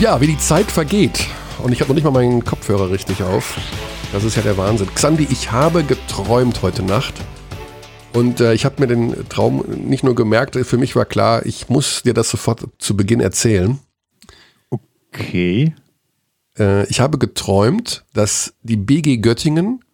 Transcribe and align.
Ja, 0.00 0.20
wie 0.20 0.28
die 0.28 0.38
Zeit 0.38 0.70
vergeht. 0.70 1.26
Und 1.60 1.72
ich 1.72 1.80
habe 1.80 1.88
noch 1.88 1.96
nicht 1.96 2.04
mal 2.04 2.12
meinen 2.12 2.44
Kopfhörer 2.44 2.88
richtig 2.88 3.24
auf. 3.24 3.58
Das 4.12 4.22
ist 4.22 4.36
ja 4.36 4.42
der 4.42 4.56
Wahnsinn. 4.56 4.88
Xandi, 4.94 5.26
ich 5.28 5.50
habe 5.50 5.82
geträumt 5.82 6.62
heute 6.62 6.84
Nacht. 6.84 7.14
Und 8.12 8.40
äh, 8.40 8.54
ich 8.54 8.64
habe 8.64 8.76
mir 8.78 8.86
den 8.86 9.28
Traum 9.28 9.64
nicht 9.66 10.04
nur 10.04 10.14
gemerkt, 10.14 10.54
für 10.54 10.78
mich 10.78 10.94
war 10.94 11.04
klar, 11.04 11.44
ich 11.46 11.68
muss 11.68 12.04
dir 12.04 12.14
das 12.14 12.30
sofort 12.30 12.68
zu 12.78 12.96
Beginn 12.96 13.18
erzählen. 13.18 13.80
Okay. 14.70 15.74
Äh, 16.56 16.86
ich 16.86 17.00
habe 17.00 17.18
geträumt, 17.18 18.04
dass 18.14 18.54
die 18.62 18.76
BG 18.76 19.16
Göttingen 19.16 19.84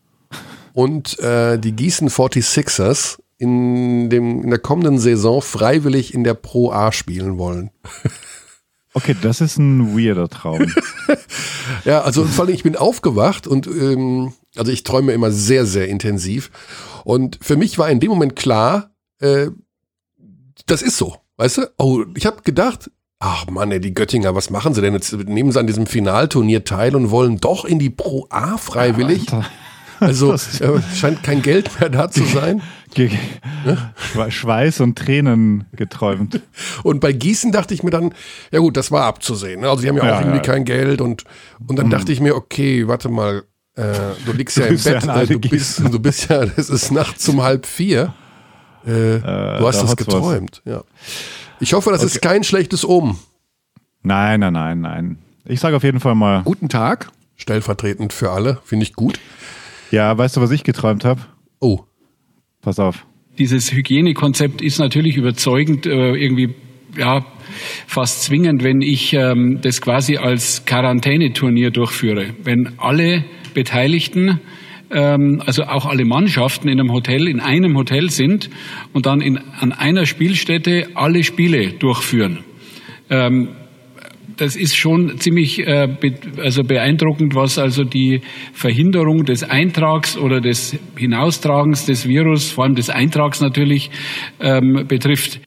und 0.74 1.18
äh, 1.20 1.58
die 1.58 1.72
Gießen 1.72 2.10
46ers 2.10 3.20
in, 3.38 4.10
dem, 4.10 4.42
in 4.42 4.50
der 4.50 4.58
kommenden 4.58 4.98
Saison 4.98 5.40
freiwillig 5.40 6.12
in 6.12 6.24
der 6.24 6.34
Pro 6.34 6.72
A 6.72 6.92
spielen 6.92 7.38
wollen. 7.38 7.70
Okay, 8.96 9.16
das 9.20 9.40
ist 9.40 9.58
ein 9.58 9.98
weirder 9.98 10.28
Traum. 10.28 10.72
ja, 11.84 12.02
also 12.02 12.24
vor 12.24 12.44
allem, 12.44 12.54
ich 12.54 12.62
bin 12.62 12.76
aufgewacht 12.76 13.48
und 13.48 13.66
ähm, 13.66 14.32
also 14.56 14.70
ich 14.70 14.84
träume 14.84 15.12
immer 15.12 15.32
sehr, 15.32 15.66
sehr 15.66 15.88
intensiv. 15.88 16.50
Und 17.02 17.38
für 17.42 17.56
mich 17.56 17.76
war 17.76 17.90
in 17.90 17.98
dem 17.98 18.10
Moment 18.10 18.36
klar, 18.36 18.94
äh, 19.18 19.48
das 20.66 20.80
ist 20.80 20.96
so. 20.96 21.16
Weißt 21.36 21.58
du? 21.58 21.62
Oh, 21.76 22.04
ich 22.14 22.24
habe 22.24 22.42
gedacht, 22.42 22.88
ach 23.18 23.46
Mann, 23.48 23.72
ey, 23.72 23.80
die 23.80 23.94
Göttinger, 23.94 24.36
was 24.36 24.50
machen 24.50 24.74
sie 24.74 24.80
denn 24.80 24.94
jetzt? 24.94 25.12
Nehmen 25.12 25.50
sie 25.50 25.58
an 25.58 25.66
diesem 25.66 25.86
Finalturnier 25.86 26.64
teil 26.64 26.94
und 26.94 27.10
wollen 27.10 27.38
doch 27.38 27.64
in 27.64 27.80
die 27.80 27.90
Pro 27.90 28.28
A 28.30 28.58
freiwillig? 28.58 29.28
Ja, 29.30 29.44
also 29.98 30.32
äh, 30.60 30.80
scheint 30.94 31.24
kein 31.24 31.42
Geld 31.42 31.80
mehr 31.80 31.88
da 31.88 32.10
zu 32.10 32.24
sein. 32.24 32.62
Schweiß 34.28 34.80
und 34.80 34.96
Tränen 34.96 35.64
geträumt. 35.72 36.40
Und 36.82 37.00
bei 37.00 37.12
Gießen 37.12 37.52
dachte 37.52 37.74
ich 37.74 37.82
mir 37.82 37.90
dann, 37.90 38.14
ja 38.50 38.60
gut, 38.60 38.76
das 38.76 38.90
war 38.90 39.04
abzusehen. 39.04 39.62
Ne? 39.62 39.68
Also 39.68 39.82
die 39.82 39.88
haben 39.88 39.96
ja, 39.96 40.06
ja 40.06 40.16
auch 40.16 40.20
irgendwie 40.20 40.36
ja. 40.36 40.42
kein 40.42 40.64
Geld 40.64 41.00
und, 41.00 41.24
und 41.66 41.76
dann 41.76 41.86
mhm. 41.86 41.90
dachte 41.90 42.12
ich 42.12 42.20
mir, 42.20 42.34
okay, 42.36 42.86
warte 42.86 43.08
mal, 43.08 43.44
äh, 43.76 43.82
du 44.24 44.32
liegst 44.32 44.56
ja 44.56 44.66
im 44.66 44.76
Bett, 44.76 45.04
ja 45.04 45.22
äh, 45.22 45.26
du, 45.26 45.40
bist, 45.40 45.80
du 45.80 45.98
bist 45.98 46.28
ja, 46.28 46.42
es 46.56 46.70
ist 46.70 46.92
nachts 46.92 47.28
um 47.28 47.42
halb 47.42 47.66
vier. 47.66 48.14
Äh, 48.86 49.16
äh 49.16 49.20
du 49.58 49.66
hast 49.66 49.82
das 49.82 49.96
geträumt, 49.96 50.62
was. 50.64 50.72
ja. 50.72 50.84
Ich 51.60 51.72
hoffe, 51.72 51.90
das 51.90 52.00
okay. 52.00 52.12
ist 52.12 52.22
kein 52.22 52.44
schlechtes 52.44 52.86
Omen. 52.86 53.18
Nein, 54.02 54.40
nein, 54.40 54.52
nein, 54.52 54.80
nein. 54.80 55.18
Ich 55.46 55.60
sage 55.60 55.76
auf 55.76 55.82
jeden 55.82 56.00
Fall 56.00 56.14
mal. 56.14 56.42
Guten 56.42 56.68
Tag. 56.68 57.10
Stellvertretend 57.36 58.12
für 58.12 58.30
alle, 58.30 58.58
finde 58.64 58.84
ich 58.84 58.92
gut. 58.94 59.18
Ja, 59.90 60.16
weißt 60.16 60.36
du, 60.36 60.40
was 60.40 60.50
ich 60.50 60.64
geträumt 60.64 61.04
habe? 61.04 61.22
Oh. 61.60 61.80
Pass 62.64 62.78
auf. 62.78 63.06
Dieses 63.38 63.72
Hygienekonzept 63.72 64.62
ist 64.62 64.78
natürlich 64.78 65.16
überzeugend, 65.16 65.86
äh, 65.86 66.14
irgendwie 66.14 66.54
ja 66.96 67.26
fast 67.86 68.22
zwingend, 68.22 68.62
wenn 68.62 68.80
ich 68.80 69.12
ähm, 69.12 69.58
das 69.60 69.80
quasi 69.80 70.16
als 70.16 70.64
Quarantäneturnier 70.64 71.70
durchführe. 71.70 72.34
Wenn 72.42 72.78
alle 72.78 73.24
Beteiligten 73.52 74.40
ähm, 74.90 75.42
also 75.44 75.64
auch 75.64 75.86
alle 75.86 76.04
Mannschaften 76.04 76.68
in 76.68 76.80
einem 76.80 76.92
Hotel, 76.92 77.28
in 77.28 77.40
einem 77.40 77.76
Hotel 77.76 78.10
sind 78.10 78.50
und 78.92 79.06
dann 79.06 79.20
in, 79.20 79.38
an 79.38 79.72
einer 79.72 80.06
Spielstätte 80.06 80.88
alle 80.94 81.24
Spiele 81.24 81.72
durchführen. 81.72 82.44
Ähm, 83.10 83.48
das 84.36 84.56
ist 84.56 84.76
schon 84.76 85.18
ziemlich 85.18 85.60
äh, 85.60 85.86
be 85.86 86.14
also 86.40 86.62
beeindruckend, 86.62 87.34
was 87.34 87.58
also 87.58 87.84
die 87.84 88.22
Verhinderung 88.52 89.24
des 89.24 89.42
Eintrags 89.42 90.16
oder 90.16 90.40
des 90.40 90.76
Hinaustragens 90.96 91.86
des 91.86 92.06
Virus, 92.06 92.50
vor 92.50 92.64
allem 92.64 92.74
des 92.74 92.90
Eintrags 92.90 93.40
natürlich, 93.40 93.90
ähm, 94.40 94.84
betrifft. 94.88 95.40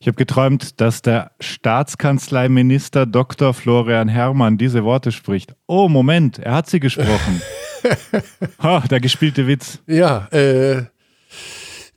Ich 0.00 0.06
habe 0.06 0.16
geträumt, 0.16 0.80
dass 0.80 1.00
der 1.00 1.30
Staatskanzleiminister 1.40 3.06
Dr. 3.06 3.54
Florian 3.54 4.08
Herrmann 4.08 4.58
diese 4.58 4.84
Worte 4.84 5.12
spricht. 5.12 5.54
Oh, 5.66 5.88
Moment, 5.88 6.38
er 6.38 6.54
hat 6.54 6.68
sie 6.68 6.78
gesprochen. 6.78 7.40
oh, 8.62 8.80
der 8.90 9.00
gespielte 9.00 9.46
Witz. 9.46 9.80
Ja, 9.86 10.28
äh, 10.30 10.84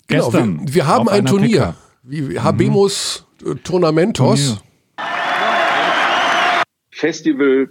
genau, 0.08 0.30
Gestern. 0.30 0.68
Wir, 0.68 0.76
wir 0.76 0.88
haben 0.88 1.10
ein 1.10 1.26
Turnier. 1.26 1.76
Wie 2.04 2.40
Habemus 2.40 3.26
mhm. 3.44 3.62
Tournamentos. 3.64 4.40
Festival 4.40 4.67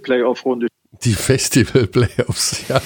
Playoff 0.02 0.44
Runde. 0.44 0.68
Die 1.04 1.14
Festival 1.14 1.86
Playoffs, 1.86 2.64
ja. 2.68 2.80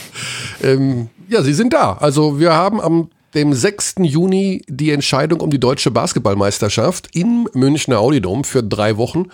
Ähm, 0.63 1.11
ja, 1.29 1.43
sie 1.43 1.55
sind 1.55 1.73
da. 1.73 1.95
Also 1.95 2.41
wir 2.41 2.53
haben 2.53 2.81
am 2.81 3.11
dem 3.35 3.53
6. 3.53 3.97
Juni 4.01 4.63
die 4.69 4.91
Entscheidung 4.91 5.41
um 5.41 5.51
die 5.51 5.61
deutsche 5.61 5.91
Basketballmeisterschaft 5.91 7.15
im 7.15 7.49
Münchner 7.53 8.01
Audidom 8.01 8.45
für 8.45 8.63
drei 8.63 8.97
Wochen. 8.97 9.27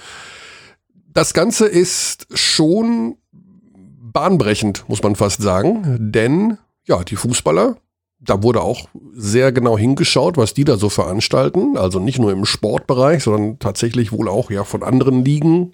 Das 1.13 1.33
Ganze 1.33 1.67
ist 1.67 2.27
schon 2.35 3.17
bahnbrechend, 3.33 4.85
muss 4.89 5.03
man 5.03 5.17
fast 5.17 5.41
sagen, 5.41 5.97
denn 6.13 6.59
ja, 6.85 7.03
die 7.05 7.17
Fußballer, 7.17 7.77
da 8.21 8.43
wurde 8.43 8.61
auch 8.61 8.89
sehr 9.15 9.53
genau 9.53 9.79
hingeschaut, 9.79 10.37
was 10.37 10.55
die 10.55 10.65
da 10.65 10.77
so 10.77 10.89
veranstalten, 10.89 11.77
also 11.77 11.99
nicht 11.99 12.19
nur 12.19 12.33
im 12.33 12.45
Sportbereich, 12.45 13.23
sondern 13.23 13.59
tatsächlich 13.59 14.13
wohl 14.13 14.29
auch 14.29 14.51
ja 14.51 14.65
von 14.65 14.83
anderen 14.83 15.25
Ligen 15.25 15.73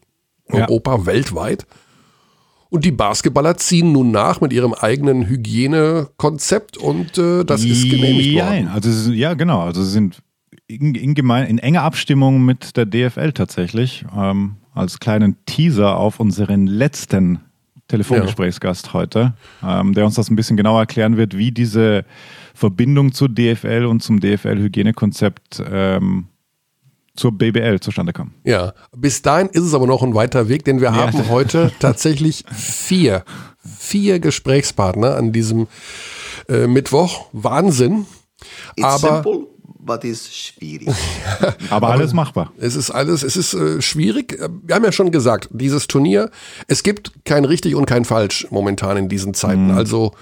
Europa, 0.48 0.96
ja. 0.96 1.06
weltweit. 1.06 1.66
Und 2.70 2.86
die 2.86 2.90
Basketballer 2.90 3.58
ziehen 3.58 3.92
nun 3.92 4.12
nach 4.12 4.40
mit 4.40 4.52
ihrem 4.52 4.72
eigenen 4.72 5.26
Hygienekonzept 5.26 6.78
und 6.78 7.18
äh, 7.18 7.44
das 7.44 7.64
ist 7.64 7.90
genehmigt 7.90 8.34
worden. 8.34 8.66
Ja, 8.66 8.72
also 8.72 9.12
ja, 9.12 9.34
genau. 9.34 9.60
Also 9.60 9.82
sie 9.82 9.90
sind 9.90 10.22
in, 10.68 10.94
in, 10.94 11.14
gemein, 11.14 11.46
in 11.46 11.58
enger 11.58 11.82
Abstimmung 11.82 12.44
mit 12.44 12.76
der 12.78 12.86
DFL 12.86 13.32
tatsächlich. 13.32 14.06
Ähm, 14.16 14.56
als 14.74 15.00
kleinen 15.00 15.36
Teaser 15.44 15.96
auf 15.96 16.18
unseren 16.18 16.66
letzten 16.66 17.40
Telefongesprächsgast 17.88 18.86
ja. 18.86 18.92
heute, 18.94 19.34
ähm, 19.62 19.92
der 19.92 20.06
uns 20.06 20.14
das 20.14 20.30
ein 20.30 20.36
bisschen 20.36 20.56
genauer 20.56 20.80
erklären 20.80 21.18
wird, 21.18 21.36
wie 21.36 21.52
diese 21.52 22.06
Verbindung 22.54 23.12
zur 23.12 23.28
DFL 23.28 23.84
und 23.84 24.02
zum 24.02 24.18
DFL-Hygienekonzept 24.20 25.62
ähm, 25.70 26.28
zur 27.14 27.32
BBL 27.36 27.80
zustande 27.80 28.12
kam. 28.12 28.32
Ja, 28.44 28.72
bis 28.96 29.22
dahin 29.22 29.48
ist 29.48 29.64
es 29.64 29.74
aber 29.74 29.86
noch 29.86 30.02
ein 30.02 30.14
weiter 30.14 30.48
Weg, 30.48 30.64
denn 30.64 30.80
wir 30.80 30.88
ja. 30.88 30.94
haben 30.94 31.28
heute 31.28 31.72
tatsächlich 31.78 32.44
vier, 32.52 33.24
vier 33.58 34.18
Gesprächspartner 34.18 35.16
an 35.16 35.32
diesem 35.32 35.68
äh, 36.48 36.66
Mittwoch. 36.66 37.26
Wahnsinn. 37.32 38.06
It's 38.76 38.84
aber 38.84 39.22
simple, 39.22 39.46
but 39.78 40.04
is 40.04 40.34
schwierig. 40.34 40.88
aber, 41.70 41.88
alles 41.90 42.12
machbar. 42.14 42.52
Es 42.58 42.76
ist 42.76 42.90
alles, 42.90 43.22
es 43.22 43.36
ist 43.36 43.54
äh, 43.54 43.82
schwierig. 43.82 44.38
Wir 44.64 44.74
haben 44.74 44.84
ja 44.84 44.92
schon 44.92 45.10
gesagt, 45.10 45.48
dieses 45.52 45.86
Turnier, 45.88 46.30
es 46.66 46.82
gibt 46.82 47.24
kein 47.24 47.44
richtig 47.44 47.74
und 47.74 47.86
kein 47.86 48.04
falsch 48.04 48.46
momentan 48.50 48.96
in 48.96 49.08
diesen 49.08 49.34
Zeiten. 49.34 49.66
Mhm. 49.66 49.76
Also 49.76 50.12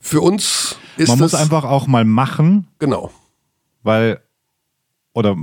für 0.00 0.20
uns 0.20 0.76
ist 0.96 1.08
Man 1.08 1.18
muss 1.18 1.34
einfach 1.34 1.64
auch 1.64 1.86
mal 1.86 2.04
machen. 2.04 2.66
Genau. 2.78 3.12
Weil 3.82 4.20
oder 5.12 5.36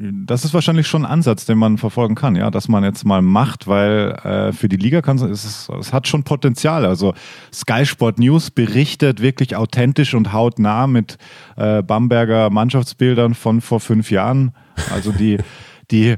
das 0.00 0.44
ist 0.44 0.54
wahrscheinlich 0.54 0.86
schon 0.86 1.04
ein 1.04 1.10
Ansatz, 1.10 1.44
den 1.44 1.58
man 1.58 1.76
verfolgen 1.76 2.14
kann, 2.14 2.36
ja, 2.36 2.52
dass 2.52 2.68
man 2.68 2.84
jetzt 2.84 3.04
mal 3.04 3.20
macht, 3.20 3.66
weil 3.66 4.12
äh, 4.22 4.52
für 4.52 4.68
die 4.68 4.76
Liga 4.76 5.02
kann 5.02 5.18
es, 5.18 5.68
es 5.68 5.92
hat 5.92 6.06
schon 6.06 6.22
Potenzial. 6.22 6.86
Also 6.86 7.14
Sky 7.52 7.84
Sport 7.84 8.20
News 8.20 8.52
berichtet 8.52 9.20
wirklich 9.20 9.56
authentisch 9.56 10.14
und 10.14 10.32
hautnah 10.32 10.86
mit 10.86 11.18
äh, 11.56 11.82
Bamberger 11.82 12.48
Mannschaftsbildern 12.48 13.34
von 13.34 13.60
vor 13.60 13.80
fünf 13.80 14.12
Jahren. 14.12 14.52
Also 14.94 15.10
die, 15.10 15.38
die, 15.90 16.14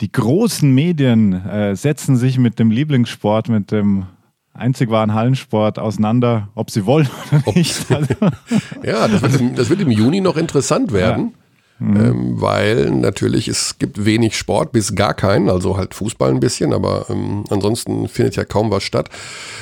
die 0.00 0.10
großen 0.10 0.74
Medien 0.74 1.34
äh, 1.34 1.76
setzen 1.76 2.16
sich 2.16 2.38
mit 2.38 2.58
dem 2.58 2.70
Lieblingssport, 2.70 3.50
mit 3.50 3.72
dem 3.72 4.06
einzig 4.54 4.88
wahren 4.88 5.12
Hallensport 5.12 5.78
auseinander, 5.78 6.48
ob 6.54 6.70
sie 6.70 6.86
wollen 6.86 7.10
oder 7.30 7.52
nicht. 7.54 7.90
ja, 8.82 9.06
das 9.06 9.20
wird, 9.20 9.40
im, 9.40 9.54
das 9.54 9.68
wird 9.68 9.82
im 9.82 9.90
Juni 9.90 10.22
noch 10.22 10.38
interessant 10.38 10.92
werden. 10.92 11.26
Ja. 11.26 11.47
Mhm. 11.80 11.96
Ähm, 11.96 12.40
weil 12.40 12.90
natürlich 12.90 13.46
es 13.46 13.78
gibt 13.78 14.04
wenig 14.04 14.36
Sport 14.36 14.72
bis 14.72 14.96
gar 14.96 15.14
keinen, 15.14 15.48
also 15.48 15.76
halt 15.76 15.94
Fußball 15.94 16.30
ein 16.30 16.40
bisschen, 16.40 16.72
aber 16.72 17.06
ähm, 17.08 17.44
ansonsten 17.50 18.08
findet 18.08 18.34
ja 18.34 18.44
kaum 18.44 18.72
was 18.72 18.82
statt. 18.82 19.10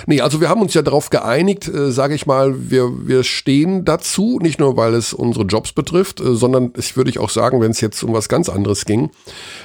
Nee, 0.07 0.23
also 0.23 0.41
wir 0.41 0.49
haben 0.49 0.63
uns 0.63 0.73
ja 0.73 0.81
darauf 0.81 1.11
geeinigt, 1.11 1.69
äh, 1.69 1.93
sage 1.93 2.15
ich 2.15 2.25
mal, 2.25 2.71
wir, 2.71 3.07
wir 3.07 3.23
stehen 3.23 3.85
dazu, 3.85 4.39
nicht 4.41 4.59
nur 4.59 4.79
weil 4.79 4.95
es 4.95 5.13
unsere 5.13 5.45
Jobs 5.45 5.73
betrifft, 5.73 6.21
äh, 6.21 6.35
sondern 6.35 6.73
ich 6.79 6.97
würde 6.97 7.11
ich 7.11 7.19
auch 7.19 7.29
sagen, 7.29 7.61
wenn 7.61 7.71
es 7.71 7.83
jetzt 7.83 8.03
um 8.03 8.15
was 8.15 8.31
ganz 8.31 8.49
anderes 8.49 8.87
ging, 8.87 9.11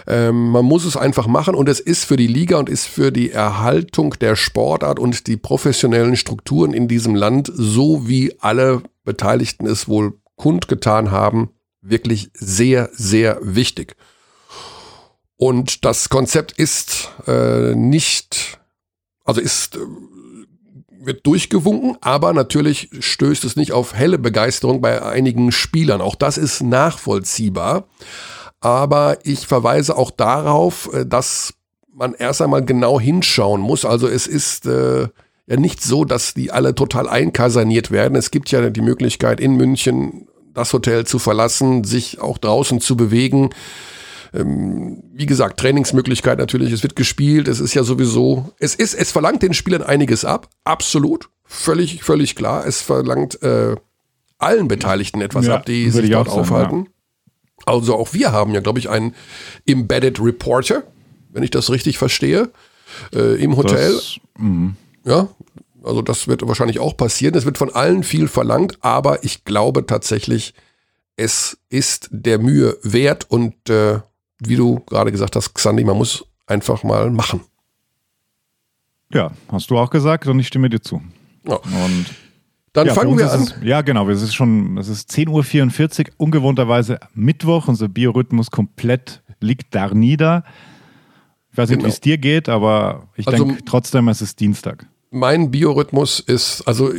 ähm, 0.06 0.50
man 0.50 0.66
muss 0.66 0.84
es 0.84 0.98
einfach 0.98 1.28
machen 1.28 1.56
und 1.56 1.70
es 1.70 1.80
ist 1.80 2.04
für 2.04 2.18
die 2.18 2.28
Liga 2.28 2.58
und 2.58 2.68
ist 2.68 2.86
für 2.86 3.14
die 3.14 3.32
Erhaltung 3.32 4.16
der 4.20 4.36
Sportart 4.36 5.00
und 5.00 5.28
die 5.28 5.38
professionellen 5.38 6.18
Strukturen 6.18 6.74
in 6.74 6.90
diesem 6.90 7.16
Land, 7.16 7.50
so 7.54 8.10
wie 8.10 8.34
alle 8.42 8.82
Beteiligten 9.06 9.68
es 9.68 9.88
wohl 9.88 10.16
kundgetan 10.36 11.12
haben, 11.12 11.52
wirklich 11.82 12.30
sehr, 12.34 12.90
sehr 12.94 13.40
wichtig. 13.42 13.96
Und 15.38 15.86
das 15.86 16.10
Konzept 16.10 16.52
ist 16.52 17.10
äh, 17.26 17.74
nicht, 17.74 18.60
also 19.26 19.42
ist, 19.42 19.76
äh, 19.76 19.80
wird 21.04 21.26
durchgewunken, 21.26 21.98
aber 22.02 22.32
natürlich 22.34 22.90
stößt 23.00 23.44
es 23.44 23.56
nicht 23.56 23.72
auf 23.72 23.96
helle 23.96 24.20
Begeisterung 24.20 24.82
bei 24.82 25.02
einigen 25.02 25.52
Spielern. 25.52 26.00
Auch 26.00 26.16
das 26.16 26.38
ist 26.38 26.62
nachvollziehbar. 26.62 27.88
Aber 28.60 29.18
ich 29.24 29.48
verweise 29.48 29.98
auch 29.98 30.12
darauf, 30.12 30.94
äh, 30.94 31.06
dass 31.08 31.56
man 31.92 32.14
erst 32.14 32.42
einmal 32.42 32.64
genau 32.64 33.00
hinschauen 33.00 33.62
muss. 33.62 33.84
Also 33.84 34.08
es 34.08 34.28
ist 34.28 34.68
äh, 34.68 35.08
ja 35.48 35.58
nicht 35.58 35.82
so, 35.82 36.06
dass 36.06 36.36
die 36.36 36.52
alle 36.52 36.76
total 36.76 37.10
einkaserniert 37.10 37.90
werden. 37.90 38.16
Es 38.16 38.30
gibt 38.30 38.52
ja 38.52 38.70
die 38.70 38.82
Möglichkeit 38.82 39.40
in 39.40 39.56
München 39.56 40.28
das 40.54 40.74
Hotel 40.74 41.06
zu 41.06 41.20
verlassen, 41.20 41.84
sich 41.84 42.20
auch 42.20 42.38
draußen 42.38 42.82
zu 42.82 42.98
bewegen. 42.98 43.52
Ähm, 44.34 45.04
wie 45.14 45.26
gesagt, 45.26 45.60
Trainingsmöglichkeit 45.60 46.38
natürlich, 46.38 46.72
es 46.72 46.84
wird 46.84 46.96
gespielt, 46.96 47.48
es 47.48 47.60
ist 47.60 47.74
ja 47.74 47.84
sowieso, 47.84 48.54
es 48.60 48.76
ist, 48.76 48.94
es 48.94 49.12
verlangt 49.12 49.44
den 49.44 49.54
Spielern 49.54 49.84
einiges 49.84 50.24
ab, 50.24 50.50
absolut, 50.64 51.30
völlig, 51.44 52.04
völlig 52.04 52.36
klar. 52.36 52.66
Es 52.66 52.82
verlangt 52.82 53.42
äh, 53.44 53.76
allen 54.38 54.68
Beteiligten 54.68 55.22
etwas 55.22 55.48
ja, 55.48 55.56
ab, 55.56 55.66
die 55.66 55.90
sich 55.90 56.10
dort 56.10 56.30
sagen, 56.30 56.40
aufhalten. 56.40 56.78
Ja. 56.86 56.92
Also 57.66 57.96
auch 57.96 58.14
wir 58.14 58.32
haben 58.32 58.54
ja, 58.54 58.62
glaube 58.62 58.80
ich, 58.80 58.90
einen 58.90 59.14
Embedded 59.66 60.20
Reporter, 60.20 60.84
wenn 61.30 61.44
ich 61.44 61.52
das 61.52 61.70
richtig 61.70 61.98
verstehe, 61.98 62.50
äh, 63.14 63.42
im 63.42 63.56
Hotel. 63.58 63.94
Das, 63.94 64.18
mhm. 64.38 64.76
ja, 65.04 65.28
also 65.84 66.02
das 66.02 66.28
wird 66.28 66.48
wahrscheinlich 66.48 66.80
auch 66.80 66.96
passieren. 66.96 67.36
Es 67.36 67.46
wird 67.46 67.58
von 67.58 67.74
allen 67.74 68.04
viel 68.04 68.28
verlangt, 68.28 68.78
aber 68.82 69.24
ich 69.24 69.46
glaube 69.46 69.86
tatsächlich, 69.86 70.54
es 71.16 71.58
ist 71.70 72.10
der 72.12 72.40
Mühe 72.40 72.78
wert 72.84 73.30
und 73.30 73.70
äh, 73.70 74.00
wie 74.40 74.56
du 74.56 74.80
gerade 74.88 75.12
gesagt 75.12 75.36
hast, 75.36 75.54
Xandi, 75.54 75.84
man 75.84 75.98
muss 75.98 76.26
einfach 76.48 76.84
mal 76.84 77.12
machen. 77.12 77.42
Ja, 79.14 79.32
hast 79.52 79.70
du 79.70 79.78
auch 79.78 79.90
gesagt 79.90 80.28
und 80.28 80.40
ich 80.40 80.48
stimme 80.48 80.70
dir 80.70 80.82
zu. 80.82 81.02
Ja. 81.48 81.56
Und 81.56 82.06
dann 82.74 82.88
ja, 82.88 82.94
fangen 82.94 83.18
wir 83.18 83.32
an. 83.32 83.44
Es, 83.44 83.56
ja, 83.62 83.82
genau. 83.82 84.08
Es 84.10 84.22
ist 84.22 84.34
schon, 84.34 84.78
es 84.78 84.88
ist 84.88 85.12
10.44 85.12 86.00
Uhr, 86.00 86.14
ungewohnterweise 86.18 87.00
Mittwoch. 87.14 87.68
Unser 87.68 87.90
Biorhythmus 87.90 88.50
komplett 88.50 89.22
liegt 89.42 89.76
da 89.76 89.94
nieder. 89.94 90.44
Ich 91.52 91.58
weiß 91.58 91.70
nicht, 91.70 91.80
genau. 91.80 91.88
wie 91.88 91.92
es 91.92 92.00
dir 92.00 92.18
geht, 92.18 92.48
aber 92.48 93.10
ich 93.16 93.28
also, 93.28 93.44
denke 93.44 93.66
trotzdem, 93.66 94.08
es 94.08 94.22
ist 94.22 94.40
Dienstag. 94.40 94.88
Mein 95.14 95.52
Biorhythmus 95.52 96.22
ist, 96.22 96.62
also. 96.66 96.90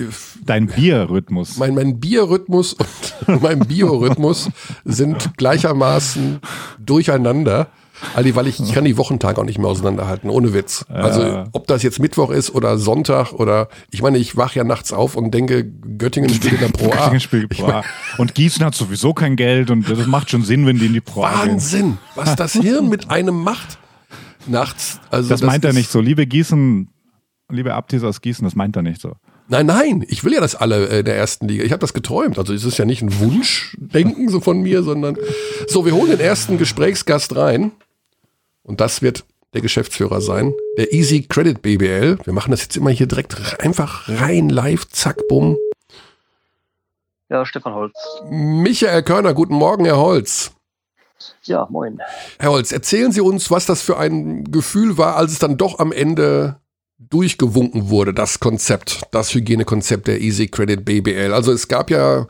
Dein 0.44 0.66
Biorhythmus. 0.66 1.56
Mein, 1.56 1.74
mein 1.74 1.98
Biorhythmus 1.98 2.74
und 2.74 3.40
mein 3.42 3.60
Biorhythmus 3.60 4.50
sind 4.84 5.38
gleichermaßen 5.38 6.40
durcheinander. 6.78 7.68
Ali, 8.14 8.34
weil 8.34 8.48
ich, 8.48 8.60
ich 8.60 8.72
kann 8.72 8.84
die 8.84 8.98
Wochentage 8.98 9.40
auch 9.40 9.44
nicht 9.44 9.58
mehr 9.58 9.68
auseinanderhalten, 9.68 10.28
ohne 10.28 10.52
Witz. 10.52 10.84
Also 10.88 11.44
ob 11.52 11.66
das 11.68 11.82
jetzt 11.82 12.00
Mittwoch 12.00 12.30
ist 12.30 12.54
oder 12.54 12.76
Sonntag 12.76 13.32
oder 13.32 13.68
ich 13.90 14.02
meine, 14.02 14.18
ich 14.18 14.36
wache 14.36 14.58
ja 14.58 14.64
nachts 14.64 14.92
auf 14.92 15.14
und 15.14 15.32
denke, 15.32 15.64
Göttingen 15.64 16.28
spielt 16.28 16.54
in 16.54 16.60
der 16.60 16.68
Pro 16.68 16.86
A. 16.86 16.96
Göttingen 16.96 17.20
spielt 17.20 17.48
Pro 17.50 17.66
A. 17.66 17.84
Und 18.18 18.34
Gießen 18.34 18.62
hat 18.64 18.74
sowieso 18.74 19.14
kein 19.14 19.36
Geld 19.36 19.70
und 19.70 19.88
das 19.88 20.06
macht 20.06 20.30
schon 20.30 20.42
Sinn, 20.42 20.66
wenn 20.66 20.78
die 20.78 20.86
in 20.86 20.92
die 20.92 21.00
Pro 21.00 21.24
A 21.24 21.44
gehen. 21.44 21.52
Wahnsinn, 21.52 21.98
was 22.14 22.36
das 22.36 22.54
Hirn 22.54 22.88
mit 22.88 23.08
einem 23.08 23.42
macht 23.42 23.78
nachts. 24.46 25.00
Also 25.10 25.30
das, 25.30 25.40
das 25.40 25.46
meint 25.46 25.64
er 25.64 25.72
nicht 25.72 25.90
so. 25.90 26.00
Liebe 26.00 26.26
Gießen, 26.26 26.88
liebe 27.52 27.74
Abtis 27.74 28.02
aus 28.02 28.20
Gießen, 28.20 28.44
das 28.44 28.54
meint 28.54 28.76
er 28.76 28.82
nicht 28.82 29.00
so. 29.00 29.12
Nein, 29.48 29.66
nein, 29.66 30.04
ich 30.08 30.24
will 30.24 30.32
ja 30.32 30.40
das 30.40 30.54
alle 30.54 30.88
äh, 30.88 31.04
der 31.04 31.16
ersten 31.16 31.46
Liga. 31.46 31.64
Ich 31.64 31.72
habe 31.72 31.80
das 31.80 31.92
geträumt. 31.92 32.38
Also 32.38 32.54
es 32.54 32.64
ist 32.64 32.78
ja 32.78 32.84
nicht 32.84 33.02
ein 33.02 33.20
Wunschdenken 33.20 34.28
so 34.28 34.40
von 34.40 34.60
mir, 34.60 34.82
sondern 34.82 35.16
so, 35.66 35.84
wir 35.84 35.92
holen 35.92 36.10
den 36.10 36.20
ersten 36.20 36.58
Gesprächsgast 36.58 37.36
rein. 37.36 37.72
Und 38.62 38.80
das 38.80 39.02
wird 39.02 39.24
der 39.52 39.60
Geschäftsführer 39.60 40.20
sein, 40.20 40.54
der 40.78 40.92
Easy 40.92 41.22
Credit 41.28 41.60
BBL. 41.60 42.18
Wir 42.24 42.32
machen 42.32 42.50
das 42.50 42.62
jetzt 42.62 42.76
immer 42.76 42.90
hier 42.90 43.06
direkt 43.06 43.60
einfach 43.60 44.08
rein, 44.08 44.48
live, 44.48 44.88
zack, 44.88 45.28
bumm. 45.28 45.58
Ja, 47.28 47.44
Stefan 47.44 47.74
Holz. 47.74 47.92
Michael 48.30 49.02
Körner, 49.02 49.34
guten 49.34 49.54
Morgen, 49.54 49.84
Herr 49.84 49.98
Holz. 49.98 50.52
Ja, 51.44 51.66
moin. 51.70 52.00
Herr 52.38 52.50
Holz, 52.50 52.72
erzählen 52.72 53.12
Sie 53.12 53.20
uns, 53.20 53.50
was 53.50 53.66
das 53.66 53.82
für 53.82 53.98
ein 53.98 54.44
Gefühl 54.44 54.96
war, 54.98 55.16
als 55.16 55.32
es 55.32 55.38
dann 55.38 55.56
doch 55.56 55.78
am 55.78 55.92
Ende 55.92 56.56
durchgewunken 57.10 57.90
wurde, 57.90 58.14
das 58.14 58.40
Konzept, 58.40 59.02
das 59.10 59.34
Hygienekonzept 59.34 60.08
der 60.08 60.20
Easy 60.20 60.48
Credit 60.48 60.84
BBL. 60.84 61.32
Also 61.32 61.52
es 61.52 61.68
gab 61.68 61.90
ja, 61.90 62.26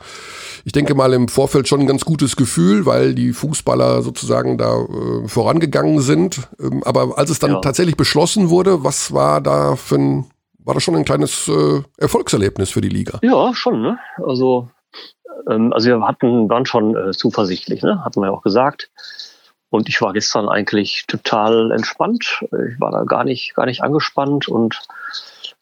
ich 0.65 0.71
denke 0.71 0.95
mal 0.95 1.13
im 1.13 1.27
Vorfeld 1.27 1.67
schon 1.67 1.81
ein 1.81 1.87
ganz 1.87 2.05
gutes 2.05 2.35
Gefühl, 2.35 2.85
weil 2.85 3.13
die 3.13 3.33
Fußballer 3.33 4.01
sozusagen 4.01 4.57
da 4.57 4.81
äh, 4.81 5.27
vorangegangen 5.27 5.99
sind. 5.99 6.47
Ähm, 6.59 6.83
aber 6.83 7.17
als 7.17 7.29
es 7.29 7.39
dann 7.39 7.51
ja. 7.51 7.59
tatsächlich 7.59 7.97
beschlossen 7.97 8.49
wurde, 8.49 8.83
was 8.83 9.13
war 9.13 9.41
da 9.41 9.75
für 9.75 9.95
ein, 9.95 10.25
war 10.59 10.73
das 10.73 10.83
schon 10.83 10.95
ein 10.95 11.05
kleines 11.05 11.47
äh, 11.47 11.81
Erfolgserlebnis 11.97 12.71
für 12.71 12.81
die 12.81 12.89
Liga? 12.89 13.19
Ja, 13.21 13.53
schon, 13.53 13.81
ne? 13.81 13.97
Also, 14.25 14.69
ähm, 15.49 15.73
also 15.73 15.89
wir 15.89 16.01
hatten, 16.01 16.49
waren 16.49 16.65
schon 16.65 16.95
äh, 16.95 17.11
zuversichtlich, 17.11 17.81
ne? 17.83 18.03
Hatten 18.03 18.21
wir 18.21 18.27
ja 18.27 18.33
auch 18.33 18.43
gesagt. 18.43 18.89
Und 19.73 19.89
ich 19.89 19.99
war 20.03 20.13
gestern 20.13 20.49
eigentlich 20.49 21.05
total 21.07 21.71
entspannt. 21.71 22.45
Ich 22.69 22.79
war 22.79 22.91
da 22.91 23.05
gar 23.05 23.23
nicht, 23.23 23.55
gar 23.55 23.65
nicht 23.65 23.81
angespannt 23.81 24.47
und 24.47 24.79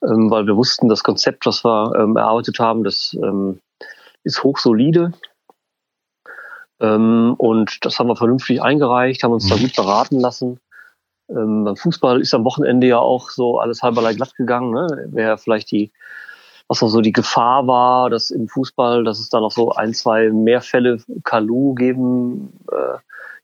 ähm, 0.04 0.30
weil 0.30 0.46
wir 0.48 0.58
wussten, 0.58 0.90
das 0.90 1.02
Konzept, 1.02 1.46
was 1.46 1.64
wir 1.64 1.96
ähm, 1.98 2.18
erarbeitet 2.18 2.60
haben, 2.60 2.84
das 2.84 3.16
ähm, 3.24 3.62
ist 4.26 4.44
hochsolide. 4.44 5.14
Ähm, 6.82 7.36
und 7.38 7.86
das 7.86 8.00
haben 8.00 8.08
wir 8.08 8.18
vernünftig 8.18 8.62
eingereicht, 8.62 9.24
haben 9.24 9.32
uns 9.32 9.48
da 9.48 9.56
mhm. 9.56 9.62
gut 9.62 9.78
beraten 9.78 10.20
lassen. 10.20 10.60
Ähm, 11.30 11.64
beim 11.64 11.78
Fußball 11.78 12.20
ist 12.20 12.34
am 12.34 12.44
Wochenende 12.44 12.88
ja 12.88 13.00
auch 13.00 13.30
so 13.30 13.60
alles 13.60 13.82
halberlei 13.82 14.14
glatt 14.14 14.36
gegangen. 14.36 14.74
Ne? 14.74 15.08
Wäre 15.12 15.38
vielleicht 15.38 15.72
die, 15.72 15.94
was 16.68 16.82
noch 16.82 16.90
so 16.90 17.00
die 17.00 17.14
Gefahr 17.14 17.66
war, 17.66 18.10
dass 18.10 18.30
im 18.30 18.50
Fußball, 18.50 19.06
dass 19.06 19.20
es 19.20 19.30
da 19.30 19.40
noch 19.40 19.52
so 19.52 19.72
ein, 19.72 19.94
zwei 19.94 20.32
mehr 20.32 20.60
Fälle 20.60 20.98
Kalu 21.24 21.76
geben 21.76 22.60
äh, 22.70 22.98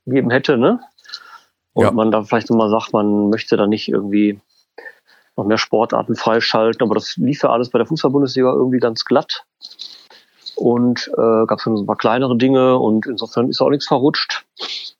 gegeben 0.07 0.31
hätte, 0.31 0.57
ne? 0.57 0.79
Und 1.73 1.83
ja. 1.83 1.91
man 1.91 2.09
da 2.09 2.23
vielleicht 2.23 2.49
nochmal 2.49 2.69
sagt, 2.69 2.91
man 2.93 3.29
möchte 3.29 3.55
da 3.55 3.67
nicht 3.67 3.87
irgendwie 3.87 4.39
noch 5.35 5.45
mehr 5.45 5.59
Sportarten 5.59 6.15
freischalten, 6.15 6.81
aber 6.81 6.95
das 6.95 7.15
lief 7.17 7.43
ja 7.43 7.51
alles 7.51 7.69
bei 7.69 7.77
der 7.77 7.85
Fußball-Bundesliga 7.85 8.51
irgendwie 8.51 8.79
ganz 8.79 9.05
glatt. 9.05 9.43
Und 10.55 11.11
äh, 11.13 11.45
gab 11.45 11.59
es 11.59 11.65
so 11.65 11.75
ein 11.75 11.85
paar 11.85 11.97
kleinere 11.97 12.35
Dinge 12.35 12.79
und 12.79 13.05
insofern 13.05 13.47
ist 13.47 13.61
auch 13.61 13.69
nichts 13.69 13.87
verrutscht. 13.87 14.43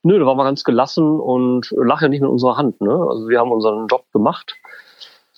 Nö, 0.04 0.16
da 0.20 0.24
waren 0.24 0.36
wir 0.36 0.44
ganz 0.44 0.62
gelassen 0.62 1.18
und 1.18 1.74
lag 1.76 2.00
ja 2.00 2.08
nicht 2.08 2.20
mit 2.20 2.30
unserer 2.30 2.56
Hand. 2.56 2.80
Ne? 2.80 2.92
Also 2.92 3.28
wir 3.28 3.40
haben 3.40 3.50
unseren 3.50 3.88
Job 3.88 4.04
gemacht. 4.12 4.54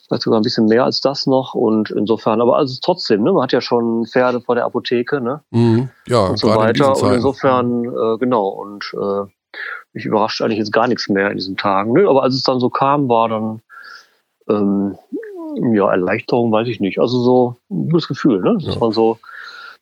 Vielleicht 0.06 0.24
sogar 0.24 0.38
ein 0.40 0.42
bisschen 0.42 0.66
mehr 0.66 0.84
als 0.84 1.00
das 1.00 1.26
noch. 1.26 1.54
Und 1.54 1.90
insofern, 1.90 2.42
aber 2.42 2.56
also 2.56 2.78
trotzdem, 2.82 3.22
ne, 3.22 3.32
man 3.32 3.44
hat 3.44 3.52
ja 3.52 3.62
schon 3.62 4.04
Pferde 4.04 4.42
vor 4.42 4.56
der 4.56 4.66
Apotheke, 4.66 5.20
ne? 5.20 5.42
Mhm. 5.50 5.88
Ja, 6.06 6.26
und 6.26 6.38
so 6.38 6.48
weiter. 6.48 7.00
Und 7.00 7.12
insofern, 7.14 7.84
äh, 7.84 8.18
genau. 8.18 8.48
Und 8.48 8.92
äh, 8.92 9.30
mich 9.92 10.04
überrascht 10.04 10.40
eigentlich 10.40 10.58
jetzt 10.58 10.72
gar 10.72 10.86
nichts 10.86 11.08
mehr 11.08 11.30
in 11.30 11.36
diesen 11.36 11.56
Tagen. 11.56 11.92
Nö, 11.92 12.08
aber 12.08 12.22
als 12.22 12.34
es 12.34 12.42
dann 12.42 12.60
so 12.60 12.70
kam, 12.70 13.08
war 13.08 13.28
dann 13.28 13.62
ähm, 14.48 14.96
ja 15.74 15.90
Erleichterung, 15.90 16.52
weiß 16.52 16.68
ich 16.68 16.80
nicht. 16.80 16.98
Also 16.98 17.22
so 17.22 17.56
ein 17.70 17.88
gutes 17.88 18.08
Gefühl, 18.08 18.40
ne? 18.40 18.58
Dass 18.64 18.74
ja. 18.74 18.80
man 18.80 18.92
so 18.92 19.18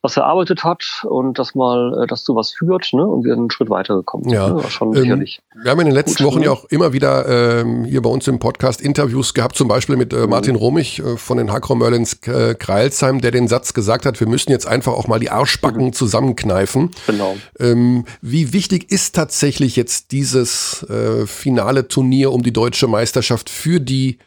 was 0.01 0.15
erarbeitet 0.15 0.63
hat 0.63 1.05
und 1.09 1.39
dass 1.39 1.55
mal 1.55 2.03
äh, 2.03 2.07
das 2.07 2.23
zu 2.23 2.35
was 2.35 2.51
führt 2.51 2.93
ne? 2.93 3.05
und 3.05 3.25
wir 3.25 3.33
einen 3.33 3.51
Schritt 3.51 3.69
weitergekommen 3.69 4.29
sind. 4.29 4.33
Ja. 4.33 4.49
Ne? 4.49 4.63
schon 4.69 4.95
ähm, 4.95 5.01
sicherlich. 5.01 5.41
Wir 5.61 5.71
haben 5.71 5.79
in 5.81 5.87
den 5.87 5.95
letzten 5.95 6.23
Wochen 6.23 6.41
ja 6.41 6.51
auch 6.51 6.65
immer 6.65 6.93
wieder 6.93 7.27
ähm, 7.27 7.83
hier 7.83 8.01
bei 8.01 8.09
uns 8.09 8.27
im 8.27 8.39
Podcast 8.39 8.81
Interviews 8.81 9.33
gehabt, 9.33 9.57
zum 9.57 9.67
Beispiel 9.67 9.97
mit 9.97 10.13
äh, 10.13 10.25
Martin 10.27 10.53
mhm. 10.53 10.59
Romich 10.59 10.99
äh, 10.99 11.17
von 11.17 11.37
den 11.37 11.51
Hakro 11.51 11.75
Merlins 11.75 12.13
äh, 12.27 12.55
Kreilsheim, 12.55 13.19
der 13.19 13.31
den 13.31 13.49
Satz 13.49 13.73
gesagt 13.73 14.05
hat, 14.05 14.19
wir 14.21 14.27
müssen 14.27 14.51
jetzt 14.51 14.67
einfach 14.67 14.93
auch 14.93 15.07
mal 15.07 15.19
die 15.19 15.31
Arschbacken 15.31 15.87
mhm. 15.87 15.93
zusammenkneifen. 15.93 16.91
Genau. 17.05 17.35
Ähm, 17.59 18.05
wie 18.21 18.53
wichtig 18.53 18.91
ist 18.91 19.15
tatsächlich 19.15 19.75
jetzt 19.75 20.13
dieses 20.13 20.83
äh, 20.83 21.27
finale 21.27 21.89
Turnier 21.89 22.31
um 22.31 22.41
die 22.41 22.53
deutsche 22.53 22.87
Meisterschaft 22.87 23.49
für 23.49 23.81
die 23.81 24.19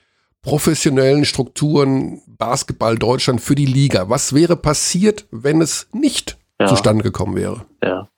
professionellen 0.42 1.25
Strukturen 1.25 2.20
Basketball 2.26 2.99
Deutschland 2.99 3.40
für 3.40 3.54
die 3.54 3.66
Liga. 3.66 4.08
Was 4.08 4.34
wäre 4.34 4.56
passiert, 4.56 5.26
wenn 5.30 5.61
es 5.61 5.88
nicht 5.92 6.37
ja. 6.61 6.66
zustande 6.66 7.04
gekommen 7.04 7.37
wäre? 7.37 7.64
Ja. 7.82 8.08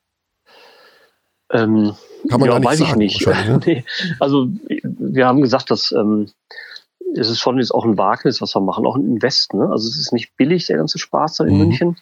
Ähm, 1.52 1.94
Kann 2.28 2.40
man 2.40 2.48
ja, 2.48 2.58
gar 2.58 2.60
nicht 2.60 2.70
weiß 2.70 2.78
sagen, 2.78 3.00
ich 3.02 3.20
nicht. 3.20 3.26
Ne? 3.46 3.60
nee. 3.66 3.84
Also 4.18 4.48
wir 4.82 5.26
haben 5.26 5.42
gesagt, 5.42 5.70
dass 5.70 5.92
ähm, 5.92 6.30
es 7.14 7.28
ist 7.28 7.40
schon 7.40 7.58
jetzt 7.58 7.72
auch 7.72 7.84
ein 7.84 7.98
Wagnis, 7.98 8.40
was 8.40 8.56
wir 8.56 8.60
machen, 8.60 8.86
auch 8.86 8.96
ein 8.96 9.04
Invest. 9.04 9.52
Ne? 9.52 9.68
Also 9.70 9.88
es 9.88 9.98
ist 9.98 10.12
nicht 10.12 10.36
billig, 10.36 10.66
der 10.66 10.78
ganze 10.78 10.98
Spaß 10.98 11.36
da 11.36 11.44
in 11.44 11.54
mhm. 11.54 11.58
München. 11.58 11.96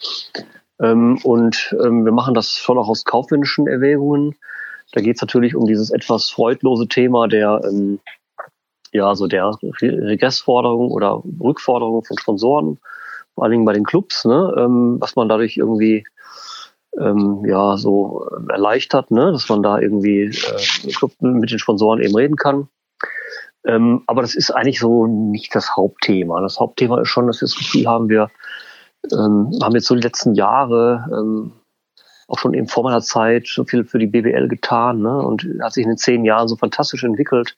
Ähm, 0.81 1.19
und 1.25 1.75
ähm, 1.85 2.05
wir 2.05 2.12
machen 2.12 2.35
das 2.35 2.52
schon 2.52 2.79
auch 2.79 2.88
aus 2.88 3.05
kaufmännischen 3.05 3.67
Erwägungen. 3.67 4.37
Da 4.93 5.00
geht 5.00 5.17
es 5.17 5.23
natürlich 5.23 5.57
um 5.57 5.67
dieses 5.67 5.91
etwas 5.91 6.31
freudlose 6.31 6.87
Thema 6.87 7.26
der 7.26 7.61
ähm, 7.64 7.99
ja, 8.93 9.15
so 9.15 9.27
der 9.27 9.51
Regressforderung 9.81 10.91
oder 10.91 11.23
Rückforderung 11.41 12.05
von 12.05 12.19
Sponsoren, 12.19 12.79
vor 13.35 13.45
allen 13.45 13.53
Dingen 13.53 13.65
bei 13.65 13.73
den 13.73 13.85
Clubs, 13.85 14.25
ne, 14.25 14.55
ähm, 14.59 14.99
was 15.01 15.17
man 15.17 15.29
dadurch 15.29 15.57
irgendwie 15.57 16.05
ähm, 16.99 17.45
ja 17.47 17.77
so 17.79 18.29
erleichtert, 18.51 19.11
ne, 19.11 19.33
dass 19.33 19.49
man 19.49 19.63
da 19.63 19.79
irgendwie 19.79 20.25
äh, 20.25 21.09
mit 21.21 21.51
den 21.51 21.59
Sponsoren 21.59 22.03
eben 22.03 22.15
reden 22.15 22.37
kann. 22.37 22.69
Ähm, 23.65 24.03
aber 24.07 24.23
das 24.23 24.35
ist 24.35 24.51
eigentlich 24.51 24.81
so 24.81 25.07
nicht 25.07 25.55
das 25.55 25.77
Hauptthema. 25.77 26.41
Das 26.41 26.61
Hauptthema 26.61 27.01
ist 27.01 27.09
schon, 27.09 27.27
dass 27.29 27.41
wir 27.41 27.47
das 27.47 27.57
Gefühl 27.57 27.87
haben, 27.87 28.09
wir 28.09 28.29
ähm, 29.13 29.59
haben 29.63 29.75
jetzt 29.75 29.87
so 29.87 29.95
die 29.95 30.03
letzten 30.03 30.35
Jahre 30.35 31.09
ähm, 31.13 31.53
auch 32.29 32.39
schon 32.39 32.55
eben 32.55 32.67
vor 32.67 32.83
meiner 32.83 33.01
Zeit 33.01 33.47
so 33.47 33.65
viel 33.65 33.85
für 33.85 33.99
die 33.99 34.07
BWL 34.07 34.49
getan 34.49 35.01
ne, 35.01 35.17
und 35.19 35.47
hat 35.63 35.73
sich 35.73 35.85
in 35.85 35.91
den 35.91 35.99
zehn 35.99 36.25
Jahren 36.25 36.49
so 36.49 36.57
fantastisch 36.57 37.05
entwickelt 37.05 37.57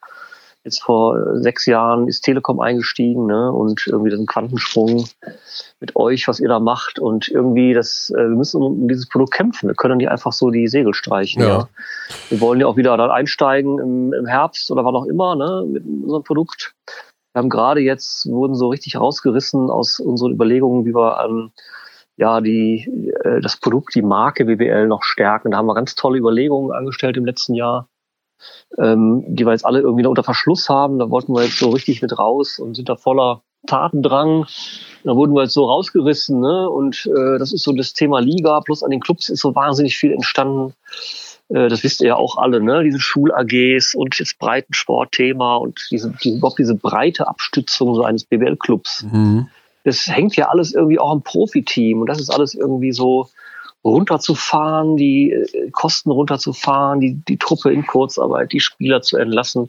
Jetzt 0.65 0.83
vor 0.83 1.37
sechs 1.43 1.67
Jahren 1.67 2.09
ist 2.09 2.23
Telekom 2.23 2.59
eingestiegen 2.59 3.27
ne? 3.27 3.53
und 3.53 3.87
irgendwie 3.87 4.09
den 4.09 4.25
Quantensprung 4.25 5.07
mit 5.79 5.95
euch, 5.95 6.27
was 6.27 6.41
ihr 6.41 6.49
da 6.49 6.59
macht. 6.59 6.99
Und 6.99 7.29
irgendwie, 7.29 7.75
das, 7.75 8.11
äh, 8.17 8.23
wir 8.23 8.37
müssen 8.37 8.63
um 8.63 8.89
dieses 8.89 9.07
Produkt 9.07 9.35
kämpfen. 9.35 9.69
Wir 9.69 9.75
können 9.75 9.99
nicht 9.99 10.09
einfach 10.09 10.33
so 10.33 10.51
die 10.51 10.67
Segel 10.67 10.95
streichen. 10.95 11.43
Ja. 11.43 11.49
ja. 11.49 11.69
Wir 12.31 12.41
wollen 12.41 12.61
ja 12.61 12.67
auch 12.67 12.79
wieder 12.79 12.97
dann 12.97 13.11
einsteigen 13.11 13.79
im, 13.79 14.13
im 14.15 14.27
Herbst 14.27 14.71
oder 14.71 14.87
wann 14.87 14.97
auch 14.97 15.05
immer 15.05 15.37
ne? 15.37 15.67
mit 15.69 15.85
unserem 15.85 16.25
Produkt. 16.25 16.75
Wir 17.35 17.41
haben 17.41 17.51
gerade 17.51 17.81
jetzt, 17.81 18.25
wurden 18.27 18.55
so 18.55 18.69
richtig 18.69 18.97
rausgerissen 18.97 19.69
aus 19.69 20.01
unseren 20.01 20.33
Überlegungen, 20.33 20.87
wie 20.87 20.95
wir 20.95 21.21
an 21.21 21.53
ja, 22.17 22.41
die, 22.41 23.13
äh, 23.23 23.43
das 23.43 23.59
Produkt, 23.59 23.95
die 23.95 24.03
Marke 24.03 24.47
BWL 24.47 24.87
noch 24.87 25.03
stärken. 25.03 25.51
Da 25.51 25.59
haben 25.59 25.67
wir 25.67 25.75
ganz 25.75 25.95
tolle 25.95 26.19
Überlegungen 26.19 26.73
angestellt 26.73 27.19
im 27.19 27.27
letzten 27.27 27.53
Jahr 27.53 27.89
ähm, 28.79 29.25
die 29.29 29.45
wir 29.45 29.53
jetzt 29.53 29.67
alle 29.67 29.81
irgendwie 29.81 30.03
noch 30.03 30.11
unter 30.11 30.25
Verschluss 30.25 30.69
haben. 30.69 30.99
Da 30.99 31.11
wollten 31.11 31.35
wir 31.35 31.45
jetzt 31.45 31.59
so 31.59 31.71
richtig 31.71 32.03
mit 32.03 32.19
raus 32.19 32.59
und 32.59 32.75
sind 32.75 32.89
da 32.89 32.97
voller 32.97 33.43
Tatendrang. 33.67 34.47
Da 35.05 35.17
wurden 35.17 35.35
wir 35.35 35.43
jetzt 35.43 35.55
so 35.55 35.65
rausgerissen. 35.65 36.41
Ne? 36.41 36.69
Und 36.69 37.07
äh, 37.07 37.39
das 37.39 37.53
ist 37.53 37.63
so 37.63 37.73
das 37.73 37.93
Thema 37.93 38.21
Liga. 38.21 38.61
Plus 38.61 38.83
an 38.83 38.91
den 38.91 39.01
Clubs 39.01 39.29
ist 39.29 39.41
so 39.41 39.55
wahnsinnig 39.55 39.97
viel 39.97 40.13
entstanden. 40.13 40.75
Äh, 41.49 41.69
das 41.69 41.83
wisst 41.85 42.01
ihr 42.01 42.09
ja 42.09 42.17
auch 42.17 42.37
alle, 42.37 42.61
ne? 42.61 42.83
Diese 42.85 43.01
Schul-AGs 43.01 43.95
und 43.95 44.19
jetzt 44.19 44.39
Breitensport-Thema 44.39 45.57
und 45.57 45.87
diese, 45.91 46.13
diese, 46.23 46.37
überhaupt 46.37 46.59
diese 46.59 46.75
breite 46.75 47.29
Abstützung 47.29 47.95
so 47.95 48.03
eines 48.03 48.25
BWL-Clubs. 48.25 49.07
Mhm. 49.11 49.49
Das 49.85 50.07
hängt 50.07 50.37
ja 50.37 50.49
alles 50.49 50.73
irgendwie 50.73 50.99
auch 50.99 51.11
am 51.11 51.23
Profiteam 51.23 52.01
und 52.01 52.09
das 52.09 52.19
ist 52.19 52.31
alles 52.31 52.55
irgendwie 52.55 52.93
so, 52.93 53.29
runterzufahren, 53.85 54.97
die 54.97 55.33
äh, 55.33 55.71
Kosten 55.71 56.11
runterzufahren, 56.11 57.01
die, 57.01 57.15
die 57.29 57.37
Truppe 57.37 57.73
in 57.73 57.87
Kurzarbeit, 57.87 58.53
die 58.53 58.61
Spieler 58.61 59.03
zu 59.03 59.17
entlassen. 59.19 59.69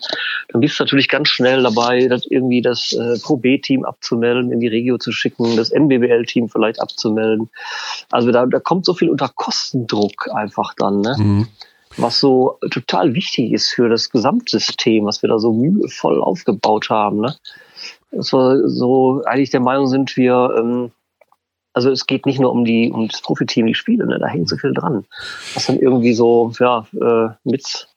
Dann 0.50 0.62
bist 0.62 0.80
du 0.80 0.84
natürlich 0.84 1.10
ganz 1.10 1.28
schnell 1.30 1.64
dabei, 1.64 2.08
das 2.08 2.26
irgendwie 2.26 2.62
das 2.62 2.94
äh, 2.94 3.20
Pro 3.22 3.38
B-Team 3.38 3.84
abzumelden, 3.84 4.52
in 4.52 4.60
die 4.60 4.68
Regio 4.68 4.98
zu 4.98 5.12
schicken, 5.12 5.58
das 5.58 5.72
NBBL-Team 5.72 6.50
vielleicht 6.50 6.82
abzumelden. 6.82 7.50
Also 8.10 8.32
da, 8.32 8.46
da 8.46 8.60
kommt 8.60 8.86
so 8.86 8.94
viel 8.94 9.10
unter 9.10 9.30
Kostendruck 9.30 10.30
einfach 10.34 10.74
dann, 10.76 11.02
ne? 11.02 11.16
Mhm. 11.18 11.48
Was 11.98 12.20
so 12.20 12.58
total 12.72 13.14
wichtig 13.14 13.54
ist 13.54 13.70
für 13.70 13.88
das 13.88 14.10
Gesamtsystem, 14.10 15.06
was 15.06 15.22
wir 15.22 15.30
da 15.30 15.40
so 15.40 15.54
mühevoll 15.54 16.22
aufgebaut 16.22 16.90
haben. 16.90 17.22
Ne? 17.22 17.36
Dass 18.12 18.34
wir 18.34 18.68
so 18.68 19.22
eigentlich 19.26 19.50
der 19.50 19.62
Meinung 19.62 19.88
sind, 19.88 20.18
wir 20.18 20.56
ähm, 20.58 20.92
also 21.76 21.92
es 21.92 22.08
geht 22.08 22.26
nicht 22.26 22.40
nur 22.40 22.52
um 22.52 22.64
die 22.66 22.92
um 22.92 23.08
das 23.10 23.22
Profiteam, 23.22 23.68
die 23.68 23.76
Spiele, 23.76 24.08
ne? 24.08 24.18
da 24.18 24.28
hängt 24.28 24.50
so 24.50 24.56
viel 24.56 24.74
dran, 24.74 25.06
was 25.54 25.68
dann 25.68 25.78
irgendwie 25.78 26.14
so 26.14 26.52
ja 26.60 26.88
äh, 26.94 27.30
mit 27.44 27.88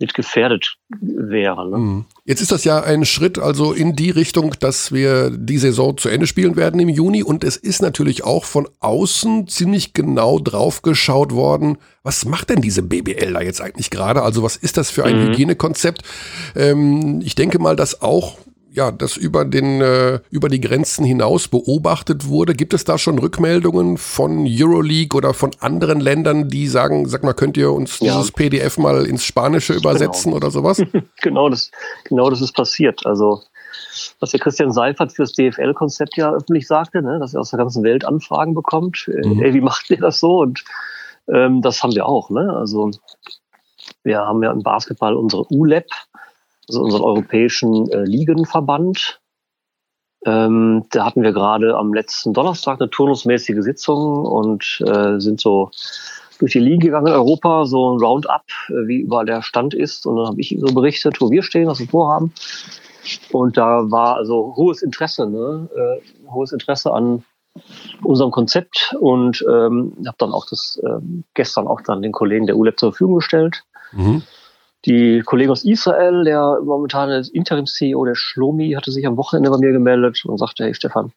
mit 0.00 0.12
gefährdet 0.12 0.76
wäre. 1.00 1.70
Ne? 1.70 1.78
Mhm. 1.78 2.04
Jetzt 2.24 2.40
ist 2.40 2.50
das 2.50 2.64
ja 2.64 2.82
ein 2.82 3.04
Schritt 3.04 3.38
also 3.38 3.72
in 3.72 3.94
die 3.94 4.10
Richtung, 4.10 4.54
dass 4.58 4.90
wir 4.90 5.30
die 5.30 5.58
Saison 5.58 5.96
zu 5.96 6.08
Ende 6.08 6.26
spielen 6.26 6.56
werden 6.56 6.80
im 6.80 6.88
Juni 6.88 7.22
und 7.22 7.44
es 7.44 7.56
ist 7.56 7.80
natürlich 7.80 8.24
auch 8.24 8.44
von 8.44 8.68
außen 8.80 9.46
ziemlich 9.46 9.94
genau 9.94 10.40
drauf 10.40 10.82
geschaut 10.82 11.32
worden, 11.32 11.78
was 12.02 12.24
macht 12.24 12.50
denn 12.50 12.60
diese 12.60 12.82
BBL 12.82 13.32
da 13.32 13.40
jetzt 13.40 13.60
eigentlich 13.60 13.90
gerade? 13.90 14.22
Also 14.22 14.42
was 14.42 14.56
ist 14.56 14.76
das 14.76 14.90
für 14.90 15.04
ein 15.04 15.16
mhm. 15.16 15.28
Hygienekonzept? 15.28 16.02
Ähm, 16.56 17.20
ich 17.24 17.36
denke 17.36 17.60
mal, 17.60 17.76
dass 17.76 18.02
auch 18.02 18.38
ja, 18.74 18.90
das 18.90 19.16
über 19.16 19.44
den 19.44 19.80
äh, 19.80 20.18
über 20.30 20.48
die 20.48 20.60
Grenzen 20.60 21.04
hinaus 21.04 21.46
beobachtet 21.46 22.26
wurde. 22.26 22.54
Gibt 22.54 22.74
es 22.74 22.84
da 22.84 22.98
schon 22.98 23.20
Rückmeldungen 23.20 23.98
von 23.98 24.44
Euroleague 24.48 25.16
oder 25.16 25.32
von 25.32 25.52
anderen 25.60 26.00
Ländern, 26.00 26.48
die 26.48 26.66
sagen, 26.66 27.06
sag 27.06 27.22
mal, 27.22 27.34
könnt 27.34 27.56
ihr 27.56 27.72
uns 27.72 28.00
ja. 28.00 28.12
dieses 28.12 28.32
PDF 28.32 28.76
mal 28.76 29.06
ins 29.06 29.24
Spanische 29.24 29.74
genau. 29.74 29.90
übersetzen 29.90 30.32
genau. 30.32 30.36
oder 30.38 30.50
sowas? 30.50 30.82
genau, 31.22 31.48
das 31.48 31.70
genau 32.02 32.28
das 32.30 32.40
ist 32.40 32.52
passiert. 32.52 33.06
Also 33.06 33.42
was 34.18 34.30
der 34.30 34.40
Christian 34.40 34.72
Seifert 34.72 35.12
für 35.12 35.22
das 35.22 35.32
DFL-Konzept 35.34 36.16
ja 36.16 36.32
öffentlich 36.32 36.66
sagte, 36.66 37.00
ne, 37.00 37.20
dass 37.20 37.34
er 37.34 37.40
aus 37.40 37.50
der 37.50 37.58
ganzen 37.58 37.84
Welt 37.84 38.04
Anfragen 38.04 38.54
bekommt. 38.54 39.08
Äh, 39.08 39.26
mhm. 39.26 39.40
Ey, 39.40 39.54
wie 39.54 39.60
macht 39.60 39.88
ihr 39.90 40.00
das 40.00 40.18
so? 40.18 40.40
Und 40.40 40.64
ähm, 41.28 41.62
das 41.62 41.80
haben 41.82 41.94
wir 41.94 42.06
auch. 42.06 42.28
Ne? 42.30 42.52
Also 42.56 42.90
wir 44.02 44.18
haben 44.18 44.42
ja 44.42 44.50
im 44.50 44.64
Basketball 44.64 45.14
unsere 45.14 45.44
ULEP, 45.52 45.86
also 46.68 46.82
unseren 46.82 47.02
europäischen 47.02 47.90
äh, 47.90 48.04
Ligenverband. 48.04 49.20
Ähm, 50.26 50.84
da 50.90 51.04
hatten 51.04 51.22
wir 51.22 51.32
gerade 51.32 51.76
am 51.76 51.92
letzten 51.92 52.32
Donnerstag 52.32 52.80
eine 52.80 52.90
turnusmäßige 52.90 53.62
Sitzung 53.62 54.24
und 54.24 54.82
äh, 54.86 55.20
sind 55.20 55.40
so 55.40 55.70
durch 56.38 56.52
die 56.52 56.60
Ligen 56.60 56.80
gegangen 56.80 57.08
in 57.08 57.12
Europa, 57.12 57.66
so 57.66 57.92
ein 57.92 58.00
Roundup, 58.00 58.42
äh, 58.68 58.86
wie 58.86 59.00
überall 59.00 59.26
der 59.26 59.42
Stand 59.42 59.74
ist. 59.74 60.06
Und 60.06 60.16
dann 60.16 60.26
habe 60.28 60.40
ich 60.40 60.56
so 60.58 60.74
berichtet, 60.74 61.20
wo 61.20 61.30
wir 61.30 61.42
stehen, 61.42 61.68
was 61.68 61.78
wir 61.78 61.88
vorhaben. 61.88 62.32
Und 63.32 63.56
da 63.56 63.90
war 63.90 64.16
also 64.16 64.54
hohes 64.56 64.82
Interesse, 64.82 65.26
ne? 65.28 65.68
äh, 65.74 66.30
hohes 66.30 66.52
Interesse 66.52 66.92
an 66.92 67.24
unserem 68.02 68.30
Konzept 68.30 68.96
und 68.98 69.44
ähm, 69.48 69.92
habe 70.06 70.16
dann 70.18 70.32
auch 70.32 70.46
das 70.48 70.80
äh, 70.82 71.00
gestern 71.34 71.68
auch 71.68 71.80
dann 71.82 72.02
den 72.02 72.12
Kollegen 72.12 72.46
der 72.46 72.56
ULEP 72.56 72.78
zur 72.78 72.92
Verfügung 72.92 73.16
gestellt. 73.16 73.62
Mhm. 73.92 74.22
Die 74.84 75.22
Kollegen 75.22 75.50
aus 75.50 75.64
Israel, 75.64 76.24
der 76.24 76.60
momentane 76.62 77.22
Interim-CEO, 77.32 78.04
der 78.04 78.14
Shlomi, 78.14 78.72
hatte 78.72 78.92
sich 78.92 79.06
am 79.06 79.16
Wochenende 79.16 79.50
bei 79.50 79.58
mir 79.58 79.72
gemeldet 79.72 80.22
und 80.26 80.38
sagte, 80.38 80.64
hey 80.64 80.74
Stefan, 80.74 81.12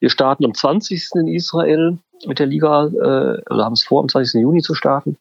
wir 0.00 0.08
starten 0.10 0.44
am 0.44 0.54
20. 0.54 1.10
in 1.14 1.28
Israel 1.28 1.98
mit 2.26 2.38
der 2.38 2.46
Liga, 2.46 2.86
äh, 2.86 3.42
oder 3.52 3.64
haben 3.64 3.74
es 3.74 3.84
vor, 3.84 4.00
am 4.00 4.08
20. 4.08 4.40
Juni 4.40 4.62
zu 4.62 4.74
starten. 4.74 5.18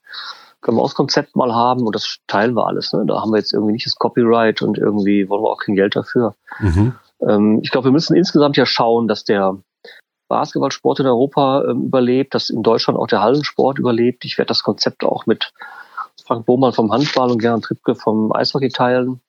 Können 0.61 0.77
wir 0.77 0.81
auch 0.81 0.87
das 0.87 0.95
Konzept 0.95 1.35
mal 1.35 1.53
haben 1.53 1.85
und 1.85 1.93
das 1.93 2.17
teilen 2.27 2.55
wir 2.55 2.65
alles. 2.65 2.93
Ne? 2.93 3.03
Da 3.05 3.21
haben 3.21 3.31
wir 3.31 3.37
jetzt 3.37 3.53
irgendwie 3.53 3.73
nicht 3.73 3.85
das 3.85 3.95
Copyright 3.95 4.61
und 4.61 4.77
irgendwie 4.77 5.29
wollen 5.29 5.43
wir 5.43 5.49
auch 5.49 5.59
kein 5.59 5.75
Geld 5.75 5.95
dafür. 5.95 6.33
Mhm. 6.59 6.93
Ähm, 7.21 7.59
ich 7.61 7.71
glaube, 7.71 7.89
wir 7.89 7.91
müssen 7.91 8.15
insgesamt 8.15 8.57
ja 8.57 8.65
schauen, 8.65 9.07
dass 9.07 9.25
der 9.25 9.57
Basketballsport 10.27 11.01
in 11.01 11.05
Europa 11.05 11.65
ähm, 11.69 11.83
überlebt, 11.83 12.33
dass 12.33 12.49
in 12.49 12.63
Deutschland 12.63 12.97
auch 12.97 13.07
der 13.07 13.21
Hallensport 13.21 13.77
überlebt. 13.77 14.25
Ich 14.25 14.37
werde 14.37 14.47
das 14.47 14.63
Konzept 14.63 15.03
auch 15.03 15.25
mit 15.25 15.53
Frank 16.25 16.45
Bohmann 16.45 16.73
vom 16.73 16.91
Handball 16.91 17.31
und 17.31 17.39
Gernot 17.39 17.63
Trippke 17.63 17.95
vom 17.95 18.31
Eishockey 18.31 18.69
teilen. 18.69 19.21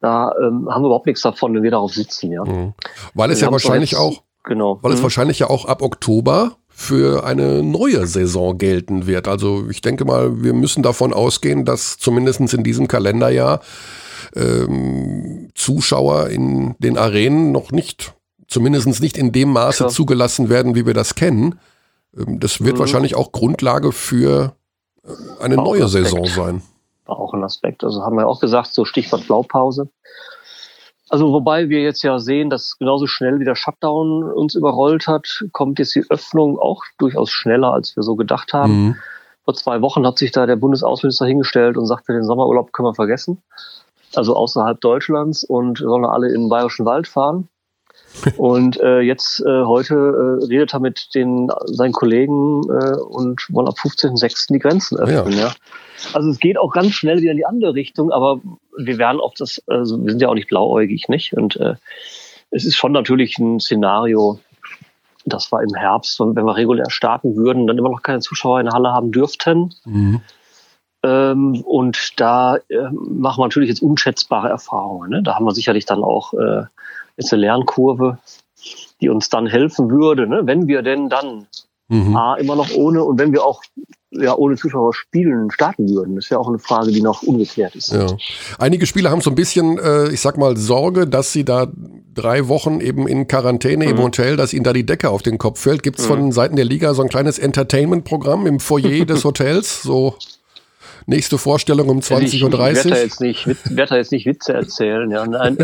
Da 0.00 0.32
ähm, 0.40 0.68
haben 0.70 0.82
wir 0.82 0.86
überhaupt 0.86 1.06
nichts 1.06 1.22
davon, 1.22 1.54
wenn 1.54 1.62
wir 1.62 1.70
darauf 1.70 1.92
sitzen, 1.92 2.32
ja. 2.32 2.44
Mhm. 2.44 2.72
Weil 3.14 3.30
es 3.30 3.40
wir 3.40 3.48
ja 3.48 3.52
wahrscheinlich 3.52 3.92
jetzt, 3.92 4.00
auch, 4.00 4.22
genau. 4.44 4.78
weil 4.82 4.92
mhm. 4.92 4.96
es 4.96 5.02
wahrscheinlich 5.02 5.40
ja 5.40 5.50
auch 5.50 5.66
ab 5.66 5.82
Oktober 5.82 6.56
für 6.68 7.24
eine 7.24 7.62
neue 7.62 8.06
Saison 8.06 8.56
gelten 8.56 9.06
wird. 9.06 9.28
Also 9.28 9.68
ich 9.68 9.82
denke 9.82 10.06
mal, 10.06 10.42
wir 10.42 10.54
müssen 10.54 10.82
davon 10.82 11.12
ausgehen, 11.12 11.66
dass 11.66 11.98
zumindest 11.98 12.40
in 12.54 12.64
diesem 12.64 12.88
Kalenderjahr 12.88 13.60
ähm, 14.34 15.50
Zuschauer 15.54 16.28
in 16.28 16.76
den 16.78 16.96
Arenen 16.96 17.52
noch 17.52 17.70
nicht, 17.70 18.14
zumindest 18.48 19.00
nicht 19.02 19.18
in 19.18 19.32
dem 19.32 19.52
Maße 19.52 19.84
ja. 19.84 19.88
zugelassen 19.90 20.48
werden, 20.48 20.74
wie 20.74 20.86
wir 20.86 20.94
das 20.94 21.14
kennen. 21.14 21.58
Ähm, 22.16 22.40
das 22.40 22.64
wird 22.64 22.76
mhm. 22.76 22.80
wahrscheinlich 22.80 23.14
auch 23.14 23.32
Grundlage 23.32 23.92
für 23.92 24.54
eine 25.40 25.56
War 25.56 25.64
neue 25.64 25.88
Saison 25.88 26.24
sein. 26.26 26.62
Auch 27.06 27.34
ein 27.34 27.42
Aspekt. 27.42 27.82
Also 27.84 28.02
haben 28.02 28.16
wir 28.16 28.28
auch 28.28 28.40
gesagt, 28.40 28.68
so 28.72 28.84
Stichwort 28.84 29.26
Blaupause. 29.26 29.88
Also 31.08 31.32
wobei 31.32 31.68
wir 31.68 31.82
jetzt 31.82 32.02
ja 32.02 32.20
sehen, 32.20 32.50
dass 32.50 32.78
genauso 32.78 33.08
schnell 33.08 33.40
wie 33.40 33.44
der 33.44 33.56
Shutdown 33.56 34.22
uns 34.22 34.54
überrollt 34.54 35.08
hat, 35.08 35.44
kommt 35.50 35.80
jetzt 35.80 35.94
die 35.96 36.04
Öffnung 36.08 36.56
auch 36.56 36.84
durchaus 36.98 37.30
schneller, 37.30 37.72
als 37.72 37.96
wir 37.96 38.04
so 38.04 38.14
gedacht 38.14 38.52
haben. 38.52 38.84
Mhm. 38.84 38.96
Vor 39.44 39.54
zwei 39.54 39.82
Wochen 39.82 40.06
hat 40.06 40.18
sich 40.18 40.30
da 40.30 40.46
der 40.46 40.54
Bundesaußenminister 40.54 41.26
hingestellt 41.26 41.76
und 41.76 41.86
sagte, 41.86 42.12
den 42.12 42.22
Sommerurlaub 42.22 42.72
können 42.72 42.88
wir 42.88 42.94
vergessen. 42.94 43.42
Also 44.14 44.36
außerhalb 44.36 44.80
Deutschlands 44.80 45.42
und 45.42 45.80
wir 45.80 45.88
sollen 45.88 46.04
alle 46.04 46.28
in 46.28 46.42
den 46.42 46.48
Bayerischen 46.48 46.86
Wald 46.86 47.08
fahren. 47.08 47.48
Und 48.36 48.80
äh, 48.80 49.00
jetzt 49.00 49.40
äh, 49.40 49.64
heute 49.64 49.94
äh, 49.94 50.44
redet 50.46 50.74
er 50.74 50.80
mit 50.80 51.14
den 51.14 51.50
seinen 51.66 51.92
Kollegen 51.92 52.62
äh, 52.68 52.96
und 52.96 53.46
wollen 53.50 53.68
ab 53.68 53.76
15.06. 53.78 54.52
die 54.52 54.58
Grenzen 54.58 54.98
öffnen. 54.98 55.32
Ja. 55.32 55.46
ja. 55.46 55.52
Also 56.12 56.30
es 56.30 56.38
geht 56.38 56.58
auch 56.58 56.72
ganz 56.72 56.92
schnell 56.92 57.20
wieder 57.20 57.30
in 57.30 57.36
die 57.36 57.46
andere 57.46 57.74
Richtung, 57.74 58.10
aber 58.10 58.40
wir 58.76 58.98
werden 58.98 59.20
auch 59.20 59.34
das, 59.38 59.62
also 59.66 60.02
wir 60.02 60.10
sind 60.10 60.20
ja 60.20 60.28
auch 60.28 60.34
nicht 60.34 60.48
blauäugig, 60.48 61.08
nicht? 61.08 61.34
Und 61.34 61.56
äh, 61.56 61.74
es 62.50 62.64
ist 62.64 62.76
schon 62.76 62.92
natürlich 62.92 63.38
ein 63.38 63.60
Szenario, 63.60 64.40
das 65.24 65.52
war 65.52 65.62
im 65.62 65.74
Herbst, 65.74 66.18
wenn 66.20 66.34
wir 66.34 66.56
regulär 66.56 66.90
starten 66.90 67.36
würden, 67.36 67.66
dann 67.66 67.78
immer 67.78 67.90
noch 67.90 68.02
keine 68.02 68.20
Zuschauer 68.20 68.60
in 68.60 68.66
der 68.66 68.74
Halle 68.74 68.92
haben 68.92 69.12
dürften. 69.12 69.74
Mhm. 69.84 70.20
Ähm, 71.02 71.62
und 71.62 72.20
da 72.20 72.56
äh, 72.56 72.90
machen 72.92 73.40
wir 73.40 73.46
natürlich 73.46 73.68
jetzt 73.68 73.82
unschätzbare 73.82 74.48
Erfahrungen. 74.48 75.10
Ne? 75.10 75.22
Da 75.22 75.34
haben 75.34 75.44
wir 75.44 75.54
sicherlich 75.54 75.86
dann 75.86 76.02
auch 76.02 76.34
äh, 76.34 76.64
ist 77.20 77.32
eine 77.32 77.42
Lernkurve, 77.42 78.18
die 79.00 79.08
uns 79.08 79.28
dann 79.28 79.46
helfen 79.46 79.90
würde, 79.90 80.26
ne? 80.26 80.42
wenn 80.44 80.66
wir 80.66 80.82
denn 80.82 81.08
dann 81.08 81.46
mhm. 81.88 82.16
A, 82.16 82.34
immer 82.36 82.56
noch 82.56 82.74
ohne 82.74 83.04
und 83.04 83.18
wenn 83.18 83.32
wir 83.32 83.44
auch 83.44 83.62
ja, 84.12 84.34
ohne 84.34 84.56
Zuschauer 84.56 84.92
spielen 84.92 85.52
starten 85.52 85.88
würden. 85.88 86.16
Das 86.16 86.24
ist 86.24 86.30
ja 86.30 86.38
auch 86.38 86.48
eine 86.48 86.58
Frage, 86.58 86.90
die 86.90 87.00
noch 87.00 87.22
ungeklärt 87.22 87.76
ist. 87.76 87.92
Ja. 87.92 88.08
Einige 88.58 88.86
Spieler 88.86 89.10
haben 89.10 89.20
so 89.20 89.30
ein 89.30 89.36
bisschen, 89.36 89.78
äh, 89.78 90.08
ich 90.08 90.20
sag 90.20 90.36
mal, 90.36 90.56
Sorge, 90.56 91.06
dass 91.06 91.32
sie 91.32 91.44
da 91.44 91.68
drei 92.12 92.48
Wochen 92.48 92.80
eben 92.80 93.06
in 93.06 93.28
Quarantäne 93.28 93.84
mhm. 93.84 93.90
im 93.92 93.98
Hotel, 94.02 94.36
dass 94.36 94.52
ihnen 94.52 94.64
da 94.64 94.72
die 94.72 94.84
Decke 94.84 95.10
auf 95.10 95.22
den 95.22 95.38
Kopf 95.38 95.60
fällt. 95.60 95.84
Gibt 95.84 96.00
es 96.00 96.06
mhm. 96.06 96.08
von 96.08 96.32
Seiten 96.32 96.56
der 96.56 96.64
Liga 96.64 96.92
so 96.92 97.02
ein 97.02 97.08
kleines 97.08 97.38
Entertainment-Programm 97.38 98.48
im 98.48 98.58
Foyer 98.58 99.04
des 99.06 99.24
Hotels? 99.24 99.82
So 99.82 100.16
Nächste 101.06 101.38
Vorstellung 101.38 101.88
um 101.88 101.98
20.30 101.98 102.42
Uhr. 102.42 102.50
Ich 103.24 103.46
werde 103.46 103.88
da, 103.88 103.96
jetzt 103.96 104.12
nicht, 104.12 104.26
Witze 104.26 104.52
erzählen. 104.52 105.10
Ja, 105.10 105.26
nein, 105.26 105.58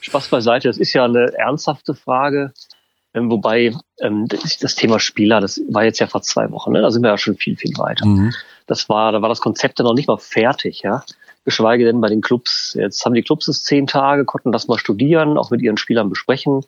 Spaß 0.00 0.28
beiseite. 0.28 0.68
Das 0.68 0.78
ist 0.78 0.92
ja 0.92 1.04
eine 1.04 1.32
ernsthafte 1.34 1.94
Frage. 1.94 2.52
Ähm, 3.12 3.30
wobei 3.30 3.74
ähm, 4.00 4.28
das 4.28 4.74
Thema 4.76 5.00
Spieler, 5.00 5.40
das 5.40 5.60
war 5.68 5.84
jetzt 5.84 5.98
ja 5.98 6.06
vor 6.06 6.22
zwei 6.22 6.50
Wochen, 6.52 6.72
ne? 6.72 6.80
da 6.80 6.90
sind 6.90 7.02
wir 7.02 7.10
ja 7.10 7.18
schon 7.18 7.36
viel, 7.36 7.56
viel 7.56 7.76
weiter. 7.76 8.06
Mhm. 8.06 8.32
Das 8.66 8.88
war, 8.88 9.10
da 9.10 9.20
war 9.20 9.28
das 9.28 9.40
Konzept 9.40 9.80
ja 9.80 9.84
noch 9.84 9.94
nicht 9.94 10.06
mal 10.06 10.18
fertig, 10.18 10.82
ja. 10.82 11.02
Geschweige 11.44 11.84
denn 11.84 12.00
bei 12.00 12.08
den 12.08 12.20
Clubs. 12.20 12.74
Jetzt 12.78 13.04
haben 13.04 13.14
die 13.14 13.22
Clubs 13.22 13.48
es 13.48 13.64
zehn 13.64 13.86
Tage, 13.86 14.24
konnten 14.24 14.52
das 14.52 14.68
mal 14.68 14.78
studieren, 14.78 15.38
auch 15.38 15.50
mit 15.50 15.62
ihren 15.62 15.78
Spielern 15.78 16.08
besprechen. 16.08 16.64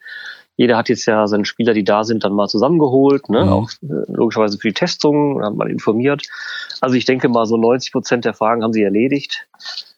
Jeder 0.56 0.76
hat 0.76 0.88
jetzt 0.88 1.06
ja 1.06 1.26
seine 1.28 1.44
Spieler, 1.44 1.74
die 1.74 1.84
da 1.84 2.04
sind, 2.04 2.24
dann 2.24 2.32
mal 2.32 2.48
zusammengeholt, 2.48 3.28
ne? 3.28 3.44
Mhm. 3.44 3.52
auch 3.52 3.70
äh, 3.82 4.12
logischerweise 4.12 4.58
für 4.58 4.68
die 4.68 4.74
Testung, 4.74 5.42
haben 5.42 5.56
mal 5.56 5.70
informiert. 5.70 6.22
Also 6.80 6.96
ich 6.96 7.04
denke 7.04 7.28
mal, 7.28 7.46
so 7.46 7.56
90 7.56 7.92
Prozent 7.92 8.24
der 8.24 8.34
Fragen 8.34 8.62
haben 8.64 8.72
sie 8.72 8.82
erledigt. 8.82 9.46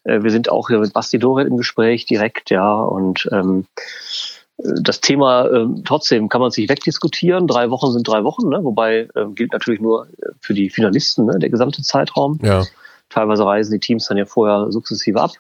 Äh, 0.05 0.23
wir 0.23 0.31
sind 0.31 0.51
auch 0.51 0.69
hier 0.69 0.79
mit 0.79 0.93
Basti 0.93 1.19
Doret 1.19 1.49
im 1.49 1.57
Gespräch 1.57 2.07
direkt, 2.07 2.51
ja, 2.51 2.83
und 2.83 3.29
ähm, 3.33 3.67
das 4.57 5.01
Thema 5.01 5.47
äh, 5.47 5.67
trotzdem 5.85 6.29
kann 6.29 6.41
man 6.41 6.51
sich 6.51 6.69
wegdiskutieren. 6.69 7.47
Drei 7.47 7.71
Wochen 7.71 7.91
sind 7.91 8.07
drei 8.07 8.23
Wochen, 8.23 8.49
ne? 8.49 8.63
wobei 8.63 9.09
äh, 9.15 9.27
gilt 9.35 9.53
natürlich 9.53 9.81
nur 9.81 10.07
für 10.41 10.55
die 10.55 10.71
Finalisten 10.71 11.27
ne? 11.27 11.39
der 11.39 11.51
gesamte 11.51 11.83
Zeitraum. 11.83 12.39
Ja. 12.43 12.65
Teilweise 13.09 13.45
reisen 13.45 13.73
die 13.73 13.81
Teams 13.81 14.07
dann 14.07 14.17
ja 14.17 14.27
vorher 14.27 14.71
sukzessive 14.71 15.21
ab. 15.21 15.33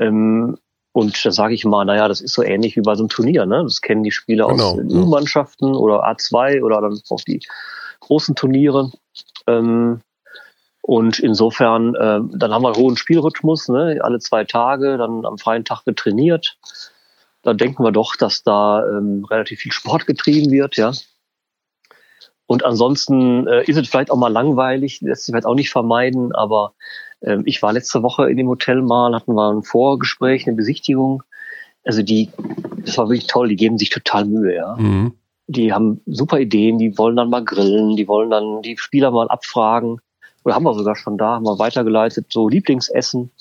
Ähm, 0.00 0.56
und 0.92 1.26
da 1.26 1.30
sage 1.30 1.52
ich 1.52 1.66
mal, 1.66 1.84
naja, 1.84 2.08
das 2.08 2.22
ist 2.22 2.32
so 2.32 2.42
ähnlich 2.42 2.74
wie 2.76 2.80
bei 2.80 2.94
so 2.94 3.02
einem 3.02 3.10
Turnier. 3.10 3.44
Ne? 3.44 3.62
Das 3.64 3.82
kennen 3.82 4.02
die 4.02 4.10
Spieler 4.10 4.48
genau, 4.48 4.72
aus 4.72 4.78
U-Mannschaften 4.78 5.74
ja. 5.74 5.78
oder 5.78 6.08
A2 6.08 6.62
oder 6.62 6.80
dann 6.80 6.98
auch 7.10 7.20
die 7.20 7.40
großen 8.00 8.34
Turniere. 8.34 8.90
Ähm, 9.46 10.00
und 10.86 11.18
insofern, 11.18 11.94
äh, 11.94 12.20
dann 12.38 12.52
haben 12.52 12.62
wir 12.62 12.68
einen 12.68 12.82
hohen 12.82 12.96
Spielrhythmus, 12.96 13.68
ne? 13.68 13.98
alle 14.02 14.18
zwei 14.18 14.44
Tage, 14.44 14.98
dann 14.98 15.26
am 15.26 15.38
freien 15.38 15.64
Tag 15.64 15.84
wird 15.86 15.98
trainiert 15.98 16.56
da 17.46 17.54
denken 17.54 17.84
wir 17.84 17.92
doch, 17.92 18.16
dass 18.16 18.42
da 18.42 18.84
ähm, 18.84 19.24
relativ 19.24 19.60
viel 19.60 19.70
Sport 19.70 20.06
getrieben 20.06 20.50
wird, 20.50 20.76
ja. 20.76 20.90
Und 22.46 22.64
ansonsten 22.64 23.46
äh, 23.46 23.62
ist 23.64 23.76
es 23.76 23.88
vielleicht 23.88 24.10
auch 24.10 24.16
mal 24.16 24.32
langweilig, 24.32 25.00
lässt 25.00 25.24
sich 25.24 25.32
vielleicht 25.32 25.46
auch 25.46 25.54
nicht 25.54 25.70
vermeiden, 25.70 26.34
aber 26.34 26.74
äh, 27.20 27.38
ich 27.44 27.62
war 27.62 27.72
letzte 27.72 28.02
Woche 28.02 28.28
in 28.28 28.36
dem 28.36 28.48
Hotel 28.48 28.82
mal, 28.82 29.14
hatten 29.14 29.34
wir 29.34 29.52
ein 29.52 29.62
Vorgespräch, 29.62 30.46
eine 30.46 30.56
Besichtigung. 30.56 31.22
Also 31.84 32.02
die, 32.02 32.30
das 32.84 32.98
war 32.98 33.08
wirklich 33.08 33.28
toll, 33.28 33.48
die 33.48 33.56
geben 33.56 33.78
sich 33.78 33.90
total 33.90 34.24
Mühe, 34.24 34.56
ja. 34.56 34.76
Mhm. 34.76 35.14
Die 35.46 35.72
haben 35.72 36.00
super 36.06 36.40
Ideen, 36.40 36.78
die 36.78 36.98
wollen 36.98 37.14
dann 37.14 37.30
mal 37.30 37.44
grillen, 37.44 37.94
die 37.94 38.08
wollen 38.08 38.30
dann 38.30 38.62
die 38.62 38.76
Spieler 38.76 39.12
mal 39.12 39.28
abfragen. 39.28 40.00
Oder 40.46 40.54
haben 40.54 40.62
wir 40.62 40.74
sogar 40.74 40.94
schon 40.94 41.18
da, 41.18 41.34
haben 41.34 41.44
wir 41.44 41.58
weitergeleitet, 41.58 42.26
so 42.30 42.48
Lieblingsessen. 42.48 43.32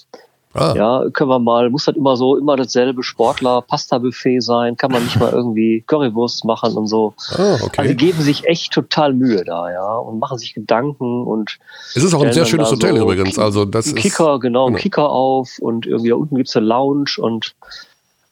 Ah. 0.55 0.73
Ja, 0.75 1.05
können 1.13 1.29
wir 1.29 1.37
mal, 1.37 1.69
muss 1.69 1.85
das 1.85 1.95
immer 1.95 2.17
so, 2.17 2.35
immer 2.35 2.55
dasselbe 2.55 3.03
Sportler, 3.03 3.61
Pasta-Buffet 3.61 4.39
sein, 4.39 4.75
kann 4.75 4.91
man 4.91 5.03
nicht 5.03 5.19
mal 5.19 5.31
irgendwie 5.31 5.83
Currywurst 5.85 6.45
machen 6.45 6.73
und 6.73 6.87
so. 6.87 7.13
Ah, 7.37 7.59
okay. 7.61 7.81
Also 7.81 7.93
die 7.93 7.97
geben 7.97 8.21
sich 8.23 8.45
echt 8.45 8.73
total 8.73 9.13
Mühe 9.13 9.43
da, 9.43 9.71
ja, 9.71 9.97
und 9.97 10.17
machen 10.17 10.39
sich 10.39 10.55
Gedanken 10.55 11.27
und. 11.27 11.59
Es 11.93 12.03
ist 12.03 12.15
auch 12.15 12.23
ein 12.23 12.33
sehr 12.33 12.45
schönes 12.45 12.71
Hotel 12.71 12.95
so 12.95 13.03
übrigens, 13.03 13.37
also 13.37 13.65
das 13.65 13.85
ein 13.85 13.95
Kicker, 13.95 14.39
genau, 14.39 14.65
ein 14.65 14.73
genau. 14.73 14.81
Kicker 14.81 15.09
auf 15.11 15.59
und 15.59 15.85
irgendwie 15.85 16.09
da 16.09 16.15
unten 16.15 16.37
gibt's 16.37 16.55
eine 16.55 16.65
Lounge 16.65 17.17
und 17.19 17.53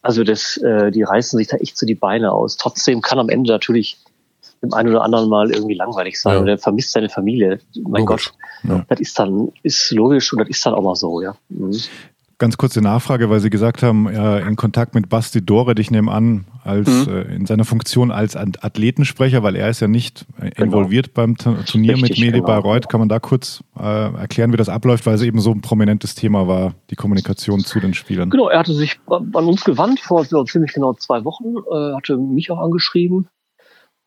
also 0.02 0.24
das, 0.24 0.56
äh, 0.56 0.90
die 0.90 1.04
reißen 1.04 1.36
sich 1.36 1.46
da 1.46 1.58
echt 1.58 1.78
so 1.78 1.86
die 1.86 1.94
Beine 1.94 2.32
aus. 2.32 2.56
Trotzdem 2.56 3.02
kann 3.02 3.20
am 3.20 3.28
Ende 3.28 3.52
natürlich 3.52 3.98
dem 4.64 4.74
einen 4.74 4.90
oder 4.90 5.02
anderen 5.02 5.28
mal 5.28 5.50
irgendwie 5.50 5.74
langweilig 5.74 6.20
sein 6.20 6.34
ja. 6.34 6.42
oder 6.42 6.58
vermisst 6.58 6.92
seine 6.92 7.08
Familie. 7.08 7.60
Mein 7.82 8.02
logisch. 8.02 8.32
Gott, 8.62 8.70
ja. 8.70 8.84
das 8.88 9.00
ist 9.00 9.18
dann, 9.18 9.52
ist 9.62 9.90
logisch 9.92 10.32
und 10.32 10.40
das 10.40 10.48
ist 10.48 10.64
dann 10.64 10.74
auch 10.74 10.82
mal 10.82 10.96
so, 10.96 11.20
ja. 11.20 11.34
Mhm. 11.48 11.76
Ganz 12.38 12.56
kurze 12.56 12.80
Nachfrage, 12.80 13.30
weil 13.30 13.38
Sie 13.38 13.48
gesagt 13.48 13.84
haben, 13.84 14.12
ja, 14.12 14.38
in 14.38 14.56
Kontakt 14.56 14.96
mit 14.96 15.08
Basti 15.08 15.44
Doret, 15.44 15.78
ich 15.78 15.92
nehme 15.92 16.10
an, 16.10 16.46
als 16.64 16.88
mhm. 16.88 17.12
äh, 17.12 17.34
in 17.36 17.46
seiner 17.46 17.64
Funktion 17.64 18.10
als 18.10 18.34
Athletensprecher, 18.34 19.44
weil 19.44 19.54
er 19.54 19.68
ist 19.68 19.80
ja 19.80 19.86
nicht 19.86 20.26
äh, 20.40 20.50
genau. 20.50 20.66
involviert 20.66 21.14
beim 21.14 21.36
Turnier 21.36 21.94
Richtig, 21.94 22.02
mit 22.02 22.18
Medi 22.18 22.32
genau. 22.32 22.46
Bayreuth. 22.46 22.88
Kann 22.88 22.98
man 22.98 23.08
da 23.08 23.20
kurz 23.20 23.62
äh, 23.78 24.14
erklären, 24.16 24.52
wie 24.52 24.56
das 24.56 24.68
abläuft, 24.68 25.06
weil 25.06 25.14
es 25.14 25.22
eben 25.22 25.38
so 25.40 25.52
ein 25.52 25.60
prominentes 25.60 26.16
Thema 26.16 26.48
war, 26.48 26.74
die 26.90 26.96
Kommunikation 26.96 27.60
zu 27.60 27.78
den 27.78 27.94
Spielern? 27.94 28.30
Genau, 28.30 28.48
er 28.48 28.58
hatte 28.58 28.74
sich 28.74 28.98
an 29.08 29.44
uns 29.46 29.62
gewandt 29.62 30.00
vor 30.00 30.24
so 30.24 30.42
ziemlich 30.42 30.72
genau 30.72 30.94
zwei 30.94 31.24
Wochen, 31.24 31.54
äh, 31.70 31.94
hatte 31.94 32.16
mich 32.16 32.50
auch 32.50 32.58
angeschrieben 32.58 33.28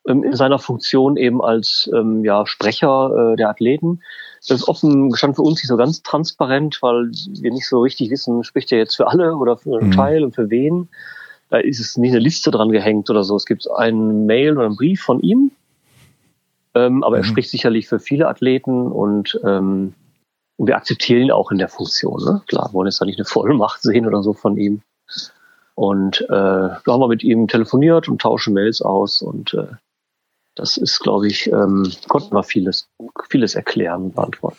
in 0.08 0.36
seiner 0.36 0.60
Funktion 0.60 1.18
eben 1.18 1.44
als 1.44 1.90
ähm, 1.94 2.24
ja, 2.24 2.46
Sprecher 2.46 3.34
äh, 3.34 3.36
der 3.36 3.50
Athleten. 3.50 4.02
Das 4.40 4.62
ist 4.62 4.68
offen 4.68 5.10
gestanden 5.10 5.36
für 5.36 5.42
uns 5.42 5.60
nicht 5.60 5.68
so 5.68 5.76
ganz 5.76 6.02
transparent, 6.02 6.80
weil 6.82 7.12
wir 7.42 7.52
nicht 7.52 7.68
so 7.68 7.82
richtig 7.82 8.10
wissen, 8.10 8.44
spricht 8.44 8.72
er 8.72 8.78
jetzt 8.78 8.96
für 8.96 9.08
alle 9.08 9.36
oder 9.36 9.58
für 9.58 9.78
einen 9.78 9.90
mhm. 9.90 9.94
Teil 9.94 10.24
und 10.24 10.34
für 10.34 10.50
wen. 10.50 10.88
Da 11.50 11.58
ist 11.58 11.80
es 11.80 11.98
nicht 11.98 12.12
eine 12.12 12.20
Liste 12.20 12.52
dran 12.52 12.72
gehängt 12.72 13.10
oder 13.10 13.24
so. 13.24 13.36
Es 13.36 13.46
gibt 13.46 13.70
einen 13.70 14.26
Mail 14.26 14.58
oder 14.58 14.68
einen 14.68 14.78
Brief 14.78 15.02
von 15.02 15.20
ihm, 15.20 15.52
ähm, 16.74 17.04
aber 17.04 17.18
mhm. 17.18 17.24
er 17.24 17.26
spricht 17.26 17.50
sicherlich 17.50 17.88
für 17.88 18.00
viele 18.00 18.28
Athleten 18.30 18.92
und, 18.92 19.40
ähm, 19.44 19.94
und 20.56 20.68
wir 20.68 20.78
akzeptieren 20.78 21.22
ihn 21.22 21.32
auch 21.32 21.52
in 21.52 21.58
der 21.58 21.70
Funktion. 21.70 22.24
Ne? 22.24 22.42
Klar, 22.48 22.70
wollen 22.72 22.88
jetzt 22.88 23.02
da 23.02 23.06
nicht 23.06 23.20
eine 23.20 23.26
Vollmacht 23.26 23.82
sehen 23.82 24.08
oder 24.08 24.24
so 24.24 24.34
von 24.34 24.56
ihm. 24.56 24.82
Und 25.76 26.22
äh, 26.22 26.28
da 26.30 26.82
haben 26.88 27.02
wir 27.02 27.08
mit 27.08 27.24
ihm 27.24 27.48
telefoniert 27.48 28.08
und 28.08 28.22
tauschen 28.22 28.54
Mails 28.54 28.82
aus 28.82 29.22
und 29.22 29.54
äh, 29.54 29.68
das 30.58 30.78
ist, 30.78 31.00
glaube 31.00 31.28
ich, 31.28 31.48
ähm, 31.48 31.92
konnten 32.08 32.36
wir 32.36 32.44
vieles, 32.44 32.88
vieles 33.30 33.56
erklären 33.56 34.04
und 34.06 34.16
beantworten. 34.16 34.58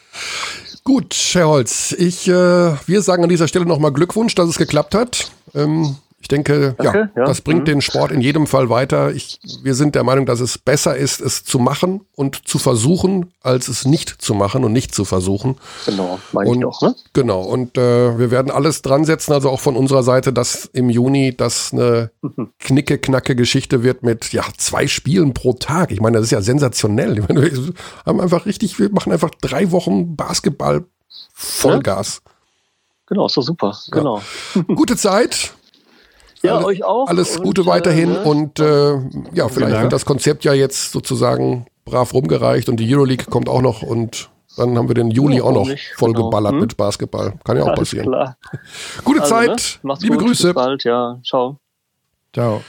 Gut, 0.85 1.15
Herr 1.33 1.49
Holz, 1.49 1.93
ich, 1.93 2.29
äh, 2.29 2.33
wir 2.33 3.03
sagen 3.03 3.23
an 3.23 3.29
dieser 3.29 3.49
Stelle 3.49 3.67
nochmal 3.67 3.93
Glückwunsch, 3.93 4.35
dass 4.35 4.49
es 4.49 4.59
geklappt 4.59 4.95
hat. 4.95 5.31
Ähm, 5.55 5.97
ich 6.21 6.27
denke, 6.27 6.75
Danke, 6.77 7.11
ja, 7.15 7.21
ja, 7.21 7.27
das 7.27 7.41
bringt 7.43 7.61
mhm. 7.61 7.67
den 7.67 7.81
Sport 7.81 8.11
in 8.11 8.21
jedem 8.21 8.49
Fall 8.49 8.69
weiter. 8.69 9.13
Ich, 9.13 9.39
wir 9.63 9.75
sind 9.75 9.95
der 9.95 10.03
Meinung, 10.03 10.27
dass 10.27 10.41
es 10.41 10.59
besser 10.59 10.97
ist, 10.97 11.21
es 11.21 11.45
zu 11.45 11.61
machen 11.61 12.01
und 12.17 12.49
zu 12.49 12.59
versuchen, 12.59 13.33
als 13.41 13.69
es 13.69 13.87
nicht 13.87 14.21
zu 14.21 14.35
machen 14.35 14.65
und 14.65 14.73
nicht 14.73 14.93
zu 14.93 15.05
versuchen. 15.05 15.57
Genau, 15.87 16.19
meine 16.33 16.57
ich 16.57 16.65
auch. 16.65 16.83
Ne? 16.83 16.97
Genau, 17.13 17.43
und 17.43 17.79
äh, 17.79 18.19
wir 18.19 18.33
werden 18.33 18.51
alles 18.51 18.83
dran 18.83 19.05
setzen, 19.05 19.33
also 19.33 19.49
auch 19.49 19.61
von 19.61 19.77
unserer 19.77 20.03
Seite, 20.03 20.33
dass 20.33 20.65
im 20.65 20.91
Juni 20.91 21.37
das 21.37 21.73
eine 21.73 22.11
mhm. 22.21 22.51
knicke-knacke 22.59 23.37
Geschichte 23.37 23.85
wird 23.85 24.03
mit 24.03 24.33
ja, 24.33 24.43
zwei 24.57 24.89
Spielen 24.89 25.35
pro 25.35 25.53
Tag. 25.53 25.93
Ich 25.93 26.01
meine, 26.01 26.17
das 26.17 26.27
ist 26.27 26.33
ja 26.33 26.43
sensationell. 26.43 27.25
Meine, 27.29 27.43
wir 27.43 27.73
haben 28.05 28.21
einfach 28.21 28.45
richtig, 28.45 28.79
wir 28.81 28.91
machen 28.91 29.13
einfach 29.13 29.31
drei 29.41 29.71
Wochen 29.71 30.17
Basketball 30.17 30.85
Vollgas. 31.33 32.23
Ja? 32.25 32.33
Genau, 33.07 33.27
ist 33.27 33.37
doch 33.37 33.43
super. 33.43 33.77
Genau. 33.91 34.21
Gute 34.75 34.97
Zeit. 34.97 35.55
Ja, 36.43 36.57
Alle, 36.57 36.67
euch 36.67 36.85
auch. 36.85 37.09
Alles 37.09 37.41
Gute 37.41 37.63
und, 37.63 37.67
weiterhin 37.67 38.15
äh, 38.15 38.19
und 38.19 38.61
äh, 38.61 38.99
ja, 39.35 39.49
vielleicht 39.49 39.81
wird 39.83 39.93
das 39.93 40.05
Konzept 40.05 40.45
ja 40.45 40.53
jetzt 40.53 40.93
sozusagen 40.93 41.67
brav 41.85 42.15
rumgereicht 42.15 42.69
und 42.69 42.77
die 42.77 42.95
Euroleague 42.95 43.27
kommt 43.27 43.49
auch 43.49 43.63
noch 43.63 43.83
und 43.83 44.31
dann 44.57 44.77
haben 44.77 44.89
wir 44.89 44.95
den 44.95 45.11
Juni 45.11 45.37
ja, 45.37 45.45
auch 45.45 45.53
noch 45.53 45.71
vollgeballert 45.97 46.51
genau. 46.51 46.61
hm? 46.61 46.61
mit 46.61 46.77
Basketball. 46.77 47.35
Kann 47.45 47.57
ja 47.57 47.63
auch 47.63 47.69
Alles 47.69 47.79
passieren. 47.79 48.07
Klar. 48.07 48.37
Gute 49.05 49.23
also, 49.23 49.35
Zeit. 49.35 49.79
Ne? 49.83 49.95
Liebe 50.01 50.17
gut, 50.17 50.27
Grüße. 50.27 50.49
Bis 50.49 50.55
bald, 50.55 50.85
ja. 50.85 51.21
Ciao. 51.25 51.59
Ciao. 52.33 52.63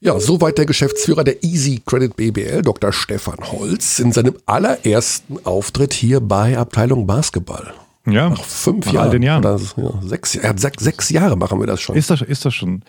Ja, 0.00 0.18
soweit 0.18 0.58
der 0.58 0.66
Geschäftsführer 0.66 1.22
der 1.22 1.44
Easy 1.44 1.80
Credit 1.86 2.16
BBL, 2.16 2.62
Dr. 2.62 2.92
Stefan 2.92 3.38
Holz, 3.52 4.00
in 4.00 4.10
seinem 4.10 4.36
allerersten 4.46 5.38
Auftritt 5.44 5.92
hier 5.92 6.20
bei 6.20 6.58
Abteilung 6.58 7.06
Basketball. 7.06 7.72
Ja. 8.06 8.30
Nach 8.30 8.42
fünf 8.42 8.86
Jahren. 8.92 9.04
All 9.04 9.10
den 9.10 9.22
Jahren. 9.22 9.44
Oder, 9.44 9.60
ja, 9.76 9.92
sechs, 10.02 10.34
ja, 10.34 10.56
sechs, 10.56 10.82
sechs 10.82 11.10
Jahre 11.10 11.36
machen 11.36 11.60
wir 11.60 11.66
das 11.66 11.80
schon. 11.80 11.96
Ist 11.96 12.10
das, 12.10 12.22
ist 12.22 12.44
das 12.44 12.54
schon. 12.54 12.82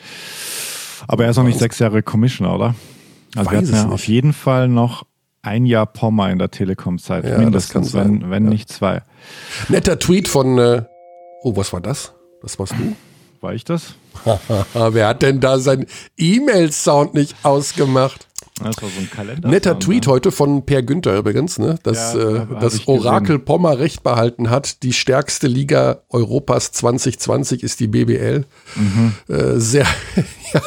Aber 1.08 1.26
er 1.26 1.32
ist 1.32 1.38
noch 1.38 1.44
nicht 1.44 1.60
sechs 1.60 1.80
Jahre 1.80 2.02
Commissioner, 2.02 2.56
oder? 2.56 2.76
Also 3.36 3.52
Weiß 3.52 3.72
wir 3.72 3.78
hatten 3.78 3.90
ja 3.90 3.94
auf 3.94 4.08
jeden 4.08 4.34
Fall 4.34 4.68
noch 4.68 5.06
ein 5.42 5.66
Jahr 5.66 5.86
Pommer 5.86 6.32
in 6.32 6.40
der 6.40 6.50
Telekom-Zeit. 6.50 7.26
Ja, 7.26 7.38
mindestens, 7.38 7.94
wenn, 7.94 8.30
wenn 8.30 8.46
ja. 8.46 8.50
nicht 8.50 8.70
zwei. 8.70 9.02
Netter 9.70 10.00
Tweet 10.00 10.28
von, 10.28 10.58
äh, 10.58 10.84
oh, 11.44 11.56
was 11.56 11.74
war 11.74 11.82
das? 11.82 12.14
Das 12.42 12.58
warst 12.58 12.74
du? 12.74 12.96
War 13.42 13.54
ich 13.54 13.66
das? 13.66 13.96
Wer 14.74 15.08
hat 15.08 15.22
denn 15.22 15.42
da 15.42 15.60
seinen 15.60 15.86
E-Mail-Sound 16.18 17.14
nicht 17.14 17.36
ausgemacht? 17.44 18.28
Das 18.60 18.82
war 18.84 18.90
so 18.90 19.00
ein 19.00 19.10
Kalender. 19.10 19.50
Netter 19.50 19.80
Tweet 19.80 20.06
heute 20.06 20.32
von 20.32 20.64
Per 20.64 20.84
Günther 20.84 21.18
übrigens, 21.18 21.58
ne? 21.58 21.80
dass 21.82 22.14
ja, 22.14 22.44
äh, 22.44 22.48
das 22.60 22.88
Orakel 22.88 23.38
gesehen. 23.38 23.46
Pommer 23.46 23.80
recht 23.80 24.04
behalten 24.04 24.52
hat. 24.52 24.84
Die 24.84 24.94
stärkste 24.94 25.48
Liga 25.48 26.04
Europas 26.10 26.72
2020 26.72 27.64
ist 27.64 27.80
die 27.80 27.88
BBL. 27.88 28.46
Mhm. 28.76 29.14
Äh, 29.28 29.60
sehr, 29.60 29.88
ja, 30.54 30.62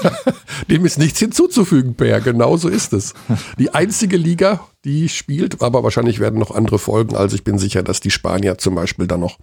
dem 0.68 0.85
ist 0.85 0.99
nichts 0.99 1.20
hinzuzufügen, 1.20 1.94
Per. 1.94 2.20
Genau 2.20 2.57
so 2.57 2.68
ist 2.68 2.92
es. 2.92 3.14
Die 3.59 3.72
einzige 3.72 4.16
Liga, 4.16 4.66
die 4.85 5.09
spielt, 5.09 5.62
aber 5.62 5.85
wahrscheinlich 5.85 6.18
werden 6.18 6.40
noch 6.40 6.51
andere 6.51 6.81
folgen. 6.81 7.14
Also 7.14 7.37
ich 7.37 7.44
bin 7.44 7.57
sicher, 7.57 7.85
dass 7.85 8.01
die 8.01 8.11
Spanier 8.11 8.59
zum 8.59 8.75
Beispiel 8.75 9.07
dann 9.07 9.20
noch 9.20 9.38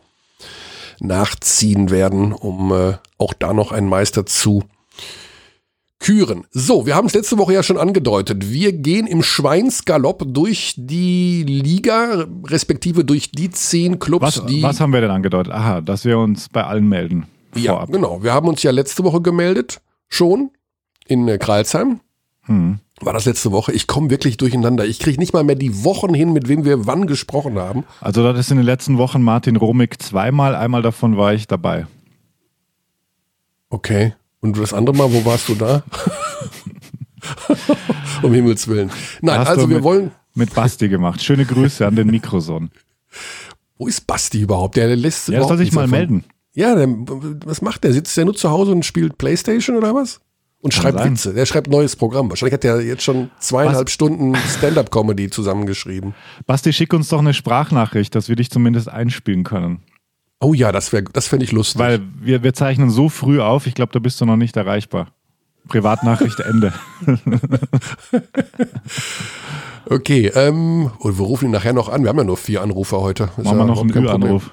nachziehen 0.99 1.89
werden, 1.91 2.33
um 2.33 2.73
äh, 2.73 2.97
auch 3.17 3.33
da 3.33 3.53
noch 3.53 3.71
einen 3.71 3.87
Meister 3.87 4.25
zu 4.25 4.63
küren. 6.03 6.43
So, 6.51 6.85
wir 6.85 6.95
haben 6.95 7.07
es 7.07 7.13
letzte 7.13 7.37
Woche 7.37 7.53
ja 7.53 7.63
schon 7.63 7.77
angedeutet. 7.77 8.51
Wir 8.51 8.73
gehen 8.73 9.07
im 9.07 9.23
Schweinsgalopp 9.23 10.23
durch 10.27 10.75
die 10.77 11.43
Liga, 11.43 12.27
respektive 12.45 13.05
durch 13.05 13.31
die 13.31 13.49
zehn 13.49 13.97
Clubs, 13.97 14.21
was, 14.23 14.45
die. 14.45 14.61
Was 14.61 14.79
haben 14.81 14.93
wir 14.93 15.01
denn 15.01 15.11
angedeutet? 15.11 15.53
Aha, 15.53 15.81
dass 15.81 16.05
wir 16.05 16.19
uns 16.19 16.49
bei 16.49 16.63
allen 16.63 16.87
melden. 16.87 17.25
Ja, 17.55 17.73
vorab. 17.73 17.91
genau. 17.91 18.21
Wir 18.21 18.33
haben 18.33 18.47
uns 18.47 18.61
ja 18.61 18.71
letzte 18.71 19.03
Woche 19.03 19.21
gemeldet, 19.21 19.81
schon 20.09 20.51
in 21.07 21.27
äh, 21.27 21.37
Kralsheim. 21.37 22.01
Hm. 22.43 22.79
War 22.99 23.13
das 23.13 23.25
letzte 23.25 23.51
Woche? 23.51 23.71
Ich 23.71 23.87
komme 23.87 24.09
wirklich 24.09 24.37
durcheinander. 24.37 24.85
Ich 24.85 24.99
kriege 24.99 25.19
nicht 25.19 25.33
mal 25.33 25.43
mehr 25.43 25.55
die 25.55 25.83
Wochen 25.83 26.13
hin, 26.13 26.33
mit 26.33 26.49
wem 26.49 26.65
wir 26.65 26.85
wann 26.85 27.07
gesprochen 27.07 27.57
haben. 27.57 27.85
Also 28.01 28.23
das 28.23 28.37
ist 28.39 28.51
in 28.51 28.57
den 28.57 28.65
letzten 28.65 28.97
Wochen 28.97 29.21
Martin 29.21 29.55
Romig 29.55 30.01
zweimal. 30.01 30.53
Einmal 30.55 30.81
davon 30.81 31.17
war 31.17 31.33
ich 31.33 31.47
dabei. 31.47 31.87
Okay. 33.69 34.13
Und 34.43 34.59
das 34.59 34.73
andere 34.73 34.93
Mal, 34.93 35.11
wo 35.11 35.23
warst 35.23 35.47
du 35.47 35.55
da? 35.55 35.83
um 38.21 38.33
Himmels 38.33 38.67
Willen. 38.67 38.91
Nein, 39.21 39.39
Hast 39.39 39.47
also 39.47 39.69
wir 39.69 39.77
mit, 39.77 39.83
wollen. 39.85 40.11
Mit 40.35 40.53
Basti 40.53 40.89
gemacht. 40.89 41.23
Schöne 41.23 41.45
Grüße 41.45 41.87
an 41.87 41.95
den 41.95 42.07
Mikroson. 42.07 42.69
Wo 43.77 43.87
ist 43.87 44.05
Basti 44.05 44.41
überhaupt? 44.41 44.75
Der 44.75 44.93
lässt 44.97 45.29
ja, 45.29 45.41
soll 45.47 45.57
sich 45.57 45.71
mal 45.71 45.83
davon. 45.83 45.97
melden. 45.97 46.23
Ja, 46.53 46.75
der, 46.75 46.89
was 47.45 47.61
macht 47.61 47.85
der? 47.85 47.93
Sitzt 47.93 48.17
der 48.17 48.25
nur 48.25 48.35
zu 48.35 48.49
Hause 48.49 48.73
und 48.73 48.83
spielt 48.83 49.17
Playstation 49.17 49.77
oder 49.77 49.95
was? 49.95 50.19
Und 50.59 50.73
Kann 50.73 50.81
schreibt 50.81 50.97
sein. 50.99 51.13
Witze. 51.13 51.33
Der 51.33 51.45
schreibt 51.45 51.69
neues 51.69 51.95
Programm. 51.95 52.29
Wahrscheinlich 52.29 52.53
hat 52.53 52.65
er 52.65 52.81
jetzt 52.81 53.03
schon 53.03 53.31
zweieinhalb 53.39 53.85
was? 53.85 53.93
Stunden 53.93 54.35
Stand-up-Comedy 54.35 55.29
zusammengeschrieben. 55.29 56.15
Basti, 56.45 56.73
schick 56.73 56.93
uns 56.93 57.07
doch 57.07 57.19
eine 57.19 57.33
Sprachnachricht, 57.33 58.13
dass 58.13 58.27
wir 58.27 58.35
dich 58.35 58.51
zumindest 58.51 58.89
einspielen 58.89 59.45
können. 59.45 59.83
Oh 60.43 60.53
ja, 60.53 60.71
das 60.71 60.91
wäre 60.91 61.03
das 61.03 61.27
fände 61.27 61.45
ich 61.45 61.51
lustig. 61.51 61.79
Weil 61.79 62.01
wir, 62.19 62.43
wir 62.43 62.53
zeichnen 62.53 62.89
so 62.89 63.09
früh 63.09 63.39
auf, 63.39 63.67
ich 63.67 63.75
glaube, 63.75 63.91
da 63.91 63.99
bist 63.99 64.19
du 64.21 64.25
noch 64.25 64.35
nicht 64.35 64.57
erreichbar. 64.57 65.07
Privatnachricht 65.67 66.39
Ende. 66.41 66.73
okay, 69.89 70.27
ähm, 70.35 70.91
und 70.99 71.17
wir 71.17 71.25
rufen 71.25 71.45
ihn 71.45 71.51
nachher 71.51 71.73
noch 71.73 71.89
an. 71.89 72.03
Wir 72.03 72.09
haben 72.09 72.17
ja 72.17 72.23
nur 72.25 72.37
vier 72.37 72.61
Anrufer 72.61 73.01
heute. 73.01 73.29
Ist 73.37 73.45
Machen 73.45 73.59
ja 73.59 73.63
wir 73.63 73.65
noch 73.65 73.81
einen 73.81 73.95
Ü-Anruf. 73.95 74.51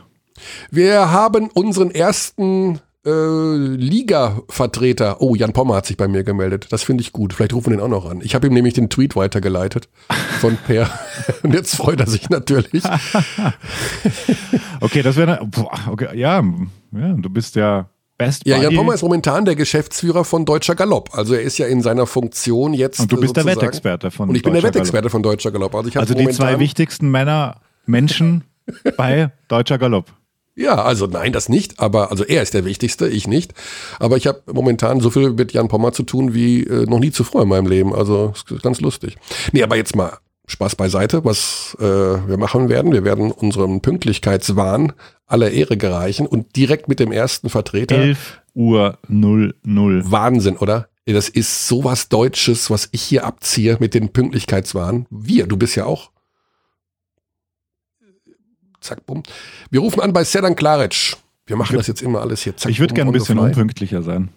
Wir 0.71 1.11
haben 1.11 1.49
unseren 1.49 1.91
ersten 1.91 2.81
äh, 3.07 3.57
Liga-Vertreter. 3.77 5.21
Oh, 5.21 5.35
Jan 5.35 5.53
Pommer 5.53 5.77
hat 5.77 5.87
sich 5.87 5.97
bei 5.97 6.09
mir 6.09 6.25
gemeldet. 6.25 6.67
Das 6.71 6.83
finde 6.83 7.03
ich 7.03 7.13
gut. 7.13 7.33
Vielleicht 7.33 7.55
rufen 7.55 7.71
wir 7.71 7.79
den 7.79 7.85
auch 7.85 7.89
noch 7.89 8.11
an. 8.11 8.21
Ich 8.23 8.35
habe 8.35 8.47
ihm 8.47 8.55
nämlich 8.55 8.75
den 8.75 8.91
Tweet 8.91 9.17
weitergeleitet 9.17 9.89
von 10.41 10.57
Per. 10.57 10.91
Und 11.43 11.55
jetzt 11.55 11.77
freut 11.77 12.01
er 12.01 12.07
sich 12.07 12.29
natürlich. 12.31 12.85
okay, 14.81 15.03
das 15.03 15.17
wäre. 15.17 15.41
Okay, 15.91 16.17
ja, 16.17 16.43
ja, 16.93 17.13
du 17.15 17.31
bist 17.31 17.57
ja 17.57 17.89
Best 18.21 18.47
ja, 18.47 18.59
Jan 18.59 18.75
Pommer 18.75 18.93
ist 18.93 19.01
momentan 19.01 19.47
der 19.47 19.57
Geschäftsführer 19.57 20.27
von 20.27 20.45
Deutscher 20.45 20.75
Galopp. 20.75 21.17
Also 21.17 21.33
er 21.33 21.41
ist 21.41 21.57
ja 21.57 21.67
in 21.67 21.81
seiner 21.81 22.07
Funktion 22.07 22.75
jetzt. 22.75 23.01
Und 23.01 23.11
du 23.11 23.19
bist 23.19 23.35
der 23.35 23.47
Wettexperte 23.47 24.11
von 24.11 24.29
Und 24.29 24.35
ich 24.35 24.43
bin 24.43 24.53
der 24.53 24.63
Wettexperte 24.63 25.09
von 25.09 25.23
Deutscher 25.23 25.51
Galopp. 25.51 25.75
Also, 25.75 25.99
also 25.99 26.13
die 26.13 26.29
zwei 26.29 26.59
wichtigsten 26.59 27.11
Männer, 27.11 27.63
Menschen 27.87 28.45
bei 28.99 29.31
Deutscher 29.49 29.79
Galopp. 29.79 30.13
Ja, 30.57 30.83
also 30.83 31.07
nein, 31.07 31.33
das 31.33 31.49
nicht, 31.49 31.81
aber 31.81 32.11
also 32.11 32.25
er 32.25 32.43
ist 32.43 32.55
der 32.55 32.65
Wichtigste, 32.65 33.09
ich 33.09 33.27
nicht. 33.27 33.55
Aber 33.99 34.17
ich 34.17 34.27
habe 34.27 34.43
momentan 34.53 35.01
so 35.01 35.11
viel 35.11 35.31
mit 35.31 35.53
Jan 35.53 35.69
Pommer 35.69 35.93
zu 35.93 36.03
tun 36.03 36.35
wie 36.35 36.65
äh, 36.65 36.87
noch 36.87 36.99
nie 36.99 37.13
zuvor 37.13 37.43
in 37.43 37.49
meinem 37.49 37.67
Leben. 37.67 37.95
Also 37.95 38.33
ist 38.35 38.63
ganz 38.63 38.81
lustig. 38.81 39.17
Nee, 39.53 39.63
aber 39.63 39.77
jetzt 39.77 39.97
mal 39.97 40.19
Spaß 40.47 40.77
beiseite, 40.77 41.25
was 41.25 41.77
äh, 41.81 41.85
wir 41.85 42.37
machen 42.37 42.69
werden. 42.69 42.93
Wir 42.93 43.05
werden 43.05 43.31
unserem 43.31 43.81
Pünktlichkeitswahn 43.81 44.93
aller 45.27 45.51
Ehre 45.53 45.77
gereichen 45.77 46.27
und 46.27 46.57
direkt 46.57 46.89
mit 46.89 47.01
dem 47.01 47.13
ersten 47.13 47.49
Vertreter. 47.49 47.97
11 47.97 48.41
Uhr 48.55 48.99
00. 49.09 49.55
Wahnsinn, 50.11 50.57
oder? 50.57 50.89
Das 51.07 51.29
ist 51.29 51.67
sowas 51.67 52.09
Deutsches, 52.09 52.71
was 52.71 52.89
ich 52.93 53.03
hier 53.03 53.25
abziehe 53.25 53.77
mit 53.81 53.95
dem 53.95 54.11
Pünktlichkeitswahn. 54.11 55.07
Wir, 55.11 55.47
du 55.47 55.57
bist 55.57 55.75
ja 55.77 55.87
auch 55.87 56.11
zack, 58.81 59.07
bumm. 59.07 59.23
Wir 59.71 59.81
rufen 59.81 60.01
an 60.01 60.13
bei 60.13 60.25
Sedan 60.25 60.57
Klaric. 60.57 61.17
Wir 61.47 61.57
machen 61.57 61.77
das 61.77 61.87
jetzt 61.87 62.03
immer 62.03 62.21
alles 62.21 62.43
hier. 62.43 62.57
Zack, 62.57 62.71
ich 62.71 62.81
würde 62.81 62.95
gerne 62.95 63.11
ein 63.11 63.15
bisschen 63.15 63.39
unpünktlicher 63.39 64.03
sein. 64.03 64.31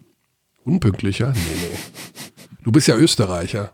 Unpünktlicher? 0.63 1.34
Nee, 1.34 1.39
nee. 1.56 1.77
Du 2.63 2.71
bist 2.71 2.88
ja 2.88 2.95
Österreicher. 2.95 3.73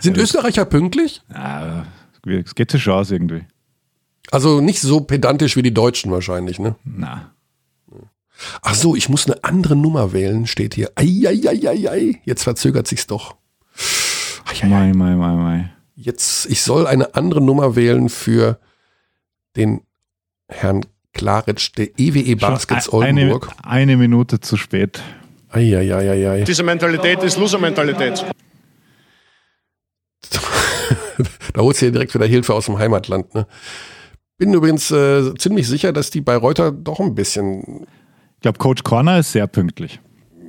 Sind 0.00 0.16
ja, 0.16 0.22
Österreicher 0.22 0.64
pünktlich? 0.64 1.22
Ja, 1.32 1.86
es 2.26 2.54
geht 2.54 2.70
zur 2.70 2.80
Chance 2.80 3.14
irgendwie. 3.14 3.44
Also 4.30 4.60
nicht 4.60 4.80
so 4.80 5.00
pedantisch 5.00 5.56
wie 5.56 5.62
die 5.62 5.74
Deutschen 5.74 6.10
wahrscheinlich, 6.10 6.58
ne? 6.58 6.76
Na. 6.84 7.32
Ach 8.62 8.74
so, 8.74 8.96
ich 8.96 9.08
muss 9.08 9.26
eine 9.26 9.42
andere 9.44 9.76
Nummer 9.76 10.12
wählen, 10.12 10.46
steht 10.46 10.74
hier. 10.74 10.90
Eieieiei. 10.94 12.20
Jetzt 12.24 12.42
verzögert 12.42 12.86
sich's 12.86 13.06
doch. 13.06 13.36
Mai, 14.62 14.92
mai, 14.92 15.14
mai, 15.14 15.34
mai. 15.34 15.72
Jetzt, 15.94 16.46
ich 16.46 16.62
soll 16.62 16.86
eine 16.86 17.14
andere 17.14 17.40
Nummer 17.40 17.76
wählen 17.76 18.08
für 18.08 18.58
den 19.56 19.80
Herrn 20.48 20.84
Klaritsch 21.12 21.72
der 21.76 21.98
EWE 21.98 22.36
Baskets 22.36 22.92
Oldenburg. 22.92 23.48
Eine, 23.62 23.72
eine 23.72 23.96
Minute 23.96 24.40
zu 24.40 24.56
spät. 24.56 25.02
Eieieiei. 25.50 26.42
Diese 26.42 26.62
Mentalität 26.62 27.22
ist 27.22 27.38
Loser-Mentalität. 27.38 28.24
da 31.54 31.60
holst 31.60 31.80
du 31.80 31.86
ja 31.86 31.92
direkt 31.92 32.14
wieder 32.14 32.26
Hilfe 32.26 32.52
aus 32.54 32.66
dem 32.66 32.78
Heimatland. 32.78 33.34
Ne? 33.34 33.46
Bin 34.36 34.52
übrigens 34.52 34.90
äh, 34.90 35.34
ziemlich 35.36 35.66
sicher, 35.66 35.92
dass 35.92 36.10
die 36.10 36.20
Bayreuther 36.20 36.72
doch 36.72 37.00
ein 37.00 37.14
bisschen. 37.14 37.86
Ich 38.34 38.40
glaube, 38.42 38.58
Coach 38.58 38.82
Corner 38.82 39.18
ist 39.18 39.32
sehr 39.32 39.46
pünktlich. 39.46 40.00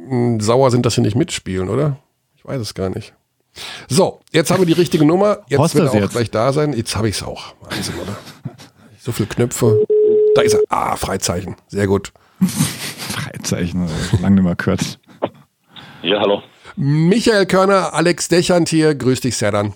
Hm, 0.10 0.42
sauer 0.42 0.72
sind, 0.72 0.86
dass 0.86 0.96
sie 0.96 1.02
nicht 1.02 1.16
mitspielen, 1.16 1.70
oder? 1.70 1.98
Ich 2.36 2.44
weiß 2.44 2.60
es 2.60 2.74
gar 2.74 2.90
nicht. 2.90 3.14
So, 3.88 4.20
jetzt 4.32 4.52
haben 4.52 4.60
wir 4.60 4.66
die 4.68 4.74
richtige 4.74 5.06
Nummer. 5.06 5.40
Jetzt 5.48 5.60
Host 5.60 5.76
wird 5.76 5.86
er 5.86 5.92
auch 5.92 5.96
jetzt? 5.96 6.12
gleich 6.12 6.30
da 6.30 6.52
sein. 6.52 6.74
Jetzt 6.74 6.96
habe 6.96 7.08
ich 7.10 7.16
es 7.16 7.24
auch. 7.24 7.56
Wahnsinn, 7.62 7.96
oder? 7.96 8.18
So 9.08 9.14
viele 9.14 9.30
Knöpfe. 9.30 9.88
Da 10.36 10.42
ist 10.42 10.54
er. 10.54 10.60
Ah, 10.68 10.98
Freizeichen. 10.98 11.56
Sehr 11.68 11.88
gut. 11.88 12.12
Freizeichen, 12.44 13.88
lange 14.22 14.36
nicht 14.36 14.44
mehr 14.44 14.56
gehört. 14.56 15.00
Ja, 16.04 16.20
hallo. 16.20 16.44
Michael 16.76 17.46
Körner, 17.46 17.94
Alex 17.94 18.28
Dechant 18.28 18.68
hier. 18.68 18.96
Grüß 18.96 19.22
dich, 19.22 19.38
Serdan. 19.38 19.74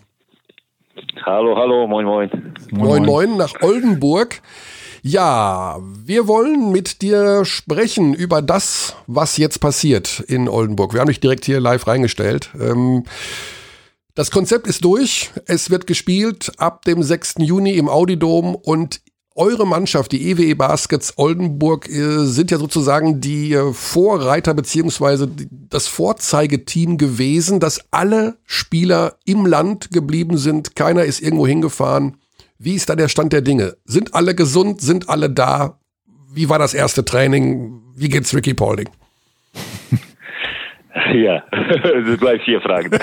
Hallo, 1.25 1.55
hallo, 1.55 1.87
moin, 1.87 2.05
moin. 2.05 2.53
Moin, 2.71 3.05
moin, 3.05 3.37
nach 3.37 3.53
Oldenburg. 3.61 4.41
Ja, 5.01 5.79
wir 5.79 6.27
wollen 6.27 6.73
mit 6.73 7.01
dir 7.01 7.45
sprechen 7.45 8.13
über 8.13 8.41
das, 8.41 8.97
was 9.07 9.37
jetzt 9.37 9.59
passiert 9.59 10.19
in 10.27 10.49
Oldenburg. 10.49 10.91
Wir 10.93 10.99
haben 10.99 11.07
dich 11.07 11.21
direkt 11.21 11.45
hier 11.45 11.61
live 11.61 11.87
reingestellt. 11.87 12.49
Ähm, 12.59 13.05
das 14.13 14.29
Konzept 14.29 14.67
ist 14.67 14.83
durch. 14.83 15.31
Es 15.45 15.69
wird 15.69 15.87
gespielt 15.87 16.51
ab 16.57 16.83
dem 16.83 17.01
6. 17.01 17.35
Juni 17.39 17.77
im 17.77 17.87
Audidom 17.87 18.55
und 18.55 18.99
eure 19.35 19.65
Mannschaft, 19.65 20.11
die 20.11 20.29
EWE 20.29 20.43
e 20.43 20.53
Baskets 20.53 21.13
Oldenburg, 21.17 21.89
äh, 21.89 22.25
sind 22.25 22.51
ja 22.51 22.57
sozusagen 22.57 23.21
die 23.21 23.53
äh, 23.53 23.73
Vorreiter 23.73 24.53
beziehungsweise 24.53 25.29
das 25.49 25.87
Vorzeigeteam 25.87 26.97
gewesen, 26.97 27.59
dass 27.59 27.81
alle 27.91 28.37
Spieler 28.45 29.17
im 29.25 29.45
Land 29.45 29.91
geblieben 29.91 30.37
sind. 30.37 30.75
Keiner 30.75 31.05
ist 31.05 31.21
irgendwo 31.21 31.47
hingefahren. 31.47 32.17
Wie 32.57 32.75
ist 32.75 32.89
da 32.89 32.95
der 32.95 33.07
Stand 33.07 33.33
der 33.33 33.41
Dinge? 33.41 33.77
Sind 33.85 34.13
alle 34.13 34.35
gesund? 34.35 34.81
Sind 34.81 35.09
alle 35.09 35.29
da? 35.29 35.79
Wie 36.33 36.49
war 36.49 36.59
das 36.59 36.73
erste 36.73 37.03
Training? 37.03 37.81
Wie 37.95 38.09
geht's 38.09 38.35
Ricky 38.35 38.53
Paulding? 38.53 38.89
Ja, 41.13 41.43
das 41.51 42.19
gleich 42.19 42.41
vier 42.43 42.59
Fragen. 42.61 42.91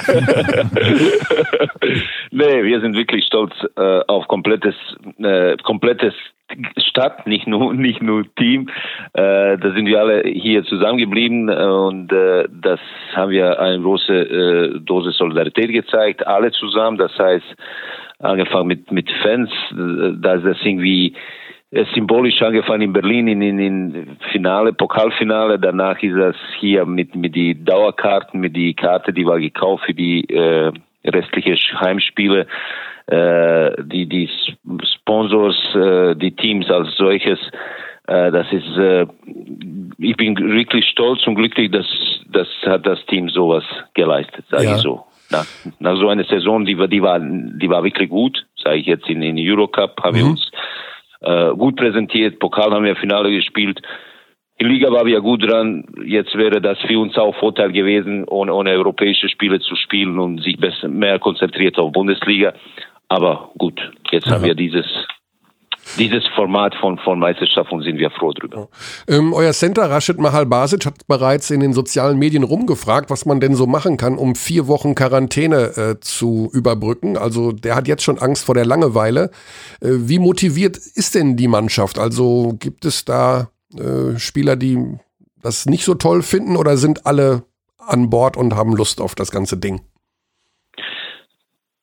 nee, 2.30 2.64
wir 2.64 2.80
sind 2.80 2.96
wirklich 2.96 3.24
stolz 3.24 3.54
äh, 3.76 4.00
auf 4.06 4.28
komplettes, 4.28 4.74
äh, 5.18 5.56
komplettes 5.58 6.14
Stadt, 6.76 7.26
nicht 7.26 7.46
nur 7.46 7.74
nicht 7.88 8.02
nur 8.02 8.24
Team. 8.36 8.68
Äh, 9.12 9.58
da 9.58 9.72
sind 9.74 9.86
wir 9.86 10.00
alle 10.00 10.22
hier 10.28 10.64
zusammengeblieben 10.64 11.48
und 11.48 12.12
äh, 12.12 12.48
das 12.50 12.80
haben 13.14 13.30
wir 13.30 13.60
eine 13.60 13.80
große 13.80 14.14
äh, 14.14 14.80
Dose 14.80 15.12
Solidarität 15.12 15.70
gezeigt, 15.70 16.26
alle 16.26 16.50
zusammen. 16.52 16.98
Das 16.98 17.16
heißt, 17.18 17.56
angefangen 18.18 18.68
mit 18.68 18.90
mit 18.92 19.10
Fans, 19.22 19.50
äh, 19.72 20.12
dass 20.20 20.42
das 20.42 20.58
irgendwie 20.62 21.14
symbolisch 21.70 22.40
angefangen 22.42 22.82
in 22.82 22.92
Berlin 22.92 23.28
in, 23.28 23.42
in, 23.42 23.58
in 23.58 24.16
Finale, 24.32 24.72
Pokalfinale. 24.72 25.58
Danach 25.58 26.02
ist 26.02 26.16
das 26.16 26.36
hier 26.58 26.86
mit, 26.86 27.14
mit 27.14 27.34
die 27.34 27.62
Dauerkarten, 27.62 28.40
mit 28.40 28.56
die 28.56 28.74
Karte, 28.74 29.12
die 29.12 29.26
war 29.26 29.38
gekauft 29.38 29.84
für 29.84 29.94
die 29.94 30.24
äh, 30.30 30.72
restliche 31.04 31.56
Heimspiele. 31.80 32.46
Äh, 33.06 33.82
die, 33.84 34.06
die 34.06 34.30
Sponsors, 34.94 35.56
äh, 35.74 36.14
die 36.16 36.34
Teams 36.36 36.70
als 36.70 36.94
solches. 36.96 37.38
Äh, 38.06 38.30
das 38.30 38.50
ist, 38.52 38.76
äh, 38.76 39.06
ich 39.98 40.16
bin 40.16 40.36
wirklich 40.36 40.86
stolz 40.88 41.26
und 41.26 41.34
glücklich, 41.34 41.70
dass, 41.70 41.86
dass 42.30 42.48
hat 42.64 42.86
das 42.86 43.04
Team 43.06 43.28
sowas 43.28 43.64
geleistet, 43.94 44.44
sage 44.50 44.64
ja. 44.64 44.76
ich 44.76 44.82
so. 44.82 45.04
Nach, 45.30 45.46
nach 45.78 45.96
so 45.98 46.08
einer 46.08 46.24
Saison, 46.24 46.64
die 46.64 46.78
war, 46.78 46.88
die 46.88 47.02
war, 47.02 47.18
die 47.20 47.68
war 47.68 47.84
wirklich 47.84 48.08
gut, 48.08 48.46
sage 48.62 48.78
ich 48.78 48.86
jetzt 48.86 49.08
in, 49.08 49.22
in 49.22 49.36
Eurocup, 49.38 50.02
haben 50.02 50.16
mhm. 50.16 50.20
wir 50.20 50.26
uns 50.26 50.50
äh, 51.20 51.50
gut 51.54 51.76
präsentiert. 51.76 52.38
Pokal 52.38 52.70
haben 52.72 52.84
wir 52.84 52.96
Finale 52.96 53.30
gespielt. 53.30 53.80
in 54.58 54.68
Liga 54.68 54.90
waren 54.90 55.06
wir 55.06 55.20
gut 55.20 55.42
dran. 55.48 55.84
Jetzt 56.04 56.34
wäre 56.36 56.60
das 56.60 56.78
für 56.80 56.98
uns 56.98 57.16
auch 57.16 57.34
Vorteil 57.36 57.72
gewesen, 57.72 58.24
ohne, 58.28 58.52
ohne 58.54 58.70
europäische 58.70 59.28
Spiele 59.28 59.60
zu 59.60 59.76
spielen 59.76 60.18
und 60.18 60.42
sich 60.42 60.58
besser, 60.58 60.88
mehr 60.88 61.18
konzentriert 61.18 61.78
auf 61.78 61.92
Bundesliga. 61.92 62.54
Aber 63.08 63.50
gut, 63.56 63.80
jetzt 64.10 64.26
ja. 64.26 64.34
haben 64.34 64.44
wir 64.44 64.54
dieses 64.54 64.86
dieses 65.98 66.24
Format 66.34 66.74
von, 66.80 66.98
von 66.98 67.18
Meisterschaft 67.18 67.72
und 67.72 67.82
sind 67.82 67.98
wir 67.98 68.10
froh 68.10 68.32
drüber. 68.32 68.68
Ähm, 69.08 69.32
euer 69.32 69.52
Center 69.52 69.90
Rashid 69.90 70.18
Mahal 70.18 70.46
Basic 70.46 70.86
hat 70.86 71.06
bereits 71.06 71.50
in 71.50 71.60
den 71.60 71.72
sozialen 71.72 72.18
Medien 72.18 72.44
rumgefragt, 72.44 73.10
was 73.10 73.26
man 73.26 73.40
denn 73.40 73.54
so 73.54 73.66
machen 73.66 73.96
kann, 73.96 74.16
um 74.16 74.34
vier 74.34 74.66
Wochen 74.68 74.94
Quarantäne 74.94 75.76
äh, 75.76 76.00
zu 76.00 76.50
überbrücken. 76.52 77.16
Also 77.16 77.52
der 77.52 77.74
hat 77.74 77.88
jetzt 77.88 78.02
schon 78.02 78.18
Angst 78.18 78.44
vor 78.44 78.54
der 78.54 78.66
Langeweile. 78.66 79.30
Äh, 79.80 79.88
wie 79.90 80.18
motiviert 80.18 80.76
ist 80.76 81.14
denn 81.14 81.36
die 81.36 81.48
Mannschaft? 81.48 81.98
Also 81.98 82.54
gibt 82.58 82.84
es 82.84 83.04
da 83.04 83.50
äh, 83.76 84.18
Spieler, 84.18 84.56
die 84.56 84.78
das 85.42 85.66
nicht 85.66 85.84
so 85.84 85.94
toll 85.94 86.22
finden 86.22 86.56
oder 86.56 86.76
sind 86.76 87.06
alle 87.06 87.44
an 87.78 88.10
Bord 88.10 88.36
und 88.36 88.54
haben 88.54 88.74
Lust 88.74 89.00
auf 89.00 89.14
das 89.14 89.30
ganze 89.30 89.56
Ding? 89.56 89.80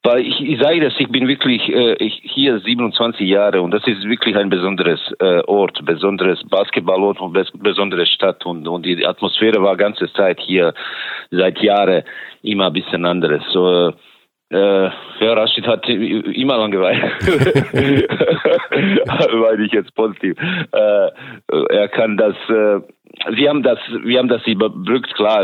Weil 0.06 0.20
ich, 0.20 0.40
ich 0.40 0.62
sage 0.62 0.82
das, 0.82 0.94
ich 1.00 1.10
bin 1.10 1.28
wirklich 1.28 1.68
äh, 1.68 1.96
hier 2.10 2.60
27 2.60 3.28
Jahre 3.28 3.64
und 3.64 3.72
das 3.72 3.86
ist 3.88 4.08
wirklich 4.08 4.36
ein 4.36 4.50
besonderes 4.50 5.00
äh, 5.20 5.42
Ort, 5.48 5.84
besonderes 5.84 6.44
Basketballort 6.48 7.20
und 7.20 7.34
bes 7.34 7.50
besondere 7.52 8.06
Stadt 8.06 8.46
und, 8.46 8.68
und 8.68 8.86
die 8.86 9.04
Atmosphäre 9.04 9.64
war 9.64 9.76
ganze 9.78 10.14
Zeit 10.14 10.40
hier 10.40 10.76
seit 11.32 11.58
Jahren 11.60 12.04
immer 12.44 12.68
ein 12.68 12.74
bisschen 12.74 13.04
anderes. 13.04 13.42
So, 13.52 13.94
äh, 14.52 14.90
ja, 15.20 15.34
Rashid 15.34 15.66
hat 15.66 15.90
immer 15.90 16.58
Langeweile, 16.58 17.02
weil 19.42 19.60
ich 19.62 19.72
jetzt 19.72 19.96
positiv. 19.96 20.38
Äh, 20.72 21.10
er 21.70 21.88
kann 21.88 22.16
das 22.16 22.36
äh, 22.50 22.82
wir 23.30 23.50
haben 23.50 23.64
das, 23.64 23.80
wir 24.04 24.20
haben 24.20 24.28
das 24.28 24.46
überbrückt, 24.46 25.14
klar, 25.16 25.44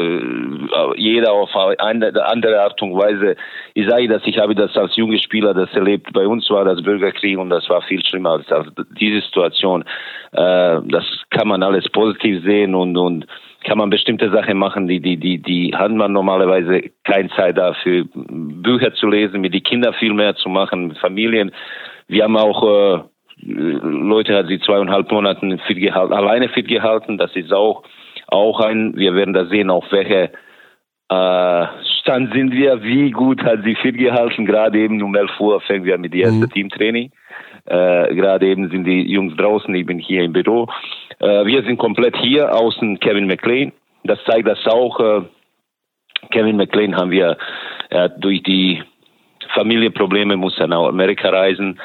jeder 0.95 1.31
auf 1.31 1.55
eine 1.55 2.25
andere 2.25 2.61
Art 2.61 2.81
und 2.81 2.95
Weise. 2.95 3.35
Ich 3.73 3.87
sage 3.87 4.07
das, 4.07 4.21
ich 4.25 4.37
habe 4.37 4.55
das 4.55 4.75
als 4.75 4.95
junger 4.95 5.17
Spieler 5.19 5.53
das 5.53 5.73
erlebt. 5.73 6.11
Bei 6.13 6.27
uns 6.27 6.49
war 6.49 6.65
das 6.65 6.81
Bürgerkrieg 6.81 7.37
und 7.37 7.49
das 7.49 7.69
war 7.69 7.81
viel 7.81 8.03
schlimmer 8.05 8.31
als, 8.31 8.51
als 8.51 8.67
diese 8.99 9.21
Situation. 9.21 9.83
Äh, 10.31 10.79
das 10.85 11.05
kann 11.29 11.47
man 11.47 11.63
alles 11.63 11.87
positiv 11.89 12.43
sehen 12.43 12.75
und, 12.75 12.97
und 12.97 13.25
kann 13.63 13.77
man 13.77 13.89
bestimmte 13.89 14.31
Sachen 14.31 14.57
machen, 14.57 14.87
die, 14.87 14.99
die, 14.99 15.17
die, 15.17 15.37
die 15.37 15.71
hat 15.75 15.91
man 15.91 16.13
normalerweise 16.13 16.89
keine 17.03 17.29
Zeit 17.29 17.57
dafür, 17.57 18.05
Bücher 18.13 18.93
zu 18.93 19.07
lesen, 19.07 19.41
mit 19.41 19.53
den 19.53 19.63
Kindern 19.63 19.93
viel 19.93 20.13
mehr 20.13 20.35
zu 20.35 20.49
machen, 20.49 20.87
mit 20.87 20.97
Familien. 20.97 21.51
Wir 22.07 22.23
haben 22.23 22.37
auch, 22.37 22.63
äh, 22.63 23.03
Leute 23.43 24.35
hat 24.35 24.47
sie 24.47 24.59
zweieinhalb 24.59 25.11
Monaten 25.11 25.57
fit 25.59 25.79
gehalten, 25.79 26.13
alleine 26.13 26.49
fit 26.49 26.67
gehalten. 26.67 27.17
Das 27.17 27.35
ist 27.35 27.51
auch, 27.51 27.83
auch 28.27 28.59
ein, 28.59 28.95
wir 28.95 29.15
werden 29.15 29.33
da 29.33 29.45
sehen, 29.45 29.69
auf 29.69 29.85
welche 29.91 30.31
äh, 31.09 31.65
Stand 31.99 32.33
sind 32.33 32.53
wir, 32.53 32.83
wie 32.83 33.11
gut 33.11 33.43
hat 33.43 33.63
sie 33.63 33.75
fit 33.75 33.97
gehalten. 33.97 34.45
Gerade 34.45 34.79
eben 34.79 35.01
um 35.01 35.15
11 35.15 35.39
Uhr 35.39 35.61
fängt 35.61 35.85
wir 35.85 35.97
mit 35.97 36.13
dem 36.13 36.21
ersten 36.21 36.39
mhm. 36.39 36.49
Teamtraining. 36.49 37.11
Äh, 37.65 38.15
Gerade 38.15 38.47
eben 38.47 38.69
sind 38.69 38.85
die 38.85 39.11
Jungs 39.11 39.35
draußen, 39.35 39.73
ich 39.75 39.85
bin 39.85 39.99
hier 39.99 40.23
im 40.23 40.33
Büro. 40.33 40.67
Äh, 41.19 41.45
wir 41.45 41.63
sind 41.63 41.77
komplett 41.77 42.15
hier, 42.17 42.53
außen 42.55 42.99
Kevin 42.99 43.27
McLean. 43.27 43.71
Das 44.03 44.19
zeigt 44.25 44.47
das 44.47 44.65
auch. 44.67 44.99
Äh, 44.99 45.21
Kevin 46.31 46.57
McLean 46.57 46.95
haben 46.95 47.11
wir 47.11 47.37
durch 48.19 48.41
die 48.43 48.81
Familienprobleme 49.53 50.37
muss 50.37 50.57
er 50.59 50.67
nach 50.67 50.87
Amerika 50.87 51.29
reisen. 51.29 51.79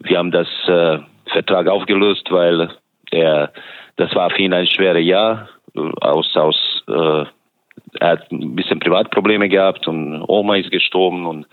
Wir 0.00 0.18
haben 0.18 0.30
das 0.30 0.48
äh, 0.66 0.98
Vertrag 1.32 1.68
aufgelöst, 1.68 2.26
weil 2.30 2.70
er, 3.10 3.52
das 3.96 4.14
war 4.14 4.30
für 4.30 4.42
ihn 4.42 4.52
ein 4.52 4.66
schweres 4.66 5.04
Jahr. 5.04 5.48
Aus, 6.00 6.36
aus, 6.36 6.84
äh, 6.88 7.24
er 8.00 8.08
hat 8.08 8.30
ein 8.32 8.54
bisschen 8.56 8.80
Privatprobleme 8.80 9.48
gehabt 9.48 9.86
und 9.86 10.22
Oma 10.26 10.56
ist 10.56 10.70
gestorben 10.70 11.26
und 11.26 11.44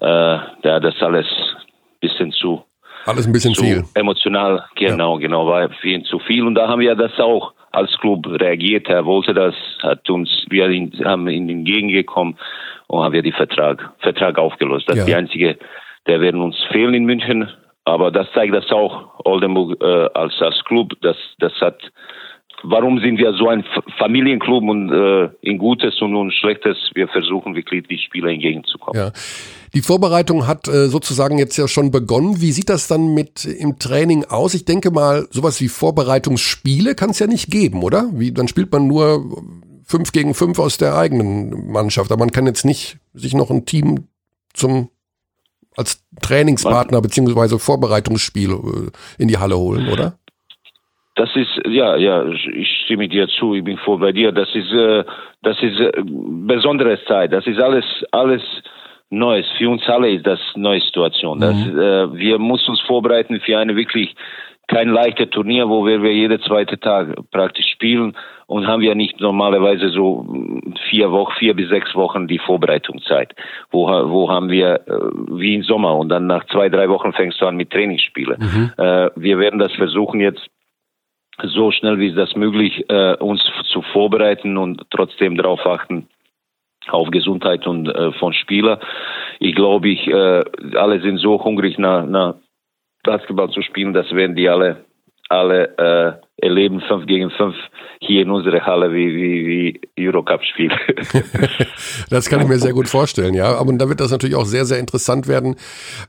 äh, 0.00 0.38
der 0.64 0.74
hat 0.74 0.84
das 0.84 1.00
alles 1.00 1.26
ein 1.26 2.00
bisschen 2.00 2.32
zu 2.32 2.64
alles 3.06 3.26
ein 3.26 3.32
bisschen 3.32 3.54
viel. 3.54 3.84
Emotional, 3.94 4.64
genau, 4.76 5.14
ja. 5.14 5.20
genau, 5.20 5.46
war 5.46 5.70
für 5.70 5.88
ihn 5.88 6.04
zu 6.04 6.18
viel. 6.18 6.46
Und 6.46 6.54
da 6.54 6.68
haben 6.68 6.80
wir 6.80 6.94
das 6.94 7.18
auch 7.18 7.54
als 7.72 7.90
Club 7.98 8.26
reagiert. 8.26 8.88
Er 8.88 9.04
wollte 9.04 9.32
das, 9.32 9.54
hat 9.82 10.08
uns, 10.10 10.28
wir 10.50 10.64
haben 11.04 11.28
ihm 11.28 11.48
entgegengekommen 11.48 12.36
und 12.88 13.02
haben 13.02 13.12
wir 13.12 13.22
den 13.22 13.32
Vertrag, 13.32 13.92
Vertrag 14.00 14.38
aufgelöst. 14.38 14.88
Das 14.88 14.96
ja. 14.96 15.02
ist 15.02 15.08
die 15.08 15.14
einzige, 15.14 15.58
der 16.06 16.20
werden 16.20 16.40
uns 16.40 16.56
fehlen 16.70 16.94
in 16.94 17.04
München. 17.04 17.48
Aber 17.90 18.12
das 18.12 18.28
zeigt 18.34 18.54
das 18.54 18.70
auch 18.70 19.20
Oldenburg 19.24 19.82
äh, 19.82 20.08
als, 20.14 20.34
als 20.40 20.62
Club. 20.64 20.92
Das, 21.02 21.16
das 21.40 21.52
hat, 21.60 21.80
warum 22.62 23.00
sind 23.00 23.18
wir 23.18 23.32
so 23.32 23.48
ein 23.48 23.64
Familienclub 23.98 24.62
und 24.62 24.92
äh, 24.92 25.28
in 25.40 25.58
Gutes 25.58 26.00
und 26.00 26.14
in 26.14 26.30
Schlechtes, 26.30 26.76
wir 26.94 27.08
versuchen 27.08 27.56
wirklich 27.56 27.88
die 27.88 27.98
Spieler 27.98 28.28
entgegenzukommen. 28.28 28.96
Ja. 28.96 29.10
Die 29.74 29.80
Vorbereitung 29.80 30.46
hat 30.46 30.68
äh, 30.68 30.86
sozusagen 30.86 31.36
jetzt 31.38 31.56
ja 31.56 31.66
schon 31.66 31.90
begonnen. 31.90 32.40
Wie 32.40 32.52
sieht 32.52 32.68
das 32.68 32.86
dann 32.86 33.12
mit 33.12 33.44
im 33.44 33.80
Training 33.80 34.24
aus? 34.24 34.54
Ich 34.54 34.64
denke 34.64 34.92
mal, 34.92 35.26
sowas 35.30 35.60
wie 35.60 35.68
Vorbereitungsspiele 35.68 36.94
kann 36.94 37.10
es 37.10 37.18
ja 37.18 37.26
nicht 37.26 37.50
geben, 37.50 37.82
oder? 37.82 38.08
Wie, 38.12 38.32
dann 38.32 38.46
spielt 38.46 38.70
man 38.70 38.86
nur 38.86 39.26
fünf 39.84 40.12
gegen 40.12 40.34
fünf 40.34 40.60
aus 40.60 40.78
der 40.78 40.96
eigenen 40.96 41.72
Mannschaft. 41.72 42.12
Aber 42.12 42.20
man 42.20 42.30
kann 42.30 42.46
jetzt 42.46 42.64
nicht 42.64 42.98
sich 43.14 43.34
noch 43.34 43.50
ein 43.50 43.66
Team 43.66 44.06
zum 44.54 44.90
als 45.76 46.04
Trainingspartner 46.20 47.00
beziehungsweise 47.00 47.58
Vorbereitungsspiel 47.58 48.50
äh, 48.50 49.22
in 49.22 49.28
die 49.28 49.38
Halle 49.38 49.56
holen, 49.56 49.88
oder? 49.88 50.14
Das 51.16 51.28
ist 51.34 51.60
ja, 51.66 51.96
ja, 51.96 52.24
ich 52.26 52.68
stimme 52.84 53.08
dir 53.08 53.28
zu. 53.28 53.54
Ich 53.54 53.64
bin 53.64 53.76
vor 53.78 53.98
bei 53.98 54.12
dir. 54.12 54.32
Das 54.32 54.48
ist, 54.54 54.72
äh, 54.72 55.04
das 55.42 55.56
ist 55.62 55.78
äh, 55.78 55.92
besondere 56.02 56.98
Zeit. 57.04 57.32
Das 57.32 57.46
ist 57.46 57.60
alles, 57.60 57.84
alles 58.10 58.42
Neues. 59.10 59.44
Für 59.58 59.68
uns 59.68 59.82
alle 59.88 60.12
ist 60.12 60.26
das 60.26 60.38
neue 60.54 60.80
Situation. 60.80 61.40
Das, 61.40 61.56
mhm. 61.56 61.78
äh, 61.78 62.14
wir 62.16 62.38
müssen 62.38 62.70
uns 62.70 62.80
vorbereiten 62.82 63.40
für 63.40 63.58
eine 63.58 63.76
wirklich 63.76 64.14
kein 64.70 64.88
leichtes 64.88 65.30
Turnier, 65.30 65.68
wo 65.68 65.84
wir, 65.84 66.00
wir 66.00 66.14
jede 66.14 66.40
zweite 66.40 66.78
Tag 66.78 67.08
praktisch 67.32 67.66
spielen 67.72 68.16
und 68.46 68.68
haben 68.68 68.82
wir 68.82 68.94
nicht 68.94 69.20
normalerweise 69.20 69.88
so 69.88 70.24
vier 70.88 71.10
Wochen, 71.10 71.32
vier 71.40 71.54
bis 71.54 71.68
sechs 71.68 71.92
Wochen 71.96 72.28
die 72.28 72.38
Vorbereitungszeit. 72.38 73.34
Wo, 73.72 73.88
wo 73.88 74.30
haben 74.30 74.48
wir 74.48 74.74
äh, 74.86 74.92
wie 75.40 75.56
im 75.56 75.64
Sommer 75.64 75.96
und 75.96 76.08
dann 76.08 76.28
nach 76.28 76.46
zwei, 76.46 76.68
drei 76.68 76.88
Wochen 76.88 77.12
fängst 77.12 77.40
du 77.40 77.46
an 77.46 77.56
mit 77.56 77.70
Trainingsspielen. 77.70 78.38
Mhm. 78.38 78.72
Äh, 78.76 79.10
wir 79.16 79.38
werden 79.40 79.58
das 79.58 79.72
versuchen 79.72 80.20
jetzt 80.20 80.46
so 81.42 81.72
schnell 81.72 81.98
wie 81.98 82.08
es 82.08 82.14
das 82.14 82.36
möglich 82.36 82.84
äh, 82.88 83.14
uns 83.16 83.42
zu 83.72 83.82
vorbereiten 83.82 84.56
und 84.56 84.82
trotzdem 84.90 85.36
darauf 85.36 85.66
achten, 85.66 86.06
auf 86.88 87.10
Gesundheit 87.10 87.66
und 87.66 87.88
äh, 87.88 88.12
von 88.12 88.32
Spieler. 88.34 88.78
Ich 89.40 89.56
glaube, 89.56 89.88
ich 89.88 90.06
äh, 90.06 90.44
alle 90.76 91.00
sind 91.00 91.18
so 91.18 91.42
hungrig 91.42 91.76
nach, 91.78 92.06
nach 92.06 92.34
Basketball 93.02 93.50
zu 93.50 93.62
spielen, 93.62 93.92
das 93.92 94.10
werden 94.12 94.36
die 94.36 94.48
alle 94.48 94.84
alle 95.30 95.78
äh, 95.78 96.44
erleben 96.44 96.80
5 96.80 97.06
gegen 97.06 97.30
5 97.30 97.54
hier 98.00 98.22
in 98.22 98.30
unserer 98.30 98.66
Halle 98.66 98.92
wie, 98.92 99.14
wie, 99.14 99.80
wie 99.96 100.06
Eurocup-Spiel. 100.08 100.72
das 102.10 102.28
kann 102.28 102.40
ich 102.40 102.48
mir 102.48 102.58
sehr 102.58 102.72
gut 102.72 102.88
vorstellen, 102.88 103.34
ja. 103.34 103.56
Aber 103.56 103.72
da 103.74 103.88
wird 103.88 104.00
das 104.00 104.10
natürlich 104.10 104.34
auch 104.34 104.44
sehr, 104.44 104.64
sehr 104.64 104.80
interessant 104.80 105.28
werden, 105.28 105.54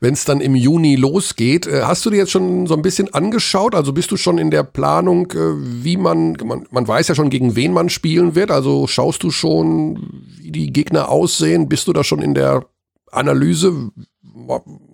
wenn 0.00 0.14
es 0.14 0.24
dann 0.24 0.40
im 0.40 0.56
Juni 0.56 0.96
losgeht. 0.96 1.68
Äh, 1.68 1.82
hast 1.82 2.04
du 2.04 2.10
dir 2.10 2.16
jetzt 2.16 2.32
schon 2.32 2.66
so 2.66 2.74
ein 2.74 2.82
bisschen 2.82 3.14
angeschaut? 3.14 3.76
Also 3.76 3.92
bist 3.92 4.10
du 4.10 4.16
schon 4.16 4.38
in 4.38 4.50
der 4.50 4.64
Planung, 4.64 5.30
äh, 5.30 5.54
wie 5.84 5.96
man, 5.96 6.36
man, 6.44 6.66
man 6.72 6.88
weiß 6.88 7.06
ja 7.06 7.14
schon, 7.14 7.30
gegen 7.30 7.54
wen 7.54 7.72
man 7.72 7.90
spielen 7.90 8.34
wird. 8.34 8.50
Also 8.50 8.88
schaust 8.88 9.22
du 9.22 9.30
schon, 9.30 10.24
wie 10.36 10.50
die 10.50 10.72
Gegner 10.72 11.10
aussehen? 11.10 11.68
Bist 11.68 11.86
du 11.86 11.92
da 11.92 12.02
schon 12.02 12.22
in 12.22 12.34
der 12.34 12.64
Analyse, 13.12 13.92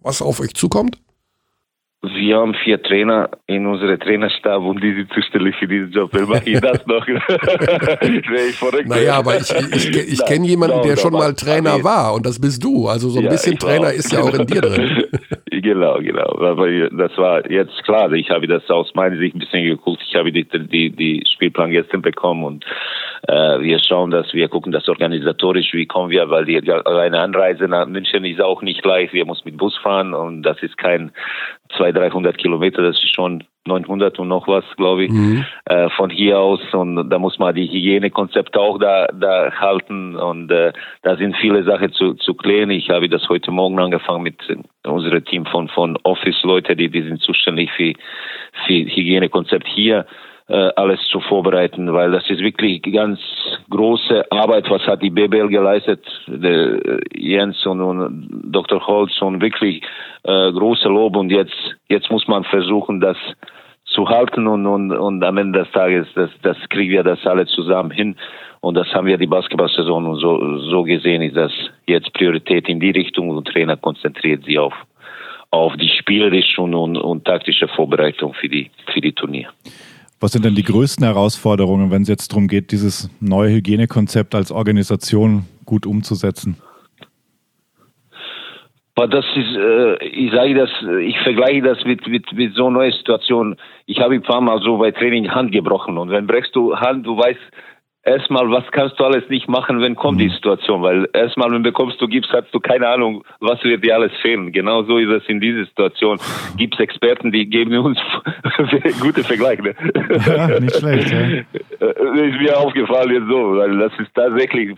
was 0.02 0.20
auf 0.20 0.40
euch 0.40 0.52
zukommt? 0.52 0.98
Wir 2.00 2.36
haben 2.36 2.54
vier 2.62 2.80
Trainer 2.80 3.28
in 3.48 3.66
unserem 3.66 3.98
Trainerstab 3.98 4.62
und 4.62 4.80
die 4.80 4.94
sind 4.94 5.12
zuständig 5.12 5.56
für 5.56 5.66
diesen 5.66 5.90
Job. 5.90 6.10
Wer 6.12 6.26
mache 6.26 6.48
ich 6.48 6.60
das 6.60 6.86
noch? 6.86 7.04
ich. 7.08 8.86
Naja, 8.86 9.14
aber 9.14 9.36
ich, 9.36 9.50
ich, 9.50 9.90
ich, 9.90 10.12
ich 10.12 10.24
kenne 10.24 10.46
jemanden, 10.46 10.80
der 10.82 10.96
schon 10.96 11.12
mal 11.12 11.34
Trainer 11.34 11.82
war 11.82 12.14
und 12.14 12.24
das 12.24 12.40
bist 12.40 12.62
du. 12.62 12.86
Also 12.86 13.08
so 13.08 13.18
ein 13.18 13.24
ja, 13.24 13.30
bisschen 13.30 13.58
Trainer 13.58 13.92
ist 13.92 14.12
ja 14.12 14.20
auch 14.20 14.32
in 14.32 14.46
dir 14.46 14.60
drin. 14.60 15.04
genau, 15.50 15.98
genau. 15.98 16.38
Aber 16.38 16.70
das 16.70 17.18
war 17.18 17.50
jetzt 17.50 17.82
klar. 17.82 18.12
Ich 18.12 18.30
habe 18.30 18.46
das 18.46 18.70
aus 18.70 18.94
meiner 18.94 19.16
Sicht 19.16 19.34
ein 19.34 19.40
bisschen 19.40 19.64
geguckt. 19.64 20.00
Ich 20.08 20.14
habe 20.14 20.30
die, 20.30 20.44
die, 20.44 20.90
die 20.90 21.24
Spielplan 21.34 21.72
gestern 21.72 22.02
bekommen 22.02 22.44
und 22.44 22.64
äh, 23.26 23.60
wir 23.60 23.78
schauen, 23.80 24.10
dass 24.10 24.32
wir 24.32 24.48
gucken, 24.48 24.72
das 24.72 24.88
organisatorisch, 24.88 25.72
wie 25.72 25.86
kommen 25.86 26.10
wir, 26.10 26.30
weil 26.30 26.44
die 26.44 26.58
eine 26.60 27.20
Anreise 27.20 27.64
nach 27.68 27.86
München 27.86 28.24
ist 28.24 28.40
auch 28.40 28.62
nicht 28.62 28.84
leicht. 28.84 29.12
Wir 29.12 29.26
müssen 29.26 29.42
mit 29.44 29.56
Bus 29.56 29.76
fahren 29.78 30.14
und 30.14 30.42
das 30.42 30.62
ist 30.62 30.78
kein 30.78 31.12
200, 31.76 32.12
300 32.12 32.38
Kilometer, 32.38 32.82
das 32.82 32.96
ist 32.96 33.14
schon 33.14 33.44
900 33.68 34.18
und 34.18 34.28
noch 34.28 34.48
was, 34.48 34.64
glaube 34.76 35.04
ich, 35.04 35.10
mhm. 35.10 35.44
äh, 35.66 35.88
von 35.90 36.10
hier 36.10 36.40
aus. 36.40 36.60
Und 36.72 37.10
da 37.10 37.18
muss 37.18 37.38
man 37.38 37.54
die 37.54 37.68
Hygienekonzepte 37.68 38.58
auch 38.58 38.78
da, 38.78 39.06
da 39.08 39.52
halten. 39.52 40.16
Und 40.16 40.50
äh, 40.50 40.72
da 41.02 41.16
sind 41.16 41.36
viele 41.36 41.62
Sachen 41.62 41.92
zu, 41.92 42.14
zu 42.14 42.34
klären. 42.34 42.70
Ich 42.70 42.90
habe 42.90 43.08
das 43.08 43.28
heute 43.28 43.50
Morgen 43.52 43.78
angefangen 43.78 44.22
mit 44.22 44.36
unserem 44.84 45.24
Team 45.24 45.44
von, 45.46 45.68
von 45.68 45.96
Office-Leute, 46.02 46.74
die, 46.74 46.88
die 46.88 47.02
sind 47.02 47.20
zuständig 47.20 47.70
für, 47.76 47.92
für 48.66 48.72
Hygienekonzept 48.72 49.66
hier. 49.68 50.06
Äh, 50.48 50.70
alles 50.76 51.00
zu 51.10 51.20
vorbereiten, 51.20 51.92
weil 51.92 52.10
das 52.10 52.28
ist 52.30 52.40
wirklich 52.40 52.82
ganz 52.82 53.20
große 53.70 54.30
Arbeit, 54.32 54.68
was 54.70 54.82
hat 54.86 55.02
die 55.02 55.10
BBL 55.10 55.48
geleistet, 55.48 56.00
der 56.26 56.84
äh, 56.84 57.00
Jens 57.14 57.64
und, 57.66 57.80
und 57.80 58.28
Dr. 58.44 58.86
Holz 58.86 59.20
und 59.20 59.42
wirklich 59.42 59.82
äh, 60.24 60.52
große 60.52 60.88
Lob 60.88 61.16
und 61.16 61.30
jetzt, 61.30 61.76
jetzt 61.88 62.10
muss 62.10 62.26
man 62.28 62.44
versuchen, 62.44 63.00
das 63.00 63.16
zu 63.84 64.08
halten 64.08 64.46
und, 64.46 64.66
und, 64.66 64.92
und 64.92 65.24
am 65.24 65.36
Ende 65.38 65.60
des 65.60 65.70
Tages, 65.72 66.06
das, 66.14 66.30
das 66.42 66.56
kriegen 66.68 66.92
wir 66.92 67.02
das 67.02 67.26
alle 67.26 67.46
zusammen 67.46 67.90
hin. 67.90 68.16
Und 68.60 68.74
das 68.74 68.88
haben 68.92 69.06
wir 69.06 69.18
die 69.18 69.26
Basketballsaison 69.26 70.06
und 70.06 70.16
so, 70.18 70.58
so 70.70 70.82
gesehen 70.82 71.22
ist 71.22 71.36
das 71.36 71.52
jetzt 71.86 72.12
Priorität 72.12 72.68
in 72.68 72.80
die 72.80 72.90
Richtung 72.90 73.30
und 73.30 73.46
Trainer 73.46 73.76
konzentriert 73.76 74.44
sich 74.44 74.58
auf, 74.58 74.74
auf 75.50 75.76
die 75.76 75.88
spielerische 75.88 76.60
und, 76.60 76.74
und, 76.74 76.96
und 76.96 77.24
taktische 77.24 77.68
Vorbereitung 77.68 78.34
für 78.34 78.48
die, 78.48 78.70
für 78.92 79.00
die 79.00 79.12
Turnier. 79.12 79.48
Was 80.20 80.32
sind 80.32 80.44
denn 80.44 80.56
die 80.56 80.64
größten 80.64 81.04
Herausforderungen, 81.04 81.92
wenn 81.92 82.02
es 82.02 82.08
jetzt 82.08 82.32
darum 82.32 82.48
geht, 82.48 82.72
dieses 82.72 83.08
neue 83.20 83.50
Hygienekonzept 83.50 84.34
als 84.34 84.50
Organisation 84.50 85.44
gut 85.64 85.86
umzusetzen? 85.86 86.56
das 89.06 89.24
ist, 89.36 89.56
äh, 89.56 90.04
ich 90.04 90.32
sage 90.32 90.54
das, 90.54 90.70
ich 91.00 91.16
vergleiche 91.20 91.62
das 91.62 91.84
mit, 91.84 92.06
mit, 92.08 92.32
mit 92.32 92.54
so 92.54 92.66
einer 92.66 92.78
neuen 92.78 92.92
Situation. 92.92 93.56
Ich 93.86 94.00
habe 94.00 94.14
ein 94.14 94.22
paar 94.22 94.40
Mal 94.40 94.60
so 94.60 94.76
bei 94.78 94.90
Training 94.90 95.30
Hand 95.30 95.52
gebrochen 95.52 95.98
und 95.98 96.10
wenn 96.10 96.26
brechst 96.26 96.56
du 96.56 96.74
Hand, 96.76 97.06
du 97.06 97.16
weißt, 97.16 97.38
erstmal, 98.02 98.50
was 98.50 98.64
kannst 98.72 98.98
du 98.98 99.04
alles 99.04 99.28
nicht 99.28 99.48
machen, 99.48 99.80
wenn 99.80 99.94
kommt 99.94 100.20
die 100.20 100.28
mhm. 100.28 100.32
Situation? 100.32 100.82
Weil 100.82 101.08
erstmal, 101.12 101.50
wenn 101.50 101.62
bekommst 101.62 102.00
du 102.00 102.08
Gips, 102.08 102.28
hast 102.32 102.52
du 102.52 102.60
keine 102.60 102.88
Ahnung, 102.88 103.24
was 103.40 103.62
wird 103.64 103.84
dir 103.84 103.94
alles 103.94 104.12
fehlen. 104.22 104.52
Genau 104.52 104.82
so 104.84 104.98
ist 104.98 105.10
es 105.10 105.28
in 105.28 105.40
dieser 105.40 105.64
Situation. 105.64 106.18
Gibt 106.56 106.78
Experten, 106.80 107.32
die 107.32 107.48
geben 107.48 107.76
uns 107.78 107.98
gute 109.00 109.22
Vergleiche. 109.24 109.62
Ne? 109.62 109.74
Ja, 110.26 110.60
nicht 110.60 110.76
schlecht, 110.76 111.10
ja. 111.10 111.18
Äh, 111.18 112.28
ist 112.28 112.40
mir 112.40 112.58
aufgefallen 112.58 113.12
jetzt 113.12 113.28
so, 113.28 113.56
weil 113.56 113.78
das 113.78 113.92
ist 113.98 114.14
tatsächlich 114.14 114.76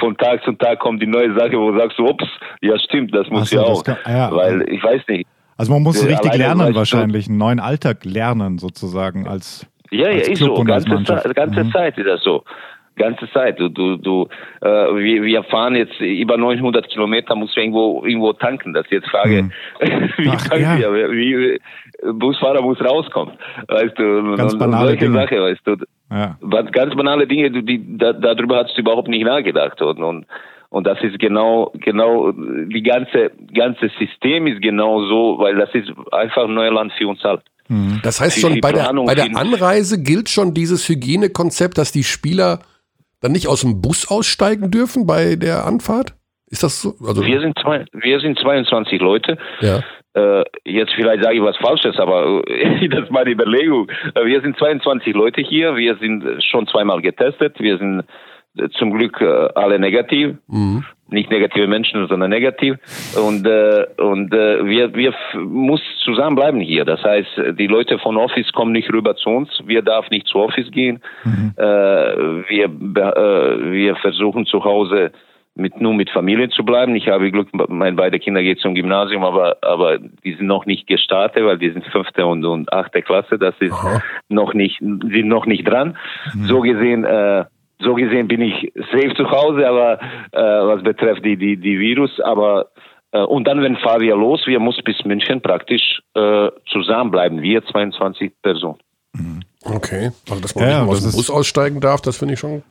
von 0.00 0.16
Tag 0.16 0.42
zu 0.44 0.52
Tag 0.52 0.80
kommt 0.80 1.02
die 1.02 1.06
neue 1.06 1.32
Sache, 1.34 1.52
wo 1.52 1.70
du 1.70 1.78
sagst, 1.78 1.98
ups, 2.00 2.24
ja 2.60 2.78
stimmt, 2.78 3.14
das 3.14 3.28
muss 3.28 3.50
so, 3.50 3.56
ja 3.56 3.62
auch. 3.62 3.84
Kann, 3.84 3.96
ja. 4.06 4.34
Weil 4.34 4.62
ich 4.68 4.82
weiß 4.82 5.02
nicht. 5.08 5.26
Also 5.56 5.72
man 5.72 5.82
muss 5.82 6.04
richtig 6.06 6.36
lernen 6.36 6.74
wahrscheinlich, 6.74 7.28
einen 7.28 7.38
neuen 7.38 7.58
Alltag 7.58 8.04
lernen 8.04 8.58
sozusagen 8.58 9.26
als 9.26 9.66
ja, 9.90 10.10
ja, 10.10 10.20
ist 10.20 10.36
so. 10.36 10.54
Ganze, 10.64 11.02
Zeit, 11.04 11.34
ganze 11.34 11.64
mhm. 11.64 11.72
Zeit 11.72 11.98
ist 11.98 12.06
das 12.06 12.22
so. 12.22 12.44
Ganze 12.96 13.30
Zeit. 13.30 13.60
Du, 13.60 13.68
du, 13.68 13.96
du, 13.96 14.28
äh, 14.60 14.66
wir, 14.66 15.22
wir 15.22 15.42
fahren 15.44 15.76
jetzt 15.76 16.00
über 16.00 16.36
900 16.36 16.88
Kilometer, 16.88 17.36
muss 17.36 17.56
irgendwo, 17.56 18.04
irgendwo 18.04 18.32
tanken. 18.32 18.74
Das 18.74 18.84
ist 18.86 18.92
jetzt 18.92 19.08
Frage, 19.08 19.44
mhm. 19.44 19.52
wie 20.18 20.28
Ach, 20.28 20.48
tanken 20.48 20.80
ja. 20.80 20.92
wir? 20.92 21.10
Wie, 21.12 21.60
Busfahrer 22.12 22.62
muss 22.62 22.80
rauskommen. 22.80 23.34
Weißt 23.68 23.98
du, 23.98 24.36
ganz 24.36 24.52
und, 24.52 24.58
banale 24.58 24.88
solche 24.88 25.06
Dinge. 25.06 25.20
Sache, 25.20 25.40
weißt 25.40 25.66
du. 25.66 25.76
Ja. 26.10 26.36
Ganz 26.72 26.94
banale 26.94 27.26
Dinge, 27.26 27.50
die, 27.50 27.98
da, 27.98 28.12
darüber 28.12 28.56
hast 28.56 28.76
du 28.76 28.80
überhaupt 28.80 29.08
nicht 29.08 29.24
nachgedacht. 29.24 29.80
Und, 29.82 30.02
und, 30.02 30.26
und 30.70 30.86
das 30.86 31.00
ist 31.02 31.18
genau, 31.18 31.72
genau, 31.74 32.32
die 32.32 32.82
ganze, 32.82 33.30
ganze 33.54 33.90
System 33.98 34.46
ist 34.46 34.60
genau 34.60 35.02
so, 35.06 35.38
weil 35.38 35.56
das 35.56 35.74
ist 35.74 35.90
einfach 36.12 36.46
Neuland 36.46 36.92
für 36.92 37.08
uns 37.08 37.24
alle. 37.24 37.38
Mhm. 37.38 37.42
Das 38.02 38.20
heißt 38.20 38.40
schon, 38.40 38.60
bei 38.60 38.72
der, 38.72 38.92
bei 38.92 39.14
der 39.14 39.36
Anreise 39.36 40.02
gilt 40.02 40.28
schon 40.28 40.54
dieses 40.54 40.88
Hygienekonzept, 40.88 41.76
dass 41.76 41.92
die 41.92 42.04
Spieler 42.04 42.60
dann 43.20 43.32
nicht 43.32 43.48
aus 43.48 43.62
dem 43.62 43.80
Bus 43.82 44.10
aussteigen 44.10 44.70
dürfen 44.70 45.06
bei 45.06 45.36
der 45.36 45.66
Anfahrt? 45.66 46.14
Ist 46.50 46.62
das 46.62 46.80
so? 46.80 46.94
Also 47.06 47.24
wir, 47.24 47.40
sind 47.40 47.58
zwei, 47.58 47.84
wir 47.92 48.20
sind 48.20 48.38
22 48.38 49.00
Leute. 49.00 49.36
Ja. 49.60 49.82
Äh, 50.14 50.44
jetzt 50.64 50.92
vielleicht 50.94 51.22
sage 51.22 51.36
ich 51.36 51.42
was 51.42 51.56
Falsches, 51.58 51.98
aber 51.98 52.42
äh, 52.48 52.88
das 52.90 53.04
ist 53.04 53.10
meine 53.10 53.30
Überlegung. 53.30 53.90
Äh, 54.14 54.24
wir 54.24 54.40
sind 54.40 54.56
22 54.56 55.14
Leute 55.14 55.42
hier. 55.42 55.76
Wir 55.76 55.96
sind 55.98 56.24
schon 56.44 56.66
zweimal 56.68 57.02
getestet. 57.02 57.56
Wir 57.60 57.76
sind 57.76 58.04
äh, 58.56 58.68
zum 58.78 58.92
Glück 58.96 59.20
alle 59.20 59.78
negativ. 59.78 60.36
Mhm 60.46 60.84
nicht 61.10 61.30
negative 61.30 61.66
Menschen, 61.66 62.06
sondern 62.08 62.30
negativ. 62.30 62.76
Und, 63.16 63.46
äh, 63.46 63.86
und 63.96 64.32
äh, 64.32 64.64
wir, 64.64 64.94
wir 64.94 65.14
muss 65.34 65.80
zusammenbleiben 66.04 66.60
hier. 66.60 66.84
Das 66.84 67.02
heißt, 67.02 67.28
die 67.58 67.66
Leute 67.66 67.98
von 67.98 68.16
Office 68.16 68.52
kommen 68.52 68.72
nicht 68.72 68.92
rüber 68.92 69.16
zu 69.16 69.30
uns. 69.30 69.48
Wir 69.64 69.82
darf 69.82 70.10
nicht 70.10 70.26
zu 70.26 70.38
Office 70.38 70.70
gehen. 70.70 71.00
Mhm. 71.24 71.54
Äh, 71.56 71.62
wir, 71.62 72.64
äh, 72.66 73.72
wir 73.72 73.96
versuchen 73.96 74.46
zu 74.46 74.64
Hause 74.64 75.12
mit 75.58 75.80
nur 75.80 75.92
mit 75.92 76.08
Familie 76.10 76.48
zu 76.50 76.64
bleiben. 76.64 76.94
Ich 76.94 77.08
habe 77.08 77.32
Glück, 77.32 77.48
meine 77.68 77.96
beide 77.96 78.20
Kinder 78.20 78.42
gehen 78.42 78.58
zum 78.58 78.76
Gymnasium, 78.76 79.24
aber 79.24 79.56
aber 79.62 79.98
die 79.98 80.34
sind 80.34 80.46
noch 80.46 80.66
nicht 80.66 80.86
gestartet, 80.86 81.44
weil 81.44 81.58
die 81.58 81.70
sind 81.70 81.84
fünfte 81.86 82.24
und, 82.26 82.44
und 82.44 82.72
achte 82.72 83.02
Klasse. 83.02 83.38
Das 83.38 83.56
ist 83.58 83.72
Aha. 83.72 84.00
noch 84.28 84.54
nicht 84.54 84.78
sind 84.78 85.26
noch 85.26 85.46
nicht 85.46 85.66
dran. 85.68 85.96
Mhm. 86.32 86.44
So 86.44 86.60
gesehen. 86.60 87.04
Äh, 87.04 87.44
so 87.80 87.94
gesehen 87.94 88.28
bin 88.28 88.40
ich 88.40 88.72
safe 88.92 89.14
zu 89.14 89.30
Hause, 89.30 89.68
aber 89.68 90.00
äh, 90.32 90.38
was 90.40 90.82
betrifft 90.82 91.24
die, 91.24 91.36
die, 91.36 91.56
die 91.56 91.78
Virus, 91.78 92.20
aber 92.20 92.70
äh, 93.12 93.22
und 93.22 93.46
dann, 93.46 93.62
wenn 93.62 93.76
fahren 93.76 94.00
wir 94.00 94.16
los, 94.16 94.42
wir 94.46 94.60
müssen 94.60 94.82
bis 94.84 95.04
München 95.04 95.40
praktisch 95.40 96.02
äh, 96.14 96.48
zusammenbleiben, 96.70 97.42
wir 97.42 97.64
22 97.64 98.32
Personen. 98.42 98.78
Mhm. 99.12 99.40
Okay, 99.64 100.10
also 100.28 100.40
dass 100.40 100.54
man 100.54 100.68
ja, 100.68 100.82
nicht 100.82 100.90
aus 100.90 101.02
dem 101.02 101.12
Bus 101.12 101.30
aussteigen 101.30 101.80
darf, 101.80 102.00
das 102.00 102.16
finde 102.16 102.34
ich 102.34 102.40
schon 102.40 102.62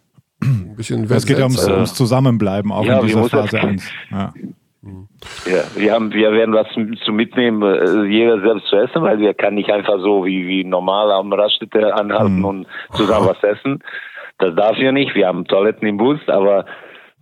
ein 0.42 0.76
bisschen 0.76 1.04
Es 1.12 1.26
geht 1.26 1.38
ja 1.38 1.46
ums, 1.46 1.68
ums, 1.68 1.94
Zusammenbleiben, 1.94 2.72
auch 2.72 2.86
ja, 2.86 3.00
in 3.00 3.08
dieser 3.08 3.24
Phase 3.26 3.60
1. 3.60 3.84
Ja. 4.12 4.34
Ja, 5.46 5.64
wir 5.76 5.92
haben, 5.92 6.14
wir 6.14 6.32
werden 6.32 6.54
was 6.54 6.68
zu 7.04 7.12
mitnehmen, 7.12 7.62
äh, 7.62 8.06
jeder 8.06 8.40
selbst 8.40 8.68
zu 8.68 8.78
essen, 8.78 9.02
weil 9.02 9.20
wir 9.20 9.34
kann 9.34 9.56
nicht 9.56 9.70
einfach 9.70 10.00
so 10.00 10.24
wie, 10.26 10.48
wie 10.48 10.64
normal 10.64 11.12
am 11.12 11.34
Raststätte 11.34 11.94
anhalten 11.94 12.40
mhm. 12.40 12.46
und 12.46 12.68
zusammen 12.94 13.28
was 13.28 13.44
essen. 13.44 13.84
Das 14.40 14.56
darf 14.56 14.78
ja 14.78 14.92
nicht. 14.92 15.16
Wir 15.16 15.28
haben 15.28 15.46
Toiletten 15.46 15.88
im 15.88 15.98
Bus, 15.98 16.20
aber 16.28 16.66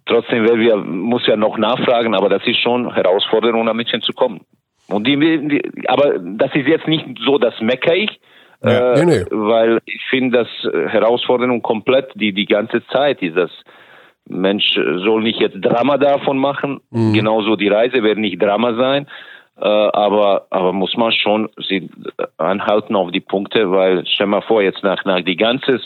trotzdem 0.06 0.44
wir, 0.44 0.78
muss 0.78 1.26
ja 1.28 1.36
noch 1.36 1.58
nachfragen, 1.58 2.14
aber 2.14 2.30
das 2.30 2.46
ist 2.46 2.62
schon 2.62 2.94
Herausforderung, 2.94 3.68
ein 3.68 3.78
bisschen 3.78 4.02
zu 4.02 4.14
kommen. 4.14 4.42
Und 4.88 5.08
die, 5.08 5.18
die, 5.18 5.88
aber 5.88 6.20
das 6.20 6.54
ist 6.54 6.68
jetzt 6.68 6.88
nicht 6.88 7.06
so, 7.26 7.38
das 7.38 7.60
meckere 7.60 7.96
ich, 7.96 8.20
ja, 8.64 8.94
äh, 8.94 9.06
nee, 9.06 9.18
nee. 9.18 9.26
weil 9.32 9.80
ich 9.86 10.04
finde, 10.10 10.40
das 10.40 10.92
Herausforderung 10.92 11.62
komplett 11.62 12.12
die, 12.16 12.34
die 12.34 12.46
ganze 12.46 12.86
Zeit 12.88 13.22
ist 13.22 13.38
das. 13.38 13.52
Mensch 14.28 14.74
soll 14.74 15.22
nicht 15.22 15.40
jetzt 15.40 15.58
Drama 15.62 15.98
davon 15.98 16.40
machen. 16.40 16.82
Mhm. 16.90 17.14
Genauso 17.14 17.56
die 17.56 17.68
Reise 17.68 18.02
wird 18.02 18.18
nicht 18.18 18.42
Drama 18.42 18.74
sein. 18.74 19.08
Äh, 19.58 19.68
aber, 19.68 20.48
aber 20.50 20.74
muss 20.74 20.98
man 20.98 21.12
schon 21.12 21.50
sie 21.68 21.90
anhalten 22.38 22.96
auf 22.96 23.12
die 23.12 23.22
Punkte, 23.22 23.72
weil 23.72 24.04
stell 24.08 24.28
mal 24.28 24.42
vor, 24.42 24.64
jetzt 24.64 24.84
nach, 24.84 25.06
nach 25.06 25.22
die 25.22 25.38
ganze 25.38 25.80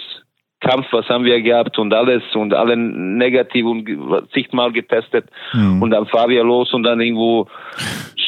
Kampf, 0.69 0.87
was 0.91 1.07
haben 1.07 1.25
wir 1.25 1.41
gehabt 1.41 1.77
und 1.79 1.93
alles 1.93 2.23
und 2.35 2.53
alle 2.53 2.77
negativ 2.77 3.65
und 3.65 3.87
zigmal 4.33 4.71
getestet 4.71 5.25
mhm. 5.53 5.81
und 5.81 5.91
dann 5.91 6.05
fahren 6.05 6.29
wir 6.29 6.43
los 6.43 6.73
und 6.73 6.83
dann 6.83 7.01
irgendwo 7.01 7.47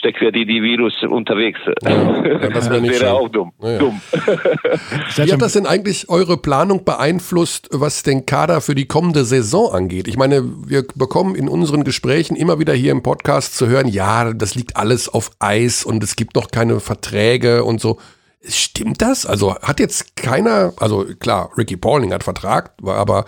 steckt 0.02 0.20
wir 0.20 0.32
die, 0.32 0.48
die 0.48 0.64
Virus 0.64 0.94
unterwegs. 1.04 1.60
Ja, 1.84 2.22
das, 2.50 2.70
das 2.70 2.72
wäre 2.72 3.14
auch 3.14 3.30
dumm. 3.30 3.52
Ja. 3.62 3.78
dumm. 3.78 4.02
Wie 5.16 5.32
hat 5.32 5.42
das 5.42 5.54
denn 5.54 5.68
eigentlich 5.68 6.10
eure 6.10 6.38
Planung 6.38 6.84
beeinflusst, 6.84 7.70
was 7.72 8.02
den 8.02 8.26
Kader 8.26 8.62
für 8.62 8.74
die 8.74 8.88
kommende 8.88 9.26
Saison 9.26 9.72
angeht? 9.72 10.08
Ich 10.08 10.18
meine, 10.18 10.44
wir 10.66 10.88
bekommen 10.96 11.36
in 11.36 11.48
unseren 11.48 11.84
Gesprächen 11.84 12.36
immer 12.36 12.58
wieder 12.58 12.74
hier 12.74 12.92
im 12.92 13.04
Podcast 13.04 13.56
zu 13.56 13.68
hören, 13.68 13.88
ja, 13.88 14.34
das 14.34 14.56
liegt 14.56 14.76
alles 14.76 15.08
auf 15.08 15.30
Eis 15.38 15.86
und 15.86 16.04
es 16.04 16.16
gibt 16.16 16.36
noch 16.36 16.50
keine 16.50 16.80
Verträge 16.80 17.64
und 17.64 17.80
so. 17.80 18.00
Stimmt 18.44 19.02
das? 19.02 19.26
Also 19.26 19.56
hat 19.56 19.80
jetzt 19.80 20.16
keiner, 20.16 20.74
also 20.80 21.06
klar, 21.20 21.52
Ricky 21.58 21.78
Pauling 21.78 22.12
hat 22.12 22.24
Vertrag, 22.24 22.74
aber 22.84 23.26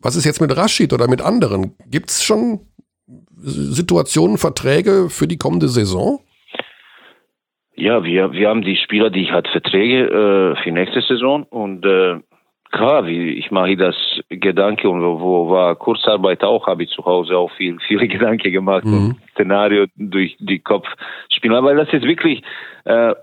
was 0.00 0.16
ist 0.16 0.24
jetzt 0.24 0.40
mit 0.40 0.56
Rashid 0.56 0.92
oder 0.92 1.08
mit 1.08 1.20
anderen? 1.20 1.74
Gibt 1.86 2.10
es 2.10 2.22
schon 2.24 2.60
Situationen, 3.36 4.38
Verträge 4.38 5.10
für 5.10 5.26
die 5.26 5.36
kommende 5.36 5.68
Saison? 5.68 6.20
Ja, 7.74 8.02
wir, 8.02 8.32
wir 8.32 8.48
haben 8.48 8.62
die 8.62 8.76
Spieler, 8.76 9.10
die 9.10 9.30
hat 9.30 9.46
Verträge 9.48 10.06
äh, 10.06 10.62
für 10.62 10.72
nächste 10.72 11.00
Saison 11.02 11.44
und 11.44 11.84
äh, 11.84 12.16
klar, 12.72 13.06
wie, 13.06 13.32
ich 13.34 13.50
mache 13.50 13.76
das 13.76 13.94
Gedanke 14.28 14.88
und 14.88 15.02
wo, 15.02 15.20
wo 15.20 15.50
war 15.50 15.76
Kurzarbeit 15.76 16.42
auch, 16.42 16.66
habe 16.66 16.82
ich 16.84 16.90
zu 16.90 17.04
Hause 17.04 17.36
auch 17.36 17.50
viel, 17.52 17.78
viele 17.86 18.08
Gedanken 18.08 18.50
gemacht 18.50 18.84
mhm. 18.84 18.92
und 18.92 19.16
Szenario 19.32 19.86
durch 19.96 20.36
die 20.40 20.58
Kopf 20.58 20.86
spielen, 21.30 21.62
weil 21.64 21.76
das 21.76 21.92
ist 21.92 22.04
wirklich 22.04 22.42
äh, 22.84 23.14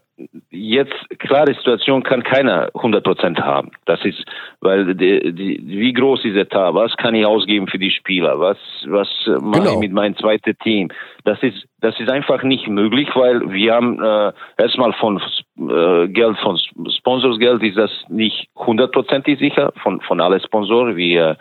jetzt 0.49 0.93
klare 1.19 1.53
Situation 1.53 2.03
kann 2.03 2.23
keiner 2.23 2.69
100% 2.69 3.41
haben. 3.41 3.71
Das 3.85 4.03
ist, 4.05 4.23
weil 4.61 4.95
die, 4.95 5.33
die, 5.33 5.61
wie 5.65 5.93
groß 5.93 6.23
ist 6.25 6.35
der 6.35 6.47
Tar? 6.47 6.73
Was 6.73 6.95
kann 6.97 7.15
ich 7.15 7.25
ausgeben 7.25 7.67
für 7.67 7.79
die 7.79 7.91
Spieler? 7.91 8.39
Was 8.39 8.57
was 8.85 9.07
mache 9.41 9.61
genau. 9.61 9.73
ich 9.73 9.79
mit 9.79 9.91
meinem 9.91 10.15
zweiten 10.15 10.57
Team? 10.59 10.89
Das 11.23 11.41
ist 11.43 11.67
das 11.81 11.99
ist 11.99 12.09
einfach 12.09 12.43
nicht 12.43 12.67
möglich, 12.67 13.09
weil 13.15 13.51
wir 13.51 13.73
haben 13.73 14.01
äh, 14.01 14.31
erstmal 14.57 14.93
von 14.93 15.21
äh, 15.57 16.07
Geld 16.07 16.37
von 16.39 16.57
Sponsorsgeld 16.97 17.61
ist 17.63 17.77
das 17.77 17.91
nicht 18.07 18.49
hundertprozentig 18.55 19.39
sicher 19.39 19.73
von 19.83 19.99
von 20.01 20.21
allen 20.21 20.39
Sponsoren. 20.39 20.95
Wir 20.95 21.37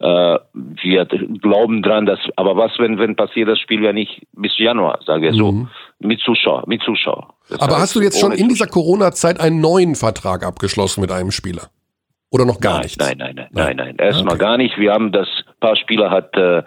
äh, 0.00 0.38
wir 0.52 1.06
glauben 1.06 1.82
dran, 1.82 2.04
dass 2.04 2.20
aber 2.36 2.56
was 2.56 2.78
wenn 2.78 2.98
wenn 2.98 3.16
passiert 3.16 3.48
das 3.48 3.58
Spiel 3.58 3.82
ja 3.82 3.92
nicht 3.92 4.26
bis 4.34 4.58
Januar, 4.58 5.00
sagen 5.06 5.22
wir 5.22 5.32
so, 5.32 5.52
mhm. 5.52 5.68
mit 6.00 6.20
Zuschauer, 6.20 6.64
mit 6.66 6.82
Zuschauer. 6.82 7.31
Das 7.48 7.60
Aber 7.60 7.78
hast 7.78 7.94
du 7.94 8.00
jetzt 8.00 8.18
schon 8.18 8.32
in 8.32 8.48
dieser 8.48 8.66
Corona-Zeit 8.66 9.40
einen 9.40 9.60
neuen 9.60 9.94
Vertrag 9.94 10.44
abgeschlossen 10.44 11.00
mit 11.00 11.10
einem 11.10 11.30
Spieler? 11.30 11.68
Oder 12.30 12.46
noch 12.46 12.60
gar 12.60 12.74
nein, 12.74 12.82
nichts? 12.82 12.98
Nein, 12.98 13.18
nein, 13.18 13.34
nein, 13.34 13.48
nein, 13.52 13.76
nein. 13.76 13.96
Erstmal 13.98 14.34
okay. 14.34 14.44
gar 14.44 14.56
nicht. 14.56 14.78
Wir 14.78 14.92
haben 14.92 15.12
das, 15.12 15.28
paar 15.60 15.76
Spieler 15.76 16.10
hat, 16.10 16.34
äh, 16.34 16.62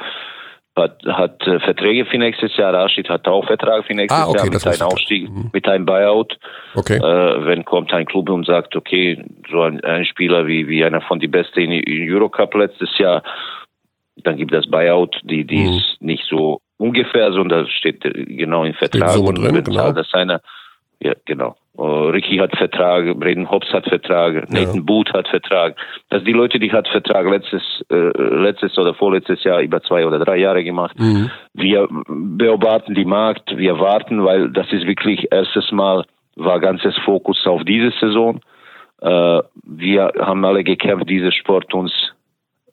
hat, 0.76 1.04
hat 1.06 1.48
äh, 1.48 1.60
Verträge 1.60 2.06
für 2.06 2.20
nächstes 2.20 2.56
Jahr. 2.56 2.74
Rashid 2.74 3.10
hat 3.10 3.28
auch 3.28 3.46
Vertrag 3.46 3.86
für 3.86 3.96
nächstes 3.96 4.22
ah, 4.22 4.28
okay, 4.28 4.38
Jahr 4.38 4.50
mit 4.52 4.68
einem 4.68 4.82
Aufstieg, 4.82 5.30
mhm. 5.30 5.50
mit 5.52 5.68
einem 5.68 5.86
Buyout. 5.88 6.38
Okay. 6.76 6.98
Äh, 6.98 7.46
wenn 7.46 7.66
kommt 7.66 7.92
ein 7.94 8.06
Club 8.06 8.30
und 8.30 8.46
sagt, 8.46 8.76
okay, 8.76 9.24
so 9.50 9.62
ein, 9.64 9.84
ein 9.84 10.06
Spieler 10.06 10.46
wie, 10.46 10.68
wie 10.68 10.86
einer 10.86 11.02
von 11.02 11.20
die 11.20 11.28
Besten 11.28 11.62
in, 11.62 11.72
in 11.72 12.14
Eurocup 12.14 12.54
letztes 12.54 12.96
Jahr, 13.00 13.24
dann 14.18 14.38
gibt 14.38 14.54
es 14.54 14.70
Buyout, 14.70 15.20
die, 15.24 15.46
die 15.46 15.66
mhm. 15.66 15.78
ist 15.78 15.98
nicht 16.00 16.26
so 16.30 16.62
ungefähr, 16.78 17.32
sondern 17.32 17.68
steht 17.68 18.02
genau 18.02 18.66
im 18.66 18.74
Vertrag. 18.74 19.12
Steht 19.12 19.26
so 19.26 19.32
drin, 19.32 19.64
genau. 19.64 19.92
Das 19.92 20.14
einer, 20.14 20.42
ja, 21.06 21.14
genau. 21.26 21.56
Uh, 21.78 22.08
Ricky 22.10 22.38
hat 22.38 22.56
Vertrag, 22.58 23.20
Braden 23.20 23.50
Hobbs 23.52 23.72
hat 23.74 23.86
Vertrag, 23.86 24.50
Nathan 24.50 24.78
ja. 24.78 24.82
Booth 24.82 25.14
hat 25.14 25.28
Vertrag. 25.28 25.76
Das 26.10 26.20
sind 26.20 26.28
die 26.28 26.34
Leute, 26.34 26.58
die 26.58 26.72
hat 26.72 26.88
Vertrag 26.88 27.30
letztes, 27.30 27.62
äh, 27.92 27.96
letztes 27.96 28.78
oder 28.78 28.94
vorletztes 28.94 29.44
Jahr 29.44 29.62
über 29.62 29.82
zwei 29.82 30.06
oder 30.08 30.18
drei 30.20 30.38
Jahre 30.38 30.64
gemacht. 30.64 30.98
Mhm. 30.98 31.30
Wir 31.54 31.88
beobachten 32.08 32.96
die 32.96 33.06
Markt, 33.06 33.56
wir 33.58 33.78
warten, 33.80 34.24
weil 34.24 34.50
das 34.50 34.72
ist 34.72 34.88
wirklich 34.88 35.28
erstes 35.32 35.72
Mal 35.72 36.06
war 36.38 36.60
ganzes 36.60 36.98
Fokus 37.06 37.46
auf 37.46 37.64
diese 37.66 37.92
Saison. 38.00 38.40
Äh, 39.02 39.42
wir 39.64 40.12
haben 40.20 40.44
alle 40.44 40.64
gekämpft, 40.64 41.10
diesen 41.10 41.34
Sport 41.34 41.74
uns 41.74 41.92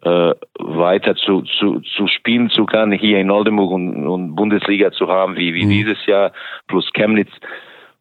äh, 0.03 0.35
weiter 0.59 1.15
zu, 1.15 1.43
zu, 1.43 1.81
zu 1.81 2.07
spielen 2.09 2.51
zu 2.51 2.67
können, 2.67 2.93
hier 2.93 3.19
in 3.19 3.31
Oldenburg 3.31 3.71
und, 3.71 4.07
und 4.07 4.35
Bundesliga 4.35 4.91
zu 4.91 5.09
haben, 5.09 5.37
wie, 5.37 5.55
wie 5.55 5.65
mhm. 5.65 5.71
dieses 5.71 6.07
Jahr, 6.07 6.33
plus 6.67 6.91
Chemnitz. 6.93 7.31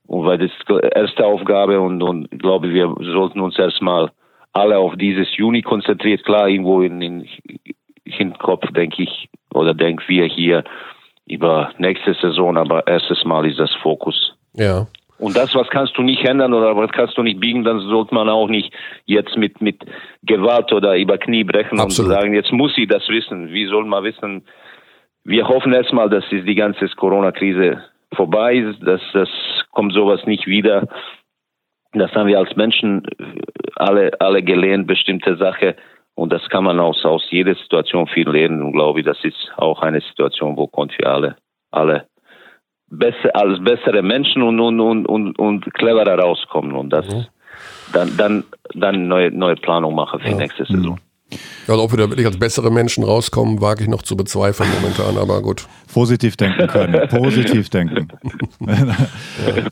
Und 0.08 0.26
weil 0.26 0.38
das 0.38 0.52
erste 0.93 1.26
Aufgabe 1.26 1.80
und, 1.80 2.02
und 2.02 2.28
ich 2.32 2.39
glaube, 2.39 2.74
wir 2.74 2.93
sollten 2.99 3.39
uns 3.39 3.58
erstmal 3.58 4.12
alle 4.54 4.78
auf 4.78 4.95
dieses 4.97 5.36
Juni 5.38 5.62
konzentrieren. 5.62 6.22
Klar, 6.24 6.49
irgendwo 6.49 6.82
in 6.82 6.99
den 6.99 7.28
Hinterkopf 8.06 8.66
denke 8.74 9.04
ich 9.04 9.30
oder 9.54 9.74
denken 9.74 10.04
wir 10.08 10.26
hier 10.26 10.64
über 11.28 11.72
nächste 11.78 12.14
Saison, 12.16 12.58
aber 12.58 12.86
erstes 12.88 13.24
Mal 13.24 13.45
ist 13.45 13.60
das 13.60 13.74
Fokus. 13.82 14.36
Ja. 14.54 14.88
Und 15.18 15.38
das, 15.38 15.54
was 15.54 15.70
kannst 15.70 15.95
du 15.97 16.02
nicht 16.02 16.26
ändern 16.26 16.52
oder 16.52 16.76
was 16.76 16.91
kannst 16.91 17.16
du 17.16 17.22
nicht 17.22 17.39
biegen, 17.39 17.64
dann 17.64 17.80
sollte 17.80 18.14
man 18.14 18.28
auch 18.28 18.47
nicht 18.47 18.74
jetzt 19.06 19.38
mit, 19.38 19.62
mit 19.62 19.86
Gewalt 20.24 20.74
oder 20.74 20.97
über 20.97 21.20
Knie 21.20 21.43
brechen 21.43 21.80
Absolut. 21.80 22.12
und 22.12 22.18
sagen, 22.18 22.34
jetzt 22.34 22.52
muss 22.52 22.76
ich 22.76 22.88
das 22.88 23.08
wissen. 23.08 23.54
Wie 23.54 23.68
soll 23.68 23.86
man 23.86 24.04
wissen? 24.04 24.43
Wir 25.24 25.47
hoffen 25.47 25.74
erstmal, 25.74 26.10
dass 26.10 26.24
die 26.32 26.56
ganze 26.56 26.88
Corona-Krise 26.88 27.84
vorbei 28.14 28.55
ist, 28.55 28.82
dass 28.86 29.01
das 29.14 29.30
kommt 29.72 29.93
sowas 29.93 30.26
nicht 30.26 30.47
wieder. 30.47 30.88
Das 31.93 32.12
haben 32.14 32.28
wir 32.28 32.39
als 32.39 32.55
Menschen 32.55 33.03
alle, 33.76 34.12
alle 34.20 34.43
gelernt, 34.43 34.88
bestimmte 34.88 35.38
Sache. 35.38 35.76
Und 36.16 36.32
das 36.32 36.47
kann 36.49 36.64
man 36.64 36.80
aus, 36.80 37.03
aus 37.05 37.26
jeder 37.30 37.55
Situation 37.55 38.07
viel 38.07 38.30
lernen. 38.30 38.62
Und 38.62 38.74
glaube 38.74 38.99
ich, 38.99 39.05
das 39.05 39.18
ist 39.24 39.51
auch 39.57 39.82
eine 39.82 40.01
Situation, 40.01 40.57
wo 40.57 40.68
konnten 40.68 40.95
wir 40.99 41.09
alle, 41.09 41.36
alle 41.72 42.07
besser, 42.88 43.36
als 43.36 43.64
bessere 43.64 44.01
Menschen 44.01 44.43
und, 44.43 44.59
und, 44.59 44.80
und, 44.80 45.05
und, 45.05 45.39
und 45.39 45.74
cleverer 45.74 46.20
rauskommen. 46.20 46.74
Und 46.74 46.89
das, 46.91 47.07
mhm. 47.07 47.26
dann, 47.93 48.18
dann, 48.18 48.43
dann 48.74 49.07
neue, 49.07 49.32
neue 49.32 49.55
Planung 49.55 49.95
machen 49.95 50.20
für 50.20 50.30
ja. 50.30 50.38
nächste 50.38 50.66
Saison. 50.66 50.99
Also 51.68 51.84
ob 51.84 51.92
wir 51.92 51.98
da 51.98 52.10
wirklich 52.10 52.26
als 52.26 52.38
bessere 52.38 52.72
Menschen 52.72 53.04
rauskommen, 53.04 53.62
wage 53.62 53.84
ich 53.84 53.90
noch 53.90 54.02
zu 54.02 54.16
bezweifeln 54.18 54.70
momentan, 54.82 55.18
aber 55.18 55.42
gut. 55.42 55.68
Positiv 55.94 56.36
denken 56.36 56.68
können, 56.68 57.08
positiv 57.10 57.70
denken. 57.70 58.08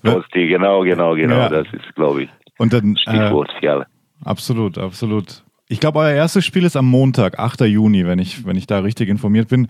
Positiv, 0.03 0.49
genau, 0.49 0.81
genau, 0.81 1.15
genau, 1.15 1.35
ja. 1.35 1.49
das 1.49 1.67
ist, 1.71 1.95
glaube 1.95 2.23
ich, 2.23 2.29
Und 2.57 2.73
dann, 2.73 2.97
Stichwort 2.97 3.49
äh, 3.49 3.59
für 3.59 3.71
alle. 3.71 3.87
Absolut, 4.23 4.77
absolut. 4.77 5.43
Ich 5.67 5.79
glaube, 5.79 5.99
euer 5.99 6.11
erstes 6.11 6.45
Spiel 6.45 6.63
ist 6.63 6.75
am 6.75 6.87
Montag, 6.87 7.37
8. 7.39 7.61
Juni, 7.61 8.05
wenn 8.05 8.19
ich, 8.19 8.45
wenn 8.45 8.55
ich 8.55 8.67
da 8.67 8.79
richtig 8.79 9.07
informiert 9.07 9.49
bin. 9.49 9.67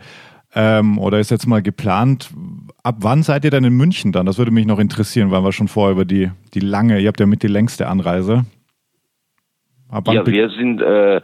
Ähm, 0.55 0.97
oder 0.97 1.19
ist 1.19 1.29
jetzt 1.29 1.45
mal 1.45 1.61
geplant, 1.61 2.31
ab 2.83 2.95
wann 2.99 3.21
seid 3.21 3.43
ihr 3.45 3.51
denn 3.51 3.63
in 3.63 3.73
München 3.73 4.11
dann? 4.11 4.25
Das 4.25 4.37
würde 4.39 4.51
mich 4.51 4.65
noch 4.65 4.79
interessieren, 4.79 5.29
weil 5.29 5.43
wir 5.43 5.51
schon 5.51 5.67
vorher 5.67 5.91
über 5.91 6.05
die, 6.05 6.31
die 6.53 6.59
lange, 6.59 6.99
ihr 6.99 7.07
habt 7.07 7.19
ja 7.19 7.27
mit 7.27 7.43
die 7.43 7.47
längste 7.47 7.87
Anreise. 7.87 8.45
ja, 9.91 10.25
wir 10.25 10.49
sind 10.49 10.81
äh, 10.81 11.21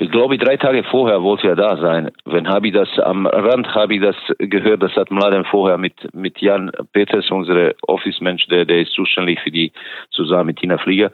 ich 0.00 0.12
glaube, 0.12 0.38
drei 0.38 0.56
Tage 0.56 0.84
vorher 0.84 1.24
wollte 1.24 1.48
er 1.48 1.56
da 1.56 1.76
sein. 1.76 2.12
Wenn 2.24 2.48
habe 2.48 2.68
ich 2.68 2.72
das 2.72 2.88
am 3.00 3.26
Rand 3.26 3.74
habe 3.74 3.96
ich 3.96 4.00
das 4.00 4.14
gehört, 4.38 4.80
das 4.80 4.94
hat 4.94 5.10
Mladen 5.10 5.44
vorher 5.44 5.76
mit 5.76 6.14
mit 6.14 6.40
Jan 6.40 6.70
Peters, 6.92 7.28
unser 7.32 7.72
Office-Mensch, 7.82 8.46
der 8.46 8.64
der 8.64 8.82
ist 8.82 8.92
zuständig 8.92 9.40
für 9.40 9.50
die 9.50 9.72
zusammen 10.12 10.46
mit 10.46 10.58
Tina 10.58 10.78
Flieger. 10.78 11.10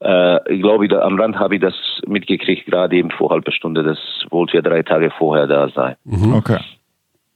Äh, 0.00 0.52
ich 0.52 0.60
glaube, 0.60 0.88
da, 0.88 1.02
am 1.02 1.16
Rand 1.16 1.38
habe 1.38 1.54
ich 1.54 1.60
das 1.60 1.74
mitgekriegt, 2.08 2.66
gerade 2.66 2.96
eben 2.96 3.12
vor 3.12 3.30
halber 3.30 3.52
Stunde. 3.52 3.84
Das 3.84 3.98
wollte 4.30 4.56
er 4.56 4.62
drei 4.62 4.82
Tage 4.82 5.12
vorher 5.12 5.46
da 5.46 5.68
sein. 5.68 5.94
Mhm. 6.02 6.34
Okay. 6.34 6.58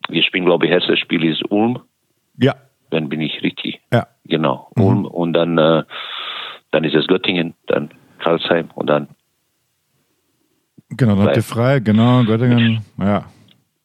Wir 0.08 0.24
spielen, 0.24 0.46
glaube 0.46 0.66
ich, 0.66 0.72
erstes 0.72 0.98
Spiel 0.98 1.24
ist 1.24 1.44
Ulm. 1.48 1.78
Ja. 2.40 2.56
Dann 2.90 3.08
bin 3.08 3.20
ich 3.20 3.40
richtig. 3.44 3.80
Ja. 3.92 4.08
Genau. 4.24 4.68
Mhm. 4.74 4.84
Ulm 4.84 5.04
und 5.04 5.32
dann 5.32 5.58
äh, 5.58 5.84
dann 6.72 6.82
ist 6.82 6.96
es 6.96 7.06
Göttingen, 7.06 7.54
dann 7.68 7.90
Karlsheim 8.18 8.70
und 8.74 8.90
dann 8.90 9.06
Genau, 10.90 11.16
dann 11.16 11.26
habt 11.26 11.36
ihr 11.36 11.42
frei, 11.42 11.80
genau, 11.80 12.24
Göttingen, 12.24 12.84
ja. 12.98 13.26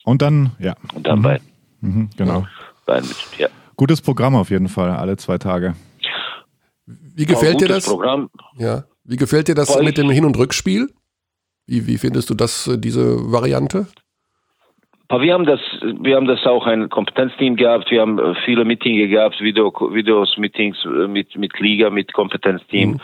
Und 0.06 0.22
dann, 0.22 0.52
ja. 0.60 0.76
Und 0.94 1.08
dann 1.08 1.20
mhm. 1.20 1.24
bei. 1.24 1.42
Mhm, 1.82 2.10
genau. 2.18 2.46
Beiden, 2.86 3.10
ja. 3.38 3.48
Gutes 3.76 4.02
Programm 4.02 4.36
auf 4.36 4.50
jeden 4.50 4.70
Fall, 4.70 4.92
alle 4.92 5.18
zwei 5.18 5.38
Tage. 5.38 5.76
Wie 6.86 7.26
gefällt 7.26 7.62
dir 7.62 7.68
das? 7.68 7.86
Programm. 7.86 8.30
Ja. 8.58 8.84
Wie 9.04 9.18
gefällt 9.18 9.48
dir 9.48 9.56
das 9.56 9.74
Voll. 9.74 9.84
mit 9.84 9.98
dem 9.98 10.10
Hin- 10.10 10.26
und 10.26 10.38
Rückspiel? 10.38 10.90
Wie, 11.68 11.88
wie 11.88 11.98
findest 11.98 12.30
du 12.30 12.34
das, 12.34 12.68
äh, 12.68 12.78
diese 12.78 13.32
Variante? 13.32 13.88
Wir 15.10 15.34
haben 15.34 15.46
das, 15.46 15.60
wir 15.82 16.16
haben 16.16 16.26
das 16.26 16.44
auch 16.46 16.66
ein 16.66 16.90
Kompetenzteam 16.90 17.56
gehabt. 17.56 17.92
Wir 17.92 18.02
haben 18.02 18.18
äh, 18.18 18.34
viele 18.46 18.66
Meetings 18.66 19.12
gehabt, 19.12 19.40
Video, 19.42 19.72
Videos, 19.94 20.38
Meetings 20.38 20.78
äh, 20.86 21.08
mit, 21.08 21.38
mit 21.38 21.60
Liga, 21.60 21.90
mit 21.90 22.14
Kompetenzteam. 22.14 22.94
Mhm. 22.94 23.00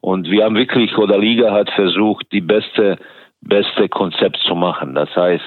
Und 0.00 0.28
wir 0.28 0.44
haben 0.44 0.56
wirklich, 0.56 0.96
oder 0.98 1.18
Liga 1.18 1.52
hat 1.52 1.70
versucht, 1.70 2.26
die 2.32 2.40
beste 2.40 2.98
beste 3.42 3.88
Konzept 3.88 4.38
zu 4.46 4.54
machen. 4.54 4.94
Das 4.94 5.14
heißt, 5.14 5.44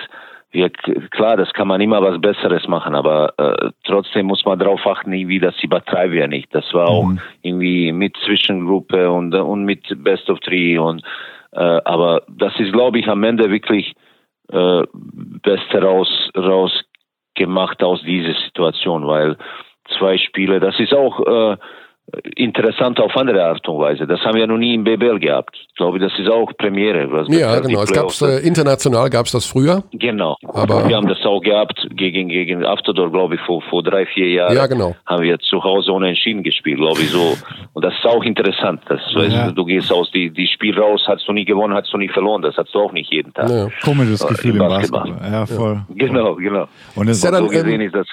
wir, 0.52 0.70
klar, 0.70 1.36
das 1.36 1.52
kann 1.54 1.68
man 1.68 1.82
immer 1.82 2.02
was 2.02 2.22
Besseres 2.22 2.68
machen, 2.68 2.96
aber 2.96 3.34
äh, 3.38 3.72
trotzdem 3.84 4.28
muss 4.28 4.46
man 4.46 4.58
darauf 4.58 4.86
achten, 4.88 5.12
wie 5.12 5.40
das 5.40 5.62
übertreiben 5.62 6.14
wir 6.14 6.28
nicht. 6.28 6.54
Das 6.56 6.74
war 6.74 6.88
auch 6.88 7.08
mhm. 7.08 7.20
irgendwie 7.42 7.92
mit 7.92 8.16
Zwischengruppe 8.26 9.12
und, 9.12 9.36
und 9.36 9.66
mit 9.66 9.82
Best 10.04 10.30
of 10.30 10.40
Three 10.40 10.78
und 10.78 11.04
äh, 11.52 11.82
aber 11.86 12.24
das 12.28 12.54
ist, 12.60 12.74
glaube 12.74 13.00
ich, 13.00 13.08
am 13.08 13.24
Ende 13.24 13.50
wirklich 13.50 13.96
äh, 14.52 14.84
Beste 14.94 15.82
raus 15.82 16.10
rausgemacht 16.38 17.84
aus 17.84 18.02
dieser 18.04 18.34
Situation, 18.46 19.08
weil 19.08 19.38
zwei 19.98 20.18
Spiele, 20.18 20.60
das 20.60 20.80
ist 20.80 20.94
auch 20.94 21.20
äh, 21.20 21.58
interessant 22.36 23.00
auf 23.00 23.16
andere 23.18 23.44
Art 23.44 23.68
und 23.68 23.80
Weise. 23.80 24.06
Das 24.06 24.20
haben 24.22 24.36
wir 24.36 24.46
noch 24.46 24.58
nie 24.58 24.76
im 24.76 24.84
BBL 24.84 25.20
gehabt. 25.20 25.56
Ich 25.56 25.76
glaube, 25.76 26.00
das 26.00 26.12
ist 26.20 26.30
auch 26.30 26.52
Premiere. 26.58 27.26
ja, 27.30 27.60
genau. 27.60 27.82
Es 27.82 27.92
gab's, 27.92 28.22
äh, 28.22 28.46
international 28.48 29.10
gab 29.10 29.26
es 29.26 29.32
das 29.32 29.46
früher. 29.46 29.84
Genau. 29.92 30.38
Aber 30.44 30.88
wir 30.88 30.96
haben 30.96 31.08
das 31.08 31.24
auch 31.26 31.42
gehabt 31.42 31.88
gegen, 31.92 32.30
gegen 32.30 32.64
Afterdor, 32.64 33.12
glaube 33.12 33.36
ich, 33.36 33.42
vor, 33.42 33.62
vor 33.64 33.82
drei, 33.84 34.06
vier 34.06 34.30
Jahren. 34.30 34.56
Ja, 34.56 34.68
genau. 34.68 34.96
Haben 35.06 35.24
wir 35.24 35.40
zu 35.40 35.64
Hause 35.64 35.92
ohne 35.92 36.10
Entschieden 36.10 36.44
gespielt, 36.44 36.78
glaube 36.78 37.00
ich, 37.02 37.10
so. 37.10 37.36
Und 37.74 37.84
das 37.84 37.94
ist 37.94 38.06
auch 38.06 38.24
interessant. 38.24 38.82
Das, 38.88 39.02
ja. 39.14 39.22
weißt, 39.22 39.58
du 39.58 39.66
gehst 39.66 39.92
aus 39.92 40.12
die, 40.12 40.30
die 40.30 40.48
Spiel 40.48 40.80
raus, 40.80 41.04
hast 41.08 41.28
du 41.28 41.34
nie 41.34 41.46
gewonnen, 41.46 41.74
hast 41.74 41.92
du 41.92 41.98
nie 41.98 42.10
verloren. 42.10 42.44
Das 42.44 42.56
hast 42.56 42.74
du 42.74 42.80
auch 42.80 42.92
nicht 42.92 43.12
jeden 43.12 43.34
Tag. 43.34 43.50
Ja. 43.50 43.68
Komisches 43.84 44.26
Gefühl 44.26 44.52
im 44.52 44.60
Basketball. 44.60 45.10
Basketball. 45.10 45.32
Ja, 45.32 45.46
voll. 45.46 45.82
Genau, 45.90 46.36
genau. 46.36 46.68
Und, 46.96 47.10
es 47.10 47.18
ist 47.18 47.24
ja 47.24 47.32
dann, 47.32 47.44
so 47.44 47.50
gesehen 47.50 47.82
ähm, 47.82 47.88
ist 47.88 47.96
das 47.96 48.08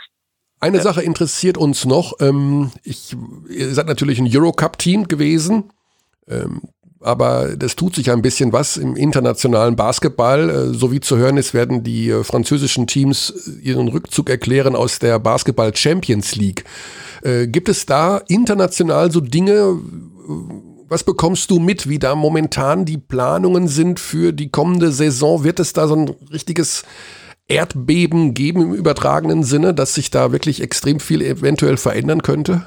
eine 0.62 0.78
ja. 0.78 0.82
Sache 0.82 1.02
interessiert 1.02 1.58
uns 1.58 1.84
noch. 1.84 2.14
Ähm, 2.20 2.70
ich, 2.84 3.16
ihr 3.50 3.74
seid 3.74 3.86
natürlich 3.86 4.20
ein 4.20 4.28
Eurocup-Team 4.30 5.08
gewesen, 5.08 5.64
ähm, 6.28 6.62
aber 7.00 7.56
das 7.56 7.74
tut 7.74 7.96
sich 7.96 8.12
ein 8.12 8.22
bisschen 8.22 8.52
was 8.52 8.76
im 8.76 8.94
internationalen 8.94 9.74
Basketball. 9.74 10.48
Äh, 10.48 10.74
so 10.74 10.92
wie 10.92 11.00
zu 11.00 11.16
hören 11.16 11.36
ist, 11.36 11.52
werden 11.52 11.82
die 11.82 12.10
äh, 12.10 12.22
französischen 12.22 12.86
Teams 12.86 13.30
äh, 13.30 13.68
ihren 13.68 13.88
Rückzug 13.88 14.30
erklären 14.30 14.76
aus 14.76 15.00
der 15.00 15.18
Basketball 15.18 15.74
Champions 15.76 16.36
League. 16.36 16.64
Gibt 17.24 17.68
es 17.68 17.86
da 17.86 18.20
international 18.26 19.12
so 19.12 19.20
Dinge, 19.20 19.78
was 20.88 21.04
bekommst 21.04 21.52
du 21.52 21.60
mit, 21.60 21.88
wie 21.88 22.00
da 22.00 22.16
momentan 22.16 22.84
die 22.84 22.98
Planungen 22.98 23.68
sind 23.68 24.00
für 24.00 24.32
die 24.32 24.50
kommende 24.50 24.90
Saison? 24.90 25.44
Wird 25.44 25.60
es 25.60 25.72
da 25.72 25.86
so 25.86 25.94
ein 25.94 26.10
richtiges 26.32 26.82
Erdbeben 27.52 28.34
geben 28.34 28.62
im 28.62 28.74
übertragenen 28.74 29.42
Sinne, 29.42 29.74
dass 29.74 29.94
sich 29.94 30.10
da 30.10 30.32
wirklich 30.32 30.62
extrem 30.62 31.00
viel 31.00 31.22
eventuell 31.22 31.76
verändern 31.76 32.22
könnte? 32.22 32.62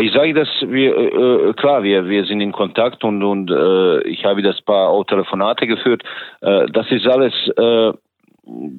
Ich 0.00 0.12
sage 0.12 0.34
das, 0.34 0.48
wir, 0.66 0.96
äh, 0.96 1.52
klar, 1.52 1.84
wir, 1.84 2.08
wir 2.08 2.24
sind 2.24 2.40
in 2.40 2.50
Kontakt 2.50 3.04
und, 3.04 3.22
und 3.22 3.50
äh, 3.50 4.00
ich 4.08 4.24
habe 4.24 4.42
das 4.42 4.60
paar 4.60 4.88
auch 4.88 5.04
Telefonate 5.04 5.68
geführt. 5.68 6.02
Äh, 6.40 6.66
das 6.72 6.90
ist 6.90 7.06
alles, 7.06 7.32
äh, 7.56 7.92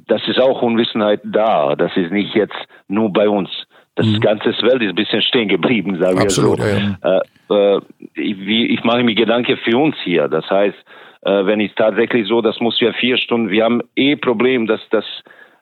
das 0.07 0.27
ist 0.27 0.41
auch 0.41 0.61
Unwissenheit 0.61 1.21
da. 1.23 1.75
Das 1.75 1.95
ist 1.95 2.11
nicht 2.11 2.35
jetzt 2.35 2.57
nur 2.87 3.13
bei 3.13 3.29
uns. 3.29 3.49
Das 3.95 4.05
mhm. 4.05 4.19
ganze 4.19 4.49
Welt 4.61 4.81
ist 4.81 4.89
ein 4.89 4.95
bisschen 4.95 5.21
stehen 5.21 5.47
geblieben, 5.47 5.97
sagen 5.97 6.19
Absolut, 6.19 6.57
wir 6.57 6.65
so. 6.65 6.79
Ja, 7.03 7.13
ja. 7.13 7.21
Äh, 7.49 7.77
äh, 7.77 7.81
ich, 8.15 8.37
ich 8.77 8.83
mache 8.83 9.03
mir 9.03 9.15
Gedanken 9.15 9.57
für 9.57 9.77
uns 9.77 9.95
hier. 10.03 10.27
Das 10.27 10.49
heißt, 10.49 10.77
äh, 11.25 11.45
wenn 11.45 11.59
es 11.59 11.75
tatsächlich 11.75 12.27
so, 12.27 12.41
das 12.41 12.59
muss 12.59 12.79
ja 12.79 12.93
vier 12.93 13.17
Stunden, 13.17 13.49
wir 13.49 13.65
haben 13.65 13.81
eh 13.95 14.15
Problem, 14.15 14.67
dass 14.67 14.81
das 14.91 15.05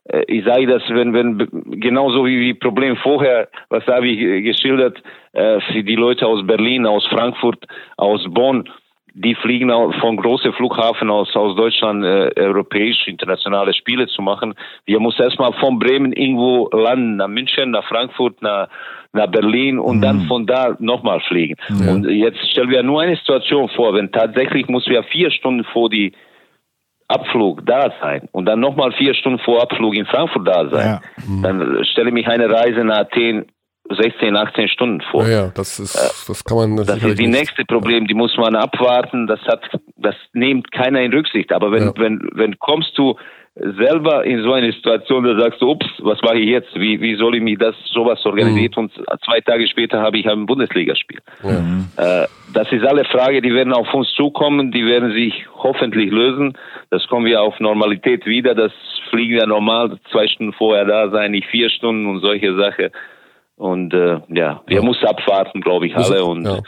äh, 0.06 0.24
ich 0.28 0.46
sage 0.46 0.68
das, 0.68 0.84
wenn, 0.90 1.14
wenn 1.14 1.48
genauso 1.80 2.26
wie, 2.26 2.40
wie 2.40 2.54
Problem 2.54 2.98
vorher, 2.98 3.48
was 3.70 3.86
habe 3.88 4.08
ich 4.08 4.44
geschildert, 4.44 5.02
äh, 5.34 5.60
für 5.72 5.84
die 5.84 5.96
Leute 5.96 6.28
aus 6.28 6.46
Berlin, 6.46 6.86
aus 6.86 7.06
Frankfurt, 7.08 7.66
aus 7.98 8.24
Bonn, 8.30 8.70
die 9.14 9.36
fliegen 9.36 9.70
von 10.00 10.18
großen 10.18 10.54
Flughafen 10.54 11.10
aus, 11.12 11.36
aus 11.36 11.56
Deutschland 11.56 12.04
äh, 12.04 12.32
europäisch 12.36 13.08
internationale 13.08 13.74
Spiele 13.74 14.08
zu 14.08 14.24
machen. 14.24 14.56
Wir 14.86 15.00
müssen 15.00 15.22
erstmal 15.22 15.54
von 15.54 15.78
Bremen 15.78 16.14
irgendwo 16.14 16.70
landen, 16.72 17.18
nach 17.18 17.28
München, 17.28 17.72
nach 17.72 17.88
Frankfurt, 17.88 18.42
nach, 18.42 18.70
nach 19.12 19.28
Berlin 19.28 19.78
und 19.78 19.98
mhm. 19.98 20.02
dann 20.02 20.22
von 20.28 20.48
da 20.48 20.76
nochmal 20.80 21.20
fliegen. 21.28 21.56
Ja. 21.70 21.92
Und 21.92 22.10
jetzt 22.10 22.40
stellen 22.50 22.72
wir 22.72 22.82
nur 22.82 23.02
eine 23.02 23.16
Situation 23.16 23.70
vor, 23.70 23.94
wenn 23.94 24.12
tatsächlich 24.12 24.68
muss 24.68 24.88
wir 24.88 25.04
vier 25.04 25.30
Stunden 25.30 25.64
vor 25.66 25.90
die 25.90 26.14
Abflug 27.08 27.64
da 27.68 27.94
sein 28.02 28.28
und 28.32 28.46
dann 28.46 28.60
nochmal 28.60 28.92
vier 28.94 29.14
Stunden 29.14 29.38
vor 29.40 29.62
Abflug 29.62 29.94
in 29.94 30.06
Frankfurt 30.06 30.48
da 30.48 30.70
sein, 30.70 30.88
ja. 30.88 31.02
mhm. 31.28 31.44
dann 31.44 31.86
stelle 31.86 32.08
ich 32.08 32.14
mich 32.14 32.28
eine 32.28 32.50
Reise 32.50 32.84
nach 32.84 33.02
Athen 33.02 33.46
16, 33.90 34.36
18 34.36 34.68
Stunden 34.70 35.02
vor. 35.12 35.24
Ja, 35.24 35.46
ja 35.46 35.52
das 35.54 35.80
ist, 35.80 35.96
äh, 35.96 36.28
das 36.28 36.44
kann 36.44 36.58
man. 36.58 36.78
Das, 36.78 36.88
das 36.88 37.04
ist 37.04 37.20
die 37.20 37.28
nächste 37.28 37.66
Problem, 37.66 38.08
die 38.08 38.14
muss 38.14 38.36
man 38.38 38.56
abwarten. 38.56 39.28
Das 39.28 39.42
hat, 39.42 39.62
das 39.98 40.16
nimmt 40.34 40.72
keiner 40.72 41.02
in 41.02 41.14
Rücksicht. 41.14 41.52
Aber 41.52 41.72
wenn, 41.72 41.88
ja. 41.88 41.94
wenn, 41.98 42.30
wenn 42.34 42.58
kommst 42.60 42.98
du 42.98 43.16
selber 43.56 44.26
in 44.26 44.42
so 44.42 44.54
eine 44.54 44.72
Situation, 44.72 45.24
da 45.24 45.40
sagst 45.40 45.62
du, 45.62 45.70
ups, 45.70 45.86
was 46.00 46.20
mache 46.24 46.40
ich 46.40 46.50
jetzt? 46.50 46.74
Wie, 46.74 47.00
wie 47.02 47.16
soll 47.16 47.36
ich 47.36 47.42
mich 47.42 47.60
das 47.60 47.76
sowas 47.86 48.26
organisieren? 48.26 48.72
Mhm. 48.76 48.84
Und 48.84 49.22
zwei 49.24 49.42
Tage 49.42 49.68
später 49.68 50.02
habe 50.02 50.18
ich 50.18 50.28
ein 50.28 50.48
Bundesligaspiel. 50.48 51.20
Mhm. 51.44 51.88
Äh, 51.98 52.26
das 52.54 52.72
ist 52.72 52.84
alle 52.84 53.06
Frage, 53.06 53.42
die 53.42 53.54
werden 53.54 53.74
auf 53.74 53.94
uns 53.94 54.12
zukommen, 54.14 54.72
die 54.72 54.86
werden 54.86 55.12
sich 55.14 55.46
hoffentlich 55.56 56.10
lösen. 56.10 56.58
Das 56.90 57.06
kommen 57.08 57.26
wir 57.26 57.42
auf 57.42 57.60
Normalität 57.60 58.26
wieder. 58.26 58.56
Das 58.56 58.72
fliegen 59.10 59.36
wir 59.36 59.46
normal 59.46 60.00
zwei 60.12 60.28
Stunden 60.28 60.54
vorher 60.54 60.86
da 60.86 61.10
sein, 61.10 61.32
nicht 61.32 61.48
vier 61.48 61.70
Stunden 61.70 62.08
und 62.08 62.22
solche 62.22 62.56
Sachen. 62.56 62.90
Und 63.56 63.94
äh, 63.94 64.20
ja, 64.30 64.64
wir 64.66 64.78
ja. 64.78 64.82
müssen 64.82 65.06
abwarten, 65.06 65.62
glaube 65.62 65.86
ich, 65.88 65.96
alle. 65.96 66.26
Und 66.26 66.46
ja. 66.46 66.62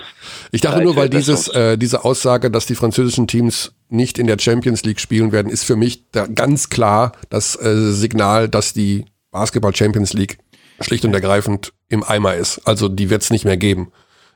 Ich 0.51 0.61
dachte 0.61 0.83
nur, 0.83 0.95
weil 0.95 1.09
dieses, 1.09 1.47
äh, 1.47 1.77
diese 1.77 2.05
Aussage, 2.05 2.51
dass 2.51 2.67
die 2.67 2.75
französischen 2.75 3.27
Teams 3.27 3.75
nicht 3.89 4.19
in 4.19 4.27
der 4.27 4.37
Champions 4.39 4.85
League 4.85 4.99
spielen 4.99 5.31
werden, 5.31 5.51
ist 5.51 5.63
für 5.63 5.75
mich 5.75 6.11
da 6.11 6.27
ganz 6.27 6.69
klar 6.69 7.13
das 7.29 7.55
äh, 7.59 7.91
Signal, 7.91 8.47
dass 8.47 8.73
die 8.73 9.05
Basketball 9.31 9.75
Champions 9.75 10.13
League 10.13 10.37
schlicht 10.79 11.05
und 11.05 11.13
ergreifend 11.13 11.73
im 11.89 12.03
Eimer 12.03 12.35
ist. 12.35 12.67
Also 12.67 12.87
die 12.87 13.09
wird 13.09 13.23
es 13.23 13.31
nicht 13.31 13.45
mehr 13.45 13.57
geben. 13.57 13.91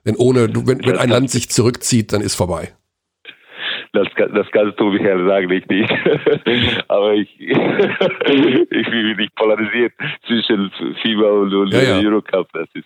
Denn 0.06 0.16
ohne, 0.16 0.50
wenn, 0.54 0.86
wenn 0.86 0.98
ein 0.98 1.10
Land 1.10 1.30
sich 1.30 1.50
zurückzieht, 1.50 2.14
dann 2.14 2.22
ist 2.22 2.36
vorbei 2.36 2.74
das, 3.94 4.08
das 4.16 4.48
kannst 4.52 4.80
du 4.80 4.92
mir 4.92 5.28
sagen, 5.28 5.52
ich 5.52 5.68
nicht. 5.68 5.92
Aber 6.88 7.14
ich, 7.14 7.40
ich 7.40 7.58
will 8.92 9.04
mich 9.04 9.18
nicht 9.18 9.36
polarisiert 9.36 9.94
zwischen 10.28 10.72
FIBA 11.02 11.30
und, 11.30 11.54
und 11.54 11.74
ja, 11.74 11.82
ja. 11.82 11.98
Eurocup. 11.98 12.48
Das 12.54 12.68
ist 12.74 12.86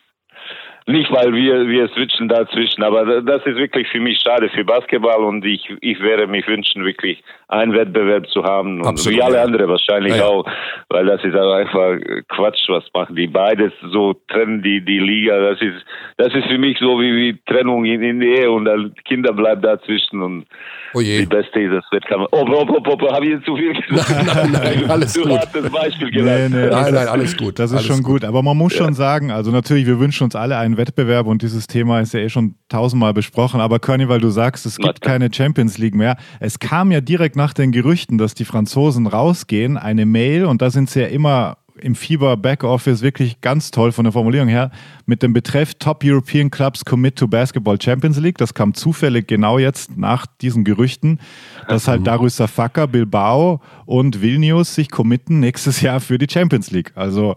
nicht, 0.86 1.12
weil 1.12 1.34
wir, 1.34 1.68
wir 1.68 1.88
switchen 1.90 2.28
dazwischen, 2.28 2.84
aber 2.84 3.22
das 3.22 3.46
ist 3.46 3.56
wirklich 3.56 3.88
für 3.88 4.00
mich 4.00 4.20
schade 4.20 4.50
für 4.50 4.66
Basketball 4.66 5.24
und 5.24 5.46
ich, 5.46 5.70
ich 5.82 6.00
wäre 6.02 6.28
mich 6.28 6.46
wünschen, 6.48 6.84
wirklich 6.84 7.24
einen 7.48 7.74
Wettbewerb 7.74 8.28
zu 8.30 8.44
haben 8.44 8.82
und 8.82 8.88
Absolut, 8.88 9.18
wie 9.18 9.22
alle 9.22 9.38
ja. 9.38 9.44
anderen 9.44 9.70
wahrscheinlich 9.70 10.14
ja, 10.14 10.20
ja. 10.20 10.26
auch, 10.26 10.46
weil 10.90 11.06
das 11.06 11.24
ist 11.24 11.36
einfach 11.36 11.98
Quatsch, 12.30 12.68
was 12.68 12.84
machen 12.94 13.16
die 13.16 13.28
beides 13.28 13.72
so 13.92 14.14
trennen 14.28 14.62
die, 14.62 14.84
die 14.84 15.00
Liga, 15.00 15.40
das 15.40 15.62
ist, 15.62 15.86
das 16.18 16.34
ist 16.34 16.48
für 16.48 16.58
mich 16.58 16.78
so 16.80 17.00
wie, 17.00 17.16
wie 17.16 17.40
Trennung 17.46 17.86
in, 17.86 18.02
in 18.02 18.20
der 18.20 18.30
Ehe 18.30 18.52
und 18.52 18.66
dann 18.66 18.94
Kinder 19.06 19.32
bleiben 19.34 19.62
dazwischen 19.62 20.22
und 20.22 20.46
oh 20.94 21.02
je. 21.02 21.20
die 21.20 21.26
beste 21.26 21.62
ist 21.62 21.74
das 21.74 21.86
Wettkampf. 21.92 22.28
Oh, 22.32 22.46
oh, 22.48 22.66
oh, 22.68 22.82
oh, 22.86 22.98
oh 23.02 23.14
habe 23.14 23.26
ich 23.26 23.32
jetzt 23.32 23.46
zu 23.46 23.56
viel 23.56 23.74
gesagt? 23.74 24.10
Nein, 24.26 24.52
nein, 24.52 24.52
nein, 24.52 24.92
alles 24.92 25.14
du 25.14 25.22
gut. 25.22 25.32
hast 25.32 25.56
das 25.56 25.70
Beispiel. 25.72 26.10
Nee, 26.12 26.50
nee, 26.50 26.68
nein, 26.68 26.94
nein, 26.94 27.08
alles 27.08 27.38
gut. 27.38 27.60
Das 27.60 27.72
ist 27.72 27.78
alles 27.78 27.88
schon 27.88 28.04
gut. 28.04 28.22
gut, 28.22 28.26
aber 28.26 28.42
man 28.42 28.58
muss 28.58 28.74
schon 28.74 28.94
sagen, 28.94 29.32
also 29.32 29.52
natürlich, 29.52 29.86
wir 29.86 30.00
wünschen 30.00 30.26
uns 30.26 30.36
alle 30.36 30.58
einen 30.58 30.73
einen 30.74 30.78
Wettbewerb 30.78 31.28
und 31.28 31.42
dieses 31.42 31.68
Thema 31.68 32.00
ist 32.02 32.14
ja 32.14 32.20
eh 32.20 32.30
schon 32.30 32.56
tausendmal 32.70 33.14
besprochen. 33.14 33.62
Aber 33.62 33.80
Körny, 33.80 34.10
weil 34.10 34.20
du 34.20 34.30
sagst, 34.30 34.66
es 34.66 34.78
gibt 34.78 35.02
keine 35.02 35.34
Champions 35.34 35.78
League 35.78 35.96
mehr. 35.96 36.18
Es 36.40 36.60
kam 36.60 36.92
ja 36.92 37.02
direkt 37.02 37.36
nach 37.36 37.54
den 37.54 37.72
Gerüchten, 37.72 38.18
dass 38.18 38.34
die 38.34 38.46
Franzosen 38.46 39.08
rausgehen, 39.08 39.78
eine 39.78 40.06
Mail 40.06 40.46
und 40.46 40.62
da 40.62 40.70
sind 40.70 40.90
sie 40.90 41.02
ja 41.02 41.08
immer 41.08 41.58
im 41.82 41.96
Fieber 41.96 42.38
Backoffice 42.38 43.02
wirklich 43.02 43.42
ganz 43.42 43.72
toll 43.72 43.92
von 43.92 44.04
der 44.04 44.14
Formulierung 44.14 44.48
her 44.48 44.72
mit 45.06 45.24
dem 45.24 45.34
Betreff 45.34 45.74
Top 45.76 46.04
European 46.04 46.52
Clubs 46.52 46.86
Commit 46.86 47.16
to 47.16 47.28
Basketball 47.28 47.82
Champions 47.82 48.20
League. 48.20 48.38
Das 48.38 48.54
kam 48.54 48.74
zufällig 48.74 49.28
genau 49.28 49.58
jetzt 49.58 49.98
nach 49.98 50.26
diesen 50.26 50.64
Gerüchten, 50.64 51.20
dass 51.68 51.88
halt 51.88 52.06
Darüsser 52.06 52.48
Facker, 52.48 52.88
Bilbao 52.88 53.62
und 53.86 54.22
Vilnius 54.22 54.76
sich 54.76 54.92
committen 54.92 55.40
nächstes 55.40 55.82
Jahr 55.82 56.00
für 56.00 56.18
die 56.18 56.28
Champions 56.32 56.72
League. 56.72 56.92
Also 56.96 57.36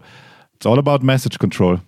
it's 0.55 0.65
all 0.65 0.77
about 0.77 1.03
message 1.03 1.39
control. 1.39 1.81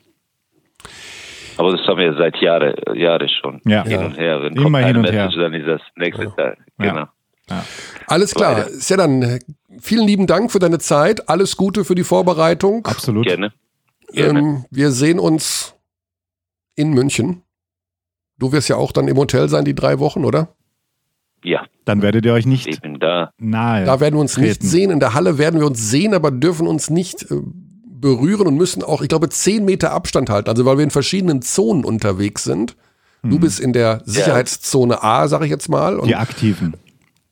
Aber 1.59 1.75
das 1.75 1.85
haben 1.87 1.97
wir 1.97 2.13
seit 2.15 2.37
Jahren 2.37 2.73
Jahre 2.95 3.27
schon. 3.27 3.59
Ja. 3.65 3.83
Hin 3.83 3.99
und 3.99 4.17
her. 4.17 4.41
Wenn 4.41 4.53
Immer 4.55 4.79
hin 4.79 4.95
und 4.95 5.01
Message, 5.01 5.35
her. 5.35 5.43
Dann 5.43 5.53
ist 5.53 5.67
das 5.67 5.81
nächste 5.97 6.23
ja. 6.23 6.29
Tag. 6.29 6.57
Genau. 6.77 7.05
Ja. 7.49 7.65
Alles 8.07 8.33
klar. 8.33 8.63
Sehr 8.69 8.95
dann 8.95 9.39
vielen 9.81 10.07
lieben 10.07 10.25
Dank 10.25 10.53
für 10.53 10.59
deine 10.59 10.79
Zeit. 10.79 11.27
Alles 11.27 11.57
Gute 11.57 11.83
für 11.83 11.95
die 11.95 12.05
Vorbereitung. 12.05 12.85
Absolut. 12.85 13.25
Gerne. 13.27 13.51
Gerne. 14.13 14.39
Ähm, 14.39 14.65
wir 14.71 14.91
sehen 14.91 15.19
uns 15.19 15.75
in 16.75 16.91
München. 16.91 17.43
Du 18.37 18.53
wirst 18.53 18.69
ja 18.69 18.77
auch 18.77 18.93
dann 18.93 19.09
im 19.09 19.17
Hotel 19.17 19.49
sein, 19.49 19.65
die 19.65 19.75
drei 19.75 19.99
Wochen, 19.99 20.23
oder? 20.23 20.55
Ja. 21.43 21.65
Dann 21.83 22.01
werdet 22.01 22.25
ihr 22.25 22.33
euch 22.33 22.45
nicht 22.45 22.67
ich 22.67 22.79
bin 22.79 22.99
da. 22.99 23.31
nahe. 23.37 23.83
Da 23.83 23.99
werden 23.99 24.15
wir 24.15 24.21
uns 24.21 24.35
treten. 24.35 24.47
nicht 24.47 24.63
sehen. 24.63 24.91
In 24.91 25.01
der 25.01 25.13
Halle 25.13 25.37
werden 25.37 25.59
wir 25.59 25.67
uns 25.67 25.89
sehen, 25.89 26.13
aber 26.13 26.31
dürfen 26.31 26.67
uns 26.67 26.89
nicht 26.89 27.29
äh, 27.29 27.41
berühren 27.99 28.47
und 28.47 28.55
müssen 28.55 28.83
auch, 28.83 29.01
ich 29.01 29.09
glaube, 29.09 29.29
zehn 29.29 29.65
Meter 29.65 29.91
Abstand 29.91 30.29
halten. 30.29 30.49
Also 30.49 30.65
weil 30.65 30.77
wir 30.77 30.83
in 30.83 30.91
verschiedenen 30.91 31.41
Zonen 31.41 31.85
unterwegs 31.85 32.43
sind. 32.43 32.75
Du 33.21 33.35
mhm. 33.35 33.39
bist 33.41 33.59
in 33.59 33.73
der 33.73 34.01
Sicherheitszone 34.05 35.03
A, 35.03 35.27
sag 35.27 35.43
ich 35.43 35.49
jetzt 35.49 35.69
mal. 35.69 35.99
die 36.05 36.15
Aktiven. 36.15 36.75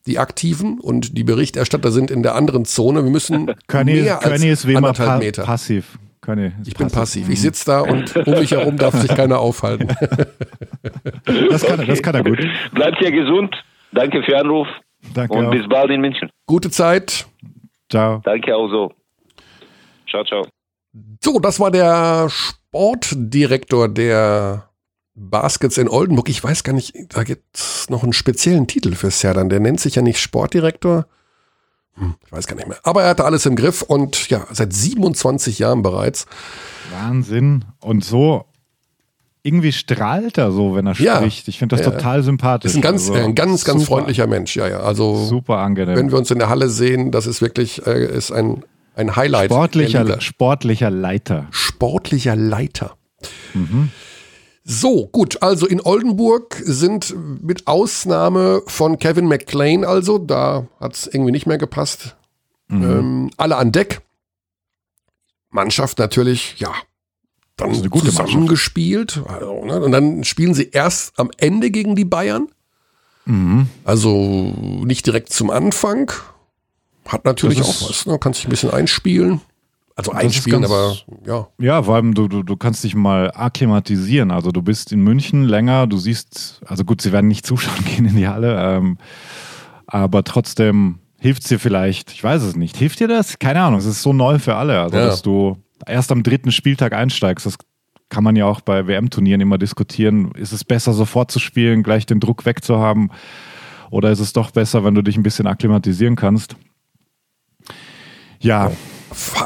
Die 0.06 0.20
Aktiven 0.20 0.80
und 0.80 1.18
die 1.18 1.24
Berichterstatter 1.24 1.92
sind 1.92 2.12
in 2.12 2.24
der 2.24 2.36
anderen 2.36 2.66
Zone. 2.66 3.04
Wir 3.04 3.12
müssen 3.12 3.54
Körny, 3.68 4.02
mehr 4.02 4.18
als 4.22 4.26
Körny 4.26 4.50
ist 4.50 4.68
wie 4.68 4.76
anderthalb 4.76 5.10
pa 5.10 5.18
Meter. 5.18 5.44
passiv. 5.44 5.98
Körny 6.22 6.52
ich 6.66 6.76
bin 6.76 6.90
passiv. 6.90 7.30
Ich 7.30 7.42
sitze 7.42 7.66
da 7.66 7.82
und 7.82 8.16
um 8.16 8.34
mich 8.34 8.52
herum 8.52 8.78
darf 8.78 8.96
sich 8.96 9.10
keiner 9.16 9.40
aufhalten. 9.40 9.88
das, 11.50 11.64
kann, 11.64 11.80
okay. 11.80 11.86
das 11.88 12.02
kann 12.02 12.16
er 12.16 12.24
gut. 12.24 12.40
Bleibt 12.74 13.02
ja 13.02 13.10
gesund. 13.10 13.56
Danke 13.94 14.22
für 14.24 14.32
den 14.32 14.42
Anruf. 14.42 14.68
Danke 15.14 15.34
und 15.34 15.46
auch. 15.46 15.52
bis 15.52 15.68
bald 15.70 15.90
in 15.92 16.02
München. 16.02 16.30
Gute 16.46 16.70
Zeit. 16.70 17.28
Ciao. 17.90 18.22
Danke 18.24 18.56
auch 18.56 18.70
so. 18.70 18.94
Ciao, 20.10 20.24
ciao. 20.24 20.48
So, 21.24 21.40
das 21.40 21.60
war 21.60 21.72
der 21.72 22.30
Sportdirektor 22.30 23.90
der 23.90 24.70
Baskets 25.16 25.78
in 25.78 25.90
Oldenburg. 25.90 26.30
Ich 26.30 26.44
weiß 26.44 26.64
gar 26.64 26.74
nicht, 26.74 26.94
da 27.10 27.24
gibt 27.24 27.58
es 27.58 27.90
noch 27.90 28.04
einen 28.04 28.14
speziellen 28.14 28.68
Titel 28.68 28.94
für 28.96 29.12
Serdan. 29.12 29.50
Der 29.50 29.60
nennt 29.60 29.80
sich 29.80 29.96
ja 29.96 30.02
nicht 30.02 30.20
Sportdirektor. 30.20 31.08
Hm, 31.96 32.16
ich 32.26 32.32
weiß 32.32 32.48
gar 32.48 32.56
nicht 32.56 32.68
mehr. 32.68 32.78
Aber 32.84 33.04
er 33.04 33.10
hatte 33.10 33.26
alles 33.26 33.46
im 33.46 33.56
Griff 33.56 33.82
und 33.82 34.30
ja, 34.30 34.46
seit 34.52 34.74
27 34.74 35.60
Jahren 35.60 35.82
bereits. 35.82 36.28
Wahnsinn. 36.92 37.66
Und 37.80 38.06
so 38.06 38.46
irgendwie 39.48 39.72
strahlt 39.72 40.38
er 40.38 40.52
so, 40.52 40.76
wenn 40.76 40.88
er 40.88 40.94
ja, 40.96 41.18
spricht. 41.18 41.48
Ich 41.48 41.58
finde 41.58 41.78
das 41.78 41.86
ja, 41.86 41.92
total 41.92 42.22
sympathisch. 42.22 42.72
Ist 42.72 42.76
ein 42.76 42.82
ganz, 42.82 43.10
also, 43.10 43.24
ein 43.24 43.34
ganz, 43.34 43.64
ganz 43.64 43.86
freundlicher 43.86 44.28
Mensch. 44.28 44.58
Ja, 44.58 44.68
ja. 44.68 44.82
Also 44.82 45.16
super 45.16 45.60
angenehm. 45.60 45.96
Wenn 45.96 46.12
wir 46.12 46.18
uns 46.18 46.30
in 46.32 46.40
der 46.40 46.50
Halle 46.50 46.70
sehen, 46.70 47.12
das 47.12 47.28
ist 47.28 47.42
wirklich 47.42 47.88
äh, 47.88 48.06
ist 48.06 48.32
ein 48.32 48.64
ein 48.98 49.16
Highlight. 49.16 49.52
Sportlicher, 49.52 50.22
sportlicher 50.22 50.90
Leiter. 50.90 51.48
Sportlicher 51.52 52.36
Leiter. 52.36 52.98
Mhm. 53.54 53.92
So, 54.64 55.08
gut, 55.08 55.42
also 55.42 55.66
in 55.66 55.80
Oldenburg 55.80 56.62
sind 56.62 57.16
mit 57.42 57.68
Ausnahme 57.68 58.62
von 58.68 59.00
Kevin 59.00 59.26
McClain, 59.26 59.86
also, 59.86 60.18
da 60.18 60.68
hat 60.82 60.94
es 60.94 61.08
irgendwie 61.08 61.32
nicht 61.32 61.48
mehr 61.48 61.58
gepasst, 61.58 62.18
mhm. 62.68 62.84
ähm, 62.84 63.32
alle 63.38 63.56
an 63.56 63.72
Deck. 63.72 64.02
Mannschaft 65.50 66.00
natürlich, 66.00 66.60
ja, 66.60 66.74
dann 67.56 67.74
zusammengespielt. 67.74 69.22
Also, 69.26 69.64
ne? 69.64 69.82
Und 69.82 69.92
dann 69.94 70.26
spielen 70.26 70.54
sie 70.54 70.70
erst 70.70 71.18
am 71.18 71.32
Ende 71.38 71.72
gegen 71.72 71.96
die 71.96 72.06
Bayern. 72.06 72.50
Mhm. 73.26 73.68
Also 73.86 74.54
nicht 74.84 75.06
direkt 75.06 75.32
zum 75.32 75.50
Anfang. 75.50 76.12
Hat 77.08 77.26
natürlich 77.26 77.62
auch 77.62 77.90
was, 77.90 78.06
ne? 78.06 78.18
kannst 78.20 78.40
dich 78.40 78.48
ein 78.48 78.52
bisschen 78.52 78.72
einspielen. 78.72 79.42
Also 79.96 80.12
einspielen, 80.12 80.62
ganz, 80.62 80.72
aber 80.72 80.96
ja. 81.26 81.48
Ja, 81.60 81.82
vor 81.82 81.96
allem 81.96 82.14
du, 82.14 82.28
du, 82.28 82.44
du 82.44 82.56
kannst 82.56 82.84
dich 82.84 82.94
mal 82.94 83.32
akklimatisieren. 83.34 84.30
Also 84.30 84.52
du 84.52 84.62
bist 84.62 84.92
in 84.92 85.02
München 85.02 85.44
länger, 85.44 85.88
du 85.88 85.98
siehst, 85.98 86.62
also 86.68 86.84
gut, 86.84 87.02
sie 87.02 87.12
werden 87.12 87.28
nicht 87.28 87.48
zuschauen 87.48 87.84
gehen 87.96 88.06
in 88.06 88.16
die 88.16 88.28
Halle, 88.28 88.62
ähm, 88.62 88.98
aber 89.88 90.24
trotzdem 90.24 91.00
hilft 91.18 91.44
es 91.44 91.50
dir 91.50 91.60
vielleicht, 91.60 92.12
ich 92.12 92.24
weiß 92.24 92.44
es 92.44 92.56
nicht, 92.56 92.78
hilft 92.78 93.00
dir 93.00 93.08
das? 93.08 93.40
Keine 93.40 93.62
Ahnung, 93.62 93.80
es 93.80 93.86
ist 93.86 94.04
so 94.04 94.14
neu 94.14 94.38
für 94.38 94.56
alle, 94.56 94.80
also 94.82 94.98
ja. 94.98 95.08
dass 95.08 95.24
du 95.24 95.58
erst 95.88 96.12
am 96.12 96.22
dritten 96.22 96.52
Spieltag 96.52 96.94
einsteigst, 96.94 97.48
das 97.48 97.58
kann 98.10 98.24
man 98.24 98.36
ja 98.36 98.46
auch 98.46 98.62
bei 98.62 98.88
WM-Turnieren 98.88 99.42
immer 99.42 99.58
diskutieren. 99.58 100.32
Ist 100.34 100.54
es 100.54 100.64
besser, 100.64 100.94
sofort 100.94 101.32
zu 101.32 101.40
spielen, 101.40 101.84
gleich 101.84 102.06
den 102.06 102.20
Druck 102.20 102.46
wegzuhaben? 102.46 103.12
Oder 103.90 104.12
ist 104.12 104.20
es 104.20 104.34
doch 104.34 104.52
besser, 104.52 104.84
wenn 104.84 104.96
du 104.96 105.02
dich 105.02 105.18
ein 105.18 105.24
bisschen 105.24 105.48
akklimatisieren 105.48 106.16
kannst? 106.16 106.56
Ja. 108.40 108.72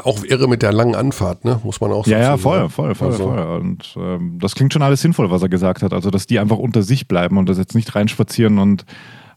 Auch 0.02 0.24
irre 0.24 0.48
mit 0.48 0.62
der 0.62 0.72
langen 0.72 0.94
Anfahrt, 0.94 1.44
ne? 1.44 1.60
muss 1.62 1.80
man 1.80 1.92
auch 1.92 2.04
sagen. 2.04 2.20
Ja, 2.20 2.30
ja, 2.30 2.36
voll, 2.36 2.68
voll, 2.68 2.94
voll, 2.94 3.12
also. 3.12 3.28
voll. 3.28 3.60
Und 3.60 3.94
ähm, 3.96 4.38
das 4.40 4.54
klingt 4.54 4.72
schon 4.72 4.82
alles 4.82 5.00
sinnvoll, 5.00 5.30
was 5.30 5.42
er 5.42 5.48
gesagt 5.48 5.82
hat. 5.82 5.92
Also, 5.92 6.10
dass 6.10 6.26
die 6.26 6.38
einfach 6.38 6.58
unter 6.58 6.82
sich 6.82 7.08
bleiben 7.08 7.38
und 7.38 7.48
das 7.48 7.58
jetzt 7.58 7.74
nicht 7.74 7.94
reinspazieren 7.94 8.58
und 8.58 8.84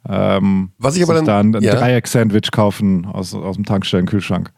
ähm, 0.07 0.71
was 0.77 0.95
ich 0.95 1.03
aber 1.03 1.13
dann, 1.15 1.25
da 1.25 1.39
ein, 1.39 1.55
ein 1.55 1.63
ja. 1.63 1.75
Dreieck-Sandwich 1.75 2.51
kaufen 2.51 3.05
aus, 3.05 3.33
aus 3.33 3.55
dem 3.55 3.65
Tankstellenkühlschrank. 3.65 4.51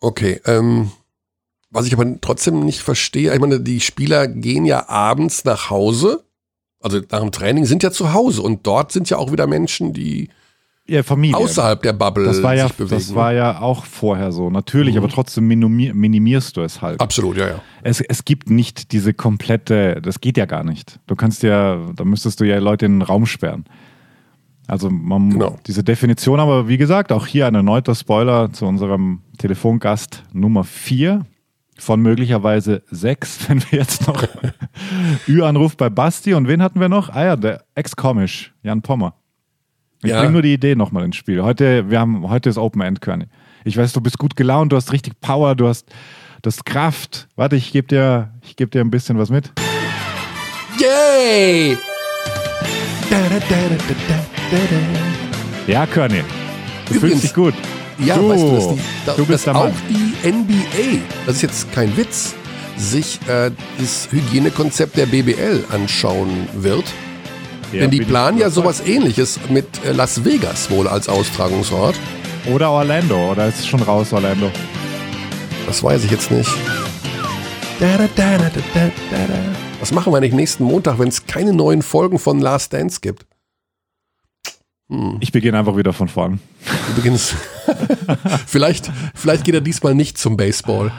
Okay, 0.00 0.40
ähm, 0.46 0.90
was 1.70 1.86
ich 1.86 1.92
aber 1.92 2.20
trotzdem 2.20 2.60
nicht 2.60 2.80
verstehe, 2.80 3.34
ich 3.34 3.40
meine, 3.40 3.60
die 3.60 3.80
Spieler 3.80 4.28
gehen 4.28 4.64
ja 4.64 4.88
abends 4.88 5.44
nach 5.44 5.68
Hause, 5.68 6.24
also 6.80 7.00
nach 7.10 7.20
dem 7.20 7.32
Training 7.32 7.64
sind 7.64 7.82
ja 7.82 7.90
zu 7.90 8.12
Hause 8.12 8.42
und 8.42 8.66
dort 8.66 8.92
sind 8.92 9.10
ja 9.10 9.18
auch 9.18 9.32
wieder 9.32 9.46
Menschen, 9.46 9.92
die 9.92 10.30
ja, 10.88 11.02
Familie. 11.02 11.36
außerhalb 11.36 11.82
der 11.82 11.92
Bubble 11.92 12.24
das 12.24 12.42
war 12.42 12.54
ja, 12.54 12.68
bewegen. 12.68 12.90
Das 12.90 13.14
war 13.14 13.32
ja 13.32 13.60
auch 13.60 13.84
vorher 13.84 14.32
so, 14.32 14.50
natürlich, 14.50 14.94
mhm. 14.94 15.02
aber 15.02 15.08
trotzdem 15.08 15.46
minimierst 15.46 16.56
du 16.56 16.62
es 16.62 16.82
halt. 16.82 17.00
Absolut, 17.00 17.36
ja, 17.36 17.48
ja. 17.48 17.60
Es, 17.82 18.00
es 18.00 18.24
gibt 18.24 18.50
nicht 18.50 18.92
diese 18.92 19.14
komplette, 19.14 20.00
das 20.02 20.20
geht 20.20 20.36
ja 20.36 20.46
gar 20.46 20.64
nicht. 20.64 21.00
Du 21.06 21.16
kannst 21.16 21.42
ja, 21.42 21.80
da 21.94 22.04
müsstest 22.04 22.40
du 22.40 22.44
ja 22.44 22.58
Leute 22.58 22.86
in 22.86 23.00
den 23.00 23.02
Raum 23.02 23.26
sperren. 23.26 23.64
Also 24.66 24.90
man, 24.90 25.30
genau. 25.30 25.58
diese 25.66 25.84
Definition, 25.84 26.40
aber 26.40 26.68
wie 26.68 26.76
gesagt, 26.76 27.12
auch 27.12 27.26
hier 27.26 27.46
ein 27.46 27.54
erneuter 27.54 27.94
Spoiler 27.94 28.52
zu 28.52 28.66
unserem 28.66 29.22
Telefongast 29.38 30.24
Nummer 30.32 30.64
4 30.64 31.24
von 31.78 32.00
möglicherweise 32.00 32.82
6, 32.90 33.38
wenn 33.48 33.62
wir 33.70 33.78
jetzt 33.78 34.06
noch 34.06 34.26
Ü-Anruf 35.28 35.76
bei 35.76 35.88
Basti 35.88 36.34
und 36.34 36.48
wen 36.48 36.62
hatten 36.62 36.80
wir 36.80 36.88
noch? 36.88 37.10
Ah 37.10 37.24
ja, 37.24 37.36
der 37.36 37.64
Ex-Komisch, 37.74 38.54
Jan 38.62 38.82
Pommer. 38.82 39.14
Ich 40.02 40.10
ja. 40.10 40.20
bringe 40.20 40.32
nur 40.32 40.42
die 40.42 40.52
Idee 40.52 40.74
nochmal 40.74 41.04
ins 41.04 41.16
Spiel. 41.16 41.42
Heute, 41.42 41.90
wir 41.90 41.98
haben, 41.98 42.28
heute 42.28 42.50
ist 42.50 42.58
Open 42.58 42.82
End, 42.82 43.00
Körny. 43.00 43.26
Ich 43.64 43.76
weiß, 43.76 43.92
du 43.92 44.00
bist 44.00 44.18
gut 44.18 44.36
gelaunt, 44.36 44.72
du 44.72 44.76
hast 44.76 44.92
richtig 44.92 45.20
Power, 45.20 45.54
du 45.54 45.66
hast, 45.66 45.88
du 46.42 46.48
hast 46.48 46.64
Kraft. 46.64 47.28
Warte, 47.34 47.56
ich 47.56 47.72
gebe 47.72 47.88
dir, 47.88 48.30
geb 48.56 48.70
dir 48.70 48.80
ein 48.80 48.90
bisschen 48.90 49.18
was 49.18 49.30
mit. 49.30 49.52
Yay! 50.78 51.76
Da, 53.10 53.16
da, 53.28 53.38
da, 53.38 53.46
ja, 55.66 55.86
Körny. 55.86 56.22
Du 56.86 56.94
Übrigens, 56.94 57.00
fühlst 57.00 57.24
dich 57.24 57.34
gut. 57.34 57.54
Ja, 57.98 58.16
du, 58.16 58.28
weißt 58.28 58.42
du, 58.42 58.50
dass, 58.54 58.68
die, 58.68 58.80
da, 59.06 59.14
du 59.14 59.26
bist 59.26 59.46
dass 59.46 59.56
auch 59.56 59.72
die 59.88 60.28
NBA, 60.28 61.02
das 61.24 61.36
ist 61.36 61.42
jetzt 61.42 61.72
kein 61.72 61.96
Witz, 61.96 62.34
sich 62.76 63.18
äh, 63.26 63.50
das 63.78 64.08
Hygienekonzept 64.12 64.96
der 64.96 65.06
BBL 65.06 65.64
anschauen 65.72 66.48
wird. 66.54 66.84
Ja, 67.76 67.82
Denn 67.82 67.90
die 67.90 68.00
planen 68.00 68.38
ja 68.38 68.48
sowas 68.48 68.80
ähnliches 68.86 69.38
mit 69.50 69.66
äh, 69.84 69.92
Las 69.92 70.24
Vegas 70.24 70.70
wohl 70.70 70.88
als 70.88 71.10
Austragungsort. 71.10 71.94
Oder 72.46 72.70
Orlando, 72.70 73.32
oder 73.32 73.48
ist 73.48 73.58
es 73.58 73.66
schon 73.66 73.82
raus, 73.82 74.14
Orlando? 74.14 74.50
Das 75.66 75.82
weiß 75.82 76.04
ich 76.04 76.10
jetzt 76.10 76.30
nicht. 76.30 76.50
Was 79.80 79.92
machen 79.92 80.10
wir 80.10 80.16
eigentlich 80.16 80.32
nächsten 80.32 80.64
Montag, 80.64 80.98
wenn 80.98 81.08
es 81.08 81.26
keine 81.26 81.52
neuen 81.52 81.82
Folgen 81.82 82.18
von 82.18 82.40
Last 82.40 82.72
Dance 82.72 83.00
gibt? 83.02 83.26
Hm. 84.88 85.18
Ich 85.20 85.30
beginne 85.32 85.58
einfach 85.58 85.76
wieder 85.76 85.92
von 85.92 86.08
vorn. 86.08 86.40
Du 86.88 86.94
beginnst. 86.94 87.34
vielleicht, 88.46 88.90
vielleicht 89.14 89.44
geht 89.44 89.54
er 89.54 89.60
diesmal 89.60 89.94
nicht 89.94 90.16
zum 90.16 90.38
Baseball. 90.38 90.92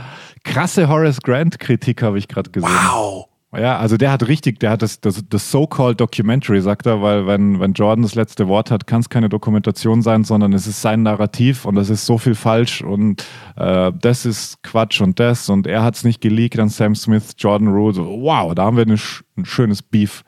Krasse 0.44 0.88
Horace 0.88 1.22
Grant-Kritik 1.22 2.04
habe 2.04 2.20
ich 2.20 2.28
gerade 2.28 2.52
gesehen. 2.52 2.70
Wow. 2.70 3.30
Ja, 3.56 3.78
also 3.78 3.95
der 3.95 4.12
hat 4.12 4.28
richtig, 4.28 4.60
der 4.60 4.72
hat 4.72 4.82
das, 4.82 5.00
das, 5.00 5.24
das 5.30 5.50
so-called 5.52 6.02
Documentary, 6.02 6.62
sagt 6.62 6.86
er, 6.86 7.02
weil 7.02 7.28
wenn, 7.28 7.62
wenn 7.62 7.72
Jordan 7.72 8.04
das 8.04 8.14
letzte 8.14 8.50
Wort 8.50 8.72
hat, 8.72 8.88
kann 8.88 9.00
es 9.00 9.10
keine 9.10 9.30
Dokumentation 9.30 10.02
sein, 10.02 10.26
sondern 10.26 10.52
es 10.52 10.68
ist 10.68 10.82
sein 10.82 11.04
Narrativ 11.04 11.64
und 11.64 11.76
das 11.76 11.89
ist 11.89 12.06
so 12.06 12.18
viel 12.18 12.36
falsch 12.36 12.82
und 12.82 13.26
äh, 13.56 13.93
das 14.02 14.26
ist 14.26 14.62
Quatsch 14.64 15.00
und 15.00 15.20
das 15.20 15.48
und 15.48 15.66
er 15.66 15.82
hat 15.82 15.95
es 15.95 16.04
nicht 16.04 16.20
geleakt 16.20 16.60
an 16.60 16.68
Sam 16.68 16.93
Smith, 16.93 17.36
Jordan 17.38 17.70
Rule. 17.70 17.95
wow, 17.95 18.54
da 18.54 18.66
haben 18.66 18.76
wir 18.76 18.84
eine, 18.84 19.00
ein 19.38 19.45
schönes 19.45 19.82
Beef. 19.82 20.26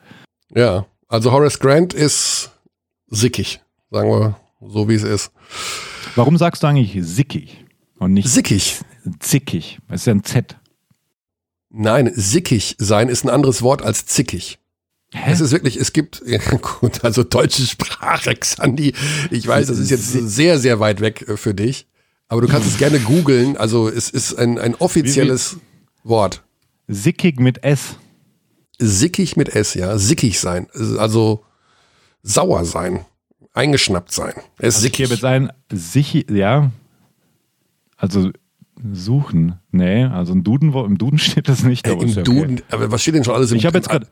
Ja, 0.54 0.86
also 1.08 1.30
Horace 1.30 1.58
Grant 1.58 1.92
ist 1.92 2.50
sickig, 3.08 3.60
sagen 3.90 4.08
wir 4.08 4.36
so, 4.62 4.88
wie 4.88 4.94
es 4.94 5.02
ist. 5.02 5.30
Warum 6.16 6.38
sagst 6.38 6.62
du 6.62 6.66
eigentlich 6.66 6.96
sickig 7.06 7.66
und 7.98 8.14
nicht 8.14 8.28
sickig? 8.28 8.80
Zickig. 9.18 9.78
Es 9.88 10.02
ist 10.02 10.06
ja 10.06 10.14
ein 10.14 10.24
Z. 10.24 10.56
Nein, 11.70 12.10
sickig 12.14 12.76
sein 12.78 13.08
ist 13.08 13.24
ein 13.24 13.30
anderes 13.30 13.62
Wort 13.62 13.82
als 13.82 14.06
zickig. 14.06 14.58
Hä? 15.12 15.32
Es 15.32 15.40
ist 15.40 15.52
wirklich, 15.52 15.76
es 15.76 15.92
gibt, 15.92 16.22
ja 16.26 16.38
gut, 16.38 17.04
also 17.04 17.22
deutsche 17.22 17.62
Sprache, 17.62 18.34
Xandi. 18.34 18.94
Ich 19.30 19.46
weiß, 19.46 19.68
das 19.68 19.78
ist 19.78 19.90
jetzt 19.90 20.10
sehr, 20.10 20.58
sehr 20.58 20.80
weit 20.80 21.00
weg 21.00 21.28
äh, 21.28 21.36
für 21.36 21.54
dich. 21.54 21.86
Aber 22.28 22.40
du 22.40 22.48
kannst 22.48 22.68
es 22.68 22.78
gerne 22.78 23.00
googeln. 23.00 23.56
Also 23.56 23.88
es 23.88 24.08
ist 24.08 24.34
ein, 24.34 24.58
ein 24.58 24.76
offizielles 24.76 25.56
Wort. 26.04 26.44
Sickig 26.86 27.40
mit 27.40 27.64
S. 27.64 27.96
Sickig 28.78 29.36
mit 29.36 29.48
S, 29.48 29.74
ja. 29.74 29.98
Sickig 29.98 30.38
sein. 30.38 30.68
Also 30.98 31.44
sauer 32.22 32.64
sein, 32.64 33.04
eingeschnappt 33.52 34.12
sein. 34.12 34.34
Er 34.58 34.68
ist 34.68 34.76
also 34.76 34.80
sickig. 34.80 34.96
Hier 34.96 35.08
mit 35.08 35.20
sein, 35.20 35.52
sich, 35.72 36.26
ja, 36.30 36.70
also 37.96 38.30
suchen, 38.92 39.58
nee, 39.70 40.04
also 40.04 40.32
im 40.32 40.44
Duden, 40.44 40.72
im 40.72 40.98
Duden 40.98 41.18
steht 41.18 41.48
das 41.48 41.64
nicht. 41.64 41.86
Äh, 41.86 41.92
Im 41.92 42.24
Duden, 42.24 42.54
okay. 42.54 42.64
aber 42.70 42.90
was 42.92 43.02
steht 43.02 43.14
denn 43.14 43.24
schon 43.24 43.34
alles 43.34 43.50
im 43.52 43.58
Ich 43.58 43.66
habe 43.66 43.78
jetzt 43.78 43.88
gerade 43.88 44.06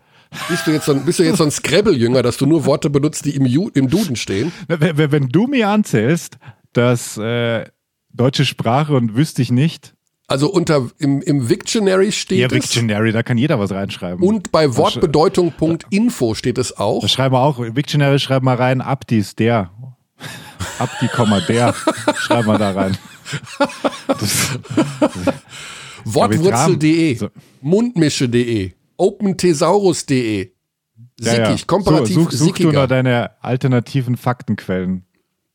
bist 0.48 0.66
du 0.66 0.72
jetzt 0.72 0.84
so 0.84 0.92
ein, 0.92 1.04
bist 1.04 1.18
du 1.18 1.22
jetzt 1.22 1.38
so 1.38 1.44
ein 1.44 1.50
Scrabble-Jünger, 1.50 2.22
dass 2.22 2.36
du 2.36 2.44
nur 2.44 2.66
Worte 2.66 2.90
benutzt, 2.90 3.24
die 3.24 3.34
im, 3.34 3.46
Ju, 3.46 3.70
im 3.72 3.88
Duden 3.88 4.14
stehen? 4.14 4.52
Wenn, 4.66 5.10
wenn, 5.10 5.28
du 5.28 5.46
mir 5.46 5.70
anzählst, 5.70 6.36
dass 6.74 7.16
äh, 7.16 7.64
deutsche 8.12 8.44
Sprache 8.44 8.94
und 8.94 9.16
wüsste 9.16 9.40
ich 9.40 9.50
nicht, 9.50 9.94
also 10.30 10.50
unter 10.52 10.90
im, 10.98 11.22
im 11.22 11.48
Wiktionary 11.48 12.12
steht 12.12 12.38
ja, 12.38 12.46
es. 12.48 12.52
Ja, 12.52 12.56
Wiktionary, 12.56 13.12
da 13.12 13.22
kann 13.22 13.38
jeder 13.38 13.58
was 13.58 13.70
reinschreiben. 13.70 14.22
Und 14.22 14.52
bei 14.52 14.76
Wortbedeutung.info 14.76 16.34
steht 16.34 16.58
es 16.58 16.76
auch. 16.76 17.00
Da 17.00 17.08
schreiben 17.08 17.34
wir 17.34 17.40
auch, 17.40 17.58
Wiktionary 17.58 18.18
schreiben 18.18 18.44
wir 18.44 18.58
rein, 18.58 18.82
Abdis, 18.82 19.34
der. 19.34 19.70
Abdi, 20.78 21.08
der. 21.48 21.74
schreiben 22.16 22.46
wir 22.46 22.58
da 22.58 22.72
rein. 22.72 22.98
Wortwurzel.de. 26.04 27.18
Mundmische.de, 27.60 28.72
OpenThesaurus.de, 28.96 30.52
Sickig, 31.20 31.38
ja, 31.38 31.50
ja. 31.50 31.56
komparativ 31.66 32.14
so, 32.14 32.22
such, 32.24 32.32
such 32.32 32.58
du 32.58 32.72
nur 32.72 32.86
deine 32.86 33.30
alternativen 33.40 34.16
Faktenquellen. 34.16 35.04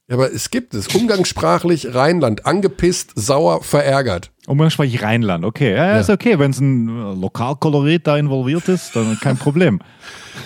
Ja, 0.09 0.15
aber 0.15 0.33
es 0.33 0.49
gibt 0.49 0.73
es. 0.73 0.87
Umgangssprachlich 0.93 1.95
Rheinland. 1.95 2.45
Angepisst, 2.45 3.13
sauer, 3.15 3.63
verärgert. 3.63 4.31
Umgangssprachlich 4.47 5.01
Rheinland. 5.01 5.45
Okay, 5.45 5.71
ja, 5.71 5.87
ja. 5.87 5.99
ist 5.99 6.09
okay. 6.09 6.37
Wenn 6.37 6.51
es 6.51 6.59
ein 6.59 6.89
äh, 6.89 7.13
Lokalkolorit 7.13 8.05
da 8.05 8.17
involviert 8.17 8.67
ist, 8.67 8.95
dann 8.95 9.17
kein 9.19 9.37
Problem. 9.37 9.79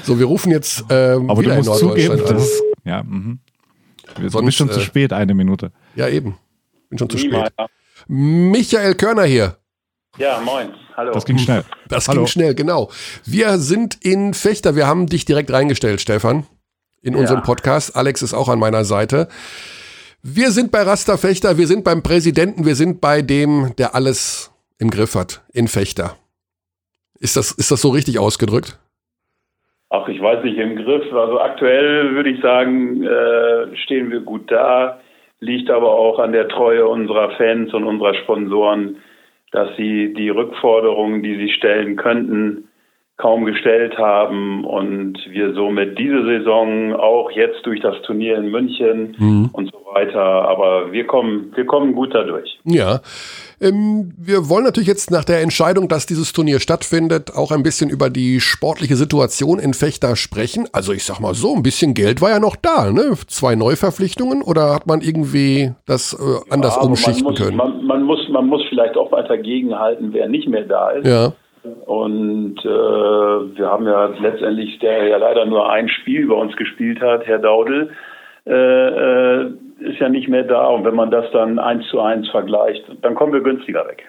So, 0.03 0.19
wir 0.19 0.25
rufen 0.25 0.51
jetzt 0.51 0.83
ähm, 0.89 1.29
Aber 1.29 1.41
du 1.41 1.53
musst 1.53 1.75
zugeben, 1.79 2.17
dass, 2.17 2.61
ja, 2.83 3.03
mhm. 3.03 3.39
Wir 4.17 4.29
sind 4.29 4.53
schon 4.53 4.69
äh, 4.69 4.71
zu 4.71 4.79
spät, 4.81 5.13
eine 5.13 5.33
Minute. 5.33 5.71
Ja, 5.95 6.07
eben. 6.07 6.35
Bin 6.89 6.97
schon 6.97 7.09
zu 7.09 7.17
spät. 7.17 7.51
Michael 8.07 8.95
Körner 8.95 9.23
hier. 9.23 9.57
Ja, 10.17 10.39
moin. 10.39 10.73
Hallo. 10.95 11.11
Das 11.13 11.25
ging 11.25 11.37
schnell. 11.37 11.63
Das 11.89 12.07
Hallo. 12.09 12.21
ging 12.21 12.27
schnell, 12.27 12.55
genau. 12.55 12.91
Wir 13.25 13.59
sind 13.59 14.03
in 14.03 14.33
Fechter. 14.33 14.75
Wir 14.75 14.87
haben 14.87 15.07
dich 15.07 15.25
direkt 15.25 15.51
reingestellt, 15.51 16.01
Stefan 16.01 16.45
in 17.01 17.13
ja. 17.13 17.19
unserem 17.19 17.43
Podcast. 17.43 17.95
Alex 17.95 18.21
ist 18.21 18.33
auch 18.33 18.49
an 18.49 18.59
meiner 18.59 18.83
Seite. 18.83 19.27
Wir 20.21 20.51
sind 20.51 20.71
bei 20.71 20.81
Rasta 20.81 21.15
Fechter, 21.15 21.57
wir 21.57 21.67
sind 21.67 21.83
beim 21.83 22.03
Präsidenten, 22.03 22.65
wir 22.65 22.75
sind 22.75 22.99
bei 22.99 23.21
dem, 23.21 23.73
der 23.77 23.95
alles 23.95 24.51
im 24.79 24.89
Griff 24.89 25.15
hat, 25.15 25.41
in 25.53 25.67
Fechter. 25.67 26.17
Ist 27.19 27.37
das, 27.37 27.51
ist 27.51 27.71
das 27.71 27.81
so 27.81 27.89
richtig 27.89 28.19
ausgedrückt? 28.19 28.77
Ach, 29.89 30.07
ich 30.09 30.21
weiß 30.21 30.43
nicht, 30.43 30.57
im 30.57 30.75
Griff. 30.75 31.13
Also 31.13 31.39
aktuell 31.39 32.13
würde 32.13 32.29
ich 32.29 32.41
sagen, 32.41 33.03
äh, 33.03 33.77
stehen 33.77 34.11
wir 34.11 34.19
gut 34.19 34.51
da. 34.51 34.99
Liegt 35.39 35.69
aber 35.69 35.91
auch 35.91 36.19
an 36.19 36.31
der 36.31 36.47
Treue 36.47 36.87
unserer 36.87 37.31
Fans 37.31 37.73
und 37.73 37.83
unserer 37.83 38.15
Sponsoren, 38.15 38.97
dass 39.51 39.75
sie 39.77 40.13
die 40.13 40.29
Rückforderungen, 40.29 41.23
die 41.23 41.35
sie 41.35 41.49
stellen 41.51 41.95
könnten, 41.95 42.67
kaum 43.17 43.45
gestellt 43.45 43.97
haben 43.97 44.63
und 44.63 45.17
wir 45.29 45.53
somit 45.53 45.97
diese 45.97 46.23
Saison 46.23 46.93
auch 46.93 47.31
jetzt 47.31 47.65
durch 47.65 47.81
das 47.81 47.99
Turnier 48.03 48.37
in 48.37 48.51
München 48.51 49.15
mhm. 49.17 49.49
und 49.53 49.71
so 49.71 49.85
weiter, 49.91 50.21
aber 50.21 50.91
wir 50.91 51.05
kommen, 51.07 51.51
wir 51.55 51.65
kommen 51.65 51.93
gut 51.93 52.13
dadurch. 52.13 52.59
Ja. 52.63 52.99
Ähm, 53.59 54.13
wir 54.17 54.49
wollen 54.49 54.63
natürlich 54.63 54.87
jetzt 54.87 55.09
nach 55.11 55.25
der 55.25 55.41
Entscheidung, 55.41 55.87
dass 55.87 56.05
dieses 56.05 56.33
Turnier 56.33 56.59
stattfindet, 56.59 57.35
auch 57.35 57.51
ein 57.51 57.63
bisschen 57.63 57.89
über 57.89 58.09
die 58.09 58.39
sportliche 58.39 58.95
Situation 58.95 59.59
in 59.59 59.73
Fechter 59.73 60.15
sprechen. 60.15 60.67
Also 60.73 60.93
ich 60.93 61.05
sag 61.05 61.19
mal 61.19 61.33
so, 61.33 61.55
ein 61.55 61.63
bisschen 61.63 61.93
Geld 61.93 62.21
war 62.21 62.29
ja 62.29 62.39
noch 62.39 62.55
da, 62.55 62.91
ne? 62.91 63.13
Zwei 63.27 63.55
Neuverpflichtungen 63.55 64.41
oder 64.41 64.73
hat 64.73 64.85
man 64.85 65.01
irgendwie 65.01 65.71
das 65.85 66.13
äh, 66.13 66.53
anders 66.53 66.75
ja, 66.75 66.81
umschichten 66.83 67.23
man 67.23 67.33
muss, 67.33 67.41
können? 67.41 67.57
Man, 67.57 67.85
man, 67.85 68.03
muss, 68.03 68.29
man 68.29 68.45
muss 68.47 68.63
vielleicht 68.69 68.95
auch 68.95 69.11
weiter 69.11 69.37
gegenhalten, 69.37 70.13
wer 70.13 70.27
nicht 70.27 70.47
mehr 70.47 70.63
da 70.63 70.91
ist. 70.91 71.07
Ja 71.07 71.33
Und 71.85 72.59
äh, 72.63 72.67
wir 73.57 73.67
haben 73.67 73.85
ja 73.85 74.07
letztendlich, 74.19 74.79
der 74.79 75.07
ja 75.07 75.17
leider 75.17 75.45
nur 75.45 75.69
ein 75.69 75.89
Spiel 75.89 76.27
bei 76.27 76.35
uns 76.35 76.55
gespielt 76.55 77.01
hat, 77.01 77.25
Herr 77.25 77.39
Daudel, 77.39 77.89
äh, 78.45 78.53
äh, 78.53 79.51
ist 79.79 79.99
ja 79.99 80.09
nicht 80.09 80.27
mehr 80.27 80.43
da. 80.43 80.67
Und 80.67 80.85
wenn 80.85 80.95
man 80.95 81.11
das 81.11 81.25
dann 81.31 81.59
eins 81.59 81.87
zu 81.89 81.99
eins 81.99 82.29
vergleicht, 82.29 82.83
dann 83.01 83.15
kommen 83.15 83.33
wir 83.33 83.41
günstiger 83.41 83.87
weg. 83.87 84.05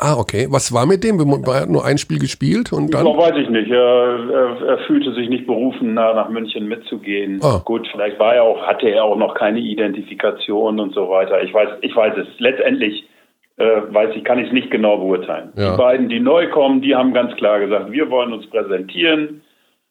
Ah, 0.00 0.16
okay. 0.16 0.46
Was 0.48 0.72
war 0.72 0.86
mit 0.86 1.02
dem? 1.02 1.18
Er 1.18 1.62
hat 1.62 1.68
nur 1.68 1.84
ein 1.84 1.98
Spiel 1.98 2.20
gespielt 2.20 2.72
und 2.72 2.94
dann? 2.94 3.04
Das 3.04 3.16
weiß 3.16 3.36
ich 3.36 3.48
nicht. 3.48 3.68
Er, 3.68 3.78
er, 3.78 4.66
er, 4.68 4.78
fühlte 4.86 5.12
sich 5.12 5.28
nicht 5.28 5.46
berufen, 5.46 5.94
nach, 5.94 6.14
nach 6.14 6.28
München 6.28 6.68
mitzugehen. 6.68 7.40
Ah. 7.42 7.60
Gut, 7.64 7.88
vielleicht 7.90 8.18
war 8.20 8.36
er 8.36 8.44
auch, 8.44 8.64
hatte 8.64 8.88
er 8.88 9.02
auch 9.02 9.16
noch 9.16 9.34
keine 9.34 9.58
Identifikation 9.58 10.78
und 10.78 10.94
so 10.94 11.10
weiter. 11.10 11.42
Ich 11.42 11.52
weiß, 11.52 11.70
ich 11.80 11.94
weiß 11.96 12.16
es. 12.16 12.28
Letztendlich 12.38 13.08
äh, 13.56 13.82
weiß 13.88 14.14
ich, 14.14 14.22
kann 14.22 14.38
ich 14.38 14.46
es 14.46 14.52
nicht 14.52 14.70
genau 14.70 14.98
beurteilen. 14.98 15.52
Ja. 15.56 15.72
Die 15.72 15.76
beiden, 15.76 16.08
die 16.08 16.20
neu 16.20 16.48
kommen, 16.48 16.80
die 16.80 16.94
haben 16.94 17.12
ganz 17.12 17.34
klar 17.34 17.58
gesagt, 17.58 17.90
wir 17.90 18.08
wollen 18.08 18.32
uns 18.32 18.48
präsentieren 18.48 19.42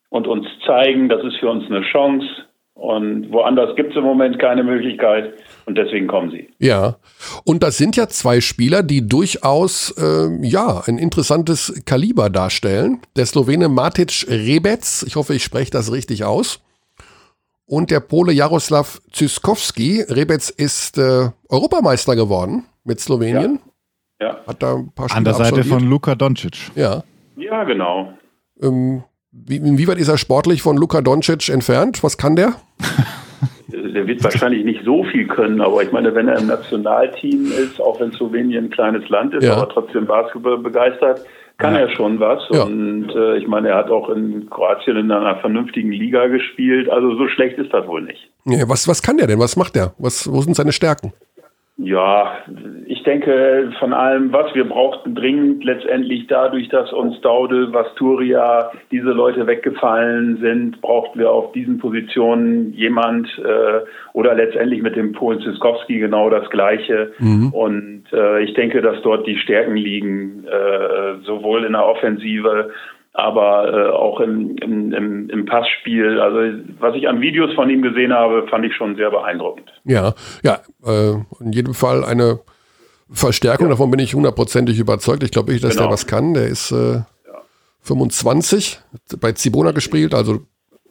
und 0.10 0.26
uns 0.26 0.48
zeigen, 0.66 1.10
das 1.10 1.22
ist 1.24 1.36
für 1.38 1.50
uns 1.50 1.66
eine 1.66 1.82
Chance. 1.82 2.26
Und 2.78 3.32
woanders 3.32 3.76
gibt 3.76 3.92
es 3.92 3.98
im 3.98 4.04
Moment 4.04 4.38
keine 4.38 4.64
Möglichkeit 4.64 5.34
und 5.66 5.78
deswegen 5.78 6.08
kommen 6.08 6.30
sie. 6.30 6.50
Ja, 6.60 6.98
und 7.44 7.64
das 7.64 7.78
sind 7.78 7.96
ja 7.96 8.08
zwei 8.08 8.40
Spieler, 8.40 8.84
die 8.84 9.08
durchaus 9.08 9.96
äh, 9.98 10.30
ja 10.46 10.84
ein 10.86 11.00
interessantes 11.00 11.82
Kaliber 11.86 12.30
darstellen. 12.30 13.00
Der 13.16 13.26
Slowene 13.26 13.68
Matic 13.68 14.28
Rebec, 14.30 14.84
ich 15.08 15.16
hoffe, 15.16 15.34
ich 15.34 15.44
spreche 15.44 15.72
das 15.72 15.92
richtig 15.92 16.24
aus. 16.24 16.62
Und 17.66 17.90
der 17.90 18.00
Pole 18.00 18.32
Jaroslav 18.32 19.02
Zyskowski. 19.12 20.04
Rebec 20.08 20.54
ist 20.58 21.00
äh, 21.00 21.32
Europameister 21.50 22.16
geworden 22.16 22.66
mit 22.84 23.00
Slowenien. 23.00 23.60
Ja. 24.22 24.28
ja. 24.28 24.38
Hat 24.46 24.62
da 24.62 24.76
ein 24.76 24.92
paar 24.94 25.10
Spiele 25.10 25.18
An 25.18 25.24
der 25.26 25.34
Seite 25.34 25.64
von 25.64 25.84
Luka 25.84 26.16
Doncic. 26.16 26.72
Ja. 26.76 27.04
Ja, 27.36 27.64
genau. 27.66 28.14
Ähm, 28.62 29.04
wie, 29.46 29.58
inwieweit 29.58 29.98
ist 29.98 30.08
er 30.08 30.18
sportlich 30.18 30.62
von 30.62 30.78
Luka 30.78 31.02
Doncic 31.02 31.50
entfernt? 31.50 32.04
Was 32.04 32.18
kann 32.18 32.36
der? 32.36 32.54
der 33.68 34.08
wird 34.08 34.24
wahrscheinlich 34.24 34.64
nicht 34.64 34.84
so 34.84 35.04
viel 35.04 35.28
können, 35.28 35.62
aber 35.62 35.84
ich 35.84 35.92
meine, 35.92 36.14
wenn 36.16 36.28
er 36.28 36.40
im 36.40 36.48
Nationalteam 36.48 37.52
ist, 37.52 37.82
auch 37.82 38.00
wenn 38.00 38.12
Slowenien 38.12 38.66
ein 38.66 38.70
kleines 38.70 39.08
Land 39.10 39.34
ist, 39.34 39.44
ja. 39.44 39.56
aber 39.56 39.70
trotzdem 39.70 40.06
Basketball 40.06 40.58
begeistert, 40.58 41.22
kann 41.58 41.74
ja. 41.74 41.82
er 41.82 41.90
schon 41.90 42.20
was. 42.20 42.44
Ja. 42.52 42.64
Und 42.64 43.10
äh, 43.16 43.38
ich 43.38 43.48
meine, 43.48 43.70
er 43.70 43.78
hat 43.78 43.90
auch 43.90 44.10
in 44.10 44.50
Kroatien 44.50 44.98
in 44.98 45.12
einer 45.12 45.38
vernünftigen 45.38 45.92
Liga 45.92 46.28
gespielt. 46.28 46.90
Also 46.90 47.16
so 47.16 47.28
schlecht 47.28 47.58
ist 47.58 47.74
das 47.74 47.88
wohl 47.88 48.04
nicht. 48.04 48.30
Was, 48.46 48.88
was 48.88 49.02
kann 49.02 49.18
der 49.18 49.28
denn? 49.28 49.40
Was 49.40 49.56
macht 49.56 49.76
er? 49.76 49.94
Was, 49.98 50.32
wo 50.32 50.42
sind 50.42 50.56
seine 50.56 50.72
Stärken? 50.72 51.14
Ja, 51.80 52.40
ich 52.88 53.04
denke 53.04 53.72
von 53.78 53.94
allem, 53.94 54.34
was 54.34 54.54
wir 54.56 54.68
brauchten 54.68 55.14
dringend 55.14 55.64
letztendlich 55.64 56.26
dadurch, 56.26 56.70
dass 56.70 56.92
uns 56.92 57.22
Daude, 57.22 57.72
Vasturia, 57.72 58.72
diese 58.90 59.12
Leute 59.12 59.46
weggefallen 59.46 60.38
sind, 60.42 60.82
brauchten 60.82 61.20
wir 61.20 61.30
auf 61.30 61.52
diesen 61.52 61.78
Positionen 61.78 62.74
jemand 62.74 63.30
äh, 63.38 63.86
oder 64.14 64.34
letztendlich 64.34 64.82
mit 64.82 64.96
dem 64.96 65.12
Polen 65.12 65.40
Ziskowski 65.42 66.00
genau 66.00 66.32
das 66.32 66.50
Gleiche. 66.50 67.12
Mhm. 67.20 67.54
Und 67.54 68.04
äh, 68.12 68.42
ich 68.44 68.56
denke, 68.56 68.82
dass 68.82 69.00
dort 69.04 69.28
die 69.28 69.38
Stärken 69.38 69.76
liegen, 69.76 70.46
äh, 70.48 71.24
sowohl 71.26 71.64
in 71.64 71.74
der 71.74 71.86
Offensive 71.86 72.72
aber 73.18 73.74
äh, 73.74 73.90
auch 73.90 74.20
im, 74.20 74.56
im, 74.58 74.94
im, 74.94 75.30
im 75.30 75.46
Passspiel. 75.46 76.22
Also 76.22 76.60
was 76.80 76.96
ich 76.96 77.10
an 77.10 77.20
Videos 77.20 77.52
von 77.56 77.68
ihm 77.68 77.82
gesehen 77.82 78.14
habe, 78.14 78.48
fand 78.48 78.64
ich 78.64 78.76
schon 78.76 78.96
sehr 78.96 79.10
beeindruckend. 79.10 79.74
Ja, 79.86 80.14
ja, 80.44 80.60
äh, 80.86 81.14
in 81.40 81.52
jedem 81.52 81.74
Fall 81.74 82.06
eine 82.06 82.40
Verstärkung, 83.10 83.68
ja. 83.68 83.72
davon 83.72 83.90
bin 83.90 84.00
ich 84.00 84.14
hundertprozentig 84.14 84.78
überzeugt. 84.78 85.24
Ich 85.24 85.32
glaube 85.32 85.52
nicht, 85.52 85.64
dass 85.64 85.72
genau. 85.72 85.86
der 85.86 85.94
was 85.94 86.06
kann. 86.06 86.36
Der 86.36 86.46
ist 86.46 86.72
äh, 86.72 86.94
ja. 86.98 87.06
25, 87.82 88.80
bei 89.20 89.32
Zibona 89.32 89.72
gespielt, 89.72 90.14
also 90.14 90.42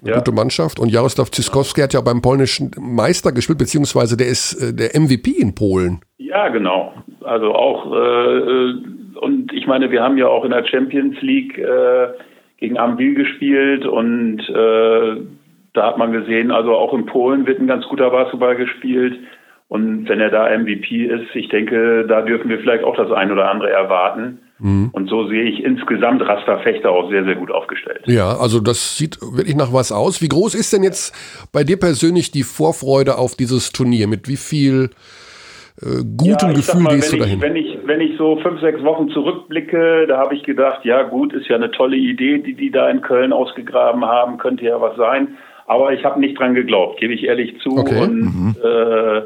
eine 0.03 0.11
ja. 0.11 0.18
gute 0.18 0.32
Mannschaft. 0.32 0.78
Und 0.78 0.90
Jaroslav 0.90 1.30
Zyskowski 1.30 1.80
hat 1.80 1.94
ja 1.94 2.01
beim 2.01 2.22
polnischen 2.22 2.70
Meister 2.78 3.32
gespielt, 3.32 3.59
beziehungsweise 3.59 4.16
der 4.16 4.28
ist 4.28 4.55
äh, 4.55 4.74
der 4.74 5.01
MVP 5.01 5.30
in 5.30 5.55
Polen. 5.55 6.01
Ja, 6.18 6.49
genau. 6.49 6.92
Also 7.22 7.55
auch 7.55 7.92
äh, 7.92 8.38
äh 8.38 8.74
und 9.16 9.53
ich 9.53 9.66
meine, 9.66 9.90
wir 9.90 10.03
haben 10.03 10.18
ja 10.18 10.28
auch 10.28 10.44
in 10.44 10.51
der 10.51 10.66
Champions 10.66 11.16
League 11.22 11.57
äh, 11.59 12.09
gegen 12.59 12.78
Ambil 12.78 13.14
gespielt 13.14 13.86
und 13.86 14.40
äh, 14.49 15.22
da 15.72 15.86
hat 15.86 15.99
man 15.99 16.12
gesehen, 16.12 16.51
also 16.51 16.74
auch 16.74 16.94
in 16.94 17.07
Polen 17.07 17.47
wird 17.47 17.61
ein 17.61 17.66
ganz 17.66 17.86
guter 17.86 18.11
Basketball 18.11 18.57
gespielt. 18.57 19.18
Und 19.68 20.08
wenn 20.08 20.20
er 20.20 20.30
da 20.30 20.48
MVP 20.56 21.06
ist, 21.06 21.34
ich 21.34 21.48
denke, 21.48 22.06
da 22.06 22.22
dürfen 22.22 22.48
wir 22.48 22.58
vielleicht 22.60 22.84
auch 22.84 22.96
das 22.96 23.10
ein 23.10 23.32
oder 23.32 23.50
andere 23.50 23.70
erwarten. 23.70 24.38
Mhm. 24.58 24.90
Und 24.92 25.10
so 25.10 25.26
sehe 25.26 25.42
ich 25.42 25.62
insgesamt 25.64 26.22
Rasta 26.22 26.58
Fechter 26.58 26.90
auch 26.90 27.10
sehr, 27.10 27.24
sehr 27.24 27.34
gut 27.34 27.50
aufgestellt. 27.50 28.02
Ja, 28.06 28.36
also 28.36 28.60
das 28.60 28.96
sieht 28.96 29.20
wirklich 29.20 29.56
nach 29.56 29.72
was 29.72 29.90
aus. 29.90 30.22
Wie 30.22 30.28
groß 30.28 30.54
ist 30.54 30.72
denn 30.72 30.84
jetzt 30.84 31.14
bei 31.52 31.64
dir 31.64 31.78
persönlich 31.78 32.30
die 32.30 32.44
Vorfreude 32.44 33.18
auf 33.18 33.34
dieses 33.34 33.72
Turnier? 33.72 34.06
Mit 34.06 34.28
wie 34.28 34.36
viel 34.36 34.90
äh, 35.82 36.04
gutem 36.16 36.50
ja, 36.50 36.54
Gefühl 36.54 36.80
mal, 36.80 36.94
gehst 36.94 37.12
du 37.12 37.18
dahin? 37.18 37.38
Ich, 37.38 37.42
wenn, 37.42 37.56
ich, 37.56 37.78
wenn 37.84 38.00
ich 38.00 38.16
so 38.16 38.38
fünf, 38.38 38.60
sechs 38.60 38.82
Wochen 38.84 39.10
zurückblicke, 39.10 40.06
da 40.06 40.18
habe 40.18 40.36
ich 40.36 40.44
gedacht, 40.44 40.84
ja 40.84 41.02
gut, 41.02 41.32
ist 41.32 41.48
ja 41.48 41.56
eine 41.56 41.72
tolle 41.72 41.96
Idee, 41.96 42.38
die 42.38 42.54
die 42.54 42.70
da 42.70 42.88
in 42.88 43.02
Köln 43.02 43.32
ausgegraben 43.32 44.04
haben, 44.04 44.38
könnte 44.38 44.64
ja 44.64 44.80
was 44.80 44.96
sein. 44.96 45.36
Aber 45.66 45.92
ich 45.92 46.04
habe 46.04 46.20
nicht 46.20 46.38
dran 46.38 46.54
geglaubt, 46.54 47.00
gebe 47.00 47.12
ich 47.12 47.24
ehrlich 47.24 47.60
zu. 47.60 47.76
Okay. 47.76 48.00
Und, 48.00 48.20
mhm. 48.20 48.56
äh, 48.62 49.22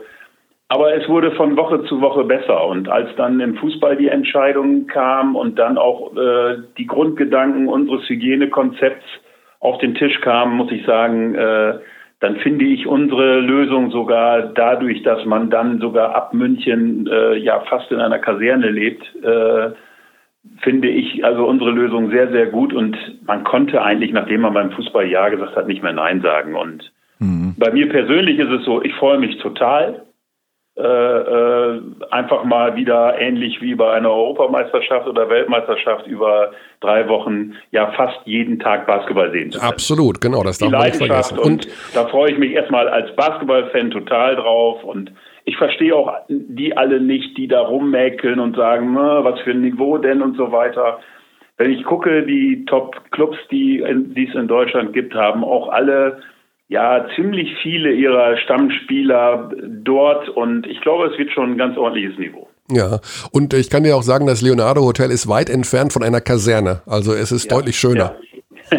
aber 0.71 0.95
es 0.95 1.09
wurde 1.09 1.33
von 1.33 1.57
Woche 1.57 1.83
zu 1.87 2.01
Woche 2.01 2.23
besser. 2.23 2.65
Und 2.65 2.89
als 2.89 3.09
dann 3.17 3.41
im 3.41 3.57
Fußball 3.57 3.97
die 3.97 4.07
Entscheidung 4.07 4.87
kam 4.87 5.35
und 5.35 5.59
dann 5.59 5.77
auch 5.77 6.17
äh, 6.17 6.59
die 6.79 6.87
Grundgedanken 6.87 7.67
unseres 7.67 8.09
Hygienekonzepts 8.09 9.05
auf 9.59 9.79
den 9.79 9.97
Tisch 9.97 10.21
kamen, 10.21 10.57
muss 10.57 10.71
ich 10.71 10.87
sagen, 10.87 11.35
äh, 11.35 11.81
dann 12.21 12.37
finde 12.37 12.67
ich 12.67 12.87
unsere 12.87 13.41
Lösung 13.41 13.91
sogar 13.91 14.43
dadurch, 14.43 15.03
dass 15.03 15.25
man 15.25 15.51
dann 15.51 15.81
sogar 15.81 16.15
ab 16.15 16.35
München 16.35 17.09
äh, 17.09 17.37
ja 17.37 17.59
fast 17.69 17.91
in 17.91 17.99
einer 17.99 18.21
Kaserne 18.21 18.71
lebt, 18.71 19.03
äh, 19.25 19.71
finde 20.63 20.89
ich 20.89 21.25
also 21.25 21.49
unsere 21.49 21.73
Lösung 21.73 22.11
sehr, 22.11 22.31
sehr 22.31 22.47
gut 22.47 22.73
und 22.73 22.97
man 23.27 23.43
konnte 23.43 23.83
eigentlich, 23.83 24.13
nachdem 24.13 24.43
man 24.43 24.55
beim 24.55 24.71
Fußball 24.71 25.09
Ja 25.09 25.31
gesagt 25.31 25.57
hat, 25.57 25.67
nicht 25.67 25.83
mehr 25.83 25.93
Nein 25.93 26.21
sagen. 26.21 26.55
Und 26.55 26.93
mhm. 27.19 27.57
bei 27.59 27.73
mir 27.73 27.89
persönlich 27.89 28.39
ist 28.39 28.51
es 28.51 28.65
so, 28.65 28.81
ich 28.85 28.95
freue 28.95 29.19
mich 29.19 29.37
total 29.39 30.03
äh, 30.81 31.77
äh, 31.77 31.81
einfach 32.11 32.45
mal 32.45 32.75
wieder 32.75 33.19
ähnlich 33.19 33.61
wie 33.61 33.75
bei 33.75 33.93
einer 33.93 34.11
Europameisterschaft 34.11 35.07
oder 35.07 35.29
Weltmeisterschaft 35.29 36.07
über 36.07 36.53
drei 36.81 37.07
Wochen 37.09 37.53
ja 37.71 37.93
fast 37.93 38.19
jeden 38.25 38.59
Tag 38.59 38.87
Basketball 38.87 39.31
sehen 39.31 39.53
zu 39.53 39.59
können. 39.59 39.73
Absolut, 39.73 40.21
genau, 40.21 40.43
das 40.43 40.59
darf 40.59 40.71
man 40.71 40.83
nicht 40.83 40.97
vergessen. 40.97 41.39
Und, 41.39 41.67
und 41.67 41.69
da 41.95 42.07
freue 42.07 42.33
ich 42.33 42.39
mich 42.39 42.53
erstmal 42.53 42.89
als 42.89 43.15
Basketballfan 43.15 43.91
total 43.91 44.37
drauf 44.37 44.83
und 44.85 45.13
ich 45.45 45.57
verstehe 45.57 45.95
auch 45.95 46.13
die 46.29 46.77
alle 46.77 47.01
nicht, 47.01 47.37
die 47.37 47.49
da 47.49 47.61
rummäkeln 47.61 48.41
und 48.41 48.57
sagen, 48.57 48.95
was 48.97 49.41
für 49.41 49.51
ein 49.51 49.61
Niveau 49.63 49.99
denn 49.99 50.23
und 50.23 50.37
so 50.37 50.53
weiter. 50.53 51.01
Wenn 51.57 51.73
ich 51.73 51.85
gucke, 51.85 52.23
die 52.25 52.65
Top-Clubs, 52.65 53.37
die 53.51 53.81
es 53.81 54.35
in 54.35 54.49
Deutschland 54.49 54.93
gibt, 54.93 55.15
haben 55.15 55.45
auch 55.45 55.69
alle 55.69 56.21
ja 56.71 57.05
ziemlich 57.17 57.57
viele 57.63 57.93
ihrer 57.93 58.39
Stammspieler 58.39 59.51
dort 59.85 60.29
und 60.31 60.67
ich 60.67 60.81
glaube, 60.81 61.09
es 61.09 61.19
wird 61.19 61.33
schon 61.33 61.53
ein 61.53 61.59
ganz 61.59 61.77
ordentliches 61.77 62.17
Niveau. 62.17 62.49
Ja, 62.71 63.01
und 63.33 63.53
ich 63.53 63.69
kann 63.69 63.83
dir 63.83 63.97
auch 63.97 64.05
sagen, 64.05 64.27
das 64.27 64.41
Leonardo 64.41 64.83
Hotel 64.83 65.11
ist 65.11 65.29
weit 65.29 65.51
entfernt 65.51 65.93
von 65.93 66.05
einer 66.05 66.21
Kaserne. 66.21 66.83
Also 66.87 67.13
es 67.13 67.33
ist 67.33 67.51
ja, 67.51 67.57
deutlich 67.57 67.77
schöner. 67.77 68.15
Ja, 68.71 68.79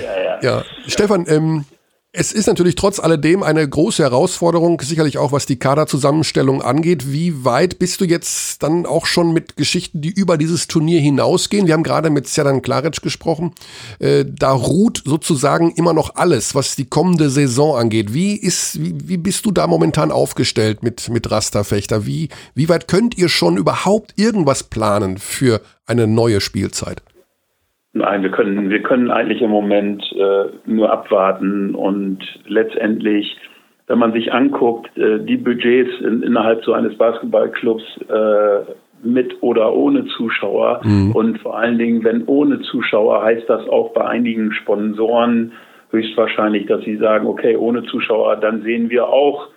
ja, 0.00 0.22
ja. 0.24 0.38
ja. 0.42 0.62
Stefan, 0.86 1.26
ähm, 1.28 1.64
es 2.12 2.32
ist 2.32 2.46
natürlich 2.46 2.74
trotz 2.74 2.98
alledem 2.98 3.42
eine 3.42 3.68
große 3.68 4.02
Herausforderung, 4.02 4.80
sicherlich 4.80 5.18
auch 5.18 5.30
was 5.30 5.44
die 5.44 5.58
Kaderzusammenstellung 5.58 6.62
angeht. 6.62 7.12
Wie 7.12 7.44
weit 7.44 7.78
bist 7.78 8.00
du 8.00 8.06
jetzt 8.06 8.62
dann 8.62 8.86
auch 8.86 9.04
schon 9.04 9.34
mit 9.34 9.56
Geschichten, 9.56 10.00
die 10.00 10.08
über 10.08 10.38
dieses 10.38 10.68
Turnier 10.68 11.00
hinausgehen? 11.00 11.66
Wir 11.66 11.74
haben 11.74 11.82
gerade 11.82 12.08
mit 12.08 12.26
Sjadan 12.26 12.62
Klaric 12.62 13.02
gesprochen. 13.02 13.52
Äh, 13.98 14.24
da 14.26 14.52
ruht 14.52 15.02
sozusagen 15.04 15.72
immer 15.72 15.92
noch 15.92 16.14
alles, 16.14 16.54
was 16.54 16.76
die 16.76 16.86
kommende 16.86 17.28
Saison 17.28 17.76
angeht. 17.76 18.14
Wie 18.14 18.32
ist, 18.34 18.82
wie, 18.82 18.94
wie 19.06 19.18
bist 19.18 19.44
du 19.44 19.50
da 19.50 19.66
momentan 19.66 20.10
aufgestellt 20.10 20.82
mit, 20.82 21.10
mit 21.10 21.30
Rasterfechter? 21.30 22.06
Wie, 22.06 22.30
wie 22.54 22.70
weit 22.70 22.88
könnt 22.88 23.18
ihr 23.18 23.28
schon 23.28 23.58
überhaupt 23.58 24.14
irgendwas 24.16 24.62
planen 24.62 25.18
für 25.18 25.60
eine 25.84 26.06
neue 26.06 26.40
Spielzeit? 26.40 27.02
Nein, 27.98 28.22
wir 28.22 28.30
können, 28.30 28.70
wir 28.70 28.82
können 28.82 29.10
eigentlich 29.10 29.42
im 29.42 29.50
Moment 29.50 30.04
äh, 30.12 30.46
nur 30.66 30.92
abwarten 30.92 31.74
und 31.74 32.18
letztendlich, 32.46 33.36
wenn 33.88 33.98
man 33.98 34.12
sich 34.12 34.32
anguckt, 34.32 34.96
äh, 34.96 35.18
die 35.18 35.36
Budgets 35.36 35.90
in, 36.00 36.22
innerhalb 36.22 36.64
so 36.64 36.74
eines 36.74 36.96
Basketballclubs 36.96 37.82
äh, 38.08 38.72
mit 39.02 39.42
oder 39.42 39.74
ohne 39.74 40.06
Zuschauer 40.06 40.80
mhm. 40.84 41.10
und 41.12 41.40
vor 41.40 41.58
allen 41.58 41.78
Dingen, 41.78 42.04
wenn 42.04 42.24
ohne 42.26 42.60
Zuschauer, 42.60 43.24
heißt 43.24 43.48
das 43.48 43.68
auch 43.68 43.92
bei 43.92 44.04
einigen 44.04 44.52
Sponsoren 44.52 45.52
höchstwahrscheinlich, 45.90 46.66
dass 46.66 46.82
sie 46.84 46.98
sagen, 46.98 47.26
okay, 47.26 47.56
ohne 47.56 47.82
Zuschauer, 47.84 48.36
dann 48.36 48.62
sehen 48.62 48.90
wir 48.90 49.08
auch 49.08 49.48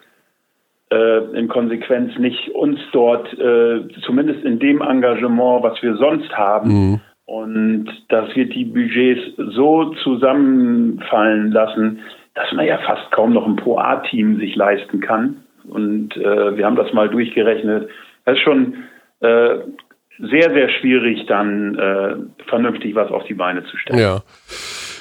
äh, 0.91 1.37
in 1.37 1.47
Konsequenz 1.47 2.17
nicht 2.17 2.49
uns 2.55 2.79
dort, 2.91 3.31
äh, 3.37 3.87
zumindest 4.03 4.43
in 4.45 4.57
dem 4.57 4.81
Engagement, 4.81 5.63
was 5.63 5.81
wir 5.83 5.95
sonst 5.97 6.35
haben, 6.35 6.69
mhm. 6.69 7.01
Und 7.31 7.87
dass 8.09 8.35
wir 8.35 8.49
die 8.49 8.65
Budgets 8.65 9.21
so 9.37 9.93
zusammenfallen 10.03 11.51
lassen, 11.53 11.99
dass 12.33 12.51
man 12.51 12.65
ja 12.65 12.77
fast 12.79 13.09
kaum 13.11 13.31
noch 13.31 13.47
ein 13.47 13.55
Pro 13.55 13.77
A-Team 13.77 14.37
sich 14.37 14.53
leisten 14.57 14.99
kann. 14.99 15.37
Und 15.63 16.17
äh, 16.17 16.57
wir 16.57 16.65
haben 16.65 16.75
das 16.75 16.91
mal 16.91 17.07
durchgerechnet. 17.07 17.89
Das 18.25 18.35
ist 18.35 18.43
schon 18.43 18.73
äh, 19.21 19.59
sehr, 20.19 20.53
sehr 20.53 20.69
schwierig, 20.81 21.25
dann 21.27 21.75
äh, 21.79 22.15
vernünftig 22.49 22.95
was 22.95 23.09
auf 23.09 23.23
die 23.23 23.33
Beine 23.33 23.63
zu 23.63 23.77
stellen. 23.77 23.99
Ja. 23.99 24.21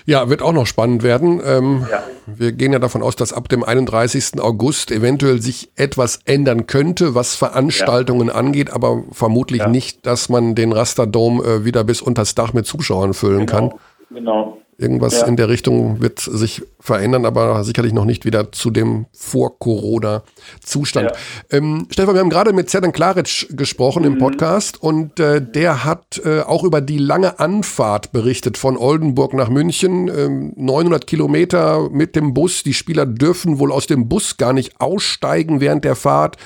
Ja, 0.06 0.28
wird 0.28 0.42
auch 0.42 0.52
noch 0.52 0.66
spannend 0.66 1.02
werden. 1.02 1.40
Ähm, 1.44 1.86
ja. 1.90 2.02
Wir 2.26 2.52
gehen 2.52 2.72
ja 2.72 2.78
davon 2.78 3.02
aus, 3.02 3.16
dass 3.16 3.32
ab 3.32 3.48
dem 3.48 3.64
31. 3.64 4.40
August 4.40 4.90
eventuell 4.90 5.40
sich 5.40 5.70
etwas 5.76 6.20
ändern 6.24 6.66
könnte, 6.66 7.14
was 7.14 7.34
Veranstaltungen 7.34 8.28
ja. 8.28 8.34
angeht, 8.34 8.70
aber 8.70 9.04
vermutlich 9.12 9.60
ja. 9.60 9.68
nicht, 9.68 10.06
dass 10.06 10.28
man 10.28 10.54
den 10.54 10.72
Rasterdom 10.72 11.42
äh, 11.42 11.64
wieder 11.64 11.84
bis 11.84 12.02
unters 12.02 12.34
Dach 12.34 12.52
mit 12.52 12.66
Zuschauern 12.66 13.14
füllen 13.14 13.46
genau. 13.46 13.68
kann. 13.70 13.80
Genau. 14.10 14.58
Irgendwas 14.80 15.20
ja. 15.20 15.26
in 15.26 15.36
der 15.36 15.50
Richtung 15.50 16.00
wird 16.00 16.20
sich 16.20 16.62
verändern, 16.78 17.26
aber 17.26 17.62
sicherlich 17.64 17.92
noch 17.92 18.06
nicht 18.06 18.24
wieder 18.24 18.50
zu 18.50 18.70
dem 18.70 19.04
Vor-Corona-Zustand. 19.12 21.10
Ja. 21.10 21.16
Ähm, 21.50 21.86
Stefan, 21.90 22.14
wir 22.14 22.20
haben 22.20 22.30
gerade 22.30 22.54
mit 22.54 22.70
Zerdan 22.70 22.92
Klaric 22.92 23.48
gesprochen 23.50 24.04
mhm. 24.04 24.12
im 24.12 24.18
Podcast 24.18 24.82
und 24.82 25.20
äh, 25.20 25.42
der 25.42 25.84
hat 25.84 26.22
äh, 26.24 26.40
auch 26.40 26.64
über 26.64 26.80
die 26.80 26.96
lange 26.96 27.38
Anfahrt 27.38 28.12
berichtet 28.12 28.56
von 28.56 28.78
Oldenburg 28.78 29.34
nach 29.34 29.50
München. 29.50 30.08
Ähm, 30.08 30.54
900 30.56 31.06
Kilometer 31.06 31.90
mit 31.90 32.16
dem 32.16 32.32
Bus. 32.32 32.62
Die 32.62 32.72
Spieler 32.72 33.04
dürfen 33.04 33.58
wohl 33.58 33.72
aus 33.72 33.86
dem 33.86 34.08
Bus 34.08 34.38
gar 34.38 34.54
nicht 34.54 34.80
aussteigen 34.80 35.60
während 35.60 35.84
der 35.84 35.94
Fahrt, 35.94 36.38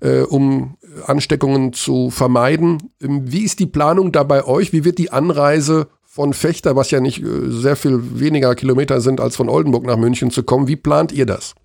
äh, 0.00 0.20
um 0.20 0.76
Ansteckungen 1.06 1.72
zu 1.72 2.10
vermeiden. 2.10 2.90
Ähm, 3.02 3.22
wie 3.24 3.42
ist 3.42 3.58
die 3.58 3.66
Planung 3.66 4.12
da 4.12 4.22
bei 4.22 4.44
euch? 4.44 4.72
Wie 4.72 4.84
wird 4.84 4.98
die 4.98 5.10
Anreise 5.10 5.88
von 6.14 6.32
Fechter, 6.32 6.76
was 6.76 6.92
ja 6.92 7.00
nicht 7.00 7.20
äh, 7.22 7.50
sehr 7.50 7.74
viel 7.74 7.98
weniger 8.20 8.54
Kilometer 8.54 9.00
sind, 9.00 9.20
als 9.20 9.36
von 9.36 9.48
Oldenburg 9.48 9.84
nach 9.84 9.96
München 9.96 10.30
zu 10.30 10.44
kommen. 10.44 10.68
Wie 10.68 10.76
plant 10.76 11.12
ihr 11.12 11.26
das? 11.26 11.56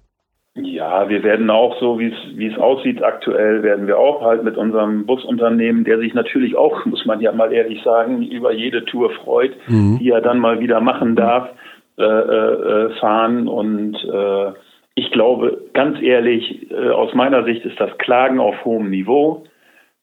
Ja, 0.56 1.08
wir 1.08 1.24
werden 1.24 1.50
auch 1.52 1.80
so, 1.80 2.00
wie 2.00 2.48
es 2.48 2.58
aussieht 2.58 3.04
aktuell, 3.04 3.62
werden 3.62 3.86
wir 3.86 4.00
auch 4.00 4.22
halt 4.22 4.44
mit 4.44 4.58
unserem 4.58 5.06
Busunternehmen, 5.06 5.84
der 5.84 6.00
sich 6.00 6.16
natürlich 6.16 6.56
auch, 6.58 6.84
muss 6.86 7.06
man 7.06 7.22
ja 7.22 7.32
mal 7.32 7.54
ehrlich 7.54 7.84
sagen, 7.84 8.24
über 8.24 8.52
jede 8.52 8.86
Tour 8.86 9.12
freut, 9.24 9.52
mhm. 9.68 10.00
die 10.00 10.10
er 10.10 10.22
dann 10.22 10.40
mal 10.40 10.60
wieder 10.60 10.82
machen 10.82 11.16
darf, 11.16 11.50
äh, 11.98 12.04
äh, 12.04 12.90
fahren. 13.00 13.48
Und 13.48 13.96
äh, 14.04 14.52
ich 14.96 15.12
glaube, 15.12 15.66
ganz 15.74 16.02
ehrlich, 16.02 16.72
äh, 16.72 16.90
aus 16.90 17.14
meiner 17.14 17.44
Sicht 17.44 17.64
ist 17.66 17.80
das 17.80 17.96
Klagen 18.00 18.40
auf 18.40 18.66
hohem 18.66 18.90
Niveau. 18.90 19.44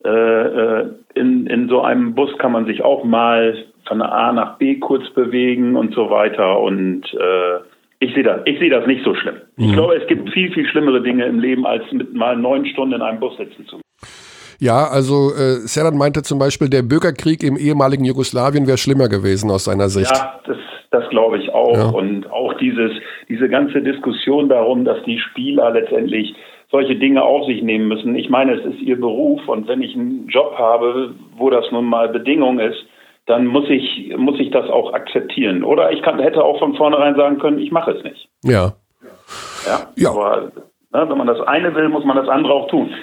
Äh, 0.05 0.83
in, 1.15 1.49
in 1.49 1.69
so 1.69 1.81
einem 1.81 2.15
Bus 2.15 2.31
kann 2.39 2.53
man 2.53 2.67
sich 2.67 2.85
auch 2.85 3.03
mal 3.03 3.57
von 3.87 4.03
A 4.03 4.32
nach 4.32 4.59
B 4.59 4.76
kurz 4.76 5.09
bewegen 5.11 5.76
und 5.76 5.95
so 5.95 6.11
weiter. 6.11 6.61
Und 6.61 7.05
äh, 7.14 7.61
ich 7.99 8.14
sehe 8.14 8.22
das, 8.22 8.41
ich 8.45 8.59
sehe 8.59 8.70
das 8.70 8.87
nicht 8.87 9.05
so 9.05 9.14
schlimm. 9.14 9.37
Mhm. 9.57 9.64
Ich 9.64 9.72
glaube, 9.72 9.95
es 9.97 10.07
gibt 10.07 10.30
viel, 10.30 10.53
viel 10.53 10.66
schlimmere 10.68 11.03
Dinge 11.03 11.24
im 11.26 11.39
Leben, 11.39 11.66
als 11.66 11.84
mit 11.93 12.14
mal 12.14 12.37
neun 12.37 12.66
Stunden 12.66 12.95
in 12.95 13.03
einem 13.03 13.20
Bus 13.20 13.37
sitzen 13.37 13.66
zu 13.66 13.76
müssen. 13.76 13.82
Ja, 14.59 14.89
also 14.89 15.32
äh, 15.32 15.66
Serdan 15.66 15.99
meinte 15.99 16.22
zum 16.22 16.39
Beispiel, 16.39 16.70
der 16.70 16.82
Bürgerkrieg 16.82 17.43
im 17.43 17.57
ehemaligen 17.57 18.05
Jugoslawien 18.05 18.66
wäre 18.66 18.78
schlimmer 18.78 19.09
gewesen 19.09 19.51
aus 19.51 19.64
seiner 19.64 19.89
Sicht. 19.89 20.11
Ja, 20.11 20.41
das, 20.47 20.57
das 20.91 21.09
glaube 21.11 21.39
ich 21.39 21.53
auch. 21.53 21.76
Ja. 21.76 21.89
Und 21.91 22.30
auch 22.30 22.55
dieses, 22.55 22.93
diese 23.28 23.49
ganze 23.49 23.82
Diskussion 23.82 24.49
darum, 24.49 24.84
dass 24.84 25.03
die 25.05 25.18
Spieler 25.18 25.72
letztendlich 25.72 26.34
solche 26.70 26.97
Dinge 26.97 27.22
auf 27.22 27.47
sich 27.47 27.62
nehmen 27.62 27.89
müssen. 27.89 28.16
Ich 28.16 28.28
meine, 28.28 28.55
es 28.55 28.64
ist 28.64 28.80
ihr 28.80 28.99
Beruf 28.99 29.47
und 29.47 29.68
wenn 29.68 29.82
ich 29.82 29.95
einen 29.95 30.26
Job 30.28 30.55
habe, 30.59 31.14
wo 31.37 31.51
das 31.51 31.64
nun 31.70 31.84
mal 31.84 32.09
Bedingung 32.09 32.59
ist, 32.59 32.84
dann 33.27 33.47
muss 33.47 33.68
ich, 33.68 34.14
muss 34.16 34.39
ich 34.39 34.51
das 34.51 34.70
auch 34.70 34.93
akzeptieren. 34.93 35.64
Oder 35.64 35.93
ich 35.93 36.03
kann, 36.03 36.18
hätte 36.20 36.43
auch 36.43 36.59
von 36.59 36.77
vornherein 36.77 37.16
sagen 37.16 37.39
können, 37.39 37.59
ich 37.59 37.72
mache 37.72 37.91
es 37.93 38.05
nicht. 38.05 38.29
Ja. 38.45 38.74
Ja, 39.66 39.91
ja. 39.97 40.11
aber 40.11 40.53
ne, 40.93 41.09
wenn 41.09 41.18
man 41.18 41.27
das 41.27 41.41
eine 41.41 41.74
will, 41.74 41.89
muss 41.89 42.05
man 42.05 42.16
das 42.16 42.29
andere 42.29 42.53
auch 42.53 42.68
tun. 42.68 42.95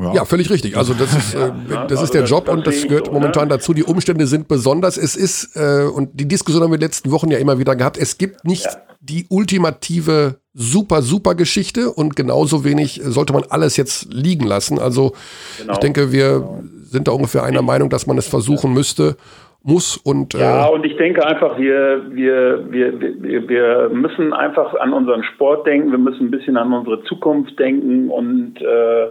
Ja. 0.00 0.14
ja, 0.14 0.24
völlig 0.24 0.50
richtig. 0.50 0.76
Also 0.76 0.94
das 0.94 1.12
ist, 1.14 1.34
äh, 1.34 1.50
das 1.88 1.92
ist 1.92 2.00
also 2.00 2.12
der 2.12 2.24
Job 2.24 2.46
das, 2.46 2.54
und 2.54 2.66
das 2.66 2.82
gehört 2.82 3.06
so, 3.06 3.12
momentan 3.12 3.48
ne? 3.48 3.54
dazu. 3.54 3.72
Die 3.72 3.84
Umstände 3.84 4.26
sind 4.26 4.48
besonders. 4.48 4.96
Es 4.96 5.16
ist, 5.16 5.56
äh, 5.56 5.84
und 5.84 6.10
die 6.14 6.26
Diskussion 6.26 6.62
haben 6.62 6.70
wir 6.70 6.76
in 6.76 6.80
den 6.80 6.86
letzten 6.86 7.10
Wochen 7.12 7.30
ja 7.30 7.38
immer 7.38 7.58
wieder 7.58 7.76
gehabt, 7.76 7.96
es 7.96 8.18
gibt 8.18 8.44
nicht 8.44 8.64
ja. 8.64 8.72
die 9.00 9.26
ultimative 9.28 10.40
super, 10.60 11.02
super 11.02 11.36
Geschichte 11.36 11.90
und 11.90 12.16
genauso 12.16 12.64
wenig 12.64 13.00
sollte 13.04 13.32
man 13.32 13.44
alles 13.48 13.76
jetzt 13.76 14.12
liegen 14.12 14.44
lassen. 14.44 14.80
Also 14.80 15.12
genau. 15.60 15.72
ich 15.74 15.78
denke, 15.78 16.10
wir 16.12 16.40
genau. 16.40 16.58
sind 16.82 17.06
da 17.06 17.12
ungefähr 17.12 17.44
einer 17.44 17.62
Meinung, 17.62 17.90
dass 17.90 18.08
man 18.08 18.18
es 18.18 18.26
versuchen 18.26 18.74
müsste 18.74 19.16
muss 19.62 19.96
und 19.96 20.34
ja 20.34 20.68
äh 20.68 20.72
und 20.72 20.86
ich 20.86 20.96
denke 20.96 21.26
einfach 21.26 21.58
wir, 21.58 22.02
wir 22.10 22.70
wir 22.70 23.00
wir 23.00 23.48
wir 23.48 23.90
müssen 23.92 24.32
einfach 24.32 24.74
an 24.74 24.92
unseren 24.92 25.24
Sport 25.24 25.66
denken 25.66 25.90
wir 25.90 25.98
müssen 25.98 26.28
ein 26.28 26.30
bisschen 26.30 26.56
an 26.56 26.72
unsere 26.72 27.02
Zukunft 27.02 27.58
denken 27.58 28.08
und 28.08 28.62
äh, 28.62 29.08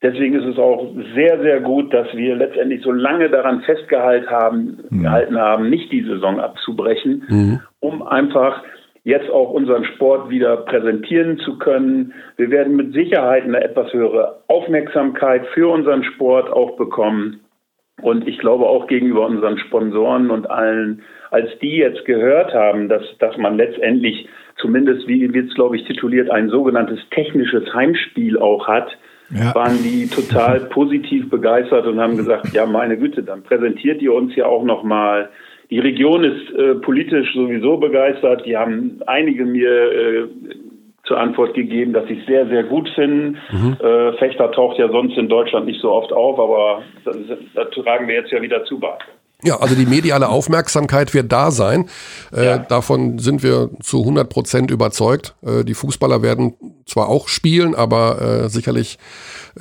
Deswegen 0.00 0.34
ist 0.34 0.44
es 0.44 0.58
auch 0.58 0.94
sehr, 1.16 1.42
sehr 1.42 1.60
gut, 1.60 1.92
dass 1.92 2.06
wir 2.14 2.36
letztendlich 2.36 2.82
so 2.84 2.92
lange 2.92 3.30
daran 3.30 3.62
festgehalten 3.62 4.30
haben, 4.30 4.78
mhm. 4.90 5.02
gehalten 5.02 5.36
haben, 5.36 5.68
nicht 5.70 5.90
die 5.90 6.04
Saison 6.04 6.38
abzubrechen, 6.38 7.24
mhm. 7.28 7.60
um 7.80 8.04
einfach 8.04 8.62
jetzt 9.08 9.30
auch 9.30 9.48
unseren 9.48 9.86
Sport 9.86 10.28
wieder 10.28 10.58
präsentieren 10.58 11.38
zu 11.38 11.56
können. 11.56 12.12
Wir 12.36 12.50
werden 12.50 12.76
mit 12.76 12.92
Sicherheit 12.92 13.44
eine 13.44 13.64
etwas 13.64 13.90
höhere 13.90 14.40
Aufmerksamkeit 14.48 15.46
für 15.54 15.72
unseren 15.72 16.04
Sport 16.04 16.52
auch 16.52 16.76
bekommen. 16.76 17.40
Und 18.02 18.28
ich 18.28 18.38
glaube 18.38 18.66
auch 18.66 18.86
gegenüber 18.86 19.24
unseren 19.24 19.56
Sponsoren 19.56 20.30
und 20.30 20.50
allen, 20.50 21.00
als 21.30 21.48
die 21.62 21.78
jetzt 21.78 22.04
gehört 22.04 22.52
haben, 22.52 22.90
dass, 22.90 23.02
dass 23.18 23.34
man 23.38 23.56
letztendlich 23.56 24.28
zumindest, 24.58 25.08
wie 25.08 25.32
wird 25.32 25.48
es, 25.48 25.54
glaube 25.54 25.76
ich, 25.76 25.84
tituliert, 25.84 26.30
ein 26.30 26.50
sogenanntes 26.50 27.00
technisches 27.10 27.72
Heimspiel 27.72 28.38
auch 28.38 28.68
hat, 28.68 28.90
ja. 29.30 29.54
waren 29.54 29.82
die 29.82 30.06
total 30.08 30.60
positiv 30.70 31.30
begeistert 31.30 31.86
und 31.86 31.98
haben 31.98 32.18
gesagt, 32.18 32.52
ja, 32.52 32.66
meine 32.66 32.98
Güte, 32.98 33.22
dann 33.22 33.42
präsentiert 33.42 34.02
ihr 34.02 34.12
uns 34.12 34.36
ja 34.36 34.44
auch 34.44 34.64
nochmal. 34.64 35.30
Die 35.70 35.78
Region 35.78 36.24
ist 36.24 36.50
äh, 36.54 36.74
politisch 36.76 37.34
sowieso 37.34 37.76
begeistert. 37.76 38.46
Die 38.46 38.56
haben 38.56 39.00
einige 39.06 39.44
mir 39.44 39.70
äh, 39.70 40.28
zur 41.04 41.18
Antwort 41.18 41.54
gegeben, 41.54 41.92
dass 41.92 42.06
sie 42.06 42.18
es 42.20 42.26
sehr, 42.26 42.46
sehr 42.48 42.64
gut 42.64 42.88
finden. 42.94 43.38
Mhm. 43.50 43.76
Äh, 43.80 44.12
Fechter 44.18 44.50
taucht 44.52 44.78
ja 44.78 44.88
sonst 44.90 45.16
in 45.16 45.28
Deutschland 45.28 45.66
nicht 45.66 45.80
so 45.80 45.90
oft 45.90 46.12
auf, 46.12 46.38
aber 46.38 46.82
da 47.54 47.64
tragen 47.64 48.08
wir 48.08 48.14
jetzt 48.14 48.30
ja 48.30 48.40
wieder 48.40 48.64
zu 48.64 48.78
bei. 48.78 48.96
Ja, 49.44 49.60
also 49.60 49.76
die 49.76 49.86
mediale 49.86 50.28
Aufmerksamkeit 50.28 51.14
wird 51.14 51.30
da 51.30 51.52
sein. 51.52 51.88
Äh, 52.34 52.44
ja. 52.44 52.58
Davon 52.58 53.18
sind 53.18 53.44
wir 53.44 53.70
zu 53.80 54.00
100 54.00 54.28
Prozent 54.28 54.70
überzeugt. 54.70 55.36
Äh, 55.46 55.64
die 55.64 55.74
Fußballer 55.74 56.22
werden 56.22 56.54
zwar 56.86 57.08
auch 57.08 57.28
spielen, 57.28 57.76
aber 57.76 58.20
äh, 58.20 58.48
sicherlich, 58.48 58.98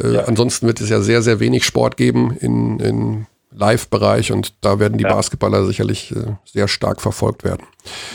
äh, 0.01 0.16
ja. 0.16 0.22
ansonsten 0.22 0.66
wird 0.66 0.82
es 0.82 0.89
ja 0.89 0.99
sehr, 1.01 1.22
sehr 1.22 1.39
wenig 1.39 1.64
Sport 1.64 1.95
geben 1.95 2.36
in, 2.39 2.80
in 2.80 3.28
Live-Bereich 3.58 4.32
und 4.32 4.64
da 4.64 4.80
werden 4.80 4.97
die 4.97 5.03
ja. 5.03 5.14
Basketballer 5.14 5.66
sicherlich 5.66 6.12
äh, 6.16 6.36
sehr 6.45 6.68
stark 6.68 7.01
verfolgt 7.01 7.43
werden. 7.43 7.66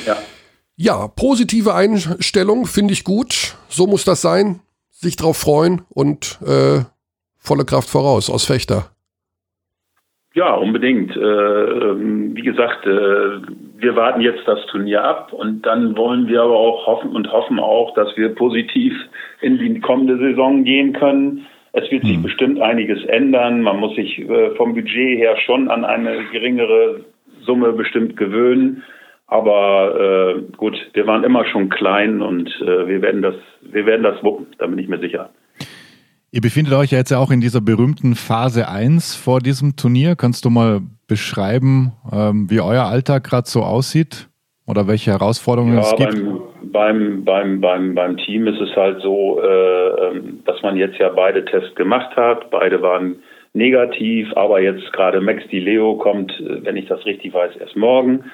Ja. 0.07 0.16
Ja, 0.76 1.07
positive 1.09 1.74
Einstellung 1.74 2.66
finde 2.66 2.93
ich 2.95 3.05
gut. 3.05 3.57
So 3.68 3.86
muss 3.86 4.05
das 4.05 4.22
sein. 4.22 4.61
Sich 4.90 5.16
drauf 5.16 5.36
freuen 5.36 5.82
und 5.90 6.38
äh, 6.47 6.84
volle 7.38 7.64
Kraft 7.64 7.90
voraus 7.90 8.30
aus 8.30 8.45
Fechter. 8.47 8.93
Ja, 10.34 10.55
unbedingt. 10.55 11.14
Äh, 11.14 11.20
ähm, 11.20 12.34
wie 12.34 12.43
gesagt, 12.43 12.86
äh, 12.86 13.40
wir 13.76 13.97
warten 13.97 14.22
jetzt 14.22 14.47
das 14.47 14.64
Turnier 14.66 15.05
ab 15.05 15.32
und 15.32 15.62
dann 15.66 15.97
wollen 15.97 16.26
wir 16.26 16.43
aber 16.43 16.57
auch 16.57 16.86
hoffen 16.86 17.14
und 17.14 17.30
hoffen 17.30 17.59
auch, 17.59 17.93
dass 17.95 18.16
wir 18.16 18.34
positiv 18.34 18.95
in 19.43 19.59
die 19.59 19.80
kommende 19.80 20.16
Saison 20.16 20.64
gehen 20.64 20.95
können. 20.95 21.47
Es 21.72 21.90
wird 21.90 22.04
sich 22.04 22.18
mhm. 22.18 22.22
bestimmt 22.22 22.60
einiges 22.60 23.02
ändern. 23.04 23.62
Man 23.62 23.78
muss 23.78 23.96
sich 23.96 24.18
äh, 24.18 24.54
vom 24.56 24.74
Budget 24.74 25.18
her 25.18 25.36
schon 25.44 25.70
an 25.70 25.84
eine 25.84 26.24
geringere 26.30 27.04
Summe 27.44 27.72
bestimmt 27.72 28.16
gewöhnen. 28.16 28.82
Aber 29.26 30.36
äh, 30.36 30.42
gut, 30.56 30.76
wir 30.92 31.06
waren 31.06 31.24
immer 31.24 31.46
schon 31.46 31.70
klein 31.70 32.20
und 32.20 32.48
äh, 32.60 32.86
wir 32.86 33.00
werden 33.00 33.22
das, 33.22 33.34
wir 33.62 33.86
werden 33.86 34.02
das 34.02 34.22
wuppen, 34.22 34.48
da 34.58 34.66
bin 34.66 34.78
ich 34.78 34.88
mir 34.88 34.98
sicher. 34.98 35.30
Ihr 36.30 36.42
befindet 36.42 36.74
euch 36.74 36.90
ja 36.90 36.98
jetzt 36.98 37.10
ja 37.10 37.18
auch 37.18 37.30
in 37.30 37.40
dieser 37.40 37.62
berühmten 37.62 38.14
Phase 38.14 38.68
1 38.68 39.14
vor 39.14 39.40
diesem 39.40 39.76
Turnier. 39.76 40.16
Kannst 40.16 40.44
du 40.44 40.50
mal 40.50 40.80
beschreiben, 41.06 41.92
ähm, 42.12 42.50
wie 42.50 42.60
euer 42.60 42.84
Alltag 42.84 43.24
gerade 43.24 43.48
so 43.48 43.62
aussieht 43.62 44.28
oder 44.72 44.88
welche 44.88 45.12
Herausforderungen 45.12 45.74
ja, 45.74 45.82
es 45.82 45.96
gibt? 45.96 46.72
Beim, 46.72 47.24
beim, 47.24 47.60
beim, 47.60 47.94
beim, 47.94 48.16
Team 48.16 48.46
ist 48.46 48.60
es 48.60 48.74
halt 48.74 49.00
so, 49.02 49.40
äh, 49.40 50.08
ähm, 50.08 50.40
dass 50.44 50.60
man 50.62 50.76
jetzt 50.76 50.98
ja 50.98 51.10
beide 51.10 51.44
Tests 51.44 51.74
gemacht 51.76 52.16
hat. 52.16 52.50
Beide 52.50 52.80
waren 52.82 53.16
negativ, 53.52 54.28
aber 54.34 54.60
jetzt 54.60 54.92
gerade 54.92 55.20
Max 55.20 55.46
Di 55.48 55.60
Leo 55.60 55.96
kommt, 55.96 56.32
äh, 56.40 56.64
wenn 56.64 56.76
ich 56.76 56.86
das 56.86 57.04
richtig 57.04 57.32
weiß, 57.34 57.56
erst 57.60 57.76
morgen. 57.76 58.24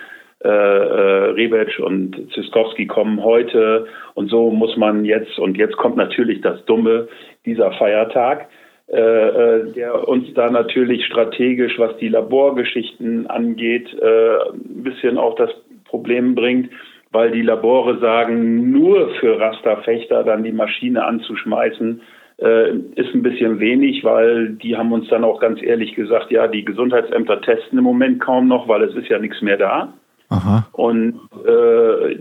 äh, 0.40 0.48
äh, 0.48 1.30
Rebec 1.32 1.80
und 1.80 2.14
Ziskowski 2.32 2.86
kommen 2.86 3.24
heute 3.24 3.86
und 4.14 4.30
so 4.30 4.50
muss 4.50 4.76
man 4.76 5.04
jetzt, 5.04 5.36
und 5.40 5.56
jetzt 5.56 5.76
kommt 5.76 5.96
natürlich 5.96 6.40
das 6.42 6.64
Dumme, 6.64 7.08
dieser 7.44 7.72
Feiertag, 7.72 8.46
äh, 8.86 9.00
äh, 9.00 9.72
der 9.72 10.06
uns 10.06 10.32
da 10.34 10.48
natürlich 10.48 11.04
strategisch, 11.06 11.76
was 11.78 11.96
die 11.96 12.08
Laborgeschichten 12.08 13.26
angeht, 13.26 13.88
ein 14.00 14.82
bisschen 14.84 15.18
auch 15.18 15.34
das 15.34 15.50
Problem 15.88 16.34
bringt, 16.34 16.70
weil 17.10 17.30
die 17.30 17.42
Labore 17.42 17.98
sagen, 17.98 18.70
nur 18.70 19.10
für 19.20 19.40
Rasterfechter 19.40 20.24
dann 20.24 20.44
die 20.44 20.52
Maschine 20.52 21.04
anzuschmeißen, 21.04 22.00
äh, 22.40 22.70
ist 22.94 23.14
ein 23.14 23.22
bisschen 23.22 23.58
wenig, 23.58 24.04
weil 24.04 24.50
die 24.50 24.76
haben 24.76 24.92
uns 24.92 25.08
dann 25.08 25.24
auch 25.24 25.40
ganz 25.40 25.60
ehrlich 25.62 25.94
gesagt, 25.94 26.30
ja, 26.30 26.46
die 26.46 26.64
Gesundheitsämter 26.64 27.40
testen 27.40 27.78
im 27.78 27.84
Moment 27.84 28.20
kaum 28.20 28.46
noch, 28.46 28.68
weil 28.68 28.82
es 28.82 28.94
ist 28.94 29.08
ja 29.08 29.18
nichts 29.18 29.42
mehr 29.42 29.56
da. 29.56 29.94
Aha. 30.28 30.68
Und 30.72 31.20
äh, 31.46 32.16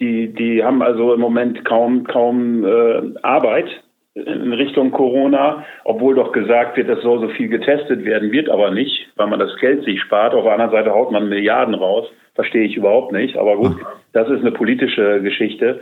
die, 0.00 0.34
die 0.34 0.62
haben 0.62 0.82
also 0.82 1.14
im 1.14 1.20
Moment 1.20 1.64
kaum, 1.64 2.04
kaum 2.04 2.64
äh, 2.64 3.14
Arbeit 3.22 3.68
in 4.14 4.52
Richtung 4.52 4.92
Corona, 4.92 5.64
obwohl 5.84 6.14
doch 6.14 6.32
gesagt 6.32 6.76
wird, 6.76 6.88
es 6.88 7.02
soll 7.02 7.20
so 7.20 7.28
viel 7.28 7.48
getestet 7.48 8.04
werden, 8.04 8.32
wird 8.32 8.48
aber 8.48 8.70
nicht, 8.70 9.08
weil 9.16 9.26
man 9.26 9.38
das 9.38 9.54
Geld 9.60 9.84
sich 9.84 10.00
spart. 10.00 10.34
Auf 10.34 10.44
der 10.44 10.52
anderen 10.52 10.70
Seite 10.70 10.90
haut 10.90 11.12
man 11.12 11.28
Milliarden 11.28 11.74
raus. 11.74 12.06
Verstehe 12.36 12.64
ich 12.64 12.76
überhaupt 12.76 13.12
nicht. 13.12 13.36
Aber 13.36 13.56
gut, 13.56 13.76
das 14.12 14.28
ist 14.28 14.40
eine 14.40 14.52
politische 14.52 15.20
Geschichte. 15.22 15.80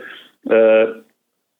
Äh, 0.49 0.87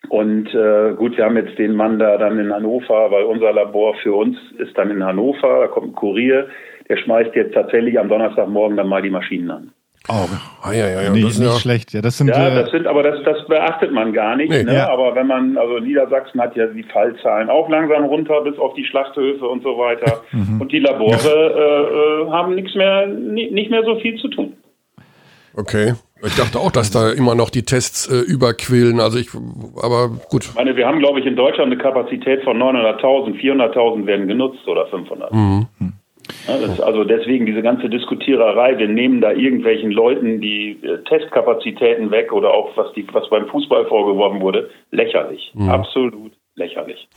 und 0.09 0.53
äh, 0.53 0.93
gut, 0.95 1.17
wir 1.17 1.25
haben 1.25 1.37
jetzt 1.37 1.57
den 1.57 1.75
Mann 1.75 1.99
da 1.99 2.17
dann 2.17 2.39
in 2.39 2.53
Hannover, 2.53 3.11
weil 3.11 3.23
unser 3.23 3.51
Labor 3.53 3.95
für 3.95 4.13
uns 4.13 4.37
ist 4.57 4.77
dann 4.77 4.91
in 4.91 5.03
Hannover, 5.03 5.61
da 5.61 5.67
kommt 5.67 5.89
ein 5.89 5.95
Kurier, 5.95 6.47
der 6.87 6.97
schmeißt 6.97 7.35
jetzt 7.35 7.53
tatsächlich 7.53 7.99
am 7.99 8.09
Donnerstagmorgen 8.09 8.77
dann 8.77 8.87
mal 8.87 9.01
die 9.01 9.09
Maschinen 9.09 9.51
an. 9.51 9.71
Oh, 10.07 10.27
ah, 10.61 10.71
ja, 10.71 10.87
ja, 10.87 11.01
ja. 11.01 11.09
Nee, 11.09 11.21
das 11.21 11.31
ist 11.31 11.39
nicht 11.39 11.51
ja 11.51 11.59
schlecht. 11.59 11.93
Ja, 11.93 12.01
das 12.01 12.19
sind, 12.19 12.27
ja, 12.27 12.49
äh, 12.49 12.61
das 12.61 12.69
sind, 12.69 12.85
aber 12.85 13.01
das, 13.01 13.23
das 13.23 13.43
beachtet 13.47 13.91
man 13.91 14.13
gar 14.13 14.35
nicht. 14.35 14.51
Nee, 14.51 14.63
ne? 14.63 14.75
ja. 14.75 14.89
Aber 14.89 15.15
wenn 15.15 15.25
man, 15.25 15.57
also 15.57 15.79
Niedersachsen 15.79 16.39
hat 16.39 16.55
ja 16.55 16.67
die 16.67 16.83
Fallzahlen 16.83 17.49
auch 17.49 17.67
langsam 17.69 18.05
runter 18.05 18.41
bis 18.41 18.57
auf 18.59 18.75
die 18.75 18.85
Schlachthöfe 18.85 19.47
und 19.47 19.63
so 19.63 19.79
weiter. 19.79 20.21
Mhm. 20.31 20.61
Und 20.61 20.71
die 20.71 20.79
Labore 20.79 21.15
äh, 21.15 22.27
äh, 22.27 22.31
haben 22.31 22.53
nichts 22.53 22.75
mehr, 22.75 23.07
nicht 23.07 23.71
mehr 23.71 23.83
so 23.83 23.95
viel 23.95 24.15
zu 24.19 24.27
tun. 24.27 24.53
Okay. 25.55 25.93
Ich 26.23 26.35
dachte 26.35 26.59
auch, 26.59 26.71
dass 26.71 26.91
da 26.91 27.11
immer 27.11 27.35
noch 27.35 27.49
die 27.49 27.63
Tests 27.63 28.07
äh, 28.07 28.19
überquillen. 28.19 28.99
Also 28.99 29.19
ich, 29.19 29.29
aber 29.81 30.09
gut. 30.29 30.45
Ich 30.45 30.55
meine, 30.55 30.75
wir 30.75 30.87
haben, 30.87 30.99
glaube 30.99 31.19
ich, 31.19 31.25
in 31.25 31.35
Deutschland 31.35 31.71
eine 31.71 31.81
Kapazität 31.81 32.43
von 32.43 32.57
900.000. 32.57 33.39
400.000 33.39 34.05
werden 34.05 34.27
genutzt 34.27 34.67
oder 34.67 34.87
500. 34.87 35.31
Mhm. 35.33 35.67
Ja, 36.47 36.83
also 36.83 37.03
deswegen 37.03 37.45
diese 37.45 37.61
ganze 37.61 37.89
Diskutiererei. 37.89 38.77
Wir 38.79 38.87
nehmen 38.87 39.21
da 39.21 39.31
irgendwelchen 39.31 39.91
Leuten 39.91 40.41
die 40.41 40.79
äh, 40.81 41.03
Testkapazitäten 41.03 42.09
weg 42.09 42.31
oder 42.31 42.51
auch 42.51 42.75
was, 42.75 42.91
die, 42.93 43.05
was 43.11 43.29
beim 43.29 43.47
Fußball 43.47 43.85
vorgeworfen 43.85 44.41
wurde. 44.41 44.69
Lächerlich. 44.91 45.51
Mhm. 45.53 45.69
Absolut 45.69 46.33
lächerlich. 46.55 47.07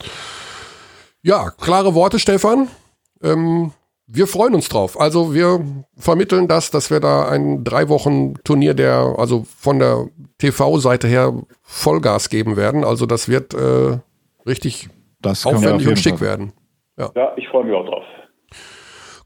Ja, 1.23 1.51
klare 1.59 1.95
Worte, 1.95 2.19
Stefan. 2.19 2.67
Ähm, 3.23 3.71
wir 4.11 4.25
freuen 4.25 4.55
uns 4.55 4.69
drauf. 4.69 4.99
Also 4.99 5.33
wir 5.33 5.63
vermitteln 5.95 6.47
das, 6.47 6.71
dass 6.71 6.89
wir 6.89 6.99
da 6.99 7.29
ein 7.29 7.63
drei 7.63 7.89
Wochen 7.89 8.33
Turnier 8.43 8.73
der, 8.73 9.15
also 9.17 9.45
von 9.57 9.77
der 9.77 10.07
TV-Seite 10.39 11.07
her 11.07 11.33
Vollgas 11.61 12.29
geben 12.29 12.57
werden. 12.57 12.83
Also 12.83 13.05
das 13.05 13.29
wird 13.29 13.53
äh, 13.53 13.99
richtig 14.47 14.89
das 15.21 15.45
aufwendig 15.45 15.87
und 15.87 15.99
schick 15.99 16.21
werden. 16.21 16.53
Ja. 16.97 17.11
ja, 17.15 17.33
ich 17.37 17.47
freue 17.49 17.65
mich 17.65 17.75
auch 17.75 17.85
drauf. 17.85 18.03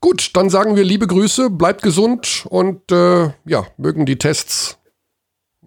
Gut, 0.01 0.31
dann 0.35 0.49
sagen 0.49 0.75
wir 0.75 0.83
liebe 0.83 1.07
Grüße, 1.07 1.49
bleibt 1.49 1.81
gesund 1.81 2.45
und 2.49 2.91
äh, 2.91 3.29
ja, 3.45 3.65
mögen 3.77 4.05
die 4.05 4.17
Tests 4.17 4.82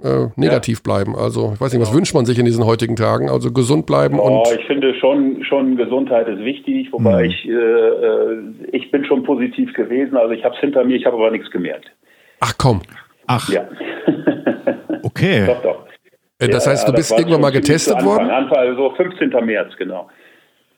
äh, 0.02 0.28
negativ 0.36 0.78
ja. 0.78 0.82
bleiben. 0.82 1.16
Also 1.16 1.52
ich 1.54 1.60
weiß 1.60 1.72
nicht, 1.72 1.82
was 1.82 1.90
ja. 1.90 1.94
wünscht 1.94 2.14
man 2.14 2.26
sich 2.26 2.38
in 2.38 2.44
diesen 2.44 2.64
heutigen 2.64 2.96
Tagen? 2.96 3.30
Also 3.30 3.52
gesund 3.52 3.86
bleiben 3.86 4.18
oh, 4.18 4.42
und. 4.42 4.58
Ich 4.58 4.66
finde 4.66 4.94
schon, 4.98 5.44
schon 5.44 5.76
Gesundheit 5.76 6.28
ist 6.28 6.40
wichtig, 6.40 6.92
wobei 6.92 7.24
mhm. 7.24 7.30
ich, 7.30 7.48
äh, 7.48 7.52
äh, 7.52 8.38
ich 8.72 8.90
bin 8.90 9.04
schon 9.04 9.22
positiv 9.24 9.72
gewesen. 9.74 10.16
Also 10.16 10.32
ich 10.32 10.44
habe 10.44 10.54
es 10.54 10.60
hinter 10.60 10.84
mir, 10.84 10.96
ich 10.96 11.06
habe 11.06 11.16
aber 11.16 11.30
nichts 11.30 11.50
gemerkt. 11.50 11.90
Ach 12.40 12.52
komm. 12.58 12.82
Ach. 13.26 13.48
Ja. 13.48 13.68
okay. 15.02 15.46
Doch, 15.46 15.62
doch. 15.62 15.86
Äh, 16.38 16.48
das 16.48 16.66
heißt, 16.66 16.86
du 16.86 16.92
bist 16.92 17.12
irgendwann 17.12 17.40
mal 17.40 17.50
getestet 17.50 18.02
worden? 18.04 18.30
Anfang, 18.30 18.58
also 18.58 18.90
15. 18.96 19.30
März, 19.44 19.76
genau. 19.78 20.08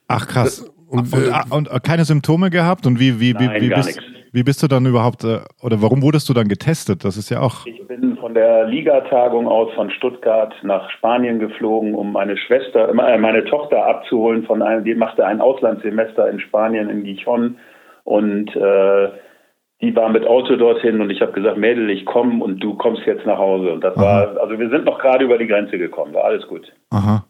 Ach 0.06 0.26
krass. 0.26 0.60
Und, 0.88 1.12
und, 1.12 1.28
und, 1.28 1.52
und, 1.52 1.70
äh, 1.70 1.80
keine 1.80 2.04
Symptome 2.04 2.50
gehabt? 2.50 2.86
Und 2.86 2.98
wie, 3.00 3.20
wie, 3.20 3.34
Nein, 3.34 3.50
wie, 3.56 3.70
wie, 3.70 3.74
bist, 3.74 4.00
wie 4.32 4.42
bist 4.42 4.62
du 4.62 4.68
dann 4.68 4.86
überhaupt, 4.86 5.24
äh, 5.24 5.40
oder 5.62 5.82
warum 5.82 6.02
wurdest 6.02 6.28
du 6.28 6.34
dann 6.34 6.48
getestet? 6.48 7.04
Das 7.04 7.16
ist 7.16 7.30
ja 7.30 7.40
auch. 7.40 7.66
Ich 7.66 7.86
bin 7.86 8.16
von 8.16 8.34
der 8.34 8.66
Ligatagung 8.66 9.48
aus 9.48 9.72
von 9.74 9.90
Stuttgart 9.90 10.54
nach 10.62 10.90
Spanien 10.90 11.38
geflogen, 11.38 11.94
um 11.94 12.12
meine 12.12 12.36
Schwester, 12.36 12.88
äh, 12.88 13.18
meine 13.18 13.44
Tochter 13.44 13.86
abzuholen 13.86 14.44
von 14.44 14.62
einem, 14.62 14.84
die 14.84 14.94
machte 14.94 15.26
ein 15.26 15.40
Auslandssemester 15.40 16.28
in 16.30 16.40
Spanien, 16.40 16.88
in 16.90 17.04
Gijon. 17.04 17.56
Und 18.04 18.54
äh, 18.56 19.08
die 19.80 19.94
war 19.94 20.08
mit 20.08 20.26
Auto 20.26 20.56
dorthin 20.56 21.00
und 21.00 21.10
ich 21.10 21.20
habe 21.20 21.32
gesagt, 21.32 21.56
Mädel, 21.56 21.88
ich 21.90 22.04
komme 22.04 22.42
und 22.42 22.58
du 22.58 22.74
kommst 22.74 23.02
jetzt 23.06 23.26
nach 23.26 23.38
Hause. 23.38 23.72
Und 23.72 23.84
das 23.84 23.96
Aha. 23.96 24.02
war, 24.02 24.42
also 24.42 24.58
wir 24.58 24.68
sind 24.70 24.84
noch 24.84 24.98
gerade 24.98 25.24
über 25.24 25.38
die 25.38 25.46
Grenze 25.46 25.78
gekommen, 25.78 26.14
war 26.14 26.24
alles 26.24 26.46
gut. 26.48 26.72
Aha. 26.90 27.24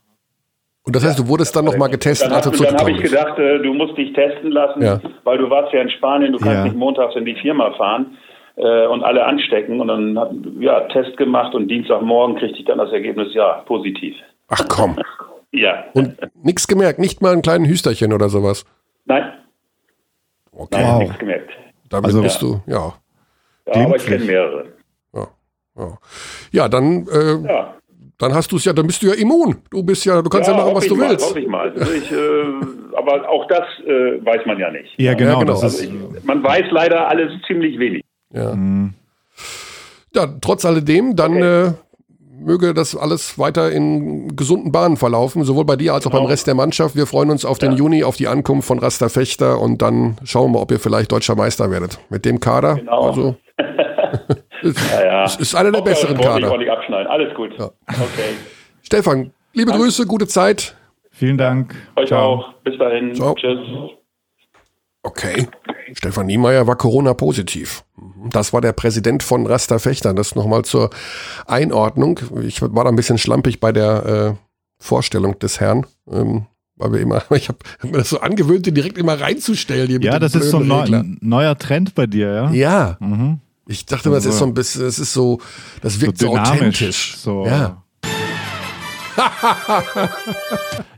Und 0.89 0.97
das 0.97 1.05
heißt, 1.05 1.19
du 1.19 1.29
wurdest 1.29 1.55
dann 1.55 1.67
nochmal 1.67 1.91
getestet, 1.91 2.33
als 2.33 2.49
du 2.49 2.65
Dann 2.65 2.79
habe 2.79 2.93
ich 2.93 3.03
gedacht, 3.03 3.39
äh, 3.39 3.59
du 3.59 3.75
musst 3.75 3.99
dich 3.99 4.11
testen 4.15 4.51
lassen, 4.53 4.81
ja. 4.81 4.99
weil 5.23 5.37
du 5.37 5.51
warst 5.51 5.71
ja 5.75 5.83
in 5.83 5.91
Spanien, 5.91 6.33
du 6.33 6.39
kannst 6.39 6.55
ja. 6.55 6.65
nicht 6.65 6.77
montags 6.77 7.15
in 7.15 7.27
die 7.27 7.35
Firma 7.35 7.73
fahren 7.73 8.17
äh, 8.57 8.87
und 8.87 9.05
alle 9.05 9.27
anstecken. 9.27 9.83
Und 9.83 9.89
dann 9.89 10.19
hat 10.19 10.31
ja 10.61 10.81
Test 10.89 11.19
gemacht 11.19 11.55
und 11.55 11.69
Dienstagmorgen 11.69 12.37
kriegte 12.37 12.61
ich 12.61 12.65
dann 12.65 12.79
das 12.79 12.91
Ergebnis, 12.91 13.35
ja, 13.35 13.63
positiv. 13.67 14.17
Ach 14.49 14.65
komm. 14.67 14.99
ja. 15.53 15.85
Und 15.93 16.17
nichts 16.43 16.67
gemerkt, 16.67 16.99
nicht 16.99 17.21
mal 17.21 17.35
einen 17.35 17.43
kleinen 17.43 17.67
Hüsterchen 17.67 18.15
oder 18.15 18.31
sowas? 18.31 18.65
Nein. 19.05 19.31
Okay. 20.53 20.69
Nein, 20.71 20.87
wow. 20.87 20.99
nichts 21.01 21.19
gemerkt. 21.19 21.51
Damit 21.91 22.07
also, 22.07 22.23
bist 22.23 22.41
du, 22.41 22.63
ja. 22.67 22.95
Ja, 23.75 23.85
aber 23.85 23.97
ich 23.97 24.07
kenne 24.07 24.25
mehrere. 24.25 24.65
Ja, 25.13 25.27
ja. 25.77 25.99
ja 26.51 26.69
dann 26.71 27.07
äh, 27.09 27.47
ja. 27.47 27.78
Dann 28.19 28.35
hast 28.35 28.51
du 28.51 28.57
es 28.57 28.65
ja, 28.65 28.73
dann 28.73 28.87
bist 28.87 29.01
du 29.03 29.07
ja 29.07 29.15
immun. 29.15 29.59
Du 29.71 29.83
bist 29.83 30.05
ja, 30.05 30.21
du 30.21 30.29
kannst 30.29 30.49
ja, 30.49 30.57
ja 30.57 30.65
machen, 30.65 30.75
was 30.75 30.87
du 30.87 30.97
mal, 30.97 31.11
willst. 31.11 31.31
Hoffe 31.31 31.41
ich 31.41 31.47
mal. 31.47 31.71
Also 31.71 31.93
ich, 31.93 32.11
äh, 32.11 32.17
aber 32.97 33.29
auch 33.29 33.47
das 33.47 33.65
äh, 33.87 34.25
weiß 34.25 34.45
man 34.45 34.59
ja 34.59 34.71
nicht. 34.73 34.93
Ja, 34.97 35.15
genau. 35.15 35.35
Ja, 35.35 35.39
genau. 35.39 35.61
Also 35.61 35.85
ich, 35.85 36.25
man 36.25 36.43
weiß 36.43 36.65
leider 36.71 37.09
alles 37.09 37.31
ziemlich 37.47 37.79
wenig. 37.79 38.03
Ja. 38.35 38.55
Mhm. 38.55 38.95
Ja, 40.15 40.27
trotz 40.41 40.65
alledem, 40.65 41.15
dann 41.15 41.37
okay. 41.37 41.67
äh, 41.69 41.73
möge 42.41 42.75
das 42.75 42.97
alles 42.97 43.39
weiter 43.39 43.71
in 43.71 44.35
gesunden 44.37 44.73
Bahnen 44.73 44.97
verlaufen, 44.97 45.45
sowohl 45.45 45.65
bei 45.65 45.77
dir 45.77 45.95
als 45.95 46.07
auch 46.07 46.11
genau. 46.11 46.23
beim 46.23 46.31
Rest 46.31 46.47
der 46.47 46.55
Mannschaft. 46.55 46.97
Wir 46.97 47.07
freuen 47.07 47.31
uns 47.31 47.45
auf 47.45 47.59
den 47.59 47.73
Juni, 47.73 48.05
auf 48.05 48.17
die 48.17 48.27
Ankunft 48.27 48.67
von 48.67 48.79
Rasta 48.79 49.09
Fechter 49.09 49.61
und 49.61 49.83
dann 49.83 50.17
schauen 50.25 50.53
wir, 50.53 50.61
ob 50.61 50.71
ihr 50.73 50.81
vielleicht 50.81 51.13
deutscher 51.13 51.37
Meister 51.37 51.71
werdet. 51.71 51.99
Mit 52.11 52.25
dem 52.25 52.41
Kader. 52.41 52.77
Genau. 52.77 53.09
Also, 53.09 53.37
ja, 54.63 55.05
ja. 55.05 55.25
Es 55.25 55.37
ist 55.37 55.55
einer 55.55 55.73
der 55.73 55.83
besseren 55.83 56.17
Kader. 56.19 56.61
Ich 56.61 56.71
abschneiden. 56.71 57.07
Alles 57.07 57.35
gut. 57.35 57.53
Ja. 57.59 57.71
Okay. 57.89 58.35
Stefan, 58.83 59.33
liebe 59.53 59.71
Danke. 59.71 59.85
Grüße, 59.85 60.07
gute 60.07 60.27
Zeit. 60.27 60.77
Vielen 61.11 61.39
Dank. 61.39 61.75
Euch 61.97 62.09
Ciao. 62.09 62.35
auch. 62.35 62.53
Bis 62.65 62.79
dahin. 62.79 63.15
Ciao. 63.15 63.35
Tschüss. 63.35 63.59
Okay. 65.03 65.49
Stefan 65.95 66.27
Niemeyer 66.27 66.67
war 66.67 66.77
Corona-positiv. 66.77 67.83
Das 68.31 68.53
war 68.53 68.61
der 68.61 68.73
Präsident 68.73 69.23
von 69.23 69.47
Rasta 69.47 69.79
Fechter. 69.79 70.13
Das 70.13 70.35
nochmal 70.35 70.65
zur 70.65 70.91
Einordnung. 71.47 72.21
Ich 72.43 72.61
war 72.63 72.85
da 72.85 72.91
ein 72.91 72.97
bisschen 72.97 73.19
schlampig 73.19 73.61
bei 73.61 73.73
der 73.73 74.37
äh, 74.37 74.45
Vorstellung 74.79 75.39
des 75.39 75.61
Herrn. 75.61 75.87
Ähm, 76.11 76.47
weil 76.77 76.93
wir 76.93 77.01
immer, 77.01 77.23
ich 77.35 77.49
habe 77.49 77.59
hab 77.81 77.91
mir 77.91 77.99
das 77.99 78.11
so 78.11 78.21
angewöhnt, 78.21 78.67
den 78.67 78.75
direkt 78.75 78.99
immer 78.99 79.21
reinzustellen. 79.21 80.01
ja, 80.03 80.19
das 80.19 80.35
ist 80.35 80.51
so 80.51 80.59
ein 80.59 80.67
neu, 80.67 80.87
neuer 81.21 81.57
Trend 81.59 81.95
bei 81.95 82.07
dir, 82.07 82.33
ja? 82.33 82.51
Ja. 82.51 82.97
Mhm. 83.01 83.41
Ich 83.71 83.85
dachte 83.85 84.11
es 84.15 84.25
ist 84.25 84.39
so 84.39 84.47
ein 84.47 84.55
bisschen, 84.55 84.87
es 84.87 84.99
ist 84.99 85.13
so, 85.13 85.41
das 85.83 86.01
wirkt 86.01 86.17
so, 86.19 86.29
so 86.29 86.39
authentisch. 86.39 87.17
So. 87.19 87.45
Ja. 87.45 87.83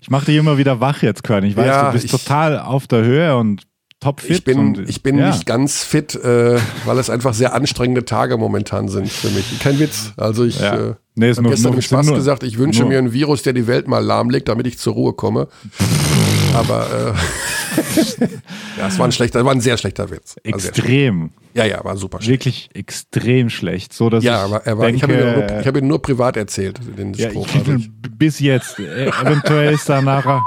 ich 0.01 0.09
mache 0.09 0.27
dich 0.27 0.37
immer 0.37 0.57
wieder 0.57 0.79
wach 0.79 1.03
jetzt, 1.03 1.25
Körn. 1.25 1.43
Ich 1.45 1.57
weiß, 1.57 1.67
ja, 1.67 1.87
du 1.87 1.93
bist 1.95 2.05
ich, 2.05 2.11
total 2.13 2.61
auf 2.61 2.87
der 2.87 3.03
Höhe 3.03 3.37
und 3.37 3.63
topfit. 3.99 4.31
Ich 4.31 4.45
bin, 4.45 4.59
und, 4.59 4.89
ich 4.89 5.03
bin 5.03 5.19
ja. 5.19 5.31
nicht 5.33 5.47
ganz 5.47 5.83
fit, 5.83 6.15
äh, 6.15 6.61
weil 6.85 6.99
es 6.99 7.11
einfach 7.11 7.35
sehr 7.35 7.55
anstrengende 7.55 8.05
Tage 8.05 8.37
momentan 8.37 8.87
sind 8.87 9.11
für 9.11 9.31
mich. 9.31 9.59
Kein 9.59 9.81
Witz. 9.81 10.13
Also 10.17 10.45
ich 10.45 10.61
ja. 10.61 10.91
äh, 10.91 10.95
nee, 11.17 11.35
habe 11.35 11.49
gestern 11.51 11.75
im 11.75 11.83
Spaß 11.83 12.07
gesagt, 12.13 12.45
ich 12.45 12.57
wünsche 12.57 12.83
nur. 12.83 12.91
mir 12.91 12.99
ein 12.99 13.13
Virus, 13.13 13.43
der 13.43 13.53
die 13.53 13.67
Welt 13.67 13.89
mal 13.89 13.99
lahmlegt, 13.99 14.49
damit 14.49 14.69
ich 14.69 14.79
zur 14.79 14.95
Ruhe 14.95 15.13
komme. 15.13 15.49
Aber 16.55 17.15
äh, 17.17 18.21
ja, 18.79 18.89
es 18.89 18.99
war 18.99 19.07
ein 19.07 19.13
schlechter, 19.13 19.45
war 19.45 19.53
ein 19.53 19.61
sehr 19.61 19.77
schlechter 19.77 20.11
Witz. 20.11 20.37
Extrem. 20.43 21.31
Ja, 21.55 21.65
ja, 21.65 21.85
war 21.85 21.97
super 21.97 22.19
schlecht. 22.21 22.31
Wirklich 22.45 22.71
extrem 22.75 23.51
schlecht. 23.51 23.93
So, 23.93 24.11
dass 24.11 24.25
ja, 24.25 24.39
ich, 24.39 24.53
aber 24.53 24.67
er 24.67 24.79
war, 24.79 24.87
denke, 24.87 24.97
ich 24.97 25.03
habe 25.03 25.15
ihn, 25.15 25.49
nur, 25.55 25.65
hab 25.65 25.77
ihn 25.77 25.87
nur 25.87 26.03
privat 26.03 26.37
erzählt, 26.37 26.81
den 26.99 27.15
ja, 27.15 27.31
Spruch. 27.31 27.47
Ich, 27.49 27.57
also 27.57 27.85
bis 28.19 28.41
jetzt. 28.41 28.79
Eventuell 28.79 29.75
ist 29.75 29.89
da 29.89 30.03
nachher 30.03 30.43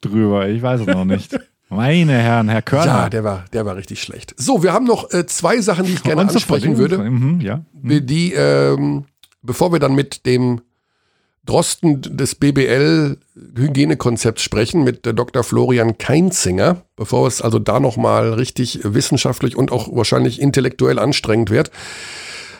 drüber. 0.00 0.48
Ich 0.48 0.62
weiß 0.62 0.80
es 0.82 0.86
noch 0.86 1.04
nicht. 1.04 1.36
Meine 1.68 2.12
Herren, 2.12 2.48
Herr 2.48 2.62
Körner. 2.62 2.86
Ja, 2.86 3.08
der 3.08 3.24
war, 3.24 3.44
der 3.52 3.66
war 3.66 3.76
richtig 3.76 4.00
schlecht. 4.00 4.34
So, 4.36 4.62
wir 4.62 4.72
haben 4.72 4.86
noch 4.86 5.12
äh, 5.12 5.26
zwei 5.26 5.60
Sachen, 5.60 5.84
die 5.84 5.94
ich 5.94 6.02
gerne 6.02 6.22
ansprechen 6.22 6.78
würde. 6.78 6.98
Mhm, 6.98 7.40
ja. 7.40 7.64
Die, 7.82 8.32
ähm, 8.34 9.06
bevor 9.42 9.72
wir 9.72 9.80
dann 9.80 9.94
mit 9.94 10.26
dem 10.26 10.60
Drosten 11.46 12.02
des 12.02 12.34
BBL-Hygienekonzepts 12.34 14.42
sprechen, 14.42 14.84
mit 14.84 15.06
Dr. 15.06 15.42
Florian 15.42 15.96
Keinzinger, 15.96 16.82
bevor 16.96 17.26
es 17.26 17.40
also 17.40 17.58
da 17.58 17.80
nochmal 17.80 18.34
richtig 18.34 18.80
wissenschaftlich 18.82 19.56
und 19.56 19.72
auch 19.72 19.88
wahrscheinlich 19.94 20.38
intellektuell 20.40 20.98
anstrengend 20.98 21.48
wird, 21.50 21.70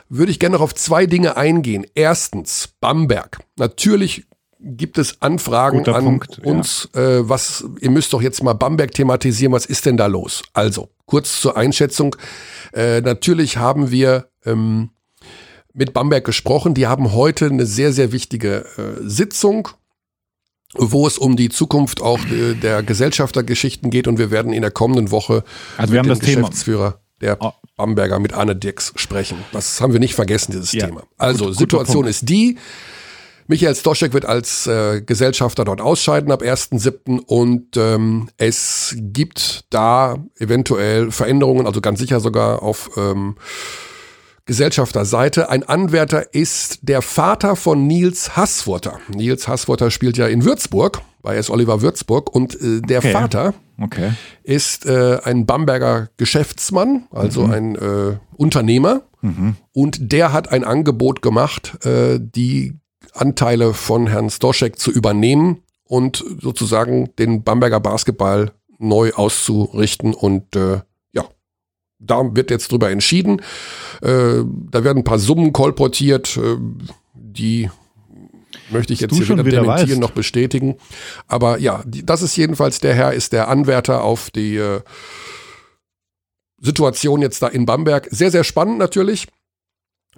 würde 0.09 0.31
ich 0.31 0.39
gerne 0.39 0.55
noch 0.55 0.63
auf 0.63 0.75
zwei 0.75 1.07
Dinge 1.07 1.37
eingehen. 1.37 1.85
Erstens, 1.95 2.71
Bamberg. 2.81 3.41
Natürlich 3.57 4.25
gibt 4.61 4.99
es 4.99 5.21
Anfragen 5.21 5.79
Guter 5.79 5.97
an 5.97 6.05
Punkt, 6.05 6.39
uns, 6.41 6.89
ja. 6.95 7.01
äh, 7.01 7.29
was, 7.29 7.65
ihr 7.81 7.91
müsst 7.91 8.13
doch 8.13 8.23
jetzt 8.23 8.43
mal 8.43 8.55
Bamberg 8.55 8.93
thematisieren, 8.93 9.53
was 9.53 9.67
ist 9.67 9.87
denn 9.87 9.97
da 9.97 10.07
los? 10.07 10.43
Also, 10.55 10.89
kurz 11.07 11.41
zur 11.41 11.57
Einschätzung. 11.57 12.17
Äh, 12.73 13.01
natürlich 13.01 13.57
haben 13.57 13.91
wir 13.91 14.29
ähm, 14.45 14.91
mit 15.77 15.93
Bamberg 15.93 16.25
gesprochen. 16.25 16.75
Die 16.75 16.87
haben 16.87 17.13
heute 17.13 17.47
eine 17.47 17.67
sehr, 17.67 17.93
sehr 17.93 18.11
wichtige 18.11 18.65
äh, 18.77 19.03
Sitzung, 19.03 19.69
wo 20.75 21.07
es 21.07 21.19
um 21.19 21.37
die 21.37 21.51
Zukunft 21.51 22.01
auch 22.01 22.19
äh, 22.27 22.55
der 22.55 22.83
Gesellschaftergeschichten 22.83 23.91
geht 23.91 24.09
und 24.09 24.19
wir 24.19 24.31
werden 24.31 24.53
in 24.53 24.63
der 24.63 24.71
kommenden 24.71 25.11
Woche 25.11 25.45
also 25.77 25.93
wir 25.93 26.01
haben 26.01 26.09
das 26.09 26.21
Geschäftsführer 26.21 26.93
Thema. 26.93 27.01
der 27.21 27.37
oh. 27.41 27.53
Bamberger 27.77 28.19
mit 28.19 28.33
Arne 28.33 28.57
Dirks 28.57 28.93
sprechen. 28.97 29.37
Das 29.53 29.81
haben 29.81 29.93
wir 29.93 30.01
nicht 30.01 30.15
vergessen, 30.15 30.53
dieses 30.53 30.73
ja. 30.73 30.87
Thema. 30.87 31.03
Also, 31.19 31.47
Gut, 31.47 31.59
Situation 31.59 32.07
ist 32.07 32.29
die, 32.29 32.57
Michael 33.49 33.77
Stoschek 33.77 34.13
wird 34.13 34.25
als 34.25 34.67
äh, 34.67 35.03
Gesellschafter 35.03 35.65
dort 35.65 35.81
ausscheiden 35.81 36.33
ab 36.33 36.43
1.7. 36.43 37.21
und 37.21 37.77
ähm, 37.77 38.29
es 38.39 38.97
gibt 38.99 39.67
da 39.71 40.25
eventuell 40.39 41.13
Veränderungen, 41.13 41.67
also 41.67 41.81
ganz 41.81 42.01
sicher 42.01 42.19
sogar 42.19 42.63
auf 42.63 42.91
ähm, 42.97 43.37
Gesellschafterseite. 44.47 45.51
Ein 45.51 45.65
Anwärter 45.65 46.33
ist 46.33 46.79
der 46.83 47.03
Vater 47.03 47.57
von 47.57 47.87
Nils 47.87 48.37
Hasswurter. 48.37 49.01
Nils 49.15 49.49
Hasswurter 49.49 49.91
spielt 49.91 50.17
ja 50.17 50.29
in 50.29 50.45
Würzburg, 50.45 51.03
bei 51.21 51.37
S. 51.37 51.51
Oliver 51.51 51.83
Würzburg 51.83 52.33
und 52.35 52.55
äh, 52.55 52.81
der 52.81 52.99
okay. 52.99 53.13
Vater 53.13 53.55
okay. 53.83 54.13
ist 54.45 54.87
äh, 54.87 55.19
ein 55.25 55.47
Bamberger 55.47 56.09
Geschäftsmann, 56.17 57.07
also 57.11 57.49
mhm. 57.49 57.53
ein 57.53 57.75
äh, 57.75 58.17
Unternehmer. 58.37 59.03
Mhm. 59.21 59.57
Und 59.73 60.13
der 60.13 60.33
hat 60.33 60.53
ein 60.53 60.63
Angebot 60.63 61.23
gemacht, 61.23 61.85
äh, 61.85 62.21
die 62.21 62.75
Anteile 63.13 63.75
von 63.75 64.07
Herrn 64.07 64.31
Stoschek 64.31 64.79
zu 64.79 64.93
übernehmen 64.93 65.63
und 65.89 66.25
sozusagen 66.41 67.11
den 67.19 67.43
Bamberger 67.43 67.81
Basketball 67.81 68.53
neu 68.79 69.13
auszurichten. 69.13 70.15
Und 70.15 70.55
äh, 70.55 70.81
da 71.99 72.35
wird 72.35 72.51
jetzt 72.51 72.71
drüber 72.73 72.91
entschieden. 72.91 73.41
Äh, 74.03 74.43
da 74.71 74.85
werden 74.85 74.99
ein 74.99 75.05
paar 75.05 75.19
Summen 75.19 75.53
kolportiert, 75.53 76.37
äh, 76.37 76.57
die 77.15 77.71
möchte 78.71 78.93
ich 78.93 79.01
jetzt 79.01 79.15
hier 79.15 79.29
weder 79.29 79.43
dementieren 79.43 79.91
weißt. 79.91 80.01
noch 80.01 80.11
bestätigen. 80.11 80.77
Aber 81.29 81.59
ja, 81.59 81.83
die, 81.87 82.05
das 82.05 82.23
ist 82.23 82.37
jedenfalls 82.37 82.81
der 82.81 82.95
Herr, 82.95 83.13
ist 83.13 83.33
der 83.33 83.49
Anwärter 83.49 84.03
auf 84.03 84.31
die 84.31 84.57
äh, 84.57 84.81
Situation 86.61 87.23
jetzt 87.23 87.43
da 87.43 87.49
in 87.49 87.67
Bamberg. 87.67 88.09
Sehr, 88.11 88.31
sehr 88.31 88.45
spannend 88.45 88.79
natürlich. 88.79 89.27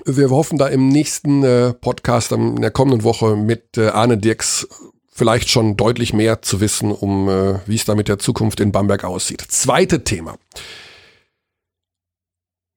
Wir 0.04 0.30
hoffen 0.30 0.58
da 0.58 0.68
im 0.68 0.88
nächsten 0.88 1.42
äh, 1.42 1.74
Podcast 1.74 2.32
in 2.32 2.56
der 2.56 2.70
kommenden 2.70 3.02
Woche 3.02 3.36
mit 3.36 3.76
äh, 3.76 3.88
Arne 3.88 4.16
Dirks 4.16 4.68
vielleicht 5.10 5.50
schon 5.50 5.76
deutlich 5.76 6.12
mehr 6.12 6.42
zu 6.42 6.60
wissen, 6.60 6.92
um 6.92 7.28
äh, 7.28 7.58
wie 7.66 7.74
es 7.74 7.84
da 7.84 7.96
mit 7.96 8.06
der 8.06 8.20
Zukunft 8.20 8.60
in 8.60 8.70
Bamberg 8.70 9.02
aussieht. 9.02 9.42
Zweite 9.48 10.04
Thema. 10.04 10.36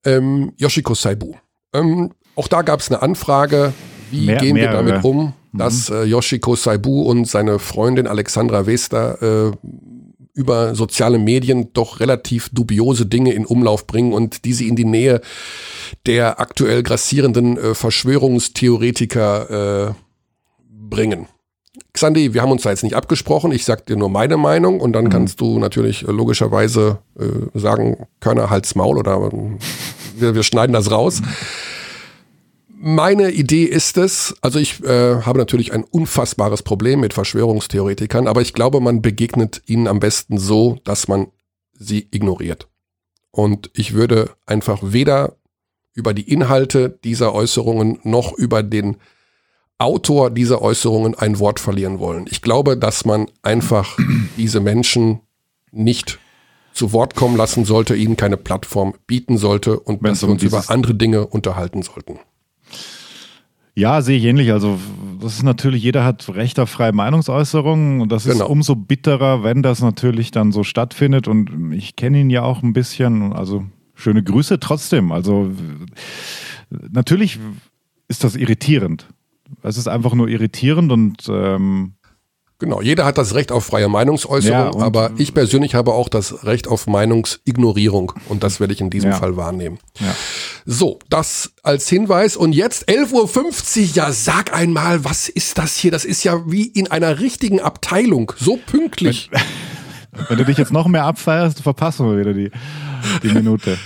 Ähm, 0.05 0.53
Yoshiko 0.57 0.93
Saibu. 0.93 1.33
Ähm, 1.73 2.11
auch 2.35 2.47
da 2.47 2.61
gab 2.61 2.79
es 2.79 2.89
eine 2.89 3.01
Anfrage, 3.01 3.73
wie 4.09 4.25
mehr, 4.25 4.37
gehen 4.37 4.55
wir 4.55 4.71
damit 4.71 5.03
um, 5.03 5.33
mhm. 5.51 5.57
dass 5.57 5.89
äh, 5.89 6.03
Yoshiko 6.03 6.55
Saibu 6.55 7.03
und 7.03 7.25
seine 7.25 7.59
Freundin 7.59 8.07
Alexandra 8.07 8.65
Wester 8.65 9.51
äh, 9.51 9.57
über 10.33 10.75
soziale 10.75 11.19
Medien 11.19 11.73
doch 11.73 11.99
relativ 11.99 12.49
dubiose 12.49 13.05
Dinge 13.05 13.33
in 13.33 13.45
Umlauf 13.45 13.85
bringen 13.85 14.13
und 14.13 14.45
diese 14.45 14.63
in 14.63 14.75
die 14.75 14.85
Nähe 14.85 15.21
der 16.05 16.39
aktuell 16.39 16.83
grassierenden 16.83 17.57
äh, 17.57 17.75
Verschwörungstheoretiker 17.75 19.89
äh, 19.89 19.93
bringen. 20.69 21.27
Xandi, 21.93 22.33
wir 22.33 22.41
haben 22.41 22.51
uns 22.51 22.63
da 22.63 22.69
jetzt 22.69 22.83
nicht 22.83 22.95
abgesprochen. 22.95 23.51
Ich 23.51 23.65
sag 23.65 23.85
dir 23.85 23.95
nur 23.95 24.09
meine 24.09 24.37
Meinung 24.37 24.79
und 24.79 24.93
dann 24.93 25.05
mhm. 25.05 25.09
kannst 25.09 25.41
du 25.41 25.59
natürlich 25.59 26.07
äh, 26.07 26.11
logischerweise 26.11 26.99
äh, 27.19 27.57
sagen, 27.57 28.07
Körner, 28.19 28.49
Hals, 28.49 28.75
Maul 28.75 28.97
oder 28.97 29.31
wir, 30.15 30.35
wir 30.35 30.43
schneiden 30.43 30.73
das 30.73 30.91
raus. 30.91 31.21
Mhm 31.21 31.27
meine 32.83 33.29
Idee 33.29 33.65
ist 33.65 33.97
es, 33.97 34.33
also 34.41 34.57
ich 34.57 34.83
äh, 34.83 35.21
habe 35.21 35.37
natürlich 35.37 35.71
ein 35.71 35.83
unfassbares 35.83 36.63
Problem 36.63 36.99
mit 36.99 37.13
Verschwörungstheoretikern, 37.13 38.27
aber 38.27 38.41
ich 38.41 38.53
glaube, 38.53 38.81
man 38.81 39.03
begegnet 39.03 39.61
ihnen 39.67 39.87
am 39.87 39.99
besten 39.99 40.39
so, 40.39 40.79
dass 40.83 41.07
man 41.07 41.27
sie 41.77 42.07
ignoriert. 42.09 42.67
Und 43.29 43.69
ich 43.75 43.93
würde 43.93 44.31
einfach 44.47 44.79
weder 44.81 45.35
über 45.93 46.15
die 46.15 46.27
Inhalte 46.27 46.97
dieser 47.03 47.35
Äußerungen 47.35 47.99
noch 48.03 48.33
über 48.33 48.63
den 48.63 48.97
Autor 49.81 50.29
dieser 50.29 50.61
Äußerungen 50.61 51.15
ein 51.15 51.39
Wort 51.39 51.59
verlieren 51.59 51.99
wollen. 51.99 52.25
Ich 52.29 52.41
glaube, 52.41 52.77
dass 52.77 53.05
man 53.05 53.27
einfach 53.41 53.97
diese 54.37 54.59
Menschen 54.59 55.21
nicht 55.71 56.19
zu 56.73 56.93
Wort 56.93 57.15
kommen 57.15 57.35
lassen 57.35 57.65
sollte, 57.65 57.95
ihnen 57.95 58.15
keine 58.15 58.37
Plattform 58.37 58.93
bieten 59.07 59.37
sollte 59.37 59.79
und 59.79 60.01
Wenn 60.01 60.11
dass 60.11 60.21
wir 60.21 60.29
uns 60.29 60.43
über 60.43 60.69
andere 60.69 60.95
Dinge 60.95 61.27
unterhalten 61.27 61.81
sollten. 61.81 62.19
Ja, 63.73 64.01
sehe 64.01 64.17
ich 64.17 64.25
ähnlich. 64.25 64.51
Also 64.51 64.79
das 65.21 65.33
ist 65.33 65.43
natürlich, 65.43 65.81
jeder 65.83 66.03
hat 66.03 66.29
Recht 66.29 66.59
auf 66.59 66.69
freie 66.69 66.91
Meinungsäußerung 66.91 68.01
und 68.01 68.11
das 68.11 68.25
genau. 68.25 68.45
ist 68.45 68.49
umso 68.49 68.75
bitterer, 68.75 69.43
wenn 69.43 69.63
das 69.63 69.81
natürlich 69.81 70.31
dann 70.31 70.51
so 70.51 70.63
stattfindet. 70.63 71.27
Und 71.27 71.73
ich 71.73 71.95
kenne 71.95 72.19
ihn 72.19 72.29
ja 72.29 72.43
auch 72.43 72.63
ein 72.63 72.73
bisschen. 72.73 73.33
Also 73.33 73.65
schöne 73.95 74.23
Grüße 74.23 74.59
trotzdem. 74.59 75.11
Also 75.11 75.51
natürlich 76.69 77.39
ist 78.07 78.23
das 78.23 78.35
irritierend. 78.35 79.07
Es 79.63 79.77
ist 79.77 79.87
einfach 79.87 80.13
nur 80.13 80.27
irritierend 80.27 80.91
und 80.91 81.27
ähm, 81.29 81.93
Genau, 82.61 82.79
jeder 82.79 83.05
hat 83.05 83.17
das 83.17 83.33
Recht 83.33 83.51
auf 83.51 83.65
freie 83.65 83.89
Meinungsäußerung, 83.89 84.79
ja, 84.79 84.85
aber 84.85 85.13
ich 85.17 85.33
persönlich 85.33 85.73
habe 85.73 85.93
auch 85.93 86.09
das 86.09 86.43
Recht 86.45 86.67
auf 86.67 86.85
Meinungsignorierung 86.85 88.13
und 88.29 88.43
das 88.43 88.59
werde 88.59 88.71
ich 88.71 88.81
in 88.81 88.91
diesem 88.91 89.09
ja. 89.09 89.17
Fall 89.17 89.35
wahrnehmen. 89.35 89.79
Ja. 89.99 90.13
So, 90.67 90.99
das 91.09 91.53
als 91.63 91.89
Hinweis 91.89 92.37
und 92.37 92.53
jetzt 92.53 92.87
11.50 92.87 93.79
Uhr, 93.79 93.95
ja 93.95 94.11
sag 94.11 94.53
einmal, 94.53 95.03
was 95.03 95.27
ist 95.27 95.57
das 95.57 95.75
hier? 95.75 95.89
Das 95.89 96.05
ist 96.05 96.23
ja 96.23 96.51
wie 96.51 96.67
in 96.67 96.87
einer 96.91 97.19
richtigen 97.19 97.61
Abteilung, 97.61 98.31
so 98.37 98.59
pünktlich. 98.63 99.31
Wenn, 100.11 100.25
wenn 100.29 100.37
du 100.37 100.45
dich 100.45 100.59
jetzt 100.59 100.71
noch 100.71 100.87
mehr 100.87 101.05
abfeierst, 101.05 101.63
verpassen 101.63 102.07
wir 102.11 102.19
wieder 102.19 102.35
die, 102.35 102.51
die 103.23 103.29
Minute. 103.29 103.79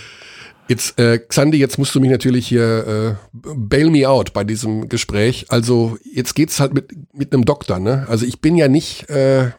Jetzt, 0.67 0.99
äh, 0.99 1.19
Xandi, 1.19 1.59
jetzt 1.59 1.77
musst 1.77 1.93
du 1.93 1.99
mich 1.99 2.09
natürlich 2.09 2.47
hier 2.47 3.17
äh, 3.33 3.33
bail 3.33 3.89
me 3.91 4.09
out 4.09 4.33
bei 4.33 4.43
diesem 4.43 4.89
Gespräch. 4.89 5.45
Also 5.49 5.97
jetzt 6.03 6.33
geht's 6.33 6.59
halt 6.59 6.73
mit, 6.73 6.91
mit 7.13 7.33
einem 7.33 7.45
Doktor, 7.45 7.79
ne? 7.79 8.05
Also 8.09 8.25
ich 8.25 8.41
bin 8.41 8.55
ja 8.55 8.67
nicht, 8.67 9.09
äh, 9.09 9.51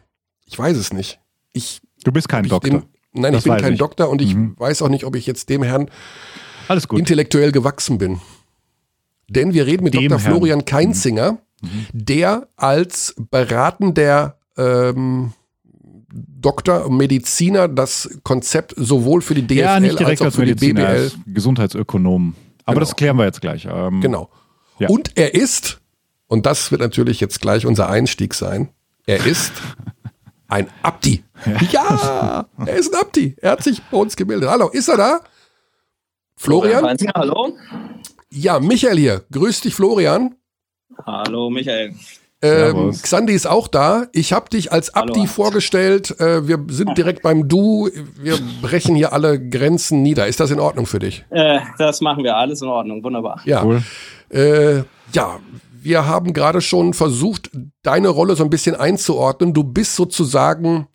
ich 0.46 0.58
weiß 0.58 0.76
es 0.76 0.92
nicht. 0.92 1.20
Ich, 1.52 1.80
du 2.02 2.10
bist 2.10 2.28
kein 2.28 2.44
Doktor. 2.48 2.70
Dem, 2.70 2.82
nein, 3.12 3.32
das 3.32 3.46
ich 3.46 3.52
bin 3.52 3.60
kein 3.60 3.74
ich. 3.74 3.78
Doktor 3.78 4.08
und 4.08 4.20
ich 4.20 4.34
mhm. 4.34 4.54
weiß 4.58 4.82
auch 4.82 4.88
nicht, 4.88 5.04
ob 5.04 5.14
ich 5.14 5.26
jetzt 5.26 5.48
dem 5.48 5.62
Herrn 5.62 5.90
intellektuell 6.90 7.52
gewachsen 7.52 7.98
bin. 7.98 8.20
Denn 9.28 9.54
wir 9.54 9.66
reden 9.66 9.84
mit 9.84 9.94
dem 9.94 10.08
Dr. 10.08 10.18
Herrn. 10.18 10.32
Florian 10.32 10.64
Keinzinger, 10.64 11.38
mhm. 11.62 11.86
der 11.92 12.48
als 12.56 13.14
beratender 13.30 14.38
ähm, 14.56 15.32
Doktor, 16.40 16.90
Mediziner 16.90 17.68
das 17.68 18.18
Konzept 18.22 18.74
sowohl 18.76 19.22
für 19.22 19.34
die 19.34 19.46
DFL 19.46 19.58
ja, 19.58 19.80
nicht 19.80 19.98
direkt 19.98 20.22
als 20.22 20.34
auch 20.34 20.36
für 20.36 20.46
als 20.46 20.60
die 20.60 20.72
BBL. 20.72 20.84
Als 20.84 21.18
Gesundheitsökonom. 21.26 22.34
Aber 22.64 22.74
genau. 22.74 22.80
das 22.80 22.96
klären 22.96 23.16
wir 23.16 23.24
jetzt 23.24 23.40
gleich. 23.40 23.66
Ähm, 23.70 24.00
genau. 24.00 24.28
Ja. 24.78 24.88
Und 24.88 25.16
er 25.16 25.34
ist, 25.34 25.80
und 26.26 26.46
das 26.46 26.70
wird 26.70 26.80
natürlich 26.80 27.20
jetzt 27.20 27.40
gleich 27.40 27.64
unser 27.64 27.88
Einstieg 27.88 28.34
sein, 28.34 28.68
er 29.06 29.24
ist 29.24 29.52
ein 30.48 30.68
Abdi. 30.82 31.24
Ja. 31.44 31.60
ja, 31.70 32.46
er 32.66 32.76
ist 32.76 32.94
ein 32.94 33.00
Abdi. 33.00 33.36
Er 33.40 33.52
hat 33.52 33.62
sich 33.62 33.82
bei 33.82 33.96
uns 33.96 34.16
gemeldet. 34.16 34.48
Hallo, 34.48 34.68
ist 34.68 34.88
er 34.88 34.96
da? 34.96 35.20
Florian? 36.36 36.80
Florian 36.80 37.12
hallo. 37.14 37.56
Ja, 38.30 38.60
Michael 38.60 38.98
hier. 38.98 39.24
Grüß 39.32 39.62
dich, 39.62 39.74
Florian. 39.74 40.34
Hallo, 41.04 41.50
Michael. 41.50 41.94
Ähm, 42.46 42.90
Xandi 42.90 43.32
ist 43.32 43.46
auch 43.46 43.68
da. 43.68 44.06
Ich 44.12 44.32
habe 44.32 44.48
dich 44.50 44.72
als 44.72 44.94
Abdi 44.94 45.20
Hallo. 45.20 45.26
vorgestellt. 45.26 46.18
Äh, 46.20 46.46
wir 46.46 46.64
sind 46.68 46.96
direkt 46.96 47.22
beim 47.22 47.48
Du. 47.48 47.88
Wir 48.20 48.38
brechen 48.62 48.94
hier 48.94 49.12
alle 49.12 49.40
Grenzen 49.40 50.02
nieder. 50.02 50.26
Ist 50.26 50.40
das 50.40 50.50
in 50.50 50.60
Ordnung 50.60 50.86
für 50.86 50.98
dich? 50.98 51.24
Äh, 51.30 51.60
das 51.78 52.00
machen 52.00 52.24
wir 52.24 52.36
alles 52.36 52.62
in 52.62 52.68
Ordnung. 52.68 53.02
Wunderbar. 53.04 53.40
Ja. 53.44 53.64
Cool. 53.64 53.82
Äh, 54.30 54.82
ja, 55.12 55.38
wir 55.82 56.06
haben 56.06 56.32
gerade 56.32 56.60
schon 56.60 56.94
versucht, 56.94 57.50
deine 57.82 58.08
Rolle 58.08 58.34
so 58.34 58.44
ein 58.44 58.50
bisschen 58.50 58.74
einzuordnen. 58.74 59.54
Du 59.54 59.62
bist 59.62 59.94
sozusagen 59.94 60.88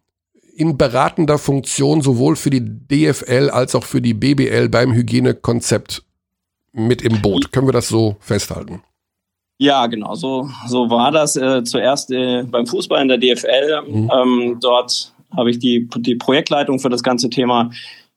in 0.56 0.78
beratender 0.78 1.38
Funktion 1.38 2.02
sowohl 2.02 2.36
für 2.36 2.50
die 2.50 2.62
DFL 2.62 3.50
als 3.50 3.74
auch 3.74 3.86
für 3.86 4.02
die 4.02 4.14
BBL 4.14 4.70
beim 4.70 4.94
Hygienekonzept 4.94 6.04
mit 6.74 7.02
im 7.02 7.22
Boot. 7.22 7.52
Können 7.52 7.68
wir 7.68 7.74
das 7.74 7.88
so 7.88 8.18
festhalten? 8.20 8.84
Ja, 9.62 9.86
genau, 9.86 10.16
so, 10.16 10.50
so 10.66 10.90
war 10.90 11.12
das 11.12 11.36
äh, 11.36 11.64
zuerst 11.64 12.10
äh, 12.10 12.42
beim 12.42 12.66
Fußball 12.66 13.00
in 13.00 13.10
der 13.10 13.20
DFL. 13.20 13.84
Mhm. 13.88 14.12
Ähm, 14.12 14.58
dort 14.60 15.14
habe 15.38 15.52
ich 15.52 15.60
die, 15.60 15.88
die 15.98 16.16
Projektleitung 16.16 16.80
für 16.80 16.90
das 16.90 17.04
ganze 17.04 17.30
Thema 17.30 17.70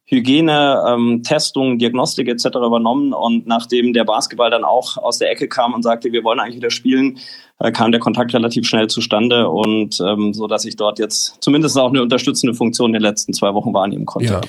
Hygiene, 0.06 0.82
ähm, 0.88 1.22
Testung, 1.22 1.78
Diagnostik 1.78 2.28
etc. 2.28 2.46
übernommen. 2.46 3.12
Und 3.12 3.46
nachdem 3.46 3.92
der 3.92 4.04
Basketball 4.04 4.50
dann 4.50 4.64
auch 4.64 4.96
aus 4.96 5.18
der 5.18 5.30
Ecke 5.30 5.46
kam 5.46 5.74
und 5.74 5.82
sagte, 5.82 6.12
wir 6.12 6.24
wollen 6.24 6.40
eigentlich 6.40 6.56
wieder 6.56 6.70
spielen, 6.70 7.18
äh, 7.58 7.70
kam 7.70 7.92
der 7.92 8.00
Kontakt 8.00 8.32
relativ 8.32 8.66
schnell 8.66 8.86
zustande 8.86 9.50
und 9.50 10.00
ähm, 10.00 10.32
so, 10.32 10.46
dass 10.46 10.64
ich 10.64 10.76
dort 10.76 10.98
jetzt 10.98 11.42
zumindest 11.42 11.78
auch 11.78 11.90
eine 11.90 12.00
unterstützende 12.00 12.54
Funktion 12.54 12.88
in 12.88 12.94
den 12.94 13.02
letzten 13.02 13.34
zwei 13.34 13.52
Wochen 13.52 13.74
wahrnehmen 13.74 14.06
konnte. 14.06 14.32
Ja. 14.32 14.40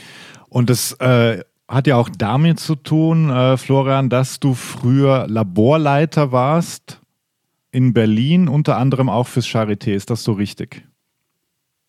Und 0.48 0.70
das 0.70 0.94
äh, 1.02 1.42
hat 1.68 1.88
ja 1.88 1.98
auch 1.98 2.10
damit 2.10 2.60
zu 2.60 2.76
tun, 2.76 3.30
äh, 3.30 3.58
Florian, 3.58 4.10
dass 4.10 4.40
du 4.40 4.54
früher 4.54 5.26
Laborleiter 5.28 6.32
warst 6.32 7.02
in 7.72 7.94
Berlin, 7.94 8.48
unter 8.48 8.78
anderem 8.78 9.10
auch 9.10 9.28
fürs 9.28 9.48
Charité. 9.48 9.94
Ist 9.94 10.10
das 10.10 10.24
so 10.24 10.34
richtig? 10.34 10.86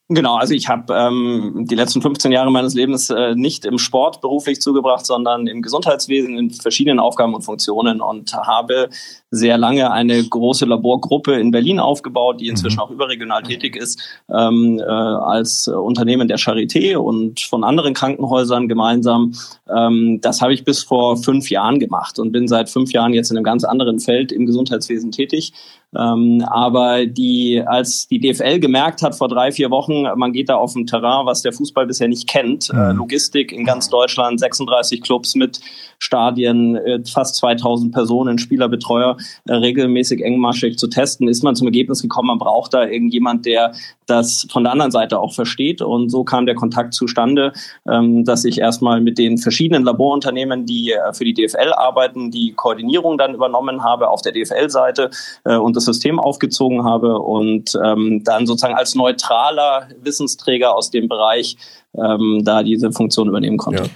Genau, 0.08 0.36
also 0.36 0.54
ich 0.54 0.68
habe 0.68 0.94
ähm, 0.94 1.64
die 1.68 1.74
letzten 1.74 2.00
15 2.00 2.30
Jahre 2.30 2.52
meines 2.52 2.74
Lebens 2.74 3.10
äh, 3.10 3.34
nicht 3.34 3.64
im 3.64 3.76
Sport 3.76 4.20
beruflich 4.20 4.60
zugebracht, 4.60 5.04
sondern 5.04 5.48
im 5.48 5.62
Gesundheitswesen 5.62 6.38
in 6.38 6.50
verschiedenen 6.50 7.00
Aufgaben 7.00 7.34
und 7.34 7.42
Funktionen 7.42 8.00
und 8.00 8.32
habe 8.32 8.88
sehr 9.30 9.58
lange 9.58 9.90
eine 9.90 10.22
große 10.22 10.64
Laborgruppe 10.64 11.34
in 11.34 11.50
Berlin 11.50 11.80
aufgebaut, 11.80 12.40
die 12.40 12.48
inzwischen 12.48 12.76
mhm. 12.76 12.82
auch 12.82 12.90
überregional 12.90 13.42
tätig 13.42 13.76
ist, 13.76 14.00
ähm, 14.30 14.78
äh, 14.78 14.82
als 14.84 15.68
Unternehmen 15.68 16.28
der 16.28 16.38
Charité 16.38 16.96
und 16.96 17.40
von 17.40 17.64
anderen 17.64 17.94
Krankenhäusern 17.94 18.68
gemeinsam. 18.68 19.34
Ähm, 19.68 20.20
das 20.22 20.40
habe 20.40 20.54
ich 20.54 20.64
bis 20.64 20.82
vor 20.82 21.16
fünf 21.16 21.50
Jahren 21.50 21.80
gemacht 21.80 22.18
und 22.18 22.32
bin 22.32 22.46
seit 22.46 22.70
fünf 22.70 22.92
Jahren 22.92 23.12
jetzt 23.14 23.30
in 23.30 23.36
einem 23.36 23.44
ganz 23.44 23.64
anderen 23.64 23.98
Feld 23.98 24.30
im 24.32 24.46
Gesundheitswesen 24.46 25.10
tätig 25.10 25.52
ähm, 25.96 26.44
aber 26.46 27.06
die, 27.06 27.62
als 27.64 28.08
die 28.08 28.18
DFL 28.18 28.58
gemerkt 28.58 29.02
hat 29.02 29.14
vor 29.14 29.28
drei, 29.28 29.52
vier 29.52 29.70
Wochen, 29.70 30.02
man 30.16 30.32
geht 30.32 30.48
da 30.48 30.56
auf 30.56 30.74
ein 30.74 30.86
Terrain, 30.86 31.26
was 31.26 31.42
der 31.42 31.52
Fußball 31.52 31.86
bisher 31.86 32.08
nicht 32.08 32.28
kennt, 32.28 32.70
äh, 32.70 32.92
mhm. 32.92 32.98
Logistik 32.98 33.52
in 33.52 33.64
ganz 33.64 33.88
Deutschland, 33.88 34.40
36 34.40 35.00
Clubs 35.00 35.34
mit 35.34 35.60
Stadien, 35.98 36.76
äh, 36.76 37.00
fast 37.04 37.36
2000 37.36 37.92
Personen, 37.92 38.38
Spielerbetreuer, 38.38 39.15
äh, 39.46 39.54
regelmäßig 39.54 40.22
engmaschig 40.22 40.78
zu 40.78 40.88
testen, 40.88 41.28
ist 41.28 41.42
man 41.42 41.54
zum 41.54 41.66
Ergebnis 41.66 42.02
gekommen, 42.02 42.28
man 42.28 42.38
braucht 42.38 42.74
da 42.74 42.84
irgendjemand, 42.84 43.46
der 43.46 43.72
das 44.06 44.46
von 44.50 44.62
der 44.62 44.72
anderen 44.72 44.92
Seite 44.92 45.18
auch 45.18 45.34
versteht. 45.34 45.82
Und 45.82 46.10
so 46.10 46.22
kam 46.24 46.46
der 46.46 46.54
Kontakt 46.54 46.94
zustande, 46.94 47.52
ähm, 47.88 48.24
dass 48.24 48.44
ich 48.44 48.58
erstmal 48.58 49.00
mit 49.00 49.18
den 49.18 49.38
verschiedenen 49.38 49.84
Laborunternehmen, 49.84 50.64
die 50.66 50.92
äh, 50.92 51.12
für 51.12 51.24
die 51.24 51.34
DFL 51.34 51.72
arbeiten, 51.72 52.30
die 52.30 52.52
Koordinierung 52.52 53.18
dann 53.18 53.34
übernommen 53.34 53.82
habe 53.82 54.08
auf 54.08 54.22
der 54.22 54.32
DFL-Seite 54.32 55.10
und 55.44 55.76
das 55.76 55.84
System 55.84 56.18
aufgezogen 56.18 56.84
habe 56.84 57.18
und 57.18 57.72
ähm, 57.84 58.22
dann 58.24 58.46
sozusagen 58.46 58.74
als 58.74 58.94
neutraler 58.94 59.88
Wissensträger 60.00 60.74
aus 60.74 60.90
dem 60.90 61.08
Bereich 61.08 61.56
ähm, 61.96 62.42
da 62.44 62.62
diese 62.62 62.92
Funktion 62.92 63.28
übernehmen 63.28 63.56
konnte. 63.56 63.84
Ja. 63.84 63.88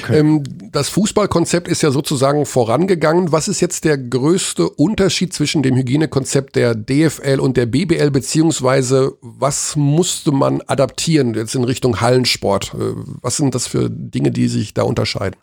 Okay. 0.00 0.18
Ähm, 0.18 0.42
das 0.72 0.88
Fußballkonzept 0.90 1.68
ist 1.68 1.82
ja 1.82 1.90
sozusagen 1.90 2.46
vorangegangen. 2.46 3.32
Was 3.32 3.48
ist 3.48 3.60
jetzt 3.60 3.84
der 3.84 3.98
größte 3.98 4.68
Unterschied 4.68 5.32
zwischen 5.32 5.62
dem 5.62 5.76
Hygienekonzept 5.76 6.56
der 6.56 6.74
DFL 6.74 7.40
und 7.40 7.56
der 7.56 7.66
BBL, 7.66 8.10
beziehungsweise 8.10 9.12
was 9.20 9.76
musste 9.76 10.32
man 10.32 10.62
adaptieren 10.66 11.34
jetzt 11.34 11.54
in 11.54 11.64
Richtung 11.64 12.00
Hallensport? 12.00 12.74
Äh, 12.74 12.94
was 13.20 13.36
sind 13.36 13.54
das 13.54 13.66
für 13.66 13.90
Dinge, 13.90 14.30
die 14.30 14.48
sich 14.48 14.74
da 14.74 14.82
unterscheiden? 14.82 15.36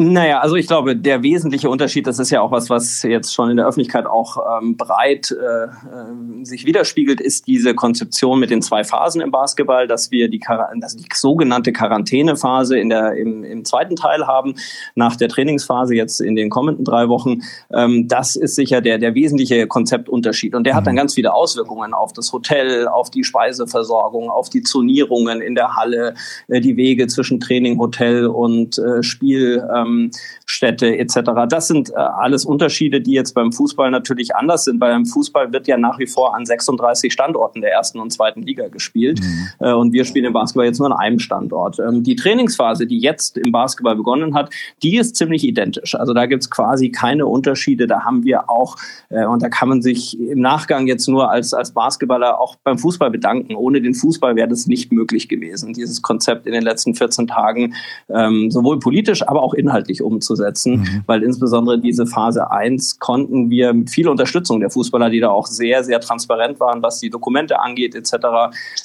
Naja, 0.00 0.38
also 0.38 0.54
ich 0.54 0.68
glaube, 0.68 0.94
der 0.94 1.24
wesentliche 1.24 1.68
Unterschied, 1.68 2.06
das 2.06 2.20
ist 2.20 2.30
ja 2.30 2.40
auch 2.40 2.52
was, 2.52 2.70
was 2.70 3.02
jetzt 3.02 3.34
schon 3.34 3.50
in 3.50 3.56
der 3.56 3.66
Öffentlichkeit 3.66 4.06
auch 4.06 4.36
ähm, 4.62 4.76
breit 4.76 5.32
äh, 5.32 5.64
äh, 5.64 6.44
sich 6.44 6.64
widerspiegelt, 6.64 7.20
ist 7.20 7.48
diese 7.48 7.74
Konzeption 7.74 8.38
mit 8.38 8.50
den 8.50 8.62
zwei 8.62 8.84
Phasen 8.84 9.20
im 9.20 9.32
Basketball, 9.32 9.88
dass 9.88 10.12
wir 10.12 10.28
die, 10.28 10.40
dass 10.80 10.94
die 10.94 11.04
sogenannte 11.12 11.72
Quarantänephase 11.72 12.78
in 12.78 12.90
der, 12.90 13.14
im, 13.14 13.42
im 13.42 13.64
zweiten 13.64 13.96
Teil 13.96 14.24
haben, 14.28 14.54
nach 14.94 15.16
der 15.16 15.28
Trainingsphase 15.28 15.96
jetzt 15.96 16.20
in 16.20 16.36
den 16.36 16.48
kommenden 16.48 16.84
drei 16.84 17.08
Wochen. 17.08 17.40
Ähm, 17.72 18.06
das 18.06 18.36
ist 18.36 18.54
sicher 18.54 18.80
der, 18.80 18.98
der 18.98 19.16
wesentliche 19.16 19.66
Konzeptunterschied. 19.66 20.54
Und 20.54 20.62
der 20.62 20.76
hat 20.76 20.86
dann 20.86 20.94
mhm. 20.94 20.98
ganz 20.98 21.14
viele 21.14 21.34
Auswirkungen 21.34 21.92
auf 21.92 22.12
das 22.12 22.32
Hotel, 22.32 22.86
auf 22.86 23.10
die 23.10 23.24
Speiseversorgung, 23.24 24.30
auf 24.30 24.48
die 24.48 24.62
Zonierungen 24.62 25.40
in 25.40 25.56
der 25.56 25.74
Halle, 25.74 26.14
äh, 26.46 26.60
die 26.60 26.76
Wege 26.76 27.08
zwischen 27.08 27.40
Training, 27.40 27.80
Hotel 27.80 28.26
und 28.26 28.78
äh, 28.78 29.02
Spiel. 29.02 29.68
Ähm, 29.74 29.87
ähm, 29.88 30.10
Städte 30.50 30.98
etc. 30.98 31.20
Das 31.48 31.68
sind 31.68 31.90
äh, 31.90 31.94
alles 31.94 32.44
Unterschiede, 32.44 33.00
die 33.00 33.12
jetzt 33.12 33.34
beim 33.34 33.52
Fußball 33.52 33.90
natürlich 33.90 34.34
anders 34.34 34.64
sind. 34.64 34.78
Beim 34.78 35.06
Fußball 35.06 35.52
wird 35.52 35.66
ja 35.66 35.76
nach 35.76 35.98
wie 35.98 36.06
vor 36.06 36.34
an 36.34 36.46
36 36.46 37.12
Standorten 37.12 37.60
der 37.60 37.72
ersten 37.72 38.00
und 38.00 38.12
zweiten 38.12 38.42
Liga 38.42 38.68
gespielt 38.68 39.20
mhm. 39.20 39.48
äh, 39.66 39.72
und 39.72 39.92
wir 39.92 40.04
spielen 40.04 40.24
im 40.24 40.32
Basketball 40.32 40.66
jetzt 40.66 40.78
nur 40.78 40.90
an 40.90 40.98
einem 40.98 41.18
Standort. 41.18 41.78
Ähm, 41.78 42.02
die 42.02 42.16
Trainingsphase, 42.16 42.86
die 42.86 42.98
jetzt 42.98 43.36
im 43.36 43.52
Basketball 43.52 43.96
begonnen 43.96 44.34
hat, 44.34 44.50
die 44.82 44.96
ist 44.96 45.16
ziemlich 45.16 45.44
identisch. 45.44 45.94
Also 45.94 46.14
da 46.14 46.26
gibt 46.26 46.42
es 46.42 46.50
quasi 46.50 46.90
keine 46.90 47.26
Unterschiede. 47.26 47.86
Da 47.86 48.04
haben 48.04 48.24
wir 48.24 48.50
auch, 48.50 48.76
äh, 49.10 49.26
und 49.26 49.42
da 49.42 49.48
kann 49.48 49.68
man 49.68 49.82
sich 49.82 50.18
im 50.18 50.40
Nachgang 50.40 50.86
jetzt 50.86 51.08
nur 51.08 51.30
als, 51.30 51.54
als 51.54 51.72
Basketballer 51.72 52.40
auch 52.40 52.56
beim 52.64 52.78
Fußball 52.78 53.10
bedanken. 53.10 53.54
Ohne 53.54 53.80
den 53.80 53.94
Fußball 53.94 54.34
wäre 54.36 54.48
das 54.48 54.66
nicht 54.66 54.92
möglich 54.92 55.28
gewesen, 55.28 55.72
dieses 55.72 56.02
Konzept 56.02 56.46
in 56.46 56.52
den 56.52 56.62
letzten 56.62 56.94
14 56.94 57.26
Tagen 57.26 57.74
ähm, 58.08 58.50
sowohl 58.50 58.78
politisch, 58.78 59.26
aber 59.26 59.42
auch 59.42 59.54
inhaltlich 59.54 59.78
inhaltlich 59.78 60.02
umzusetzen, 60.38 60.80
mhm. 60.80 61.02
weil 61.06 61.22
insbesondere 61.22 61.78
diese 61.78 62.06
Phase 62.06 62.50
1 62.50 62.98
konnten 62.98 63.50
wir 63.50 63.72
mit 63.72 63.90
viel 63.90 64.08
Unterstützung 64.08 64.60
der 64.60 64.70
Fußballer, 64.70 65.10
die 65.10 65.20
da 65.20 65.30
auch 65.30 65.46
sehr, 65.46 65.84
sehr 65.84 66.00
transparent 66.00 66.60
waren, 66.60 66.82
was 66.82 67.00
die 67.00 67.10
Dokumente 67.10 67.60
angeht 67.60 67.94
etc., 67.94 68.14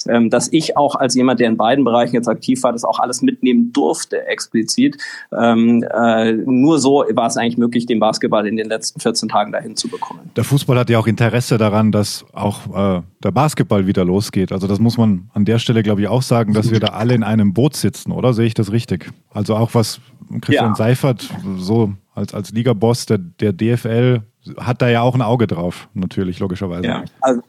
ähm, 0.08 0.30
dass 0.30 0.52
ich 0.52 0.76
auch 0.76 0.96
als 0.96 1.14
jemand, 1.14 1.40
der 1.40 1.48
in 1.48 1.56
beiden 1.56 1.84
Bereichen 1.84 2.14
jetzt 2.14 2.28
aktiv 2.28 2.62
war, 2.62 2.72
das 2.72 2.84
auch 2.84 2.98
alles 2.98 3.22
mitnehmen 3.22 3.72
durfte 3.72 4.26
explizit. 4.26 4.96
Ähm, 5.36 5.84
äh, 5.94 6.32
nur 6.32 6.78
so 6.78 7.04
war 7.14 7.26
es 7.26 7.36
eigentlich 7.36 7.58
möglich, 7.58 7.86
den 7.86 8.00
Basketball 8.00 8.46
in 8.46 8.56
den 8.56 8.68
letzten 8.68 9.00
14 9.00 9.28
Tagen 9.28 9.52
dahin 9.52 9.76
zu 9.76 9.88
bekommen. 9.88 10.30
Der 10.36 10.44
Fußball 10.44 10.78
hat 10.78 10.90
ja 10.90 10.98
auch 10.98 11.06
Interesse 11.06 11.58
daran, 11.58 11.92
dass 11.92 12.24
auch 12.32 12.98
äh, 12.98 13.02
der 13.22 13.30
Basketball 13.30 13.86
wieder 13.86 14.04
losgeht. 14.04 14.52
Also 14.52 14.66
das 14.66 14.78
muss 14.78 14.98
man 14.98 15.30
an 15.32 15.44
der 15.44 15.58
Stelle, 15.58 15.82
glaube 15.82 16.02
ich, 16.02 16.08
auch 16.08 16.22
sagen, 16.22 16.52
dass 16.52 16.70
wir 16.70 16.80
da 16.80 16.88
alle 16.88 17.14
in 17.14 17.22
einem 17.22 17.54
Boot 17.54 17.76
sitzen, 17.76 18.12
oder? 18.12 18.34
Sehe 18.34 18.46
ich 18.46 18.54
das 18.54 18.72
richtig? 18.72 19.10
Also 19.32 19.56
auch 19.56 19.74
was 19.74 20.00
Christian 20.40 20.70
ja. 20.70 20.74
Seifert, 20.74 21.28
so 21.56 21.94
als, 22.14 22.34
als 22.34 22.52
Ligaboss 22.52 23.06
der, 23.06 23.18
der 23.18 23.52
DFL, 23.52 24.22
hat 24.58 24.82
da 24.82 24.88
ja 24.88 25.00
auch 25.00 25.14
ein 25.14 25.22
Auge 25.22 25.46
drauf, 25.46 25.88
natürlich, 25.94 26.38
logischerweise. 26.38 26.86
Ja, 26.86 27.04
also 27.20 27.40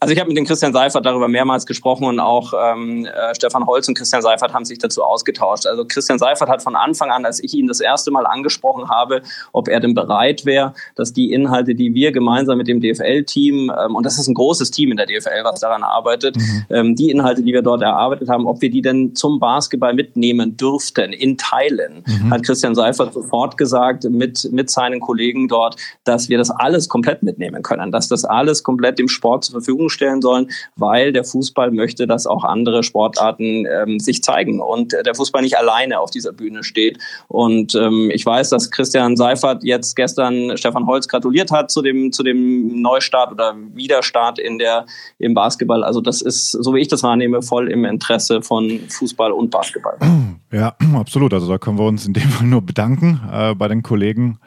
also 0.00 0.12
ich 0.12 0.20
habe 0.20 0.28
mit 0.28 0.36
dem 0.36 0.44
Christian 0.44 0.72
Seifert 0.72 1.06
darüber 1.06 1.28
mehrmals 1.28 1.66
gesprochen 1.66 2.04
und 2.04 2.20
auch 2.20 2.52
ähm, 2.58 3.06
äh, 3.06 3.34
Stefan 3.34 3.66
Holz 3.66 3.88
und 3.88 3.94
Christian 3.96 4.22
Seifert 4.22 4.52
haben 4.52 4.64
sich 4.64 4.78
dazu 4.78 5.02
ausgetauscht. 5.02 5.66
Also 5.66 5.84
Christian 5.84 6.18
Seifert 6.18 6.48
hat 6.48 6.62
von 6.62 6.76
Anfang 6.76 7.10
an, 7.10 7.24
als 7.24 7.42
ich 7.42 7.54
ihn 7.54 7.66
das 7.66 7.80
erste 7.80 8.10
Mal 8.10 8.26
angesprochen 8.26 8.88
habe, 8.88 9.22
ob 9.52 9.68
er 9.68 9.80
denn 9.80 9.94
bereit 9.94 10.44
wäre, 10.44 10.74
dass 10.96 11.12
die 11.12 11.32
Inhalte, 11.32 11.74
die 11.74 11.94
wir 11.94 12.12
gemeinsam 12.12 12.58
mit 12.58 12.68
dem 12.68 12.80
DFL-Team, 12.80 13.72
ähm, 13.84 13.96
und 13.96 14.04
das 14.04 14.18
ist 14.18 14.28
ein 14.28 14.34
großes 14.34 14.70
Team 14.70 14.90
in 14.90 14.96
der 14.96 15.06
DFL, 15.06 15.44
was 15.44 15.60
daran 15.60 15.82
arbeitet, 15.82 16.36
mhm. 16.36 16.64
ähm, 16.70 16.96
die 16.96 17.10
Inhalte, 17.10 17.42
die 17.42 17.52
wir 17.52 17.62
dort 17.62 17.82
erarbeitet 17.82 18.28
haben, 18.28 18.46
ob 18.46 18.60
wir 18.60 18.70
die 18.70 18.82
denn 18.82 19.14
zum 19.14 19.40
Basketball 19.40 19.94
mitnehmen 19.94 20.56
dürften, 20.56 21.12
in 21.12 21.38
Teilen, 21.38 22.04
mhm. 22.06 22.30
hat 22.30 22.42
Christian 22.42 22.74
Seifert 22.74 23.14
sofort 23.14 23.56
gesagt 23.56 24.04
mit, 24.04 24.48
mit 24.52 24.70
seinen 24.70 25.00
Kollegen 25.00 25.48
dort, 25.48 25.76
dass 26.04 26.28
wir 26.28 26.38
das 26.38 26.50
alles 26.50 26.88
komplett 26.88 27.22
mitnehmen 27.22 27.62
können, 27.62 27.92
dass 27.92 28.08
das 28.08 28.24
alles 28.24 28.62
komplett 28.62 28.98
dem 28.98 29.08
Sport 29.08 29.44
zur 29.44 29.61
Verfügung 29.62 29.88
stellen 29.88 30.20
sollen, 30.20 30.48
weil 30.76 31.12
der 31.12 31.24
Fußball 31.24 31.70
möchte, 31.70 32.06
dass 32.06 32.26
auch 32.26 32.44
andere 32.44 32.82
Sportarten 32.82 33.66
ähm, 33.66 34.00
sich 34.00 34.22
zeigen 34.22 34.60
und 34.60 34.92
der 34.92 35.14
Fußball 35.14 35.42
nicht 35.42 35.56
alleine 35.56 36.00
auf 36.00 36.10
dieser 36.10 36.32
Bühne 36.32 36.64
steht. 36.64 36.98
Und 37.28 37.74
ähm, 37.74 38.10
ich 38.12 38.26
weiß, 38.26 38.50
dass 38.50 38.70
Christian 38.70 39.16
Seifert 39.16 39.64
jetzt 39.64 39.94
gestern 39.96 40.56
Stefan 40.56 40.86
Holz 40.86 41.08
gratuliert 41.08 41.50
hat 41.50 41.70
zu 41.70 41.82
dem, 41.82 42.12
zu 42.12 42.22
dem 42.22 42.82
Neustart 42.82 43.32
oder 43.32 43.54
Wiederstart 43.74 44.38
in 44.38 44.58
der, 44.58 44.86
im 45.18 45.34
Basketball. 45.34 45.84
Also 45.84 46.00
das 46.00 46.22
ist, 46.22 46.50
so 46.50 46.74
wie 46.74 46.80
ich 46.80 46.88
das 46.88 47.02
wahrnehme, 47.02 47.42
voll 47.42 47.70
im 47.70 47.84
Interesse 47.84 48.42
von 48.42 48.80
Fußball 48.88 49.32
und 49.32 49.50
Basketball. 49.50 49.96
Ja, 50.52 50.76
absolut. 50.94 51.32
Also 51.32 51.48
da 51.48 51.56
können 51.56 51.78
wir 51.78 51.86
uns 51.86 52.06
in 52.06 52.12
dem 52.12 52.28
Fall 52.28 52.46
nur 52.46 52.60
bedanken 52.60 53.22
äh, 53.32 53.54
bei 53.54 53.68
den 53.68 53.82
Kollegen 53.82 54.38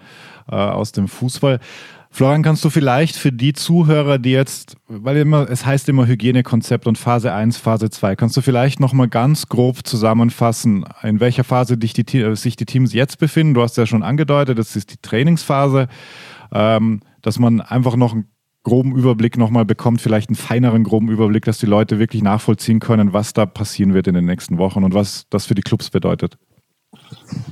äh, 0.49 0.55
aus 0.55 0.91
dem 0.91 1.07
Fußball. 1.07 1.59
Florian, 2.15 2.43
kannst 2.43 2.63
du 2.63 2.69
vielleicht 2.69 3.17
für 3.17 3.33
die 3.33 3.51
Zuhörer, 3.51 4.19
die 4.19 4.31
jetzt, 4.31 4.77
weil 4.87 5.17
immer, 5.17 5.49
es 5.49 5.65
heißt 5.65 5.89
immer 5.89 6.07
Hygienekonzept 6.07 6.87
und 6.87 6.97
Phase 6.97 7.33
1, 7.33 7.57
Phase 7.57 7.89
2, 7.89 8.15
kannst 8.15 8.37
du 8.37 8.41
vielleicht 8.41 8.79
nochmal 8.79 9.09
ganz 9.09 9.49
grob 9.49 9.85
zusammenfassen, 9.85 10.85
in 11.03 11.19
welcher 11.19 11.43
Phase 11.43 11.77
dich 11.77 11.91
die, 11.91 12.35
sich 12.37 12.55
die 12.55 12.65
Teams 12.65 12.93
jetzt 12.93 13.19
befinden? 13.19 13.53
Du 13.53 13.61
hast 13.61 13.75
ja 13.75 13.85
schon 13.85 14.01
angedeutet, 14.01 14.57
das 14.57 14.77
ist 14.77 14.93
die 14.93 15.01
Trainingsphase, 15.01 15.89
ähm, 16.53 17.01
dass 17.21 17.37
man 17.37 17.59
einfach 17.59 17.97
noch 17.97 18.15
groben 18.63 18.95
Überblick 18.95 19.37
nochmal 19.37 19.65
bekommt, 19.65 19.99
vielleicht 19.99 20.29
einen 20.29 20.37
feineren 20.37 20.85
groben 20.85 21.09
Überblick, 21.09 21.43
dass 21.43 21.57
die 21.57 21.65
Leute 21.65 21.99
wirklich 21.99 22.23
nachvollziehen 22.23 22.79
können, 22.79 23.11
was 23.11 23.33
da 23.33 23.45
passieren 23.45 23.93
wird 23.93 24.07
in 24.07 24.13
den 24.13 24.25
nächsten 24.25 24.57
Wochen 24.57 24.85
und 24.85 24.93
was 24.93 25.25
das 25.29 25.47
für 25.47 25.55
die 25.55 25.63
Clubs 25.63 25.89
bedeutet? 25.89 26.37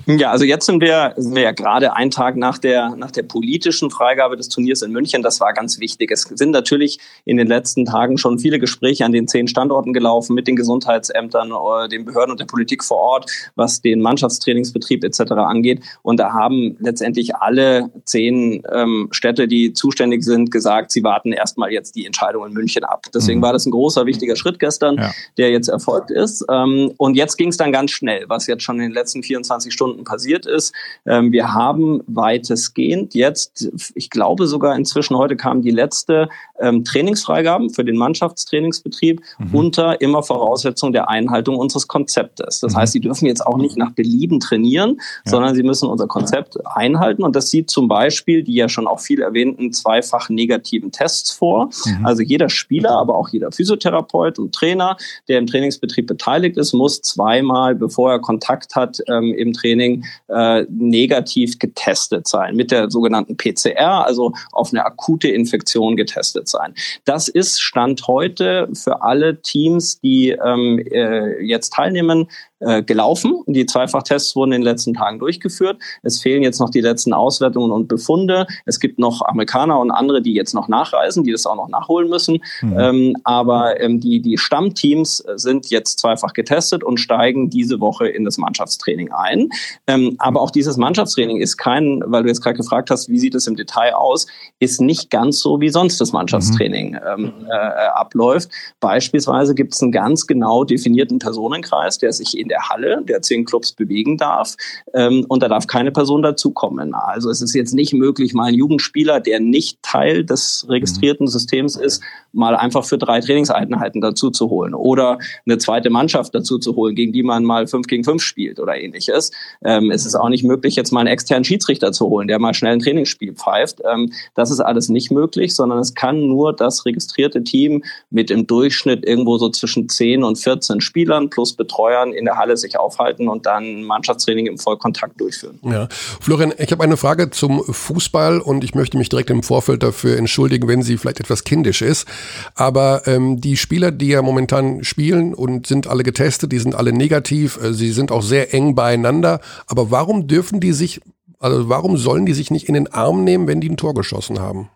Ja, 0.06 0.32
also 0.32 0.44
jetzt 0.44 0.66
sind 0.66 0.82
wir, 0.82 1.14
sind 1.16 1.34
wir 1.34 1.44
ja 1.44 1.52
gerade 1.52 1.96
einen 1.96 2.12
Tag 2.12 2.36
nach 2.36 2.58
der, 2.58 2.96
nach 2.98 3.12
der 3.12 3.24
politischen 3.24 3.90
Freigabe 3.90 4.36
des 4.36 4.50
Turniers 4.50 4.82
in 4.82 4.92
München. 4.92 5.24
Das 5.24 5.40
war 5.40 5.54
ganz 5.54 5.80
wichtig. 5.80 6.12
Es 6.12 6.24
sind 6.24 6.52
natürlich 6.52 7.00
in 7.24 7.38
den 7.38 7.48
letzten 7.48 7.86
Tagen 7.86 8.18
schon 8.18 8.38
viele 8.38 8.60
Gespräche 8.60 9.06
an 9.06 9.14
den 9.14 9.28
zehn 9.30 9.48
Standorten 9.48 9.94
gelaufen 9.94 10.34
mit 10.34 10.48
den 10.48 10.58
Gesundheitsämtern, 10.58 11.52
äh, 11.52 11.88
den 11.88 12.04
Behörden 12.04 12.32
und 12.32 12.40
der 12.40 12.46
Politik 12.46 12.84
vor 12.84 12.98
Ort, 12.98 13.32
was 13.56 13.82
den 13.82 14.02
Mannschaftstrainingsbetrieb 14.02 15.06
etc. 15.06 15.32
angeht. 15.32 15.82
Und 16.02 16.20
da 16.20 16.34
haben 16.34 16.76
letztendlich 16.80 17.36
alle 17.36 17.90
zehn 18.04 18.62
ähm, 18.74 19.08
Städte, 19.12 19.48
die 19.48 19.72
zuständig 19.72 20.24
sind, 20.24 20.52
gesagt, 20.52 20.92
sie 20.92 21.04
warten 21.04 21.32
erstmal 21.32 21.72
jetzt 21.72 21.96
die 21.96 22.06
Entscheidung 22.06 22.46
in 22.46 22.54
München 22.54 22.84
ab. 22.84 23.06
Deswegen 23.14 23.40
mhm. 23.40 23.44
war 23.44 23.54
das 23.54 23.66
ein 23.66 23.72
großer, 23.72 24.06
wichtiger 24.06 24.36
Schritt 24.36 24.60
gestern, 24.60 24.98
ja. 24.98 25.12
der 25.38 25.52
jetzt 25.52 25.70
erfolgt 25.70 26.12
ist. 26.12 26.44
Ähm, 26.52 26.92
und 26.98 27.16
jetzt 27.16 27.38
ging 27.38 27.50
es 27.50 27.58
dann 27.58 27.72
ganz 27.72 27.92
schnell, 27.92 28.26
was 28.28 28.48
jetzt 28.48 28.64
schon 28.64 28.76
in 28.76 28.90
den 28.90 28.92
letzten 28.92 29.24
24 29.24 29.53
Stunden 29.62 30.04
passiert 30.04 30.46
ist. 30.46 30.74
Ähm, 31.06 31.32
wir 31.32 31.54
haben 31.54 32.02
weitestgehend 32.08 33.16
jetzt, 33.16 33.70
ich 33.96 34.10
glaube 34.10 34.48
sogar 34.48 34.76
inzwischen 34.76 35.18
heute 35.18 35.36
kam 35.36 35.62
die 35.62 35.72
letzte 35.72 36.30
ähm, 36.60 36.84
Trainingsfreigaben 36.84 37.70
für 37.70 37.84
den 37.84 37.98
Mannschaftstrainingsbetrieb 37.98 39.22
mhm. 39.40 39.56
unter 39.56 40.02
immer 40.02 40.24
Voraussetzung 40.24 40.94
der 40.94 41.10
Einhaltung 41.10 41.58
unseres 41.58 41.88
Konzeptes. 41.88 42.60
Das 42.60 42.74
mhm. 42.74 42.78
heißt, 42.78 42.94
sie 42.94 43.00
dürfen 43.00 43.26
jetzt 43.26 43.46
auch 43.46 43.58
nicht 43.58 43.78
nach 43.78 43.92
Belieben 43.92 44.40
trainieren, 44.40 44.98
ja. 45.26 45.32
sondern 45.32 45.56
sie 45.56 45.64
müssen 45.64 45.90
unser 45.90 46.08
Konzept 46.08 46.58
einhalten. 46.66 47.24
Und 47.24 47.36
das 47.36 47.50
sieht 47.50 47.70
zum 47.70 47.88
Beispiel 47.88 48.44
die 48.44 48.56
ja 48.56 48.70
schon 48.70 48.88
auch 48.88 49.00
viel 49.00 49.22
erwähnten 49.22 49.72
zweifach 49.74 50.30
negativen 50.30 50.92
Tests 50.92 51.32
vor. 51.32 51.70
Mhm. 51.86 52.06
Also 52.06 52.22
jeder 52.22 52.50
Spieler, 52.50 52.92
aber 52.92 53.16
auch 53.16 53.30
jeder 53.30 53.52
Physiotherapeut 53.52 54.40
und 54.40 54.54
Trainer, 54.54 54.98
der 55.28 55.40
im 55.40 55.48
Trainingsbetrieb 55.48 56.08
beteiligt 56.08 56.58
ist, 56.58 56.74
muss 56.74 57.02
zweimal, 57.02 57.76
bevor 57.76 58.12
er 58.12 58.20
Kontakt 58.20 58.76
hat, 58.76 59.00
ähm, 59.10 59.33
im 59.34 59.54
Training 59.54 60.06
äh, 60.30 60.66
negativ 60.70 61.60
getestet 61.60 62.28
sein 62.28 62.56
mit 62.56 62.72
der 62.72 62.90
sogenannten 62.90 63.38
PCR, 63.38 64.06
also 64.06 64.34
auf 64.52 64.72
eine 64.72 64.86
akute 64.86 65.28
Infektion 65.28 65.96
getestet 65.96 66.48
sein. 66.48 66.74
Das 67.06 67.28
ist 67.28 67.62
Stand 67.62 68.08
heute 68.08 68.70
für 68.74 69.02
alle 69.02 69.42
Teams, 69.42 70.00
die 70.00 70.30
ähm, 70.30 70.80
äh, 70.92 71.42
jetzt 71.44 71.74
teilnehmen, 71.74 72.28
äh, 72.60 72.82
gelaufen. 72.82 73.44
Die 73.48 73.66
Zweifachtests 73.66 74.36
wurden 74.36 74.54
in 74.54 74.62
den 74.62 74.66
letzten 74.66 74.94
Tagen 74.94 75.20
durchgeführt. 75.20 75.82
Es 76.02 76.22
fehlen 76.22 76.44
jetzt 76.44 76.60
noch 76.60 76.70
die 76.70 76.82
letzten 76.82 77.12
Auswertungen 77.12 77.72
und 77.72 77.88
Befunde. 77.88 78.48
Es 78.66 78.80
gibt 78.80 79.00
noch 79.00 79.22
Amerikaner 79.22 79.80
und 79.80 79.92
andere, 79.92 80.22
die 80.22 80.34
jetzt 80.34 80.54
noch 80.54 80.68
nachreisen, 80.68 81.24
die 81.24 81.32
das 81.32 81.46
auch 81.46 81.56
noch 81.56 81.68
nachholen 81.68 82.10
müssen. 82.10 82.42
Mhm. 82.62 82.80
Ähm, 82.80 83.16
aber 83.26 83.82
ähm, 83.82 84.00
die, 84.00 84.22
die 84.22 84.38
Stammteams 84.38 85.18
sind 85.36 85.72
jetzt 85.72 86.00
zweifach 86.00 86.34
getestet 86.34 86.84
und 86.84 86.98
steigen 87.00 87.50
diese 87.50 87.82
Woche 87.82 88.08
in 88.08 88.24
das 88.24 88.38
Mannschaftstraining 88.38 89.12
ein. 89.12 89.50
Ähm, 89.88 90.16
aber 90.20 90.40
auch 90.40 90.52
dieses 90.52 90.78
Mannschaftstraining 90.78 91.42
ist 91.42 91.58
kein, 91.58 92.02
weil 92.06 92.24
du 92.24 92.30
jetzt 92.30 92.42
gerade 92.42 92.56
gefragt 92.56 92.90
hast, 92.92 93.10
wie 93.10 93.20
sieht 93.20 93.36
es 93.36 93.48
im 93.48 93.56
Detail 93.58 93.96
aus, 93.96 94.26
ist 94.60 94.80
nicht 94.80 95.10
ganz 95.10 95.40
so, 95.40 95.60
wie 95.60 95.70
sonst 95.70 96.00
das 96.00 96.14
Mannschaftstraining 96.14 96.92
mhm. 96.92 97.00
ähm, 97.26 97.34
äh, 97.50 97.56
abläuft. 97.56 98.50
Beispielsweise 98.80 99.54
gibt 99.54 99.74
es 99.74 99.82
einen 99.82 99.92
ganz 99.92 100.28
genau 100.28 100.64
definierten 100.64 101.20
Personenkreis, 101.20 101.98
der 101.98 102.14
sich 102.14 102.38
in 102.38 102.53
der 102.54 102.70
Halle 102.70 103.02
der 103.04 103.24
zehn 103.24 103.46
Clubs 103.46 103.72
bewegen 103.72 104.18
darf. 104.18 104.56
Ähm, 104.94 105.26
und 105.28 105.42
da 105.42 105.48
darf 105.48 105.66
keine 105.66 105.92
Person 105.92 106.22
dazukommen. 106.22 106.94
Also 106.94 107.32
es 107.32 107.42
ist 107.42 107.56
jetzt 107.56 107.74
nicht 107.74 107.94
möglich, 107.94 108.36
mal 108.36 108.50
ein 108.50 108.54
Jugendspieler, 108.54 109.20
der 109.20 109.40
nicht 109.40 109.82
Teil 109.82 110.24
des 110.24 110.68
registrierten 110.70 111.28
Systems 111.28 111.76
ist, 111.76 112.04
mal 112.32 112.56
einfach 112.56 112.86
für 112.86 112.98
drei 112.98 113.22
Trainingseinheiten 113.22 114.02
dazu 114.02 114.30
zu 114.30 114.50
holen 114.50 114.74
oder 114.76 115.18
eine 115.46 115.58
zweite 115.58 115.90
Mannschaft 115.90 116.36
dazu 116.36 116.60
zu 116.60 116.76
holen, 116.76 116.96
gegen 116.96 117.12
die 117.12 117.24
man 117.24 117.44
mal 117.44 117.68
fünf 117.68 117.88
gegen 117.88 118.04
fünf 118.04 118.22
spielt 118.22 118.60
oder 118.60 118.76
ähnliches. 118.76 119.32
Ähm, 119.64 119.90
es 119.92 120.06
ist 120.06 120.16
auch 120.16 120.30
nicht 120.30 120.44
möglich, 120.44 120.76
jetzt 120.76 120.92
mal 120.92 121.02
einen 121.02 121.08
externen 121.08 121.44
Schiedsrichter 121.44 121.92
zu 121.92 122.08
holen, 122.08 122.28
der 122.28 122.40
mal 122.40 122.54
schnell 122.54 122.74
ein 122.74 122.80
Trainingsspiel 122.80 123.34
pfeift. 123.34 123.82
Ähm, 123.92 124.12
das 124.36 124.52
ist 124.52 124.60
alles 124.60 124.90
nicht 124.90 125.12
möglich, 125.12 125.56
sondern 125.56 125.80
es 125.80 125.94
kann 125.96 126.28
nur 126.28 126.54
das 126.54 126.86
registrierte 126.86 127.44
Team 127.44 127.84
mit 128.10 128.30
im 128.32 128.46
Durchschnitt 128.46 129.06
irgendwo 129.06 129.38
so 129.38 129.50
zwischen 129.50 129.90
10 129.90 130.24
und 130.24 130.38
14 130.38 130.82
Spielern 130.82 131.30
plus 131.30 131.54
Betreuern 131.54 132.14
in 132.14 132.26
der 132.26 132.33
Halle 132.38 132.58
sich 132.58 132.78
aufhalten 132.78 133.28
und 133.28 133.46
dann 133.46 133.84
Mannschaftstraining 133.84 134.48
im 134.48 134.58
Vollkontakt 134.58 135.20
durchführen. 135.20 135.60
Ja. 135.64 135.88
Florian, 136.22 136.54
ich 136.58 136.72
habe 136.72 136.84
eine 136.84 136.98
Frage 136.98 137.30
zum 137.30 137.64
Fußball 137.64 138.40
und 138.40 138.64
ich 138.64 138.76
möchte 138.76 138.98
mich 138.98 139.10
direkt 139.10 139.30
im 139.30 139.44
Vorfeld 139.44 139.84
dafür 139.84 140.18
entschuldigen, 140.18 140.68
wenn 140.68 140.82
sie 140.82 140.98
vielleicht 140.98 141.20
etwas 141.20 141.44
kindisch 141.44 141.82
ist. 141.82 142.08
Aber 142.56 143.04
ähm, 143.06 143.42
die 143.42 143.58
Spieler, 143.58 143.92
die 143.92 144.10
ja 144.10 144.22
momentan 144.22 144.84
spielen 144.84 145.34
und 145.34 145.68
sind 145.68 145.88
alle 145.88 146.04
getestet, 146.04 146.52
die 146.52 146.60
sind 146.60 146.76
alle 146.76 146.94
negativ, 146.94 147.62
äh, 147.62 147.74
sie 147.74 147.92
sind 147.92 148.12
auch 148.12 148.22
sehr 148.22 148.54
eng 148.54 148.76
beieinander. 148.76 149.40
Aber 149.68 149.92
warum 149.92 150.28
dürfen 150.28 150.60
die 150.60 150.74
sich, 150.74 151.02
also 151.40 151.70
warum 151.70 151.98
sollen 151.98 152.26
die 152.26 152.34
sich 152.34 152.52
nicht 152.52 152.68
in 152.68 152.74
den 152.74 152.88
Arm 152.88 153.24
nehmen, 153.24 153.48
wenn 153.48 153.62
die 153.62 153.70
ein 153.70 153.78
Tor 153.78 153.94
geschossen 153.94 154.40
haben? 154.40 154.70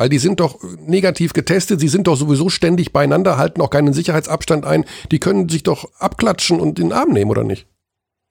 Weil 0.00 0.08
die 0.08 0.18
sind 0.18 0.40
doch 0.40 0.60
negativ 0.86 1.34
getestet, 1.34 1.78
sie 1.78 1.88
sind 1.88 2.06
doch 2.06 2.16
sowieso 2.16 2.48
ständig 2.48 2.90
beieinander, 2.90 3.36
halten 3.36 3.60
auch 3.60 3.68
keinen 3.68 3.92
Sicherheitsabstand 3.92 4.64
ein. 4.64 4.86
Die 5.12 5.18
können 5.18 5.50
sich 5.50 5.62
doch 5.62 5.90
abklatschen 5.98 6.58
und 6.58 6.78
in 6.78 6.88
den 6.88 6.92
Arm 6.94 7.10
nehmen, 7.10 7.30
oder 7.30 7.44
nicht? 7.44 7.66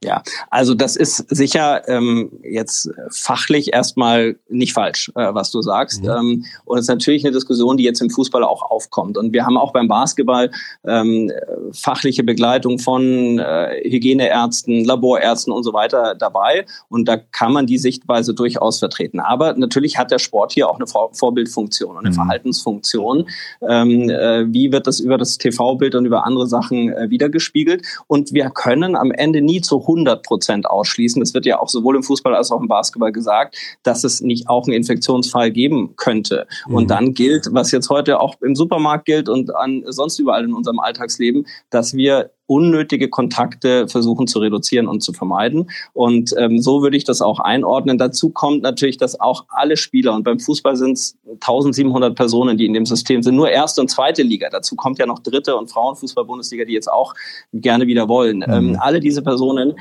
Ja, 0.01 0.23
also 0.49 0.75
das 0.75 0.95
ist 0.95 1.25
sicher 1.29 1.85
ähm, 1.89 2.31
jetzt 2.41 2.89
fachlich 3.11 3.73
erstmal 3.73 4.37
nicht 4.47 4.71
falsch, 4.71 5.11
äh, 5.15 5.33
was 5.33 5.51
du 5.51 5.61
sagst. 5.61 6.03
Mhm. 6.03 6.09
Ähm, 6.09 6.45
und 6.63 6.77
es 6.77 6.85
ist 6.85 6.89
natürlich 6.89 7.25
eine 7.25 7.33
Diskussion, 7.33 7.75
die 7.75 7.83
jetzt 7.83 8.01
im 8.01 8.09
Fußball 8.09 8.45
auch 8.45 8.61
aufkommt. 8.61 9.17
Und 9.17 9.33
wir 9.33 9.45
haben 9.45 9.57
auch 9.57 9.73
beim 9.73 9.89
Basketball 9.89 10.51
ähm, 10.85 11.29
fachliche 11.73 12.23
Begleitung 12.23 12.79
von 12.79 13.39
äh, 13.39 13.81
Hygieneärzten, 13.83 14.85
Laborärzten 14.85 15.51
und 15.51 15.63
so 15.63 15.73
weiter 15.73 16.15
dabei. 16.15 16.65
Und 16.87 17.09
da 17.09 17.17
kann 17.17 17.51
man 17.51 17.65
die 17.65 17.77
Sichtweise 17.77 18.33
durchaus 18.33 18.79
vertreten. 18.79 19.19
Aber 19.19 19.53
natürlich 19.55 19.97
hat 19.97 20.11
der 20.11 20.19
Sport 20.19 20.53
hier 20.53 20.69
auch 20.69 20.77
eine 20.77 20.87
Vor 20.87 21.13
Vorbildfunktion 21.13 21.97
und 21.97 22.05
eine 22.05 22.11
mhm. 22.11 22.13
Verhaltensfunktion. 22.13 23.27
Ähm, 23.67 24.09
äh, 24.09 24.45
wie 24.53 24.71
wird 24.71 24.87
das 24.87 25.01
über 25.01 25.17
das 25.17 25.37
TV-Bild 25.37 25.95
und 25.95 26.05
über 26.05 26.25
andere 26.25 26.47
Sachen 26.47 26.93
äh, 26.93 27.09
wiedergespiegelt? 27.09 27.85
Und 28.07 28.31
wir 28.31 28.49
können 28.49 28.95
am 28.95 29.11
Ende 29.11 29.41
nie 29.41 29.59
zu 29.59 29.88
100 29.89 30.23
Prozent 30.23 30.69
ausschließen. 30.69 31.21
Es 31.21 31.33
wird 31.33 31.45
ja 31.45 31.59
auch 31.59 31.69
sowohl 31.69 31.95
im 31.95 32.03
Fußball 32.03 32.35
als 32.35 32.51
auch 32.51 32.61
im 32.61 32.67
Basketball 32.67 33.11
gesagt, 33.11 33.55
dass 33.83 34.03
es 34.03 34.21
nicht 34.21 34.47
auch 34.47 34.65
einen 34.65 34.75
Infektionsfall 34.75 35.51
geben 35.51 35.95
könnte. 35.95 36.47
Mhm. 36.67 36.75
Und 36.75 36.91
dann 36.91 37.13
gilt, 37.13 37.47
was 37.51 37.71
jetzt 37.71 37.89
heute 37.89 38.19
auch 38.19 38.35
im 38.41 38.55
Supermarkt 38.55 39.05
gilt 39.05 39.29
und 39.29 39.55
an 39.55 39.83
sonst 39.87 40.19
überall 40.19 40.43
in 40.43 40.53
unserem 40.53 40.79
Alltagsleben, 40.79 41.45
dass 41.69 41.93
wir 41.93 42.31
unnötige 42.49 43.09
Kontakte 43.09 43.87
versuchen 43.87 44.25
zu 44.27 44.39
reduzieren 44.39 44.87
und 44.87 45.01
zu 45.01 45.13
vermeiden. 45.13 45.69
Und 45.93 46.33
ähm, 46.37 46.59
so 46.59 46.81
würde 46.81 46.97
ich 46.97 47.03
das 47.03 47.21
auch 47.21 47.39
einordnen. 47.39 47.99
Dazu 47.99 48.31
kommt 48.31 48.63
natürlich, 48.63 48.97
dass 48.97 49.19
auch 49.19 49.45
alle 49.49 49.77
Spieler, 49.77 50.13
und 50.15 50.23
beim 50.23 50.39
Fußball 50.39 50.75
sind 50.75 50.93
es 50.93 51.15
1700 51.41 52.15
Personen, 52.15 52.57
die 52.57 52.65
in 52.65 52.73
dem 52.73 52.87
System 52.87 53.21
sind, 53.21 53.35
nur 53.35 53.49
erste 53.49 53.81
und 53.81 53.89
zweite 53.89 54.23
Liga. 54.23 54.49
Dazu 54.49 54.75
kommt 54.75 54.97
ja 54.97 55.05
noch 55.05 55.19
dritte 55.19 55.55
und 55.55 55.69
Frauenfußball-Bundesliga, 55.69 56.65
die 56.65 56.73
jetzt 56.73 56.91
auch 56.91 57.13
gerne 57.53 57.85
wieder 57.85 58.07
wollen. 58.07 58.37
Mhm. 58.37 58.53
Ähm, 58.53 58.77
alle 58.79 58.99
diese 58.99 59.21
Personen 59.21 59.75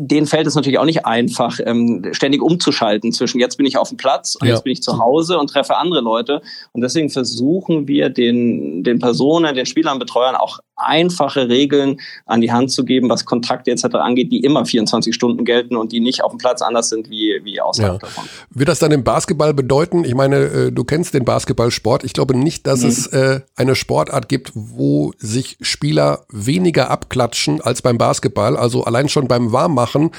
denen 0.00 0.26
fällt 0.26 0.46
es 0.46 0.54
natürlich 0.54 0.78
auch 0.78 0.84
nicht 0.84 1.06
einfach, 1.06 1.58
ähm, 1.64 2.04
ständig 2.12 2.42
umzuschalten 2.42 3.12
zwischen 3.12 3.40
jetzt 3.40 3.56
bin 3.56 3.66
ich 3.66 3.76
auf 3.78 3.88
dem 3.88 3.96
Platz 3.96 4.36
und 4.36 4.46
ja. 4.46 4.54
jetzt 4.54 4.64
bin 4.64 4.72
ich 4.72 4.82
zu 4.82 4.98
Hause 4.98 5.38
und 5.38 5.50
treffe 5.50 5.76
andere 5.76 6.00
Leute. 6.00 6.40
Und 6.72 6.82
deswegen 6.82 7.10
versuchen 7.10 7.88
wir 7.88 8.08
den, 8.10 8.84
den 8.84 8.98
Personen, 8.98 9.54
den 9.54 9.66
Spielern, 9.66 9.98
Betreuern 9.98 10.36
auch 10.36 10.60
einfache 10.78 11.48
Regeln 11.48 12.00
an 12.26 12.40
die 12.40 12.52
Hand 12.52 12.70
zu 12.70 12.84
geben, 12.84 13.08
was 13.08 13.24
Kontakte 13.24 13.70
etc. 13.70 13.96
angeht, 13.96 14.32
die 14.32 14.42
immer 14.44 14.64
24 14.64 15.14
Stunden 15.14 15.44
gelten 15.44 15.76
und 15.76 15.92
die 15.92 16.00
nicht 16.00 16.22
auf 16.22 16.32
dem 16.32 16.38
Platz 16.38 16.62
anders 16.62 16.88
sind 16.88 17.10
wie, 17.10 17.40
wie 17.42 17.60
außerhalb 17.60 17.94
ja. 17.94 17.98
davon. 17.98 18.24
Wird 18.50 18.68
das 18.68 18.78
dann 18.78 18.92
im 18.92 19.04
Basketball 19.04 19.54
bedeuten? 19.54 20.04
Ich 20.04 20.14
meine, 20.14 20.36
äh, 20.36 20.72
du 20.72 20.84
kennst 20.84 21.14
den 21.14 21.24
Basketballsport. 21.24 22.04
Ich 22.04 22.12
glaube 22.12 22.36
nicht, 22.36 22.66
dass 22.66 22.82
mhm. 22.82 22.88
es 22.88 23.06
äh, 23.08 23.40
eine 23.56 23.74
Sportart 23.74 24.28
gibt, 24.28 24.52
wo 24.54 25.12
sich 25.18 25.56
Spieler 25.60 26.24
weniger 26.30 26.90
abklatschen 26.90 27.60
als 27.60 27.82
beim 27.82 27.98
Basketball. 27.98 28.56
Also 28.56 28.84
allein 28.84 29.08
schon 29.08 29.28
beim 29.28 29.52
Warmmachen 29.52 30.10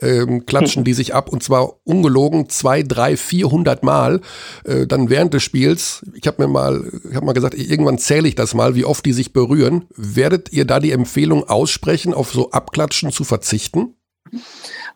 ähm, 0.00 0.44
klatschen 0.46 0.84
die 0.88 0.94
sich 0.94 1.14
ab 1.14 1.28
und 1.30 1.42
zwar 1.42 1.74
ungelogen 1.84 2.48
zwei, 2.48 2.82
drei, 2.82 3.16
vierhundert 3.16 3.82
Mal. 3.82 4.20
Äh, 4.64 4.86
dann 4.86 5.10
während 5.10 5.34
des 5.34 5.42
Spiels, 5.42 6.04
ich 6.14 6.26
habe 6.26 6.42
mir 6.42 6.48
mal, 6.48 6.84
ich 7.08 7.14
habe 7.14 7.26
mal 7.26 7.32
gesagt, 7.32 7.54
irgendwann 7.54 7.98
zähle 7.98 8.28
ich 8.28 8.34
das 8.34 8.54
mal, 8.54 8.74
wie 8.74 8.84
oft 8.84 9.04
die 9.04 9.12
sich 9.12 9.32
berühren 9.32 9.84
Werdet 10.14 10.52
ihr 10.52 10.64
da 10.64 10.80
die 10.80 10.92
Empfehlung 10.92 11.48
aussprechen, 11.48 12.14
auf 12.14 12.32
so 12.32 12.50
Abklatschen 12.50 13.12
zu 13.12 13.24
verzichten? 13.24 13.94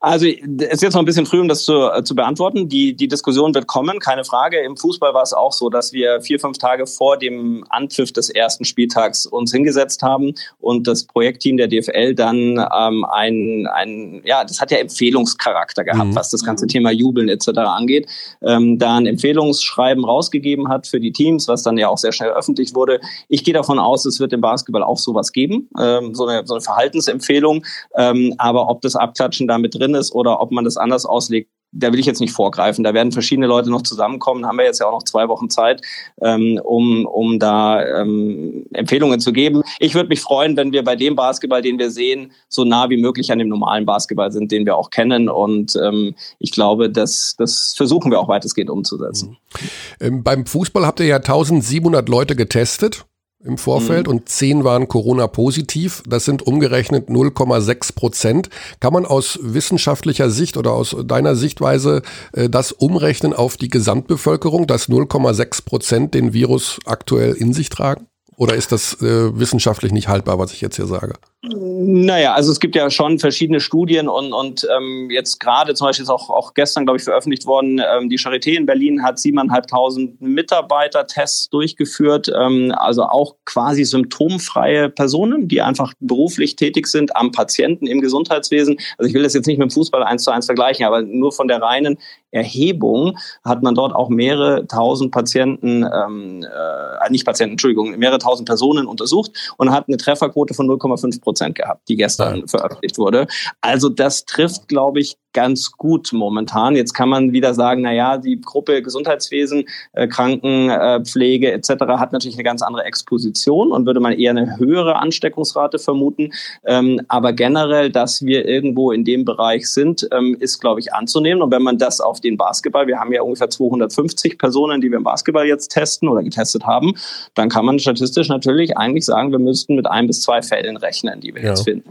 Also 0.03 0.27
es 0.27 0.73
ist 0.73 0.83
jetzt 0.83 0.95
noch 0.95 1.01
ein 1.01 1.05
bisschen 1.05 1.27
früh, 1.27 1.39
um 1.39 1.47
das 1.47 1.65
zu, 1.65 1.89
äh, 1.89 2.03
zu 2.03 2.17
beantworten. 2.17 2.69
Die, 2.69 2.93
die 2.93 3.07
Diskussion 3.07 3.55
wird 3.55 3.69
kommen, 3.69 4.01
keine 4.01 4.25
Frage. 4.25 4.59
Im 4.59 4.77
Fußball 4.77 5.15
war 5.15 5.23
es 5.23 5.33
auch 5.33 5.53
so, 5.53 5.71
dass 5.71 5.93
wir 5.93 6.21
vier, 6.21 6.41
fünf 6.41 6.59
Tage 6.59 6.89
vor 6.89 7.17
dem 7.17 7.65
Anpfiff 7.71 8.13
des 8.13 8.29
ersten 8.29 8.65
Spieltags 8.65 9.27
uns 9.27 9.53
hingesetzt 9.53 10.03
haben 10.03 10.35
und 10.61 10.89
das 10.89 11.05
Projektteam 11.05 11.57
der 11.57 11.69
DFL 11.69 12.17
dann 12.17 12.59
ähm, 12.59 13.07
ein, 13.13 13.69
ein, 13.73 14.23
ja, 14.25 14.43
das 14.45 14.61
hat 14.61 14.73
ja 14.73 14.79
Empfehlungscharakter 14.79 15.85
gehabt, 15.85 16.11
mhm. 16.11 16.17
was 16.17 16.31
das 16.31 16.45
ganze 16.45 16.67
Thema 16.67 16.91
Jubeln 16.91 17.29
etc. 17.29 17.51
angeht, 17.59 18.09
ähm, 18.43 18.81
da 18.81 18.97
ein 18.97 19.07
Empfehlungsschreiben 19.07 20.05
rausgegeben 20.05 20.69
hat 20.69 20.89
für 20.89 20.99
die 20.99 21.13
Teams, 21.13 21.47
was 21.47 21.63
dann 21.63 21.79
ja 21.79 21.87
auch 21.87 21.99
sehr 21.99 22.11
schnell 22.11 22.31
öffentlich 22.31 22.75
wurde. 22.75 23.01
Ich 23.29 23.45
gehe 23.45 23.55
davon 23.55 23.79
aus, 23.79 24.05
es 24.05 24.19
wird 24.19 24.33
im 24.33 24.41
Basketball 24.41 24.83
auch 24.83 24.99
sowas 24.99 25.31
geben, 25.31 25.69
ähm, 25.79 26.13
so, 26.13 26.27
eine, 26.27 26.45
so 26.45 26.55
eine 26.55 26.61
Verhaltensempfehlung. 26.61 27.65
Ähm, 27.95 28.35
aber 28.39 28.69
ob 28.69 28.81
das 28.81 28.97
Abklatschen 28.97 29.47
damit 29.47 29.77
drin 29.77 29.92
ist 29.95 30.15
oder 30.15 30.41
ob 30.41 30.51
man 30.51 30.65
das 30.65 30.77
anders 30.77 31.07
auslegt, 31.07 31.51
da 31.73 31.91
will 31.91 31.99
ich 31.99 32.07
jetzt 32.07 32.21
nicht 32.21 32.33
vorgreifen. 32.33 32.85
Da 32.85 32.93
werden 32.95 33.13
verschiedene 33.13 33.47
Leute 33.47 33.71
noch 33.71 33.83
zusammenkommen. 33.83 34.47
Haben 34.47 34.59
wir 34.59 34.67
jetzt 34.67 34.79
ja 34.79 34.87
auch 34.87 34.93
noch 34.93 35.05
zwei 35.05 35.29
Wochen 35.29 35.49
Zeit, 35.49 35.81
ähm, 36.21 36.61
um, 36.63 37.07
um 37.07 37.39
da 37.39 37.85
ähm, 37.85 38.67
Empfehlungen 38.73 39.21
zu 39.21 39.33
geben. 39.33 39.63
Ich 39.79 39.95
würde 39.95 40.11
mich 40.11 40.21
freuen, 40.21 40.57
wenn 40.57 40.73
wir 40.73 40.85
bei 40.85 40.97
dem 40.97 41.17
Basketball, 41.17 41.63
den 41.63 41.79
wir 41.79 41.91
sehen, 41.91 42.33
so 42.49 42.65
nah 42.65 42.91
wie 42.91 42.99
möglich 42.99 43.33
an 43.33 43.39
dem 43.39 43.49
normalen 43.49 43.87
Basketball 43.87 44.31
sind, 44.31 44.53
den 44.53 44.67
wir 44.67 44.77
auch 44.77 44.91
kennen. 44.91 45.31
Und 45.31 45.75
ähm, 45.77 46.15
ich 46.39 46.53
glaube, 46.53 46.91
das, 46.91 47.35
das 47.39 47.75
versuchen 47.75 48.11
wir 48.11 48.21
auch 48.21 48.29
weitestgehend 48.29 48.71
umzusetzen. 48.71 49.31
Mhm. 49.31 49.69
Ähm, 50.01 50.23
beim 50.23 50.45
Fußball 50.45 50.87
habt 50.87 51.01
ihr 51.01 51.07
ja 51.07 51.17
1700 51.17 52.09
Leute 52.09 52.37
getestet 52.37 53.07
im 53.45 53.59
Vorfeld 53.59 54.07
mhm. 54.07 54.13
und 54.13 54.29
zehn 54.29 54.65
waren 54.65 54.89
Corona-positiv. 54.89 56.03
Das 56.07 56.25
sind 56.25 56.43
umgerechnet 56.43 57.09
0,6 57.09 57.95
Prozent. 57.95 58.51
Kann 58.81 58.93
man 58.93 59.07
aus 59.07 59.39
wissenschaftlicher 59.43 60.31
Sicht 60.31 60.57
oder 60.57 60.73
aus 60.73 60.97
deiner 61.05 61.37
Sichtweise 61.37 62.03
äh, 62.33 62.49
das 62.49 62.73
umrechnen 62.73 63.33
auf 63.33 63.57
die 63.57 63.69
Gesamtbevölkerung, 63.69 64.67
dass 64.67 64.89
0,6 64.89 65.65
Prozent 65.65 66.15
den 66.15 66.33
Virus 66.33 66.79
aktuell 66.85 67.33
in 67.33 67.53
sich 67.53 67.69
tragen? 67.69 68.07
Oder 68.37 68.55
ist 68.55 68.73
das 68.73 69.01
äh, 69.03 69.39
wissenschaftlich 69.39 69.93
nicht 69.93 70.09
haltbar, 70.09 70.39
was 70.39 70.53
ich 70.53 70.61
jetzt 70.61 70.77
hier 70.77 70.87
sage? 70.87 71.15
Naja, 71.45 72.35
also 72.35 72.53
es 72.53 72.61
gibt 72.61 72.77
ja 72.77 72.89
schon 72.89 73.19
verschiedene 73.19 73.59
Studien 73.59 74.09
und, 74.09 74.33
und 74.33 74.65
ähm, 74.77 75.11
jetzt 75.11 75.41
gerade 75.41 75.75
zum 75.75 75.89
Beispiel 75.89 76.05
ist 76.05 76.09
auch, 76.09 76.31
auch 76.31 76.55
gestern, 76.55 76.85
glaube 76.87 76.99
ich, 76.99 77.03
veröffentlicht 77.03 77.47
worden, 77.47 77.81
ähm, 77.81 78.09
die 78.09 78.17
Charité 78.17 78.57
in 78.57 78.65
Berlin 78.65 79.03
hat 79.03 79.19
siebeneinhalbtausend 79.19 80.21
Mitarbeitertests 80.21 81.51
durchgeführt, 81.51 82.31
ähm, 82.33 82.73
also 82.77 83.03
auch 83.03 83.35
quasi 83.45 83.83
symptomfreie 83.83 84.89
Personen, 84.89 85.49
die 85.49 85.61
einfach 85.61 85.95
beruflich 85.99 86.55
tätig 86.55 86.87
sind 86.87 87.17
am 87.17 87.33
Patienten 87.33 87.89
im 87.89 88.01
Gesundheitswesen. 88.01 88.79
Also 88.97 89.09
ich 89.09 89.15
will 89.15 89.25
das 89.25 89.35
jetzt 89.35 89.49
nicht 89.49 89.59
mit 89.59 89.69
dem 89.69 89.75
Fußball 89.75 90.05
eins 90.05 90.23
zu 90.23 90.31
eins 90.31 90.47
vergleichen, 90.47 90.87
aber 90.87 91.03
nur 91.03 91.33
von 91.33 91.49
der 91.49 91.61
reinen 91.61 91.99
Erhebung 92.31 93.19
hat 93.45 93.63
man 93.63 93.75
dort 93.75 93.95
auch 93.95 94.09
mehrere 94.09 94.67
tausend 94.69 95.11
Patienten, 95.11 95.85
ähm, 95.85 96.45
äh, 96.45 97.11
nicht 97.11 97.27
Patienten, 97.27 97.55
Entschuldigung, 97.55 97.99
mehrere 97.99 98.19
tausend 98.19 98.47
Personen 98.47 98.87
untersucht 98.87 99.33
und 99.57 99.73
hat 99.73 99.89
eine 99.89 99.97
Trefferquote 99.97 100.55
von 100.55 100.69
0,5 100.69 101.21
Prozent. 101.21 101.32
Prozent 101.33 101.55
gehabt, 101.55 101.89
die 101.89 101.97
gestern 101.97 102.41
ja. 102.41 102.47
veröffentlicht 102.47 102.99
wurde. 102.99 103.27
Also 103.61 103.89
das 103.89 104.25
trifft, 104.25 104.69
glaube 104.69 105.01
ich, 105.01 105.17
ganz 105.33 105.73
gut 105.73 106.13
momentan. 106.13 106.77
Jetzt 106.77 106.93
kann 106.93 107.09
man 107.09 107.33
wieder 107.33 107.55
sagen, 107.55 107.83
na 107.83 107.93
ja, 107.93 108.19
die 108.19 108.41
Gruppe 108.41 108.83
Gesundheitswesen, 108.83 109.65
äh, 109.93 110.07
Krankenpflege 110.09 111.51
äh, 111.51 111.55
etc. 111.55 111.71
hat 111.99 112.13
natürlich 112.13 112.37
eine 112.37 112.45
ganz 112.45 112.63
andere 112.63 112.85
Exposition 112.85 113.73
und 113.73 113.87
würde 113.87 114.01
man 114.01 114.13
eher 114.13 114.33
eine 114.33 114.59
höhere 114.59 114.97
Ansteckungsrate 114.97 115.79
vermuten. 115.79 116.33
Ähm, 116.67 117.01
aber 117.09 117.33
generell, 117.33 117.91
dass 117.91 118.25
wir 118.25 118.47
irgendwo 118.47 118.93
in 118.93 119.05
dem 119.05 119.25
Bereich 119.25 119.71
sind, 119.71 120.07
ähm, 120.13 120.37
ist, 120.39 120.61
glaube 120.61 120.81
ich, 120.81 120.93
anzunehmen. 120.93 121.43
Und 121.43 121.51
wenn 121.51 121.63
man 121.63 121.79
das 121.79 122.01
auf 122.01 122.21
den 122.21 122.37
Basketball, 122.37 122.87
wir 122.87 122.99
haben 122.99 123.13
ja 123.13 123.23
ungefähr 123.23 123.49
250 123.49 124.39
Personen, 124.39 124.81
die 124.81 124.91
wir 124.91 124.99
im 124.99 125.05
Basketball 125.05 125.47
jetzt 125.47 125.69
testen 125.69 126.09
oder 126.09 126.23
getestet 126.23 126.65
haben, 126.65 126.93
dann 127.35 127.49
kann 127.49 127.65
man 127.65 127.79
statistisch 127.79 128.29
natürlich 128.29 128.77
eigentlich 128.77 129.07
sagen, 129.07 129.33
wir 129.33 129.39
müssten 129.39 129.77
mit 129.77 129.87
ein 129.87 130.07
bis 130.07 130.21
zwei 130.21 130.43
Fällen 130.43 130.77
rechnen 130.77 131.21
die 131.21 131.35
wir 131.35 131.43
ja. 131.43 131.49
jetzt 131.51 131.65
finden. 131.65 131.91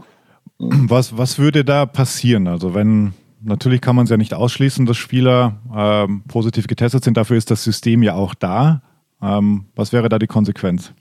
Was, 0.58 1.16
was 1.16 1.38
würde 1.38 1.64
da 1.64 1.86
passieren? 1.86 2.46
Also 2.46 2.74
wenn, 2.74 3.14
natürlich 3.42 3.80
kann 3.80 3.96
man 3.96 4.04
es 4.04 4.10
ja 4.10 4.16
nicht 4.16 4.34
ausschließen, 4.34 4.86
dass 4.86 4.96
Spieler 4.96 5.60
ähm, 5.74 6.22
positiv 6.28 6.66
getestet 6.66 7.04
sind, 7.04 7.16
dafür 7.16 7.36
ist 7.36 7.50
das 7.50 7.64
System 7.64 8.02
ja 8.02 8.14
auch 8.14 8.34
da. 8.34 8.82
Ähm, 9.20 9.66
was 9.76 9.92
wäre 9.92 10.08
da 10.08 10.18
die 10.18 10.26
Konsequenz? 10.26 10.92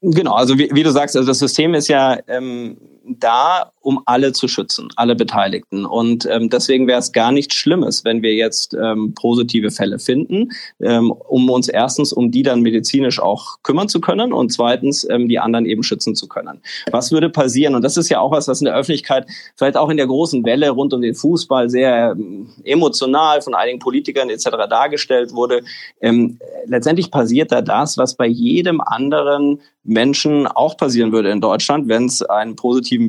Genau, 0.00 0.34
also 0.34 0.56
wie, 0.58 0.70
wie, 0.72 0.84
du 0.84 0.92
sagst, 0.92 1.16
also 1.16 1.26
das 1.26 1.40
System 1.40 1.74
ist 1.74 1.88
ja 1.88 2.18
ähm, 2.28 2.76
da, 3.04 3.72
um 3.88 4.02
alle 4.04 4.34
zu 4.34 4.48
schützen, 4.48 4.90
alle 4.96 5.16
Beteiligten. 5.16 5.86
Und 5.86 6.28
ähm, 6.30 6.50
deswegen 6.50 6.86
wäre 6.86 6.98
es 6.98 7.10
gar 7.12 7.32
nichts 7.32 7.54
Schlimmes, 7.54 8.04
wenn 8.04 8.20
wir 8.20 8.34
jetzt 8.34 8.74
ähm, 8.74 9.14
positive 9.14 9.70
Fälle 9.70 9.98
finden, 9.98 10.50
ähm, 10.78 11.10
um 11.10 11.48
uns 11.48 11.68
erstens 11.68 12.12
um 12.12 12.30
die 12.30 12.42
dann 12.42 12.60
medizinisch 12.60 13.18
auch 13.18 13.56
kümmern 13.62 13.88
zu 13.88 14.02
können 14.02 14.34
und 14.34 14.52
zweitens 14.52 15.08
ähm, 15.08 15.26
die 15.26 15.38
anderen 15.38 15.64
eben 15.64 15.82
schützen 15.82 16.14
zu 16.14 16.28
können. 16.28 16.60
Was 16.90 17.12
würde 17.12 17.30
passieren? 17.30 17.74
Und 17.74 17.80
das 17.80 17.96
ist 17.96 18.10
ja 18.10 18.20
auch 18.20 18.30
was, 18.30 18.46
was 18.46 18.60
in 18.60 18.66
der 18.66 18.74
Öffentlichkeit 18.74 19.26
vielleicht 19.56 19.78
auch 19.78 19.88
in 19.88 19.96
der 19.96 20.06
großen 20.06 20.44
Welle 20.44 20.68
rund 20.68 20.92
um 20.92 21.00
den 21.00 21.14
Fußball 21.14 21.70
sehr 21.70 22.10
ähm, 22.12 22.50
emotional 22.64 23.40
von 23.40 23.54
einigen 23.54 23.78
Politikern 23.78 24.28
etc. 24.28 24.50
dargestellt 24.68 25.32
wurde. 25.32 25.62
Ähm, 26.02 26.38
letztendlich 26.66 27.10
passiert 27.10 27.52
da 27.52 27.62
das, 27.62 27.96
was 27.96 28.16
bei 28.16 28.26
jedem 28.26 28.82
anderen 28.82 29.62
Menschen 29.88 30.46
auch 30.46 30.76
passieren 30.76 31.12
würde 31.12 31.30
in 31.30 31.40
Deutschland, 31.40 31.88
wenn 31.88 32.04
es 32.04 32.22
einen 32.22 32.56
positiven 32.56 33.08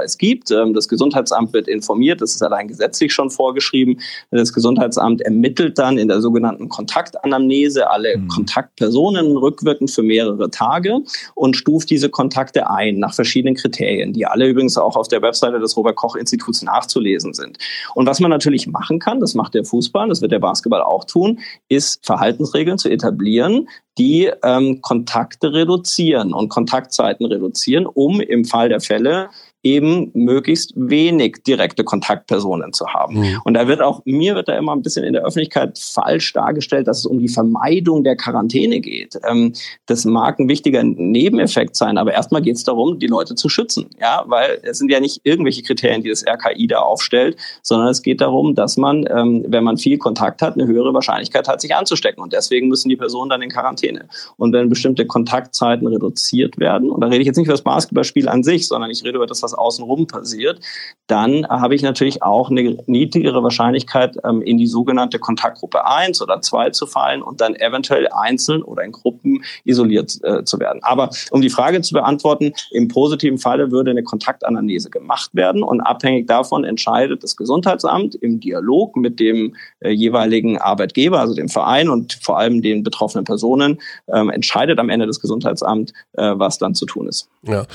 Virusnachweis 0.00 0.18
gibt. 0.18 0.50
Ähm, 0.50 0.74
das 0.74 0.88
Gesundheitsamt 0.88 1.52
wird 1.52 1.68
informiert, 1.68 2.20
das 2.20 2.34
ist 2.34 2.42
allein 2.42 2.68
gesetzlich 2.68 3.12
schon 3.12 3.30
vorgeschrieben. 3.30 4.00
Das 4.30 4.52
Gesundheitsamt 4.52 5.20
ermittelt 5.20 5.78
dann 5.78 5.98
in 5.98 6.08
der 6.08 6.20
sogenannten 6.20 6.68
Kontaktanamnese 6.68 7.90
alle 7.90 8.16
mhm. 8.16 8.28
Kontaktpersonen 8.28 9.36
rückwirkend 9.36 9.90
für 9.90 10.02
mehrere 10.02 10.50
Tage 10.50 11.00
und 11.34 11.56
stuft 11.56 11.90
diese 11.90 12.08
Kontakte 12.08 12.70
ein 12.70 12.98
nach 12.98 13.14
verschiedenen 13.14 13.54
Kriterien, 13.54 14.12
die 14.12 14.26
alle 14.26 14.46
übrigens 14.46 14.76
auch 14.78 14.96
auf 14.96 15.08
der 15.08 15.22
Webseite 15.22 15.58
des 15.58 15.76
Robert 15.76 15.96
Koch 15.96 16.16
Instituts 16.16 16.62
nachzulesen 16.62 17.34
sind. 17.34 17.58
Und 17.94 18.06
was 18.06 18.20
man 18.20 18.30
natürlich 18.30 18.66
machen 18.66 18.98
kann, 18.98 19.20
das 19.20 19.34
macht 19.34 19.54
der 19.54 19.64
Fußball, 19.64 20.08
das 20.08 20.22
wird 20.22 20.32
der 20.32 20.38
Basketball 20.38 20.82
auch 20.82 21.04
tun, 21.04 21.40
ist 21.68 22.04
Verhaltensregeln 22.04 22.78
zu 22.78 22.88
etablieren, 22.88 23.68
die 23.98 24.30
ähm, 24.42 24.80
Kontakte 24.80 25.52
reduzieren 25.52 26.32
und 26.32 26.48
Kontaktzeiten 26.48 27.26
reduzieren, 27.26 27.86
um 27.86 28.20
im 28.20 28.44
Fall 28.44 28.68
der 28.68 28.80
Fälle 28.80 29.28
eben 29.62 30.10
möglichst 30.14 30.72
wenig 30.74 31.42
direkte 31.46 31.84
Kontaktpersonen 31.84 32.72
zu 32.72 32.86
haben. 32.88 33.20
Mhm. 33.20 33.40
Und 33.44 33.54
da 33.54 33.68
wird 33.68 33.82
auch, 33.82 34.02
mir 34.04 34.34
wird 34.34 34.48
da 34.48 34.56
immer 34.56 34.72
ein 34.72 34.82
bisschen 34.82 35.04
in 35.04 35.12
der 35.12 35.22
Öffentlichkeit 35.22 35.78
falsch 35.78 36.32
dargestellt, 36.32 36.88
dass 36.88 36.98
es 36.98 37.06
um 37.06 37.18
die 37.18 37.28
Vermeidung 37.28 38.02
der 38.02 38.16
Quarantäne 38.16 38.80
geht. 38.80 39.18
Ähm, 39.28 39.52
das 39.86 40.04
mag 40.04 40.38
ein 40.38 40.48
wichtiger 40.48 40.82
Nebeneffekt 40.82 41.76
sein, 41.76 41.98
aber 41.98 42.12
erstmal 42.12 42.42
geht 42.42 42.56
es 42.56 42.64
darum, 42.64 42.98
die 42.98 43.06
Leute 43.06 43.34
zu 43.34 43.48
schützen. 43.48 43.90
Ja, 44.00 44.24
weil 44.26 44.60
es 44.62 44.78
sind 44.78 44.90
ja 44.90 45.00
nicht 45.00 45.20
irgendwelche 45.24 45.62
Kriterien, 45.62 46.02
die 46.02 46.08
das 46.08 46.24
RKI 46.26 46.66
da 46.66 46.78
aufstellt, 46.78 47.36
sondern 47.62 47.88
es 47.88 48.02
geht 48.02 48.20
darum, 48.20 48.54
dass 48.54 48.76
man, 48.76 49.06
ähm, 49.10 49.44
wenn 49.46 49.64
man 49.64 49.76
viel 49.76 49.98
Kontakt 49.98 50.40
hat, 50.40 50.54
eine 50.54 50.66
höhere 50.66 50.94
Wahrscheinlichkeit 50.94 51.48
hat, 51.48 51.60
sich 51.60 51.74
anzustecken. 51.74 52.22
Und 52.22 52.32
deswegen 52.32 52.68
müssen 52.68 52.88
die 52.88 52.96
Personen 52.96 53.28
dann 53.28 53.42
in 53.42 53.50
Quarantäne. 53.50 54.08
Und 54.36 54.52
wenn 54.52 54.68
bestimmte 54.68 55.06
Kontaktzeiten 55.06 55.86
reduziert 55.86 56.58
werden, 56.58 56.90
und 56.90 57.00
da 57.00 57.08
rede 57.08 57.20
ich 57.20 57.26
jetzt 57.26 57.36
nicht 57.36 57.46
über 57.46 57.54
das 57.54 57.62
Basketballspiel 57.62 58.28
an 58.28 58.42
sich, 58.42 58.66
sondern 58.66 58.90
ich 58.90 59.04
rede 59.04 59.16
über 59.16 59.26
das, 59.26 59.42
was 59.42 59.49
was 59.50 59.54
außenrum 59.58 60.06
passiert, 60.06 60.60
dann 61.06 61.46
habe 61.48 61.74
ich 61.74 61.82
natürlich 61.82 62.22
auch 62.22 62.50
eine 62.50 62.78
niedrigere 62.86 63.42
Wahrscheinlichkeit, 63.42 64.16
ähm, 64.24 64.42
in 64.42 64.58
die 64.58 64.66
sogenannte 64.66 65.18
Kontaktgruppe 65.18 65.84
1 65.84 66.22
oder 66.22 66.40
2 66.40 66.70
zu 66.70 66.86
fallen 66.86 67.22
und 67.22 67.40
dann 67.40 67.56
eventuell 67.56 68.08
einzeln 68.12 68.62
oder 68.62 68.84
in 68.84 68.92
Gruppen 68.92 69.42
isoliert 69.64 70.18
äh, 70.22 70.44
zu 70.44 70.60
werden. 70.60 70.80
Aber 70.82 71.10
um 71.32 71.40
die 71.40 71.50
Frage 71.50 71.80
zu 71.80 71.94
beantworten, 71.94 72.52
im 72.70 72.88
positiven 72.88 73.38
Falle 73.38 73.72
würde 73.72 73.90
eine 73.90 74.04
Kontaktanalyse 74.04 74.90
gemacht 74.90 75.30
werden 75.34 75.62
und 75.62 75.80
abhängig 75.80 76.28
davon 76.28 76.64
entscheidet 76.64 77.24
das 77.24 77.36
Gesundheitsamt 77.36 78.14
im 78.14 78.38
Dialog 78.38 78.96
mit 78.96 79.18
dem 79.18 79.56
äh, 79.80 79.90
jeweiligen 79.90 80.58
Arbeitgeber, 80.58 81.18
also 81.18 81.34
dem 81.34 81.48
Verein 81.48 81.88
und 81.88 82.18
vor 82.22 82.38
allem 82.38 82.62
den 82.62 82.84
betroffenen 82.84 83.24
Personen, 83.24 83.80
ähm, 84.06 84.30
entscheidet 84.30 84.78
am 84.78 84.88
Ende 84.88 85.08
das 85.08 85.20
Gesundheitsamt, 85.20 85.92
äh, 86.12 86.32
was 86.34 86.58
dann 86.58 86.76
zu 86.76 86.86
tun 86.86 87.08
ist. 87.08 87.28
Ja. 87.42 87.66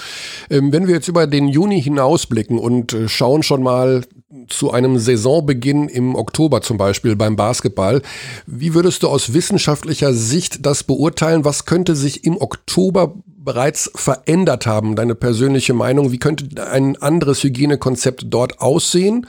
Ähm, 0.50 0.72
wenn 0.72 0.88
wir 0.88 0.96
jetzt 0.96 1.08
über 1.10 1.28
den 1.28 1.50
Juni 1.50 1.65
Juni 1.66 1.82
hinausblicken 1.82 2.60
und 2.60 2.94
äh, 2.94 3.10
schauen 3.10 3.42
schon 3.42 3.64
mal 3.64 4.04
zu 4.48 4.72
einem 4.72 5.00
Saisonbeginn 5.00 5.90
im 5.90 6.16
Oktober 6.16 6.62
zum 6.62 6.78
Beispiel 6.78 7.16
beim 7.16 7.36
Basketball. 7.36 8.04
Wie 8.46 8.76
würdest 8.76 9.02
du 9.02 9.08
aus 9.08 9.34
wissenschaftlicher 9.34 10.14
Sicht 10.14 10.64
das 10.64 10.84
beurteilen? 10.84 11.44
Was 11.44 11.66
könnte 11.66 11.96
sich 11.96 12.24
im 12.24 12.40
Oktober 12.40 13.16
bereits 13.26 13.90
verändert 13.96 14.68
haben? 14.68 14.96
Deine 14.96 15.16
persönliche 15.16 15.74
Meinung? 15.74 16.12
Wie 16.12 16.20
könnte 16.20 16.70
ein 16.70 17.02
anderes 17.02 17.44
Hygienekonzept 17.44 18.26
dort 18.28 18.62
aussehen? 18.62 19.26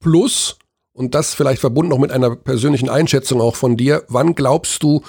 Plus, 0.00 0.58
und 0.92 1.14
das 1.14 1.32
vielleicht 1.32 1.62
verbunden 1.62 1.90
noch 1.90 1.98
mit 1.98 2.12
einer 2.12 2.36
persönlichen 2.36 2.90
Einschätzung 2.90 3.40
auch 3.40 3.56
von 3.56 3.78
dir, 3.78 4.04
wann 4.08 4.34
glaubst 4.34 4.82
du, 4.82 5.00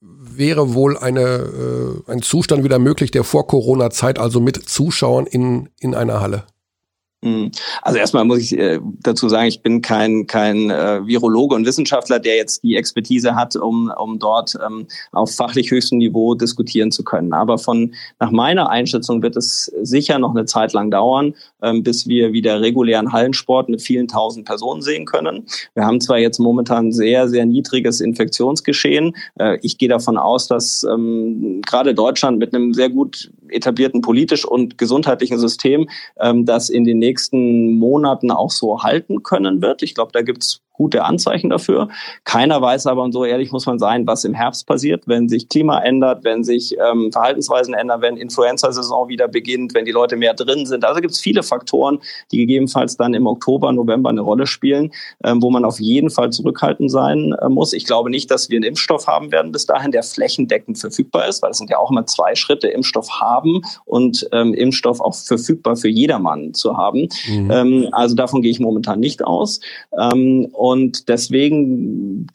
wäre 0.00 0.74
wohl 0.74 0.96
eine, 0.96 1.20
äh, 1.20 2.12
ein 2.12 2.22
Zustand 2.22 2.64
wieder 2.64 2.78
möglich, 2.78 3.10
der 3.10 3.24
vor 3.24 3.46
Corona-Zeit, 3.46 4.18
also 4.18 4.40
mit 4.40 4.68
Zuschauern 4.68 5.26
in, 5.26 5.70
in 5.80 5.94
einer 5.94 6.20
Halle? 6.20 6.44
Hm. 7.24 7.50
Also 7.82 7.98
erstmal 7.98 8.24
muss 8.24 8.38
ich 8.38 8.56
äh, 8.56 8.78
dazu 9.00 9.28
sagen, 9.28 9.48
ich 9.48 9.60
bin 9.60 9.82
kein, 9.82 10.28
kein 10.28 10.70
äh, 10.70 11.04
Virologe 11.04 11.56
und 11.56 11.66
Wissenschaftler, 11.66 12.20
der 12.20 12.36
jetzt 12.36 12.62
die 12.62 12.76
Expertise 12.76 13.34
hat, 13.34 13.56
um, 13.56 13.90
um 13.98 14.20
dort 14.20 14.56
ähm, 14.64 14.86
auf 15.10 15.34
fachlich 15.34 15.72
höchstem 15.72 15.98
Niveau 15.98 16.36
diskutieren 16.36 16.92
zu 16.92 17.02
können. 17.02 17.32
Aber 17.32 17.58
von 17.58 17.92
nach 18.20 18.30
meiner 18.30 18.70
Einschätzung 18.70 19.20
wird 19.20 19.36
es 19.36 19.64
sicher 19.82 20.20
noch 20.20 20.30
eine 20.30 20.44
Zeit 20.44 20.72
lang 20.72 20.92
dauern, 20.92 21.34
bis 21.82 22.06
wir 22.06 22.32
wieder 22.32 22.60
regulären 22.60 23.12
Hallensport 23.12 23.68
mit 23.68 23.82
vielen 23.82 24.08
tausend 24.08 24.46
Personen 24.46 24.82
sehen 24.82 25.06
können. 25.06 25.44
Wir 25.74 25.84
haben 25.84 26.00
zwar 26.00 26.18
jetzt 26.18 26.38
momentan 26.38 26.92
sehr, 26.92 27.28
sehr 27.28 27.46
niedriges 27.46 28.00
Infektionsgeschehen. 28.00 29.14
Äh, 29.38 29.58
ich 29.62 29.78
gehe 29.78 29.88
davon 29.88 30.16
aus, 30.16 30.46
dass 30.46 30.84
ähm, 30.84 31.62
gerade 31.66 31.94
Deutschland 31.94 32.38
mit 32.38 32.54
einem 32.54 32.74
sehr 32.74 32.90
gut 32.90 33.30
etablierten 33.48 34.00
politisch 34.00 34.44
und 34.44 34.78
gesundheitlichen 34.78 35.38
System 35.38 35.88
ähm, 36.20 36.44
das 36.44 36.68
in 36.68 36.84
den 36.84 36.98
nächsten 36.98 37.74
Monaten 37.74 38.30
auch 38.30 38.50
so 38.50 38.82
halten 38.82 39.22
können 39.22 39.62
wird. 39.62 39.82
Ich 39.82 39.94
glaube, 39.94 40.12
da 40.12 40.22
gibt 40.22 40.42
es 40.42 40.60
gute 40.78 41.04
Anzeichen 41.04 41.50
dafür. 41.50 41.88
Keiner 42.24 42.62
weiß 42.62 42.86
aber, 42.86 43.02
und 43.02 43.12
so 43.12 43.24
ehrlich 43.24 43.52
muss 43.52 43.66
man 43.66 43.78
sein, 43.78 44.06
was 44.06 44.24
im 44.24 44.32
Herbst 44.32 44.66
passiert, 44.66 45.06
wenn 45.06 45.28
sich 45.28 45.48
Klima 45.48 45.80
ändert, 45.80 46.24
wenn 46.24 46.44
sich 46.44 46.76
ähm, 46.78 47.10
Verhaltensweisen 47.12 47.74
ändern, 47.74 48.00
wenn 48.00 48.16
Influenza-Saison 48.16 49.08
wieder 49.08 49.28
beginnt, 49.28 49.74
wenn 49.74 49.84
die 49.84 49.90
Leute 49.90 50.16
mehr 50.16 50.34
drin 50.34 50.66
sind. 50.66 50.84
Also 50.84 51.00
gibt 51.00 51.12
es 51.12 51.20
viele 51.20 51.42
Faktoren, 51.42 51.98
die 52.30 52.38
gegebenenfalls 52.38 52.96
dann 52.96 53.12
im 53.12 53.26
Oktober, 53.26 53.72
November 53.72 54.10
eine 54.10 54.20
Rolle 54.20 54.46
spielen, 54.46 54.92
ähm, 55.24 55.42
wo 55.42 55.50
man 55.50 55.64
auf 55.64 55.80
jeden 55.80 56.10
Fall 56.10 56.30
zurückhaltend 56.30 56.90
sein 56.90 57.34
äh, 57.42 57.48
muss. 57.48 57.72
Ich 57.72 57.84
glaube 57.84 58.08
nicht, 58.08 58.30
dass 58.30 58.48
wir 58.48 58.56
einen 58.56 58.64
Impfstoff 58.64 59.08
haben 59.08 59.32
werden 59.32 59.50
bis 59.50 59.66
dahin, 59.66 59.90
der 59.90 60.04
flächendeckend 60.04 60.78
verfügbar 60.78 61.26
ist, 61.26 61.42
weil 61.42 61.50
es 61.50 61.58
sind 61.58 61.70
ja 61.70 61.78
auch 61.78 61.90
immer 61.90 62.06
zwei 62.06 62.36
Schritte, 62.36 62.68
Impfstoff 62.68 63.20
haben 63.20 63.62
und 63.84 64.28
ähm, 64.32 64.54
Impfstoff 64.54 65.00
auch 65.00 65.14
verfügbar 65.14 65.74
für 65.74 65.88
jedermann 65.88 66.54
zu 66.54 66.76
haben. 66.76 67.08
Mhm. 67.28 67.50
Ähm, 67.50 67.88
also 67.90 68.14
davon 68.14 68.42
gehe 68.42 68.52
ich 68.52 68.60
momentan 68.60 69.00
nicht 69.00 69.24
aus. 69.24 69.58
Ähm, 69.98 70.48
und 70.68 71.08
deswegen 71.08 72.26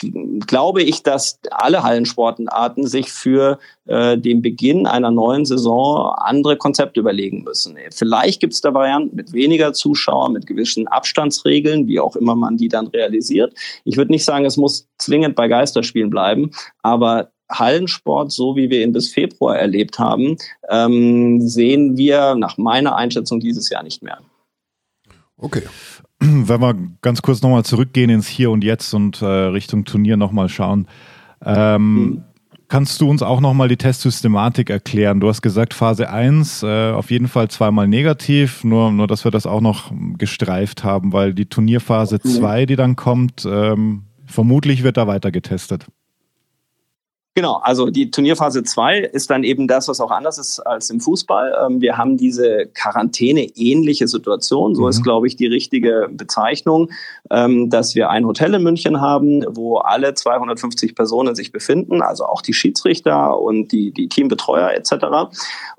glaube 0.48 0.82
ich, 0.82 1.04
dass 1.04 1.40
alle 1.52 1.84
Hallensportarten 1.84 2.88
sich 2.88 3.12
für 3.12 3.60
äh, 3.86 4.18
den 4.18 4.42
Beginn 4.42 4.88
einer 4.88 5.12
neuen 5.12 5.46
Saison 5.46 6.16
andere 6.18 6.58
Konzepte 6.58 7.00
überlegen 7.00 7.44
müssen. 7.44 7.78
Vielleicht 7.92 8.40
gibt 8.40 8.54
es 8.54 8.62
da 8.62 8.74
Varianten 8.74 9.16
mit 9.16 9.34
weniger 9.34 9.74
Zuschauern, 9.74 10.34
mit 10.34 10.48
gewissen 10.48 10.88
Abstandsregeln, 10.88 11.88
wie 11.88 12.00
auch 12.00 12.16
immer 12.16 12.34
man 12.34 12.58
die 12.58 12.70
dann 12.70 12.88
realisiert. 12.88 13.54
Ich 13.84 13.98
würde 13.98 14.12
nicht 14.12 14.26
sagen, 14.26 14.46
es 14.46 14.58
muss 14.58 14.88
zwingend 14.98 15.36
bei 15.36 15.48
Geisterspielen 15.48 16.10
bleiben, 16.10 16.50
aber 16.82 17.32
Hallensport, 17.52 18.32
so 18.32 18.56
wie 18.56 18.72
wir 18.72 18.82
ihn 18.82 18.94
bis 18.94 19.14
Februar 19.14 19.60
erlebt 19.60 20.00
haben, 20.00 20.38
ähm, 20.70 21.40
sehen 21.42 21.98
wir 21.98 22.34
nach 22.34 22.58
meiner 22.58 22.96
Einschätzung 22.96 23.40
dieses 23.40 23.70
Jahr 23.70 23.84
nicht 23.84 24.02
mehr. 24.02 24.20
Okay. 25.38 25.62
wenn 26.48 26.62
wir 26.62 26.76
ganz 27.02 27.22
kurz 27.22 27.42
nochmal 27.42 27.66
zurückgehen 27.66 28.10
ins 28.10 28.28
Hier 28.28 28.52
und 28.52 28.64
Jetzt 28.64 28.94
und 28.94 29.22
äh, 29.22 29.26
Richtung 29.26 29.86
Turnier 29.86 30.18
nochmal 30.18 30.50
schauen. 30.50 30.88
Ähm, 31.44 31.96
mhm. 31.96 32.24
Kannst 32.70 33.02
du 33.02 33.10
uns 33.10 33.22
auch 33.22 33.40
nochmal 33.40 33.68
die 33.68 33.78
Testsystematik 33.78 34.70
erklären? 34.70 35.20
Du 35.20 35.28
hast 35.28 35.44
gesagt, 35.44 35.76
Phase 35.76 36.10
1 36.10 36.64
äh, 36.64 36.92
auf 36.92 37.12
jeden 37.12 37.28
Fall 37.28 37.50
zweimal 37.50 37.88
negativ, 37.88 38.64
nur, 38.64 38.92
nur 38.92 39.06
dass 39.06 39.26
wir 39.26 39.32
das 39.32 39.46
auch 39.46 39.62
noch 39.62 39.92
gestreift 40.18 40.84
haben, 40.84 41.14
weil 41.14 41.36
die 41.36 41.46
Turnierphase 41.46 42.20
2, 42.20 42.66
die 42.66 42.76
dann 42.76 42.96
kommt, 42.96 43.46
ähm, 43.46 44.06
vermutlich 44.26 44.82
wird 44.82 44.98
da 44.98 45.06
weiter 45.06 45.32
getestet. 45.32 45.86
Genau, 47.36 47.56
also 47.64 47.90
die 47.90 48.12
Turnierphase 48.12 48.62
2 48.62 49.00
ist 49.00 49.32
dann 49.32 49.44
eben 49.44 49.68
das, 49.68 49.88
was 49.88 50.00
auch 50.00 50.12
anders 50.12 50.38
ist 50.38 50.60
als 50.60 50.92
im 50.92 51.00
Fußball. 51.00 51.66
Ähm, 51.66 51.82
wir 51.82 51.98
haben 51.98 52.16
diese 52.16 52.68
Quarantäne-ähnliche 52.76 54.08
Situation, 54.08 54.76
so 54.76 54.84
mhm. 54.84 54.90
ist, 54.90 55.02
glaube 55.02 55.26
ich, 55.26 55.36
die 55.36 55.48
richtige 55.48 56.10
Bezeichnung, 56.12 56.92
ähm, 57.32 57.72
dass 57.72 57.96
wir 57.96 58.12
ein 58.12 58.28
Hotel 58.28 58.54
in 58.54 58.62
München 58.62 59.02
haben, 59.02 59.44
wo 59.50 59.78
alle 59.78 60.14
250 60.14 60.94
Personen 60.94 61.34
sich 61.34 61.52
befinden, 61.52 62.04
also 62.04 62.26
auch 62.26 62.44
die 62.44 62.54
Schiedsrichter 62.54 63.40
und 63.40 63.72
die, 63.72 63.92
die 63.92 64.10
Teambetreuer 64.10 64.70
etc. 64.70 65.34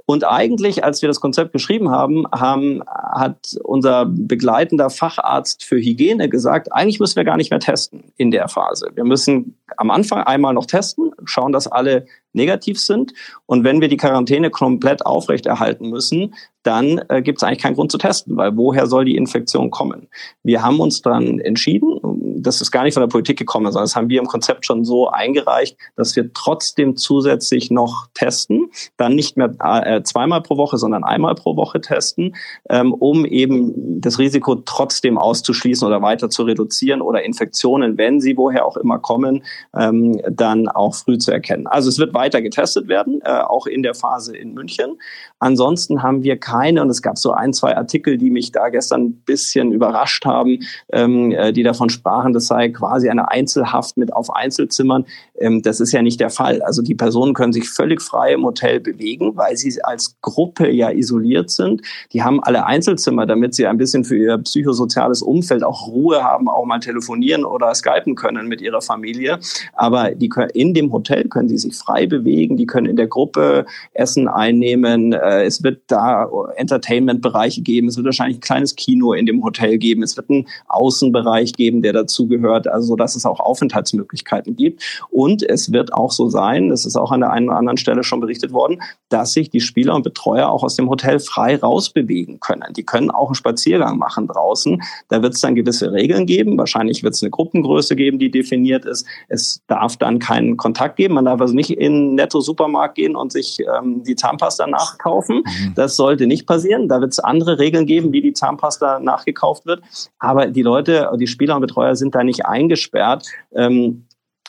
Und 0.06 0.24
eigentlich, 0.24 0.84
als 0.84 1.00
wir 1.00 1.08
das 1.08 1.20
Konzept 1.20 1.52
geschrieben 1.52 1.90
haben, 1.90 2.26
haben, 2.30 2.82
hat 2.86 3.56
unser 3.62 4.04
begleitender 4.04 4.90
Facharzt 4.90 5.64
für 5.64 5.76
Hygiene 5.76 6.28
gesagt, 6.28 6.72
eigentlich 6.72 7.00
müssen 7.00 7.16
wir 7.16 7.24
gar 7.24 7.38
nicht 7.38 7.50
mehr 7.50 7.60
testen 7.60 8.12
in 8.16 8.30
der 8.30 8.48
Phase. 8.48 8.90
Wir 8.94 9.04
müssen 9.04 9.56
am 9.78 9.90
Anfang 9.90 10.22
einmal 10.22 10.52
noch 10.52 10.66
testen, 10.66 11.12
schauen, 11.24 11.52
dass 11.52 11.66
alle 11.66 12.04
negativ 12.34 12.78
sind. 12.78 13.14
Und 13.46 13.64
wenn 13.64 13.80
wir 13.80 13.88
die 13.88 13.96
Quarantäne 13.96 14.50
komplett 14.50 15.06
aufrechterhalten 15.06 15.88
müssen, 15.88 16.34
dann 16.64 17.00
äh, 17.08 17.22
gibt 17.22 17.38
es 17.38 17.42
eigentlich 17.44 17.62
keinen 17.62 17.74
Grund 17.74 17.92
zu 17.92 17.98
testen, 17.98 18.36
weil 18.36 18.56
woher 18.56 18.86
soll 18.86 19.04
die 19.04 19.16
Infektion 19.16 19.70
kommen? 19.70 20.08
Wir 20.42 20.62
haben 20.62 20.80
uns 20.80 21.02
dann 21.02 21.38
entschieden, 21.38 22.00
das 22.44 22.60
ist 22.60 22.70
gar 22.70 22.84
nicht 22.84 22.94
von 22.94 23.02
der 23.02 23.08
Politik 23.08 23.38
gekommen, 23.38 23.66
sondern 23.66 23.84
das 23.84 23.96
haben 23.96 24.08
wir 24.08 24.20
im 24.20 24.26
Konzept 24.26 24.66
schon 24.66 24.84
so 24.84 25.08
eingereicht, 25.08 25.76
dass 25.96 26.14
wir 26.16 26.32
trotzdem 26.32 26.96
zusätzlich 26.96 27.70
noch 27.70 28.06
testen, 28.14 28.70
dann 28.96 29.14
nicht 29.14 29.36
mehr 29.36 29.54
äh, 29.60 30.02
zweimal 30.02 30.42
pro 30.42 30.56
Woche, 30.56 30.78
sondern 30.78 31.04
einmal 31.04 31.34
pro 31.34 31.56
Woche 31.56 31.80
testen, 31.80 32.34
ähm, 32.68 32.92
um 32.92 33.24
eben 33.24 34.00
das 34.00 34.18
Risiko 34.18 34.56
trotzdem 34.56 35.18
auszuschließen 35.18 35.86
oder 35.86 36.02
weiter 36.02 36.30
zu 36.30 36.44
reduzieren 36.44 37.00
oder 37.00 37.22
Infektionen, 37.24 37.98
wenn 37.98 38.20
sie 38.20 38.36
woher 38.36 38.66
auch 38.66 38.76
immer 38.76 38.98
kommen, 38.98 39.42
ähm, 39.76 40.20
dann 40.30 40.68
auch 40.68 40.94
früh 40.94 41.18
zu 41.18 41.30
erkennen. 41.30 41.66
Also 41.66 41.88
es 41.88 41.98
wird 41.98 42.14
weiter 42.14 42.42
getestet 42.42 42.88
werden, 42.88 43.20
äh, 43.24 43.40
auch 43.40 43.66
in 43.66 43.82
der 43.82 43.94
Phase 43.94 44.36
in 44.36 44.54
München. 44.54 44.98
Ansonsten 45.38 46.02
haben 46.02 46.22
wir 46.22 46.38
keine, 46.38 46.80
und 46.80 46.88
es 46.88 47.02
gab 47.02 47.18
so 47.18 47.32
ein, 47.32 47.52
zwei 47.52 47.76
Artikel, 47.76 48.16
die 48.16 48.30
mich 48.30 48.52
da 48.52 48.68
gestern 48.68 49.02
ein 49.02 49.12
bisschen 49.26 49.72
überrascht 49.72 50.24
haben, 50.24 50.60
ähm, 50.92 51.32
äh, 51.32 51.52
die 51.52 51.62
davon 51.62 51.90
sprachen, 51.90 52.32
das 52.32 52.46
sei 52.46 52.70
quasi 52.70 53.08
eine 53.10 53.30
Einzelhaft 53.30 53.96
mit 53.96 54.12
auf 54.12 54.34
Einzelzimmern. 54.34 55.04
Ähm, 55.38 55.60
das 55.60 55.80
ist 55.80 55.92
ja 55.92 56.02
nicht 56.02 56.20
der 56.20 56.30
Fall. 56.30 56.62
Also 56.62 56.82
die 56.82 56.94
Personen 56.94 57.34
können 57.34 57.52
sich 57.52 57.68
völlig 57.68 58.00
frei 58.00 58.32
im 58.32 58.44
Hotel 58.44 58.80
bewegen, 58.80 59.36
weil 59.36 59.56
sie 59.56 59.82
als 59.82 60.16
Gruppe 60.22 60.70
ja 60.70 60.90
isoliert 60.90 61.50
sind. 61.50 61.82
Die 62.12 62.22
haben 62.22 62.42
alle 62.42 62.64
Einzelzimmer, 62.66 63.26
damit 63.26 63.54
sie 63.54 63.66
ein 63.66 63.76
bisschen 63.76 64.04
für 64.04 64.16
ihr 64.16 64.38
psychosoziales 64.38 65.20
Umfeld 65.20 65.64
auch 65.64 65.88
Ruhe 65.88 66.22
haben, 66.22 66.48
auch 66.48 66.64
mal 66.64 66.80
telefonieren 66.80 67.44
oder 67.44 67.74
skypen 67.74 68.14
können 68.14 68.48
mit 68.48 68.60
ihrer 68.60 68.80
Familie. 68.80 69.38
Aber 69.74 70.12
die 70.12 70.28
können, 70.28 70.50
in 70.50 70.74
dem 70.74 70.92
Hotel 70.92 71.28
können 71.28 71.48
sie 71.48 71.58
sich 71.58 71.74
frei 71.74 72.06
bewegen, 72.06 72.56
die 72.56 72.66
können 72.66 72.86
in 72.86 72.96
der 72.96 73.08
Gruppe 73.08 73.66
Essen 73.92 74.28
einnehmen. 74.28 75.12
Äh, 75.12 75.33
es 75.42 75.62
wird 75.62 75.82
da 75.88 76.28
Entertainment-Bereiche 76.56 77.62
geben. 77.62 77.88
Es 77.88 77.96
wird 77.96 78.06
wahrscheinlich 78.06 78.38
ein 78.38 78.40
kleines 78.40 78.76
Kino 78.76 79.12
in 79.12 79.26
dem 79.26 79.42
Hotel 79.42 79.78
geben. 79.78 80.02
Es 80.02 80.16
wird 80.16 80.30
einen 80.30 80.46
Außenbereich 80.68 81.52
geben, 81.52 81.82
der 81.82 81.92
dazugehört, 81.92 82.68
also 82.68 82.88
so 82.88 82.96
dass 82.96 83.16
es 83.16 83.26
auch 83.26 83.40
Aufenthaltsmöglichkeiten 83.40 84.56
gibt. 84.56 84.82
Und 85.10 85.42
es 85.42 85.72
wird 85.72 85.92
auch 85.92 86.12
so 86.12 86.28
sein, 86.28 86.68
das 86.68 86.84
ist 86.84 86.96
auch 86.96 87.12
an 87.12 87.20
der 87.20 87.30
einen 87.30 87.48
oder 87.48 87.58
anderen 87.58 87.76
Stelle 87.76 88.04
schon 88.04 88.20
berichtet 88.20 88.52
worden, 88.52 88.82
dass 89.08 89.32
sich 89.32 89.50
die 89.50 89.60
Spieler 89.60 89.94
und 89.94 90.02
Betreuer 90.02 90.48
auch 90.48 90.62
aus 90.62 90.76
dem 90.76 90.88
Hotel 90.88 91.18
frei 91.18 91.56
rausbewegen 91.56 92.40
können. 92.40 92.72
Die 92.76 92.84
können 92.84 93.10
auch 93.10 93.28
einen 93.28 93.34
Spaziergang 93.34 93.98
machen 93.98 94.26
draußen. 94.26 94.82
Da 95.08 95.22
wird 95.22 95.34
es 95.34 95.40
dann 95.40 95.54
gewisse 95.54 95.92
Regeln 95.92 96.26
geben. 96.26 96.58
Wahrscheinlich 96.58 97.02
wird 97.02 97.14
es 97.14 97.22
eine 97.22 97.30
Gruppengröße 97.30 97.96
geben, 97.96 98.18
die 98.18 98.30
definiert 98.30 98.84
ist. 98.84 99.06
Es 99.28 99.62
darf 99.66 99.96
dann 99.96 100.18
keinen 100.18 100.56
Kontakt 100.56 100.96
geben. 100.96 101.14
Man 101.14 101.24
darf 101.24 101.40
also 101.40 101.54
nicht 101.54 101.70
in 101.70 102.14
Netto 102.14 102.40
Supermarkt 102.40 102.96
gehen 102.96 103.16
und 103.16 103.32
sich 103.32 103.58
ähm, 103.60 104.02
die 104.04 104.16
Zahnpasta 104.16 104.66
nachkaufen. 104.66 105.13
Mhm. 105.44 105.74
Das 105.74 105.96
sollte 105.96 106.26
nicht 106.26 106.46
passieren. 106.46 106.88
Da 106.88 107.00
wird 107.00 107.12
es 107.12 107.20
andere 107.20 107.58
Regeln 107.58 107.86
geben, 107.86 108.12
wie 108.12 108.22
die 108.22 108.32
Zahnpasta 108.32 109.00
nachgekauft 109.00 109.66
wird. 109.66 109.82
Aber 110.18 110.46
die 110.46 110.62
Leute, 110.62 111.10
die 111.18 111.26
Spieler 111.26 111.56
und 111.56 111.60
Betreuer 111.60 111.96
sind 111.96 112.14
da 112.14 112.24
nicht 112.24 112.46
eingesperrt. 112.46 113.26
Ähm, 113.54 114.04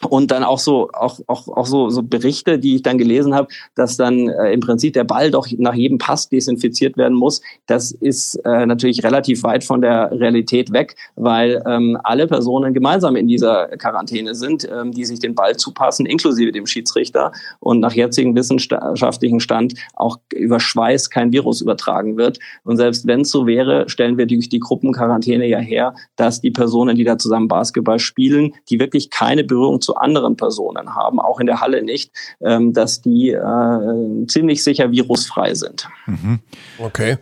und 0.09 0.31
dann 0.31 0.43
auch 0.43 0.59
so 0.59 0.89
auch 0.93 1.19
auch 1.27 1.47
auch 1.47 1.65
so 1.65 1.89
so 1.89 2.03
Berichte, 2.03 2.59
die 2.59 2.75
ich 2.75 2.81
dann 2.81 2.97
gelesen 2.97 3.33
habe, 3.33 3.47
dass 3.75 3.95
dann 3.95 4.27
äh, 4.27 4.51
im 4.51 4.59
Prinzip 4.59 4.93
der 4.93 5.05
Ball 5.05 5.31
doch 5.31 5.47
nach 5.57 5.73
jedem 5.73 5.97
Pass 5.97 6.27
desinfiziert 6.27 6.97
werden 6.97 7.15
muss. 7.17 7.41
Das 7.65 7.91
ist 7.91 8.35
äh, 8.45 8.65
natürlich 8.65 9.03
relativ 9.03 9.43
weit 9.43 9.63
von 9.63 9.81
der 9.81 10.11
Realität 10.11 10.73
weg, 10.73 10.95
weil 11.15 11.63
ähm, 11.65 11.97
alle 12.03 12.27
Personen 12.27 12.73
gemeinsam 12.73 13.15
in 13.15 13.27
dieser 13.27 13.67
Quarantäne 13.77 14.35
sind, 14.35 14.67
ähm, 14.69 14.91
die 14.91 15.05
sich 15.05 15.19
den 15.19 15.33
Ball 15.33 15.55
zupassen, 15.55 16.05
inklusive 16.05 16.51
dem 16.51 16.65
Schiedsrichter 16.65 17.31
und 17.59 17.79
nach 17.79 17.93
jetzigem 17.93 18.35
wissenschaftlichen 18.35 19.39
Stand 19.39 19.75
auch 19.93 20.17
über 20.33 20.59
Schweiß 20.59 21.09
kein 21.09 21.31
Virus 21.31 21.61
übertragen 21.61 22.17
wird. 22.17 22.39
Und 22.63 22.77
selbst 22.77 23.07
wenn 23.07 23.21
es 23.21 23.31
so 23.31 23.47
wäre, 23.47 23.87
stellen 23.87 24.17
wir 24.17 24.25
durch 24.25 24.49
die 24.49 24.59
Gruppenquarantäne 24.59 25.47
ja 25.47 25.59
her, 25.59 25.95
dass 26.17 26.41
die 26.41 26.51
Personen, 26.51 26.97
die 26.97 27.05
da 27.05 27.17
zusammen 27.17 27.47
Basketball 27.47 27.99
spielen, 27.99 28.53
die 28.69 28.79
wirklich 28.79 29.09
keine 29.09 29.45
Berührung 29.45 29.81
zu 29.85 29.95
anderen 29.95 30.35
Personen 30.35 30.95
haben, 30.95 31.19
auch 31.19 31.39
in 31.39 31.45
der 31.45 31.61
Halle 31.61 31.83
nicht, 31.83 32.11
ähm, 32.43 32.73
dass 32.73 33.01
die 33.01 33.29
äh, 33.29 34.27
ziemlich 34.27 34.63
sicher 34.63 34.91
virusfrei 34.91 35.53
sind. 35.53 35.87
Mhm. 36.07 36.39
Okay. 36.79 37.17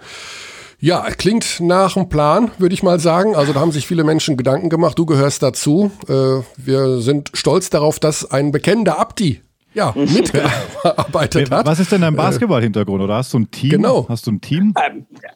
Ja, 0.80 1.02
klingt 1.12 1.62
nach 1.62 1.96
einem 1.96 2.10
Plan, 2.10 2.52
würde 2.58 2.74
ich 2.74 2.84
mal 2.84 3.00
sagen. 3.00 3.36
Also 3.36 3.54
da 3.54 3.62
haben 3.62 3.72
sich 3.72 3.88
viele 3.88 4.04
Menschen 4.04 4.36
Gedanken 4.36 4.70
gemacht. 4.70 5.00
Du 5.00 5.06
gehörst 5.06 5.42
dazu. 5.42 5.92
Äh, 6.10 6.42
wir 6.58 7.00
sind 7.00 7.32
stolz 7.34 7.70
darauf, 7.70 8.00
dass 8.00 8.30
ein 8.30 8.52
bekennender 8.52 9.00
Abdi 9.00 9.42
ja, 9.74 9.94
mitgearbeitet 9.96 11.52
hat. 11.52 11.66
Was 11.66 11.80
ist 11.80 11.92
denn 11.92 12.02
dein 12.02 12.16
äh, 12.16 12.18
Basketball-Hintergrund? 12.18 13.02
Oder 13.02 13.16
hast 13.16 13.34
du 13.34 13.40
ein 13.40 13.52
Team? 13.52 13.70
Genau. 13.70 14.08
Hast 14.10 14.28
du 14.28 14.32
ein 14.32 14.42
Team? 14.42 14.74
Ähm, 14.86 15.06
Äh, 15.22 15.30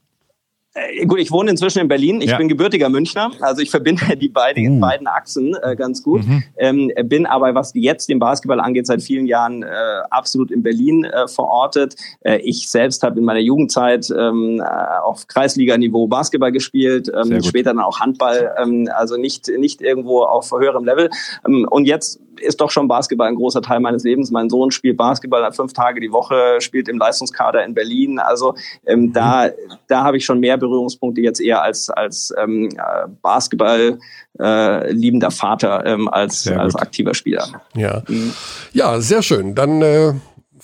gut, 1.05 1.19
ich 1.19 1.31
wohne 1.31 1.51
inzwischen 1.51 1.79
in 1.79 1.87
Berlin. 1.87 2.21
Ich 2.21 2.31
ja. 2.31 2.37
bin 2.37 2.47
gebürtiger 2.47 2.89
Münchner, 2.89 3.31
also 3.41 3.61
ich 3.61 3.69
verbinde 3.69 4.15
die 4.17 4.29
beiden, 4.29 4.77
uh. 4.77 4.79
beiden 4.79 5.07
Achsen 5.07 5.55
äh, 5.61 5.75
ganz 5.75 6.03
gut. 6.03 6.25
Mhm. 6.25 6.43
Ähm, 6.57 6.91
bin 7.05 7.25
aber, 7.25 7.53
was 7.55 7.71
jetzt 7.75 8.09
den 8.09 8.19
Basketball 8.19 8.59
angeht, 8.59 8.87
seit 8.87 9.01
vielen 9.01 9.27
Jahren 9.27 9.63
äh, 9.63 9.67
absolut 10.09 10.51
in 10.51 10.63
Berlin 10.63 11.05
äh, 11.05 11.27
verortet. 11.27 11.95
Äh, 12.21 12.37
ich 12.37 12.69
selbst 12.69 13.03
habe 13.03 13.19
in 13.19 13.25
meiner 13.25 13.39
Jugendzeit 13.39 14.09
ähm, 14.09 14.59
äh, 14.59 14.63
auf 15.03 15.27
Kreisliganiveau 15.27 16.07
Basketball 16.07 16.51
gespielt, 16.51 17.11
ähm, 17.13 17.41
später 17.43 17.67
dann 17.67 17.79
auch 17.79 17.99
Handball, 17.99 18.53
ähm, 18.57 18.89
also 18.95 19.17
nicht, 19.17 19.49
nicht 19.57 19.81
irgendwo 19.81 20.23
auf 20.23 20.51
höherem 20.51 20.85
Level. 20.85 21.09
Ähm, 21.45 21.67
und 21.69 21.85
jetzt 21.85 22.19
ist 22.39 22.61
doch 22.61 22.71
schon 22.71 22.87
Basketball 22.87 23.27
ein 23.27 23.35
großer 23.35 23.61
Teil 23.61 23.79
meines 23.79 24.03
Lebens. 24.03 24.31
Mein 24.31 24.49
Sohn 24.49 24.71
spielt 24.71 24.97
Basketball 24.97 25.51
fünf 25.51 25.73
Tage 25.73 25.99
die 25.99 26.11
Woche, 26.11 26.59
spielt 26.59 26.87
im 26.87 26.97
Leistungskader 26.97 27.63
in 27.65 27.73
Berlin. 27.73 28.19
Also 28.19 28.55
ähm, 28.85 29.13
da, 29.13 29.49
da 29.87 30.03
habe 30.03 30.17
ich 30.17 30.25
schon 30.25 30.39
mehr 30.39 30.57
Berührungspunkte 30.57 31.21
jetzt 31.21 31.39
eher 31.39 31.61
als, 31.61 31.89
als 31.89 32.33
ähm, 32.37 32.69
äh, 32.69 33.07
Basketball 33.21 33.99
äh, 34.39 34.91
liebender 34.91 35.31
Vater 35.31 35.85
ähm, 35.85 36.07
als, 36.07 36.47
als 36.47 36.75
aktiver 36.75 37.13
Spieler. 37.13 37.47
Ja, 37.75 38.03
mhm. 38.07 38.33
ja 38.73 38.99
sehr 39.01 39.21
schön. 39.21 39.55
Dann 39.55 39.81
äh 39.81 40.13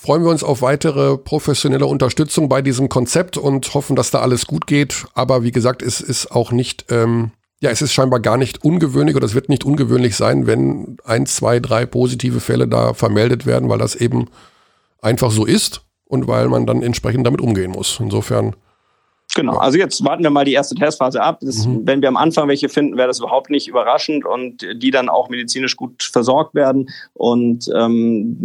freuen 0.04 0.24
wir 0.24 0.32
uns 0.32 0.44
auf 0.44 0.62
weitere 0.62 1.18
professionelle 1.18 1.86
Unterstützung 1.86 2.50
bei 2.50 2.62
diesem 2.62 2.90
Konzept 2.90 3.38
und 3.38 3.74
hoffen, 3.74 3.96
dass 3.96 4.12
da 4.12 4.20
alles 4.20 4.48
gut 4.48 4.68
geht. 4.68 5.06
Aber 5.14 5.44
wie 5.44 5.52
gesagt, 5.52 5.82
es 5.82 6.02
ist 6.02 6.30
auch 6.32 6.52
nicht 6.52 6.88
ähm, 6.90 7.32
ja, 7.64 7.70
es 7.70 7.82
ist 7.82 7.94
scheinbar 7.94 8.20
gar 8.20 8.36
nicht 8.36 8.66
ungewöhnlich 8.66 9.16
oder 9.16 9.26
es 9.26 9.36
wird 9.36 9.48
nicht 9.48 9.64
ungewöhnlich 9.64 10.18
sein, 10.18 10.48
wenn 10.48 10.98
ein, 11.06 11.26
zwei, 11.26 11.62
drei 11.62 11.86
positive 11.86 12.42
Fälle 12.42 12.68
da 12.68 12.94
vermeldet 12.94 13.46
werden, 13.46 13.70
weil 13.70 13.78
das 13.78 13.96
eben 13.96 14.28
einfach 15.02 15.32
so 15.32 15.46
ist 15.46 15.82
und 16.04 16.28
weil 16.28 16.50
man 16.50 16.66
dann 16.66 16.84
entsprechend 16.84 17.26
damit 17.26 17.40
umgehen 17.40 17.72
muss. 17.72 18.02
Insofern 18.02 18.54
Genau, 19.36 19.58
also 19.58 19.80
jetzt 19.80 20.06
warten 20.06 20.22
wir 20.22 20.30
mal 20.30 20.46
die 20.46 20.54
erste 20.54 20.76
Testphase 20.76 21.22
ab. 21.22 21.40
Das, 21.42 21.66
mhm. 21.66 21.82
Wenn 21.86 22.02
wir 22.02 22.10
am 22.10 22.18
Anfang 22.18 22.48
welche 22.48 22.70
finden, 22.70 22.98
wäre 22.98 23.08
das 23.08 23.20
überhaupt 23.20 23.50
nicht 23.50 23.68
überraschend 23.68 24.26
und 24.26 24.66
die 24.76 24.92
dann 24.92 25.10
auch 25.10 25.30
medizinisch 25.30 25.76
gut 25.76 26.04
versorgt 26.04 26.54
werden. 26.54 26.90
Und 27.14 27.68
ähm, 27.76 28.38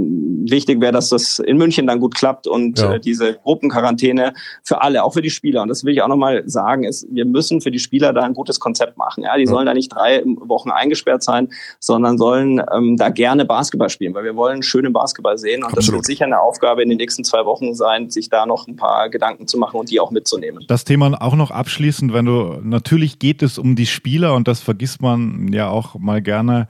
wichtig 0.48 0.81
wäre, 0.81 0.93
dass 0.93 1.10
das 1.10 1.40
in 1.40 1.59
München 1.59 1.86
dann 1.86 2.01
gut 2.01 2.15
klappt 2.15 2.47
und 2.47 2.78
ja. 2.78 2.94
äh, 2.94 3.01
diese 3.01 3.35
Gruppenquarantäne 3.35 4.32
für 4.65 4.81
alle, 4.81 5.05
auch 5.05 5.12
für 5.12 5.20
die 5.20 5.31
Spieler. 5.31 5.60
Und 5.60 5.69
das 5.69 5.85
will 5.85 5.93
ich 5.93 6.01
auch 6.01 6.09
nochmal 6.09 6.43
sagen, 6.47 6.85
ist, 6.85 7.06
wir 7.10 7.27
müssen 7.27 7.60
für 7.60 7.70
die 7.70 7.78
Spieler 7.78 8.15
da 8.15 8.23
ein 8.23 8.32
gutes 8.32 8.59
Konzept 8.59 8.97
machen. 8.97 9.24
Ja, 9.24 9.36
die 9.36 9.44
ja. 9.44 9.51
sollen 9.51 9.66
da 9.66 9.74
nicht 9.74 9.94
drei 9.94 10.23
Wochen 10.24 10.70
eingesperrt 10.70 11.23
sein, 11.23 11.51
sondern 11.81 12.16
sollen 12.16 12.62
ähm, 12.73 12.97
da 12.97 13.10
gerne 13.10 13.44
Basketball 13.44 13.90
spielen, 13.90 14.15
weil 14.15 14.24
wir 14.24 14.36
wollen 14.36 14.62
schönen 14.62 14.94
Basketball 14.94 15.36
sehen. 15.36 15.65
Und 15.65 15.74
Absolut. 15.74 15.78
das 15.86 15.93
wird 15.93 16.05
sicher 16.06 16.24
eine 16.24 16.40
Aufgabe 16.40 16.82
in 16.82 16.89
den 16.89 16.97
nächsten 16.97 17.24
zwei 17.24 17.44
Wochen 17.44 17.74
sein, 17.74 18.09
sich 18.09 18.31
da 18.31 18.47
noch 18.47 18.66
ein 18.66 18.77
paar 18.77 19.10
Gedanken 19.10 19.47
zu 19.47 19.59
machen 19.59 19.78
und 19.78 19.90
die 19.90 20.01
auch 20.01 20.10
mitzunehmen. 20.10 20.65
Das 20.66 20.77
das 20.78 20.84
Thema 20.84 21.20
auch 21.20 21.34
noch 21.34 21.50
abschließend, 21.50 22.12
wenn 22.12 22.24
du, 22.24 22.60
natürlich 22.62 23.18
geht 23.18 23.42
es 23.42 23.59
um 23.59 23.74
die 23.74 23.86
Spieler 23.86 24.36
und 24.36 24.46
das 24.46 24.60
vergisst 24.60 25.02
man 25.02 25.52
ja 25.52 25.68
auch 25.68 25.98
mal 25.98 26.22
gerne. 26.22 26.68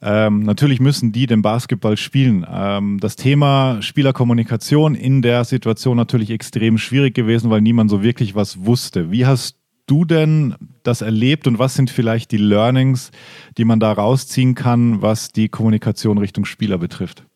Ähm, 0.00 0.44
natürlich 0.44 0.80
müssen 0.80 1.12
die 1.12 1.26
den 1.26 1.42
Basketball 1.42 1.98
spielen. 1.98 2.46
Ähm, 2.50 2.96
das 3.00 3.16
Thema 3.16 3.82
Spielerkommunikation 3.82 4.94
in 4.94 5.20
der 5.20 5.44
Situation 5.44 5.94
natürlich 5.98 6.30
extrem 6.30 6.78
schwierig 6.78 7.14
gewesen, 7.14 7.50
weil 7.50 7.60
niemand 7.60 7.90
so 7.90 8.02
wirklich 8.02 8.34
was 8.34 8.64
wusste. 8.64 9.10
Wie 9.10 9.26
hast 9.26 9.56
du 9.86 10.06
denn 10.06 10.54
das 10.82 11.02
erlebt 11.02 11.46
und 11.46 11.58
was 11.58 11.74
sind 11.74 11.90
vielleicht 11.90 12.30
die 12.30 12.38
Learnings, 12.38 13.10
die 13.58 13.66
man 13.66 13.78
da 13.78 13.92
rausziehen 13.92 14.54
kann, 14.54 15.02
was 15.02 15.32
die 15.32 15.50
Kommunikation 15.50 16.16
Richtung 16.16 16.46
Spieler 16.46 16.78
betrifft? 16.78 17.26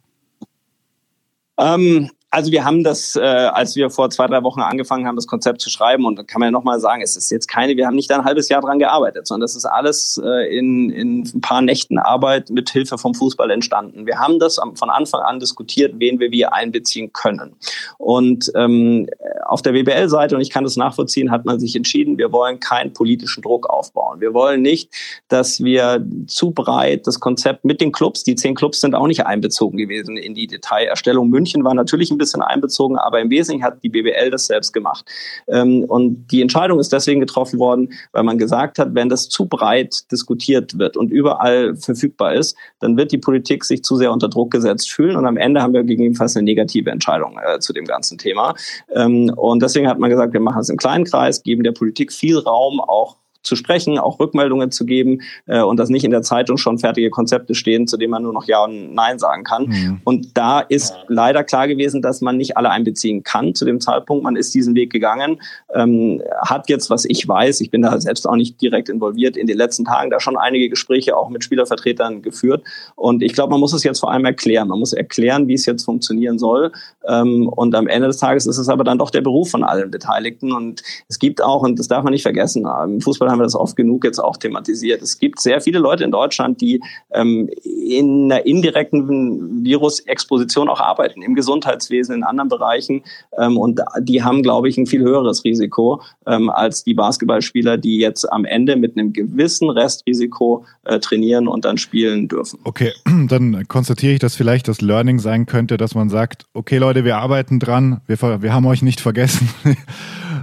Ähm, 1.59 2.09
also 2.35 2.51
wir 2.51 2.65
haben 2.65 2.83
das, 2.83 3.15
äh, 3.15 3.21
als 3.21 3.77
wir 3.77 3.91
vor 3.91 4.11
zwei, 4.11 4.27
drei 4.27 4.43
Wochen 4.43 4.61
angefangen 4.61 5.07
haben, 5.07 5.15
das 5.15 5.29
Konzept 5.29 5.61
zu 5.61 5.71
schreiben, 5.71 6.05
und 6.05 6.19
da 6.19 6.25
kann 6.25 6.41
man 6.41 6.49
ja 6.49 6.51
nochmal 6.51 6.81
sagen, 6.81 7.01
es 7.01 7.17
ist 7.17 7.31
jetzt 7.31 7.47
keine, 7.47 7.77
wir 7.77 7.87
haben 7.87 7.95
nicht 7.95 8.11
ein 8.11 8.25
halbes 8.25 8.49
Jahr 8.49 8.61
dran 8.61 8.81
gearbeitet, 8.81 9.29
sondern 9.29 9.43
das 9.43 9.55
ist 9.55 9.65
alles 9.65 10.21
äh, 10.23 10.59
in, 10.59 10.91
in 10.91 11.21
ein 11.23 11.41
paar 11.41 11.63
Nächten 11.63 11.97
Arbeit 11.97 12.51
mit 12.51 12.71
Hilfe 12.71 12.99
vom 12.99 13.15
Fußball 13.15 13.53
entstanden. 13.53 14.07
Wir 14.07 14.19
haben 14.19 14.41
das 14.41 14.57
von 14.75 14.91
Anfang 14.91 15.21
an 15.21 15.39
diskutiert, 15.39 15.95
wen 15.99 16.19
wir 16.19 16.33
wie 16.33 16.45
einbeziehen 16.45 17.13
können. 17.13 17.55
Und 17.99 18.51
ähm, 18.57 19.09
auf 19.45 19.63
der 19.63 19.73
WBL-Seite, 19.73 20.35
und 20.35 20.41
ich 20.41 20.51
kann 20.51 20.65
das 20.65 20.77
nachvollziehen, 20.77 21.31
hat 21.31 21.45
man 21.45 21.61
sich 21.61 21.77
entschieden, 21.77 22.19
wir 22.19 22.33
wollen 22.33 22.59
keinen 22.59 22.93
politischen 22.93 23.43
Druck 23.43 23.71
aufbauen. 23.71 24.21
Wir 24.21 24.35
wollen 24.35 24.61
nicht, 24.61 24.91
dass 25.29 25.63
wir 25.63 26.05
zu 26.27 26.51
breit 26.51 27.07
das 27.07 27.21
Konzept 27.21 27.65
mit 27.65 27.81
den 27.81 27.93
Clubs, 27.93 28.25
die 28.25 28.35
zehn 28.35 28.57
Clubs 28.57 28.81
sind 28.81 28.97
auch 28.97 29.07
nicht 29.07 29.25
einbezogen 29.25 29.79
gewesen 29.79 30.17
in 30.17 30.35
die 30.35 30.49
Detailerstellung. 30.49 31.31
München 31.31 31.63
war 31.63 31.75
natürlich 31.75 32.11
ein 32.11 32.19
bisschen 32.19 32.24
bisschen 32.25 32.43
einbezogen, 32.43 32.97
aber 32.97 33.21
im 33.21 33.31
Wesentlichen 33.31 33.65
hat 33.65 33.83
die 33.83 33.89
BBL 33.89 34.31
das 34.31 34.47
selbst 34.47 34.73
gemacht. 34.73 35.05
Ähm, 35.49 35.85
und 35.85 36.27
die 36.29 36.43
Entscheidung 36.43 36.81
ist 36.81 36.93
deswegen 36.93 37.21
getroffen 37.21 37.59
worden, 37.59 37.93
weil 38.13 38.23
man 38.23 38.39
gesagt 38.39 38.79
hat, 38.79 38.95
wenn 38.95 39.09
das 39.09 39.29
zu 39.29 39.47
breit 39.47 40.11
diskutiert 40.11 40.79
wird 40.79 40.97
und 40.97 41.11
überall 41.11 41.77
verfügbar 41.77 42.35
ist, 42.35 42.57
dann 42.81 42.97
wird 42.97 43.13
die 43.13 43.19
Politik 43.19 43.65
sich 43.65 43.83
zu 43.83 43.97
sehr 43.97 44.13
unter 44.13 44.29
Druck 44.29 44.51
gesetzt 44.51 44.91
fühlen 44.91 45.17
und 45.17 45.27
am 45.27 45.37
Ende 45.37 45.63
haben 45.63 45.75
wir 45.75 45.85
gegebenenfalls 45.85 46.37
eine 46.37 46.45
negative 46.45 46.91
Entscheidung 46.91 47.39
äh, 47.45 47.59
zu 47.59 47.73
dem 47.73 47.85
ganzen 47.85 48.19
Thema. 48.19 48.55
Ähm, 48.95 49.33
und 49.37 49.63
deswegen 49.63 49.89
hat 49.89 49.99
man 49.99 50.11
gesagt, 50.11 50.33
wir 50.33 50.41
machen 50.41 50.61
es 50.61 50.69
im 50.69 50.77
kleinen 50.77 51.05
Kreis, 51.05 51.43
geben 51.43 51.63
der 51.63 51.73
Politik 51.73 52.13
viel 52.13 52.39
Raum, 52.39 52.81
auch 52.81 53.17
zu 53.45 53.57
sprechen, 53.57 53.99
auch 53.99 54.19
Rückmeldungen 54.19 54.71
zu 54.71 54.85
geben 54.85 55.21
äh, 55.47 55.61
und 55.61 55.79
dass 55.79 55.91
nicht 55.91 56.05
in 56.05 56.11
der 56.11 56.23
Zeitung 56.23 56.57
schon 56.57 56.79
fertige 56.79 57.11
Konzepte 57.11 57.55
stehen, 57.55 57.87
zu 57.87 57.97
denen 57.97 58.11
man 58.11 58.23
nur 58.23 58.33
noch 58.33 58.47
Ja 58.47 58.65
und 58.65 58.95
Nein 58.95 59.19
sagen 59.19 59.45
kann. 59.45 59.67
Mhm. 59.67 60.01
Und 60.05 60.37
da 60.37 60.61
ist 60.61 60.95
leider 61.09 61.45
klar 61.45 61.69
gewesen, 61.69 62.03
dass 62.03 62.21
man 62.21 62.37
nicht 62.37 62.57
alle 62.57 62.71
einbeziehen 62.71 63.23
kann 63.23 63.55
zu 63.55 63.65
dem 63.65 63.81
Zeitpunkt. 63.81 64.25
Man 64.25 64.37
ist 64.37 64.55
diesen 64.55 64.75
Weg 64.75 64.91
gegangen, 64.91 65.41
ähm, 65.75 66.23
hat 66.41 66.69
jetzt, 66.69 66.91
was 66.91 67.05
ich 67.05 67.29
weiß, 67.29 67.61
ich 67.61 67.71
bin 67.71 67.83
da 67.83 68.01
selbst 68.01 68.27
auch 68.29 68.37
nicht 68.37 68.61
direkt 68.61 68.89
involviert, 68.89 69.37
in 69.37 69.47
den 69.47 69.57
letzten 69.57 69.85
Tagen 69.85 70.11
da 70.11 70.21
schon 70.21 70.37
einige 70.37 70.69
Gespräche 70.69 71.17
auch 71.17 71.29
mit 71.29 71.45
Spielervertretern 71.45 72.23
geführt. 72.23 72.65
Und 72.97 73.23
ich 73.23 73.35
glaube, 73.35 73.51
man 73.51 73.61
muss 73.61 73.75
es 73.75 73.85
jetzt 73.85 74.01
vor 74.01 74.11
allem 74.11 74.25
erklären. 74.25 74.69
Man 74.69 74.79
muss 74.79 74.93
erklären, 74.93 75.49
wie 75.49 75.55
es 75.55 75.67
jetzt 75.67 75.85
funktionieren 75.85 76.39
soll. 76.39 76.73
Ähm, 77.07 77.49
und 77.49 77.75
am 77.75 77.87
Ende 77.87 78.07
des 78.07 78.17
Tages 78.17 78.47
ist 78.47 78.59
es 78.59 78.69
aber 78.69 78.85
dann 78.85 78.99
doch 78.99 79.11
der 79.11 79.21
Beruf 79.21 79.51
von 79.51 79.63
allen 79.63 79.91
Beteiligten. 79.91 80.53
Und 80.53 80.83
es 81.09 81.19
gibt 81.19 81.43
auch, 81.43 81.63
und 81.63 81.79
das 81.79 81.89
darf 81.89 82.03
man 82.03 82.13
nicht 82.13 82.23
vergessen, 82.23 82.67
im 82.85 83.01
Fußball 83.01 83.34
haben 83.35 83.41
wir 83.41 83.45
das 83.45 83.57
oft 83.57 83.77
genug 83.77 84.05
jetzt 84.05 84.21
auch 84.21 84.37
thematisiert. 84.37 85.03
Es 85.03 85.19
gibt 85.19 85.41
sehr 85.41 85.61
viele 85.61 85.81
Leute 85.81 86.05
in 86.05 86.13
Deutschland, 86.13 86.61
die 86.61 86.81
ähm, 87.13 87.51
in 87.65 88.31
einer 88.31 88.47
indirekten 88.47 89.65
Virusexposition 89.65 90.69
auch 90.69 90.81
arbeiten, 90.81 91.21
im 91.23 91.35
Gesundheitswesen, 91.35 92.15
in 92.15 92.23
anderen 92.23 92.49
Bereichen. 92.49 93.03
Ähm, 93.39 93.57
und 93.57 93.81
die 94.01 94.23
haben, 94.23 94.43
glaube 94.43 94.69
ich, 94.69 94.77
ein 94.79 94.87
viel 94.87 95.03
höheres 95.03 95.45
Risiko 95.45 96.01
ähm, 96.27 96.51
als 96.51 96.85
die 96.85 96.95
Basketballspieler, 96.95 97.77
die 97.79 97.99
jetzt 97.99 98.31
am 98.33 98.45
Ende 98.45 98.77
mit 98.77 98.97
einem 98.97 99.13
gewissen 99.13 99.71
Restrisiko 99.71 100.65
äh, 100.85 100.99
trainieren 100.99 101.49
und 101.49 101.65
dann 101.65 101.79
spielen 101.79 102.29
dürfen. 102.29 102.61
Okay, 102.65 102.93
dann 103.29 103.67
konstatiere 103.69 104.15
ich, 104.15 104.19
dass 104.19 104.37
vielleicht 104.37 104.69
das 104.69 104.81
Learning 104.81 105.19
sein 105.19 105.47
könnte, 105.47 105.77
dass 105.77 105.95
man 105.95 106.09
sagt, 106.09 106.47
okay 106.55 106.79
Leute, 106.79 107.05
wir 107.05 107.17
arbeiten 107.17 107.59
dran, 107.59 108.01
wir, 108.07 108.43
wir 108.43 108.53
haben 108.53 108.67
euch 108.67 108.83
nicht 108.83 109.01
vergessen. 109.01 109.49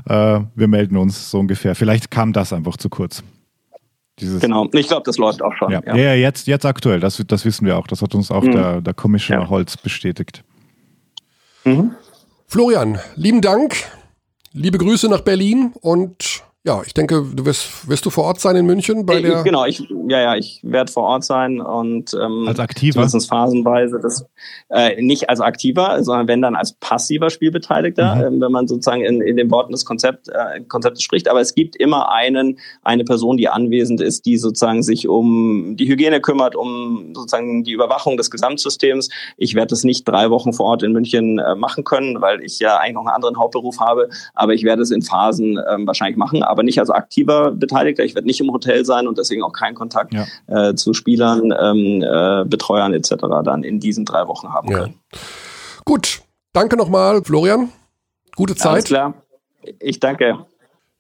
äh, 0.08 0.40
wir 0.56 0.68
melden 0.68 0.98
uns 0.98 1.32
so 1.32 1.40
ungefähr. 1.40 1.76
Vielleicht 1.76 2.12
kam 2.12 2.34
das 2.34 2.54
einfach 2.54 2.78
zu 2.78 2.90
kurz. 2.90 3.24
Dieses 4.20 4.42
genau, 4.42 4.68
ich 4.74 4.88
glaube, 4.88 5.04
das 5.06 5.18
läuft 5.18 5.42
auch 5.42 5.54
schon. 5.56 5.72
Ja, 5.72 5.82
ja. 5.86 5.96
ja, 5.96 6.14
jetzt, 6.14 6.48
jetzt 6.48 6.66
aktuell, 6.66 7.00
das, 7.00 7.24
das 7.28 7.46
wissen 7.46 7.66
wir 7.66 7.78
auch. 7.78 7.88
Das 7.88 8.02
hat 8.02 8.14
uns 8.14 8.30
auch 8.30 8.44
mhm. 8.44 8.52
der, 8.52 8.82
der 8.82 8.94
Commissioner 8.94 9.44
ja. 9.44 9.50
Holz 9.50 9.78
bestätigt. 9.78 10.44
Mhm. 11.64 11.92
Florian, 12.52 13.00
lieben 13.16 13.40
Dank. 13.40 13.78
Liebe 14.52 14.78
Grüße 14.78 15.08
nach 15.08 15.22
Berlin 15.22 15.72
und 15.80 16.44
ja, 16.64 16.84
ich 16.86 16.94
denke, 16.94 17.26
du 17.34 17.44
wirst, 17.48 17.90
wirst 17.90 18.06
du 18.06 18.12
vor 18.12 18.26
Ort 18.26 18.40
sein 18.40 18.56
in 18.56 18.68
München 18.68 19.04
bei 19.08 19.20
der. 19.20 19.42
Genau, 19.42 19.66
ich, 19.66 19.80
ja, 20.08 20.22
ja, 20.22 20.36
ich 20.36 20.60
werde 20.62 20.92
vor 20.92 21.04
Ort 21.04 21.24
sein 21.24 21.60
und 21.60 22.14
ähm, 22.14 22.46
als 22.48 22.60
aktiver, 22.60 22.94
zumindest 22.94 23.30
phasenweise, 23.30 24.00
das 24.00 24.28
äh, 24.70 25.02
nicht 25.02 25.28
als 25.32 25.42
aktiver, 25.42 26.04
sondern 26.04 26.28
wenn 26.28 26.40
dann 26.44 26.56
als 26.56 26.74
passiver 26.74 27.32
Spielbeteiligter, 27.32 28.14
mhm. 28.14 28.22
ähm, 28.36 28.42
wenn 28.42 28.52
man 28.52 28.68
sozusagen 28.68 29.02
in, 29.02 29.22
in 29.22 29.38
den 29.38 29.50
Worten 29.50 29.72
des 29.72 29.86
Konzept, 29.86 30.30
äh, 30.30 30.62
Konzeptes 30.68 31.02
spricht. 31.02 31.30
Aber 31.30 31.42
es 31.42 31.56
gibt 31.56 31.76
immer 31.76 32.12
einen, 32.12 32.60
eine 32.84 33.06
Person, 33.06 33.38
die 33.38 33.50
anwesend 33.50 34.00
ist, 34.00 34.28
die 34.28 34.38
sozusagen 34.38 34.84
sich 34.84 35.08
um 35.08 35.76
die 35.78 35.88
Hygiene 35.88 36.22
kümmert, 36.22 36.56
um 36.56 37.14
sozusagen 37.16 37.64
die 37.64 37.72
Überwachung 37.72 38.18
des 38.18 38.30
Gesamtsystems. 38.30 39.10
Ich 39.38 39.56
werde 39.56 39.74
es 39.74 39.84
nicht 39.84 40.08
drei 40.08 40.30
Wochen 40.30 40.54
vor 40.54 40.68
Ort 40.68 40.84
in 40.84 40.92
München 40.92 41.40
äh, 41.40 41.56
machen 41.56 41.86
können, 41.86 42.22
weil 42.22 42.44
ich 42.44 42.60
ja 42.60 42.78
eigentlich 42.78 42.94
noch 42.94 43.08
einen 43.08 43.16
anderen 43.16 43.40
Hauptberuf 43.40 43.80
habe. 43.80 44.10
Aber 44.36 44.54
ich 44.54 44.64
werde 44.64 44.84
es 44.84 44.92
in 44.92 45.02
Phasen 45.02 45.60
ähm, 45.68 45.88
wahrscheinlich 45.88 46.18
machen 46.18 46.44
aber 46.52 46.64
nicht 46.64 46.80
als 46.80 46.90
aktiver 46.90 47.52
Beteiligter. 47.52 48.04
Ich 48.04 48.14
werde 48.14 48.28
nicht 48.28 48.40
im 48.42 48.52
Hotel 48.52 48.86
sein 48.86 49.08
und 49.08 49.18
deswegen 49.18 49.42
auch 49.42 49.54
keinen 49.54 49.76
Kontakt 49.76 50.14
ja. 50.14 50.70
äh, 50.70 50.76
zu 50.76 50.94
Spielern, 50.94 51.54
ähm, 51.60 52.04
äh, 52.04 52.46
Betreuern 52.46 52.94
etc. 52.94 53.16
dann 53.44 53.64
in 53.64 53.80
diesen 53.80 54.06
drei 54.06 54.28
Wochen 54.28 54.50
haben 54.50 54.70
können. 54.70 54.94
Gut, 55.86 56.22
danke 56.54 56.78
nochmal, 56.78 57.24
Florian. 57.24 57.70
Gute 58.36 58.56
Zeit. 58.56 58.72
Alles 58.72 58.84
klar. 58.86 59.14
Ich 59.80 60.00
danke. 60.00 60.46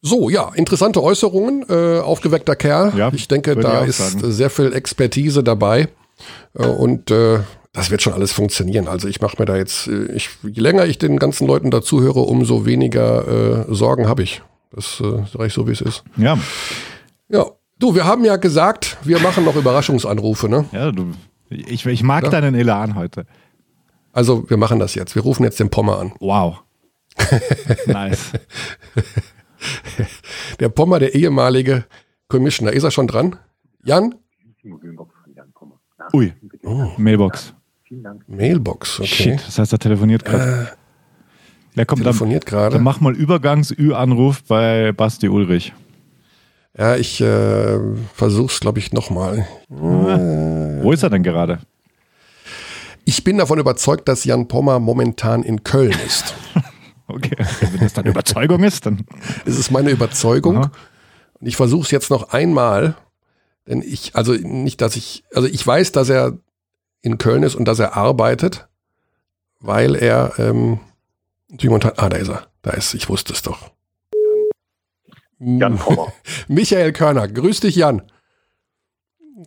So, 0.01 0.29
ja, 0.29 0.51
interessante 0.55 1.03
Äußerungen, 1.03 1.65
äh, 1.69 1.99
aufgeweckter 1.99 2.55
Kerl. 2.55 2.93
Ja, 2.97 3.11
ich 3.13 3.27
denke, 3.27 3.55
da 3.55 3.83
ich 3.83 3.89
ist 3.89 3.97
sagen. 3.97 4.31
sehr 4.31 4.49
viel 4.49 4.73
Expertise 4.73 5.43
dabei. 5.43 5.89
Äh, 6.57 6.65
und 6.65 7.11
äh, 7.11 7.39
das 7.73 7.91
wird 7.91 8.01
schon 8.01 8.13
alles 8.13 8.31
funktionieren. 8.31 8.87
Also 8.87 9.07
ich 9.07 9.21
mache 9.21 9.37
mir 9.39 9.45
da 9.45 9.55
jetzt, 9.55 9.87
äh, 9.87 10.11
ich, 10.13 10.29
je 10.43 10.61
länger 10.61 10.85
ich 10.85 10.97
den 10.97 11.19
ganzen 11.19 11.45
Leuten 11.45 11.69
dazuhöre, 11.69 12.21
umso 12.21 12.65
weniger 12.65 13.67
äh, 13.69 13.73
Sorgen 13.73 14.07
habe 14.07 14.23
ich 14.23 14.41
Das 14.71 14.99
äh, 15.01 15.25
sage 15.25 15.47
ich 15.47 15.53
so, 15.53 15.67
wie 15.67 15.71
es 15.71 15.81
ist. 15.81 16.03
Ja. 16.17 16.37
Ja. 17.29 17.45
Du, 17.77 17.95
wir 17.95 18.05
haben 18.05 18.23
ja 18.23 18.35
gesagt, 18.37 18.97
wir 19.03 19.19
machen 19.19 19.43
noch 19.43 19.55
Überraschungsanrufe, 19.55 20.47
ne? 20.47 20.65
Ja, 20.71 20.91
du, 20.91 21.13
ich, 21.49 21.85
ich 21.85 22.03
mag 22.03 22.25
ja? 22.25 22.29
deinen 22.29 22.53
Elan 22.53 22.95
heute. 22.95 23.25
Also, 24.13 24.49
wir 24.49 24.57
machen 24.57 24.79
das 24.79 24.93
jetzt. 24.95 25.15
Wir 25.15 25.23
rufen 25.23 25.43
jetzt 25.43 25.59
den 25.59 25.69
Pommer 25.69 25.97
an. 25.97 26.13
Wow. 26.19 26.63
nice. 27.87 28.31
Der 30.59 30.69
Pommer, 30.69 30.99
der 30.99 31.15
ehemalige 31.15 31.85
Commissioner. 32.27 32.71
Ist 32.73 32.83
er 32.83 32.91
schon 32.91 33.07
dran? 33.07 33.37
Jan? 33.83 34.15
Ui, 36.13 36.33
oh. 36.63 36.91
Mailbox. 36.97 37.53
Mailbox, 38.27 38.99
okay. 38.99 39.07
Shit, 39.07 39.47
das 39.47 39.59
heißt, 39.59 39.73
er 39.73 39.79
telefoniert 39.79 40.23
gerade. 40.23 40.67
Äh, 40.71 40.80
der 41.75 41.85
kommt 41.85 42.03
telefoniert 42.03 42.45
gerade. 42.45 42.75
Dann 42.75 42.83
mach 42.83 42.99
mal 42.99 43.15
Übergangs-Ü-Anruf 43.15 44.43
bei 44.43 44.91
Basti 44.91 45.29
Ulrich. 45.29 45.73
Ja, 46.77 46.95
ich 46.95 47.19
äh, 47.21 47.79
versuch's, 48.13 48.59
glaube 48.59 48.79
ich, 48.79 48.93
nochmal. 48.93 49.45
Äh, 49.69 50.83
Wo 50.83 50.91
ist 50.91 51.03
er 51.03 51.09
denn 51.09 51.23
gerade? 51.23 51.59
Ich 53.03 53.23
bin 53.23 53.37
davon 53.37 53.59
überzeugt, 53.59 54.07
dass 54.07 54.23
Jan 54.23 54.47
Pommer 54.47 54.79
momentan 54.79 55.43
in 55.43 55.63
Köln 55.63 55.95
ist. 56.05 56.33
okay, 57.07 57.35
wenn 57.71 57.79
das 57.79 57.93
dann 57.93 58.05
Überzeugung 58.05 58.63
ist, 58.63 58.85
dann. 58.85 59.05
Es 59.45 59.57
ist 59.57 59.71
meine 59.71 59.89
Überzeugung. 59.89 60.57
Aha. 60.57 60.71
Und 61.39 61.47
ich 61.47 61.55
versuche 61.55 61.83
es 61.83 61.91
jetzt 61.91 62.09
noch 62.09 62.29
einmal, 62.29 62.95
denn 63.67 63.81
ich, 63.81 64.15
also 64.15 64.33
nicht, 64.33 64.81
dass 64.81 64.95
ich, 64.95 65.23
also 65.33 65.47
ich 65.47 65.65
weiß, 65.65 65.91
dass 65.91 66.09
er 66.09 66.37
in 67.01 67.17
Köln 67.17 67.43
ist 67.43 67.55
und 67.55 67.65
dass 67.65 67.79
er 67.79 67.97
arbeitet, 67.97 68.67
weil 69.59 69.95
er 69.95 70.33
ähm, 70.37 70.79
ah, 71.51 72.09
da 72.09 72.17
ist 72.17 72.29
er, 72.29 72.47
da 72.61 72.71
ist, 72.71 72.93
ich 72.93 73.09
wusste 73.09 73.33
es 73.33 73.41
doch. 73.41 73.71
Jan 75.39 75.77
Pommer. 75.77 76.13
Michael 76.47 76.93
Körner, 76.93 77.27
grüß 77.27 77.61
dich 77.61 77.75
Jan. 77.75 78.03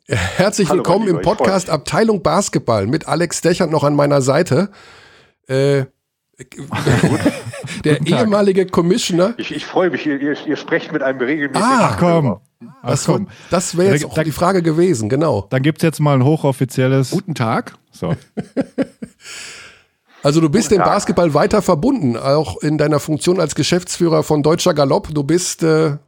Herzlich 0.09 0.69
Hallo, 0.69 0.79
willkommen 0.79 1.09
im 1.09 1.23
Podcast 1.23 1.71
Abteilung 1.71 2.23
Basketball 2.23 2.87
mit 2.87 3.07
Alex 3.07 3.41
Dechert 3.43 3.71
noch 3.71 3.85
an 3.85 3.95
meiner 3.95 4.23
Seite. 4.23 4.71
Äh, 5.47 5.85
der 7.85 8.05
ehemalige 8.05 8.67
Commissioner. 8.67 9.35
Ich, 9.37 9.55
ich 9.55 9.65
freue 9.65 9.91
mich, 9.91 10.05
ihr, 10.05 10.21
ihr, 10.21 10.57
sprecht 10.57 10.93
mit 10.93 11.01
einem 11.03 11.21
regelmäßigen. 11.21 11.63
Ah, 11.63 11.97
komm. 11.99 12.41
Das, 12.83 13.09
das 13.51 13.77
wäre 13.77 13.93
jetzt 13.93 14.05
auch 14.05 14.19
die 14.19 14.33
Frage 14.33 14.63
gewesen, 14.63 15.09
genau. 15.09 15.47
Dann 15.51 15.63
gibt 15.63 15.79
es 15.79 15.83
jetzt 15.83 16.01
mal 16.01 16.15
ein 16.15 16.25
hochoffizielles. 16.25 17.13
Guten 17.13 17.37
Tag. 17.37 17.75
So. 17.93 18.17
Also 20.25 20.41
du 20.41 20.49
bist 20.49 20.71
dem 20.71 20.79
Basketball 20.79 21.35
weiter 21.35 21.61
verbunden, 21.61 22.17
auch 22.17 22.63
in 22.63 22.79
deiner 22.79 22.99
Funktion 22.99 23.39
als 23.41 23.55
Geschäftsführer 23.55 24.23
von 24.23 24.43
Deutscher 24.43 24.73
Galopp. 24.73 25.09
Du 25.13 25.23
bist 25.23 25.63
äh, 25.63 25.99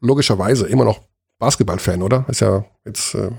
logischerweise 0.00 0.68
immer 0.68 0.84
noch 0.84 1.00
Basketballfan, 1.40 2.00
oder? 2.00 2.24
Ist 2.28 2.40
ja 2.40 2.64
jetzt 2.84 3.16
äh, 3.16 3.32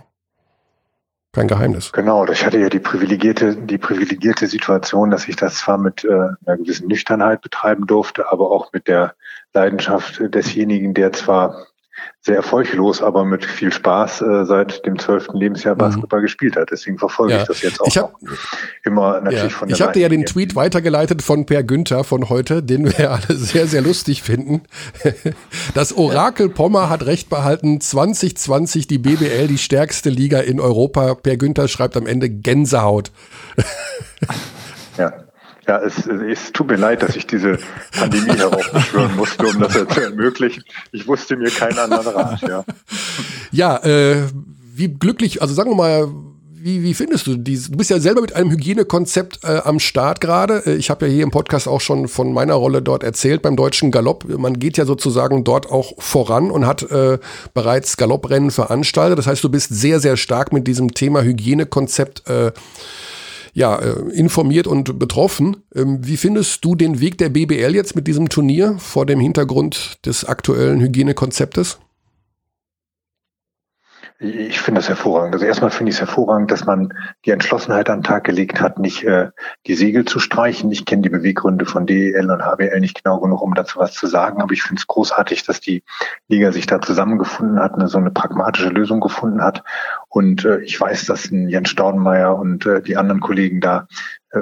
kein 1.32 1.48
Geheimnis. 1.48 1.94
Genau, 1.94 2.28
ich 2.28 2.46
hatte 2.46 2.60
ja 2.60 2.68
die 2.68 2.80
privilegierte, 2.80 3.56
die 3.56 3.78
privilegierte 3.78 4.48
Situation, 4.48 5.10
dass 5.10 5.26
ich 5.30 5.38
das 5.38 5.56
zwar 5.56 5.78
mit 5.78 6.04
äh, 6.04 6.10
einer 6.46 6.58
gewissen 6.58 6.90
Nüchternheit 6.90 7.42
betreiben 7.42 7.88
durfte, 7.88 8.30
aber 8.30 8.52
auch 8.52 8.74
mit 8.74 8.90
der 8.90 9.16
Leidenschaft 9.54 10.22
desjenigen, 10.34 10.94
der 10.94 11.14
zwar 11.14 11.66
sehr 12.22 12.36
erfolglos, 12.36 13.02
aber 13.02 13.24
mit 13.24 13.46
viel 13.46 13.72
Spaß 13.72 14.22
äh, 14.22 14.46
seit 14.46 14.86
dem 14.86 14.98
zwölften 14.98 15.38
Lebensjahr 15.38 15.76
mhm. 15.76 15.80
Basketball 15.80 16.20
mhm. 16.20 16.24
gespielt 16.24 16.56
hat. 16.56 16.70
Deswegen 16.72 16.98
verfolge 16.98 17.34
ja. 17.34 17.42
ich 17.42 17.48
das 17.48 17.62
jetzt 17.62 17.80
auch 17.80 17.88
ich 17.88 17.98
hab, 17.98 18.16
immer 18.84 19.22
natürlich 19.22 19.44
ja. 19.44 19.50
von 19.50 19.68
der 19.68 19.76
Ich 19.76 19.82
habe 19.82 19.94
dir 19.94 20.02
ja 20.02 20.10
den 20.10 20.26
Tweet 20.26 20.56
weitergeleitet 20.56 21.22
von 21.22 21.46
Per 21.46 21.64
Günther 21.64 22.04
von 22.04 22.30
heute, 22.30 22.64
den 22.64 22.86
wir 22.86 23.12
alle 23.28 23.36
sehr, 23.36 23.68
sehr 23.68 23.82
lustig 23.82 24.24
finden. 24.24 24.64
Das 25.74 25.94
Orakel 25.94 26.50
Pommer 26.50 26.90
hat 26.90 27.06
recht 27.06 27.30
behalten, 27.30 27.82
2020 27.82 28.88
die 28.88 28.98
BBL, 28.98 29.48
die 29.48 29.58
stärkste 29.58 30.10
Liga 30.10 30.40
in 30.40 30.60
Europa. 30.60 31.16
Per 31.16 31.38
Günther 31.38 31.68
schreibt 31.68 31.98
am 31.98 32.08
Ende 32.08 32.30
Gänsehaut. 32.30 33.12
Ja. 34.98 35.25
Ja, 35.68 35.80
es, 35.80 36.06
es 36.06 36.52
tut 36.52 36.68
mir 36.68 36.76
leid, 36.76 37.02
dass 37.02 37.16
ich 37.16 37.26
diese 37.26 37.58
Pandemie 37.98 38.32
heraufbeschwören 38.38 39.16
musste, 39.16 39.48
um 39.48 39.60
das 39.60 39.74
zu 39.74 40.02
ermöglichen. 40.02 40.64
Ich 40.92 41.08
wusste 41.08 41.38
mir 41.38 41.50
keinen 41.50 41.80
anderen 41.80 42.08
Rat, 42.08 42.42
ja. 42.42 42.64
Ja, 43.52 43.78
äh, 43.84 44.28
wie 44.76 44.90
glücklich, 44.90 45.42
also 45.42 45.54
sagen 45.54 45.72
wir 45.72 45.76
mal, 45.76 46.10
wie, 46.66 46.82
wie 46.82 46.96
findest 46.96 47.28
du 47.28 47.38
dies? 47.38 47.70
Du 47.70 47.78
bist 47.78 47.92
ja 47.92 48.00
selber 48.00 48.22
mit 48.22 48.36
einem 48.36 48.50
Hygienekonzept 48.50 49.44
äh, 49.44 49.62
am 49.64 49.80
Start 49.80 50.20
gerade. 50.20 50.64
Äh, 50.66 50.76
ich 50.78 50.90
habe 50.90 51.06
ja 51.06 51.14
hier 51.14 51.24
im 51.24 51.30
Podcast 51.30 51.68
auch 51.68 51.80
schon 51.80 52.08
von 52.08 52.34
meiner 52.34 52.56
Rolle 52.56 52.82
dort 52.82 53.04
erzählt 53.04 53.44
beim 53.44 53.56
Deutschen 53.56 53.92
Galopp. 53.92 54.26
Man 54.28 54.58
geht 54.58 54.78
ja 54.78 54.86
sozusagen 54.86 55.44
dort 55.44 55.70
auch 55.70 55.94
voran 56.00 56.50
und 56.50 56.66
hat 56.66 56.82
äh, 56.92 57.20
bereits 57.54 57.98
Galopprennen 57.98 58.50
veranstaltet. 58.50 59.20
Das 59.20 59.28
heißt, 59.28 59.44
du 59.44 59.50
bist 59.50 59.76
sehr, 59.76 60.00
sehr 60.00 60.18
stark 60.18 60.54
mit 60.54 60.66
diesem 60.66 60.96
Thema 60.96 61.22
Hygienekonzept 61.22 62.28
äh, 62.28 62.52
ja, 63.56 63.78
äh, 63.78 64.12
informiert 64.12 64.68
und 64.68 65.00
betroffen. 65.00 65.58
Ähm, 65.74 66.00
wie 66.02 66.18
findest 66.18 66.64
du 66.66 66.76
den 66.76 67.00
Weg 67.00 67.18
der 67.18 67.30
BBL 67.30 67.74
jetzt 67.74 67.96
mit 67.96 68.06
diesem 68.06 68.28
Turnier 68.28 68.76
vor 68.78 69.06
dem 69.06 69.22
Hintergrund 69.22 69.98
des 70.06 70.26
aktuellen 70.26 70.82
Hygienekonzeptes? 70.82 71.80
Ich 74.26 74.60
finde 74.60 74.80
das 74.80 74.90
hervorragend. 74.90 75.36
Also 75.36 75.46
erstmal 75.46 75.70
finde 75.70 75.92
ich 75.92 75.98
es 75.98 76.00
hervorragend, 76.00 76.50
dass 76.50 76.66
man 76.66 76.94
die 77.26 77.32
Entschlossenheit 77.32 77.90
an 77.90 78.00
den 78.00 78.04
Tag 78.04 78.24
gelegt 78.24 78.60
hat, 78.60 78.80
nicht 78.80 79.04
äh, 79.04 79.30
die 79.68 79.76
Segel 79.76 80.06
zu 80.06 80.20
streichen. 80.20 80.72
Ich 80.72 80.86
kenne 80.86 81.04
die 81.04 81.10
Beweggründe 81.10 81.66
von 81.66 81.86
DEL 81.86 82.32
und 82.32 82.44
HBL 82.44 82.80
nicht 82.80 83.04
genau 83.04 83.20
genug, 83.20 83.42
um 83.42 83.54
dazu 83.54 83.78
was 83.78 83.94
zu 83.94 84.08
sagen, 84.08 84.42
aber 84.42 84.54
ich 84.54 84.64
finde 84.64 84.80
es 84.80 84.88
großartig, 84.88 85.44
dass 85.44 85.60
die 85.60 85.84
Liga 86.28 86.52
sich 86.52 86.66
da 86.66 86.82
zusammengefunden 86.82 87.60
hat, 87.60 87.76
eine, 87.76 87.88
so 87.88 88.00
eine 88.00 88.10
pragmatische 88.10 88.70
Lösung 88.70 89.00
gefunden 89.00 89.44
hat. 89.44 89.64
Und 90.10 90.44
äh, 90.44 90.60
ich 90.62 90.80
weiß, 90.80 91.06
dass 91.06 91.30
ein 91.30 91.48
Jens 91.48 91.70
Staudenmeier 91.70 92.36
und 92.36 92.66
äh, 92.66 92.82
die 92.82 92.98
anderen 92.98 93.22
Kollegen 93.22 93.62
da 93.62 93.88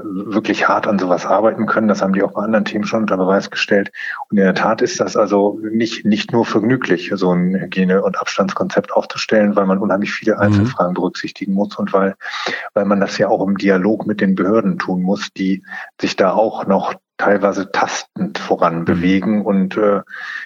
wirklich 0.03 0.67
hart 0.67 0.87
an 0.87 0.99
sowas 0.99 1.25
arbeiten 1.25 1.65
können. 1.65 1.87
Das 1.87 2.01
haben 2.01 2.13
die 2.13 2.23
auch 2.23 2.33
bei 2.33 2.41
anderen 2.41 2.65
Themen 2.65 2.85
schon 2.85 3.01
unter 3.01 3.17
Beweis 3.17 3.49
gestellt. 3.49 3.91
Und 4.29 4.37
in 4.37 4.43
der 4.43 4.55
Tat 4.55 4.81
ist 4.81 4.99
das 4.99 5.15
also 5.15 5.59
nicht, 5.61 6.05
nicht 6.05 6.31
nur 6.31 6.45
vergnüglich, 6.45 7.11
so 7.13 7.31
ein 7.31 7.55
Hygiene- 7.55 8.03
und 8.03 8.19
Abstandskonzept 8.19 8.93
aufzustellen, 8.93 9.55
weil 9.55 9.65
man 9.65 9.77
unheimlich 9.77 10.11
viele 10.11 10.35
mhm. 10.35 10.41
Einzelfragen 10.41 10.91
mhm. 10.91 10.95
berücksichtigen 10.95 11.53
muss 11.53 11.75
und 11.77 11.93
weil, 11.93 12.15
weil 12.73 12.85
man 12.85 12.99
das 12.99 13.17
ja 13.17 13.27
auch 13.27 13.45
im 13.45 13.57
Dialog 13.57 14.07
mit 14.07 14.21
den 14.21 14.35
Behörden 14.35 14.79
tun 14.79 15.01
muss, 15.01 15.31
die 15.33 15.63
sich 15.99 16.15
da 16.15 16.33
auch 16.33 16.65
noch 16.65 16.95
teilweise 17.23 17.71
tastend 17.71 18.37
voran 18.37 18.83
bewegen 18.83 19.39
mhm. 19.39 19.45
und 19.45 19.77
äh, 19.77 20.01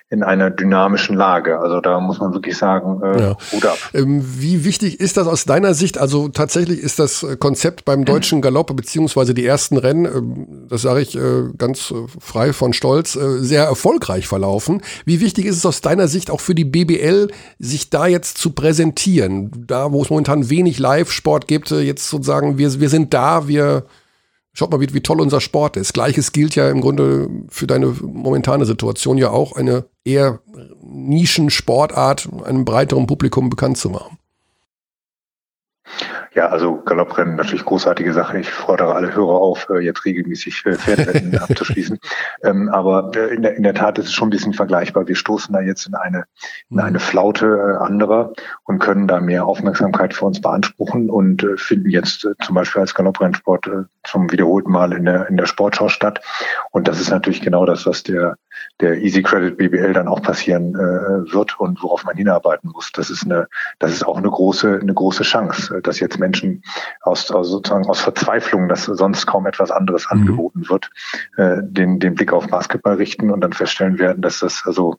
in 0.09 0.23
einer 0.23 0.51
dynamischen 0.51 1.15
Lage. 1.15 1.59
Also 1.59 1.81
da 1.81 1.99
muss 1.99 2.19
man 2.19 2.33
wirklich 2.33 2.55
sagen, 2.55 3.01
äh, 3.03 3.21
ja. 3.21 3.37
Hut 3.51 3.65
ab. 3.65 3.77
Ähm, 3.93 4.23
wie 4.23 4.63
wichtig 4.63 4.99
ist 4.99 5.17
das 5.17 5.27
aus 5.27 5.45
deiner 5.45 5.73
Sicht? 5.73 5.97
Also 5.97 6.29
tatsächlich 6.29 6.79
ist 6.79 6.99
das 6.99 7.25
Konzept 7.39 7.83
beim 7.83 8.05
deutschen 8.05 8.41
Galopp 8.41 8.75
beziehungsweise 8.75 9.33
die 9.33 9.45
ersten 9.45 9.77
Rennen, 9.77 10.05
äh, 10.05 10.67
das 10.69 10.83
sage 10.83 11.01
ich 11.01 11.15
äh, 11.15 11.49
ganz 11.57 11.91
äh, 11.91 11.95
frei 12.19 12.53
von 12.53 12.73
Stolz, 12.73 13.15
äh, 13.15 13.39
sehr 13.39 13.63
erfolgreich 13.63 14.27
verlaufen. 14.27 14.81
Wie 15.05 15.19
wichtig 15.19 15.45
ist 15.45 15.57
es 15.57 15.65
aus 15.65 15.81
deiner 15.81 16.07
Sicht 16.07 16.29
auch 16.29 16.41
für 16.41 16.55
die 16.55 16.65
BBL, 16.65 17.29
sich 17.57 17.89
da 17.89 18.05
jetzt 18.05 18.37
zu 18.37 18.51
präsentieren? 18.51 19.65
Da, 19.67 19.91
wo 19.91 20.01
es 20.03 20.09
momentan 20.09 20.49
wenig 20.49 20.77
Live-Sport 20.77 21.47
gibt, 21.47 21.71
äh, 21.71 21.81
jetzt 21.81 22.07
sozusagen, 22.07 22.59
wir, 22.59 22.79
wir 22.79 22.89
sind 22.89 23.13
da, 23.13 23.47
wir 23.47 23.85
Schaut 24.57 24.71
mal, 24.71 24.79
wie, 24.79 24.91
wie 24.91 25.01
toll 25.01 25.21
unser 25.21 25.39
Sport 25.39 25.77
ist. 25.77 25.93
Gleiches 25.93 26.31
gilt 26.31 26.55
ja 26.55 26.71
im 26.71 26.81
Grunde 26.81 27.29
für 27.47 27.67
deine 27.67 27.95
momentane 28.01 28.65
Situation 28.65 29.19
ja 29.19 29.29
auch, 29.29 29.55
eine 29.55 29.85
eher 30.03 30.39
Nischensportart 30.81 32.27
einem 32.43 32.65
breiteren 32.65 33.05
Publikum 33.05 33.51
bekannt 33.51 33.77
zu 33.77 33.91
machen. 33.91 34.17
Ja, 36.38 36.49
also 36.49 36.84
Galopprennen 36.84 37.35
natürlich 37.35 37.65
großartige 37.65 38.14
Sache. 38.14 38.38
Ich 38.38 38.51
fordere 38.51 38.93
alle 38.93 39.15
Hörer 39.15 39.41
auf, 39.41 39.68
äh, 39.72 39.80
jetzt 39.80 40.05
regelmäßig 40.05 40.68
äh, 40.68 40.73
Pferderennen 40.73 41.35
abzuschließen. 41.41 41.97
Ähm, 42.43 42.69
aber 42.69 43.09
äh, 43.15 43.34
in 43.34 43.41
der, 43.41 43.55
in 43.55 43.64
der 43.64 43.73
Tat 43.73 43.97
ist 43.97 44.05
es 44.05 44.14
schon 44.14 44.27
ein 44.27 44.30
bisschen 44.30 44.53
vergleichbar. 44.53 45.07
Wir 45.07 45.15
stoßen 45.15 45.51
da 45.51 45.61
jetzt 45.61 45.88
in 45.88 45.95
eine, 45.95 46.26
in 46.69 46.80
eine 46.80 46.99
Flaute 46.99 47.80
anderer 47.81 48.34
und 48.65 48.77
können 48.77 49.07
da 49.07 49.19
mehr 49.19 49.47
Aufmerksamkeit 49.47 50.14
für 50.14 50.26
uns 50.26 50.39
beanspruchen 50.39 51.09
und 51.09 51.43
finden 51.55 51.89
jetzt 51.89 52.27
zum 52.43 52.53
Beispiel 52.53 52.81
als 52.81 52.93
Galopprennsport 52.93 53.72
zum 54.03 54.31
wiederholten 54.31 54.72
Mal 54.72 54.93
in 54.93 55.05
der, 55.05 55.27
in 55.30 55.38
der 55.38 55.47
Sportschau 55.47 55.89
statt. 55.89 56.22
Und 56.69 56.88
das 56.88 57.01
ist 57.01 57.09
natürlich 57.09 57.41
genau 57.41 57.65
das, 57.65 57.88
was 57.88 58.03
der, 58.03 58.38
der 58.79 59.01
Easy 59.01 59.23
Credit 59.23 59.57
BBL 59.57 59.93
dann 59.93 60.07
auch 60.07 60.21
passieren 60.21 60.73
wird 60.73 61.59
und 61.59 61.81
worauf 61.81 62.03
man 62.03 62.15
hinarbeiten 62.15 62.69
muss. 62.71 62.91
Das 62.91 63.09
ist 63.09 63.25
eine, 63.25 63.47
das 63.79 63.91
ist 63.91 64.05
auch 64.05 64.17
eine 64.17 64.29
große, 64.29 64.79
eine 64.81 64.93
große 64.93 65.23
Chance, 65.23 65.81
dass 65.81 65.99
jetzt 65.99 66.19
Menschen 66.19 66.63
aus, 67.01 67.31
aus 67.31 67.49
sozusagen 67.49 67.87
aus 67.87 67.99
Verzweiflung, 67.99 68.67
dass 68.67 68.85
sonst 68.85 69.25
kaum 69.25 69.45
etwas 69.47 69.71
anderes 69.71 70.05
mhm. 70.05 70.19
angeboten 70.19 70.69
wird, 70.69 70.89
äh, 71.37 71.57
den, 71.63 71.99
den 71.99 72.15
Blick 72.15 72.33
auf 72.33 72.47
Basketball 72.47 72.95
richten 72.95 73.31
und 73.31 73.41
dann 73.41 73.53
feststellen 73.53 73.99
werden, 73.99 74.21
dass 74.21 74.39
das 74.39 74.63
also 74.65 74.95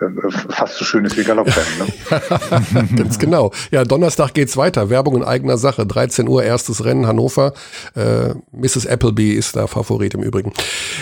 äh, 0.00 0.06
fast 0.30 0.78
so 0.78 0.84
schön 0.84 1.04
ist 1.04 1.16
wie 1.16 1.24
Galopprennen. 1.24 1.78
Ne? 1.78 2.96
Ganz 2.96 3.18
genau. 3.18 3.52
Ja, 3.70 3.84
Donnerstag 3.84 4.34
geht's 4.34 4.56
weiter. 4.56 4.90
Werbung 4.90 5.16
in 5.16 5.24
eigener 5.24 5.58
Sache. 5.58 5.86
13 5.86 6.28
Uhr 6.28 6.42
erstes 6.42 6.84
Rennen 6.84 7.06
Hannover. 7.06 7.52
Äh, 7.94 8.34
Mrs. 8.52 8.86
Appleby 8.86 9.32
ist 9.32 9.56
da 9.56 9.66
Favorit 9.66 10.14
im 10.14 10.22
Übrigen. 10.22 10.52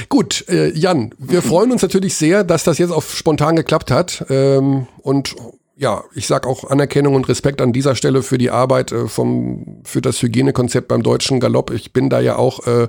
Gut, 0.09 0.45
äh, 0.49 0.71
Jan, 0.71 1.15
wir 1.19 1.43
freuen 1.57 1.73
uns 1.73 1.83
natürlich 1.83 2.16
natürlich 2.17 2.33
sehr, 2.33 2.45
dass 2.45 2.65
das 2.65 2.79
jetzt 2.79 2.91
auf 2.91 3.15
spontan 3.15 3.57
geklappt 3.57 3.91
hat. 3.91 4.27
Ähm, 4.29 4.87
und 5.03 5.35
ja, 5.79 6.05
ich 6.15 6.27
sag 6.27 6.47
auch 6.47 6.71
Anerkennung 6.71 7.15
und 7.15 7.29
Respekt 7.29 7.61
an 7.61 7.73
dieser 7.73 7.95
Stelle 7.95 8.23
für 8.23 8.39
die 8.39 8.51
Arbeit 8.51 8.93
äh, 8.93 9.09
vom 9.09 9.83
für 9.85 10.01
das 10.01 10.23
Hygienekonzept 10.23 10.89
beim 10.89 11.03
deutschen 11.03 11.39
Galopp. 11.39 11.71
Ich 11.71 11.93
bin 11.93 12.09
da 12.09 12.21
ja 12.21 12.37
auch 12.37 12.67
äh, 12.67 12.89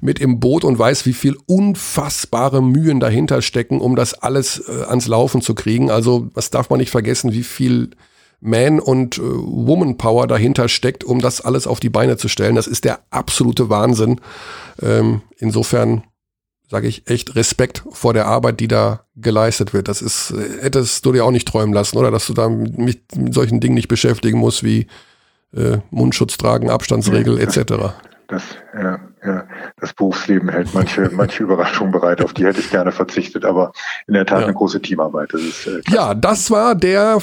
mit 0.00 0.20
im 0.20 0.38
Boot 0.38 0.64
und 0.64 0.78
weiß, 0.78 1.04
wie 1.04 1.14
viel 1.14 1.36
unfassbare 1.46 2.62
Mühen 2.62 3.00
dahinter 3.00 3.42
stecken, 3.42 3.80
um 3.80 3.96
das 3.96 4.14
alles 4.14 4.62
äh, 4.68 4.84
ans 4.84 5.08
Laufen 5.08 5.42
zu 5.42 5.54
kriegen. 5.54 5.90
Also, 5.90 6.28
das 6.34 6.50
darf 6.50 6.70
man 6.70 6.78
nicht 6.78 6.90
vergessen, 6.90 7.32
wie 7.32 7.42
viel 7.42 7.90
Man- 8.40 8.78
und 8.78 9.18
äh, 9.18 9.22
Woman-Power 9.22 10.28
dahinter 10.28 10.68
steckt, 10.68 11.02
um 11.02 11.20
das 11.20 11.40
alles 11.40 11.66
auf 11.66 11.80
die 11.80 11.90
Beine 11.90 12.18
zu 12.18 12.28
stellen. 12.28 12.54
Das 12.54 12.68
ist 12.68 12.84
der 12.84 13.00
absolute 13.10 13.68
Wahnsinn. 13.68 14.20
Ähm, 14.80 15.22
insofern 15.38 16.04
sage 16.68 16.86
ich, 16.86 17.08
echt 17.08 17.34
Respekt 17.34 17.82
vor 17.90 18.12
der 18.12 18.26
Arbeit, 18.26 18.60
die 18.60 18.68
da 18.68 19.00
geleistet 19.16 19.72
wird. 19.72 19.88
Das 19.88 20.02
ist, 20.02 20.32
äh, 20.32 20.62
hättest 20.62 21.04
du 21.04 21.12
dir 21.12 21.24
auch 21.24 21.30
nicht 21.30 21.48
träumen 21.48 21.72
lassen, 21.72 21.96
oder? 21.96 22.10
Dass 22.10 22.26
du 22.26 22.34
da 22.34 22.48
mit, 22.48 23.16
mit 23.16 23.34
solchen 23.34 23.60
Dingen 23.60 23.74
nicht 23.74 23.88
beschäftigen 23.88 24.38
musst 24.38 24.62
wie 24.62 24.86
äh, 25.54 25.78
Mundschutz 25.90 26.36
tragen, 26.36 26.70
Abstandsregel 26.70 27.38
ja, 27.38 27.44
etc. 27.44 27.94
Das, 28.28 28.42
ja, 28.74 29.00
ja, 29.24 29.46
das 29.80 29.94
Berufsleben 29.94 30.50
hält 30.50 30.74
manche, 30.74 31.10
manche 31.12 31.42
Überraschungen 31.42 31.92
bereit, 31.92 32.22
auf 32.22 32.34
die 32.34 32.44
hätte 32.44 32.60
ich 32.60 32.70
gerne 32.70 32.92
verzichtet, 32.92 33.46
aber 33.46 33.72
in 34.06 34.14
der 34.14 34.26
Tat 34.26 34.40
ja. 34.40 34.44
eine 34.44 34.54
große 34.54 34.82
Teamarbeit. 34.82 35.32
Das 35.32 35.40
ist, 35.40 35.66
äh, 35.66 35.80
ja, 35.88 36.14
das 36.14 36.50
war 36.50 36.74
der 36.74 37.18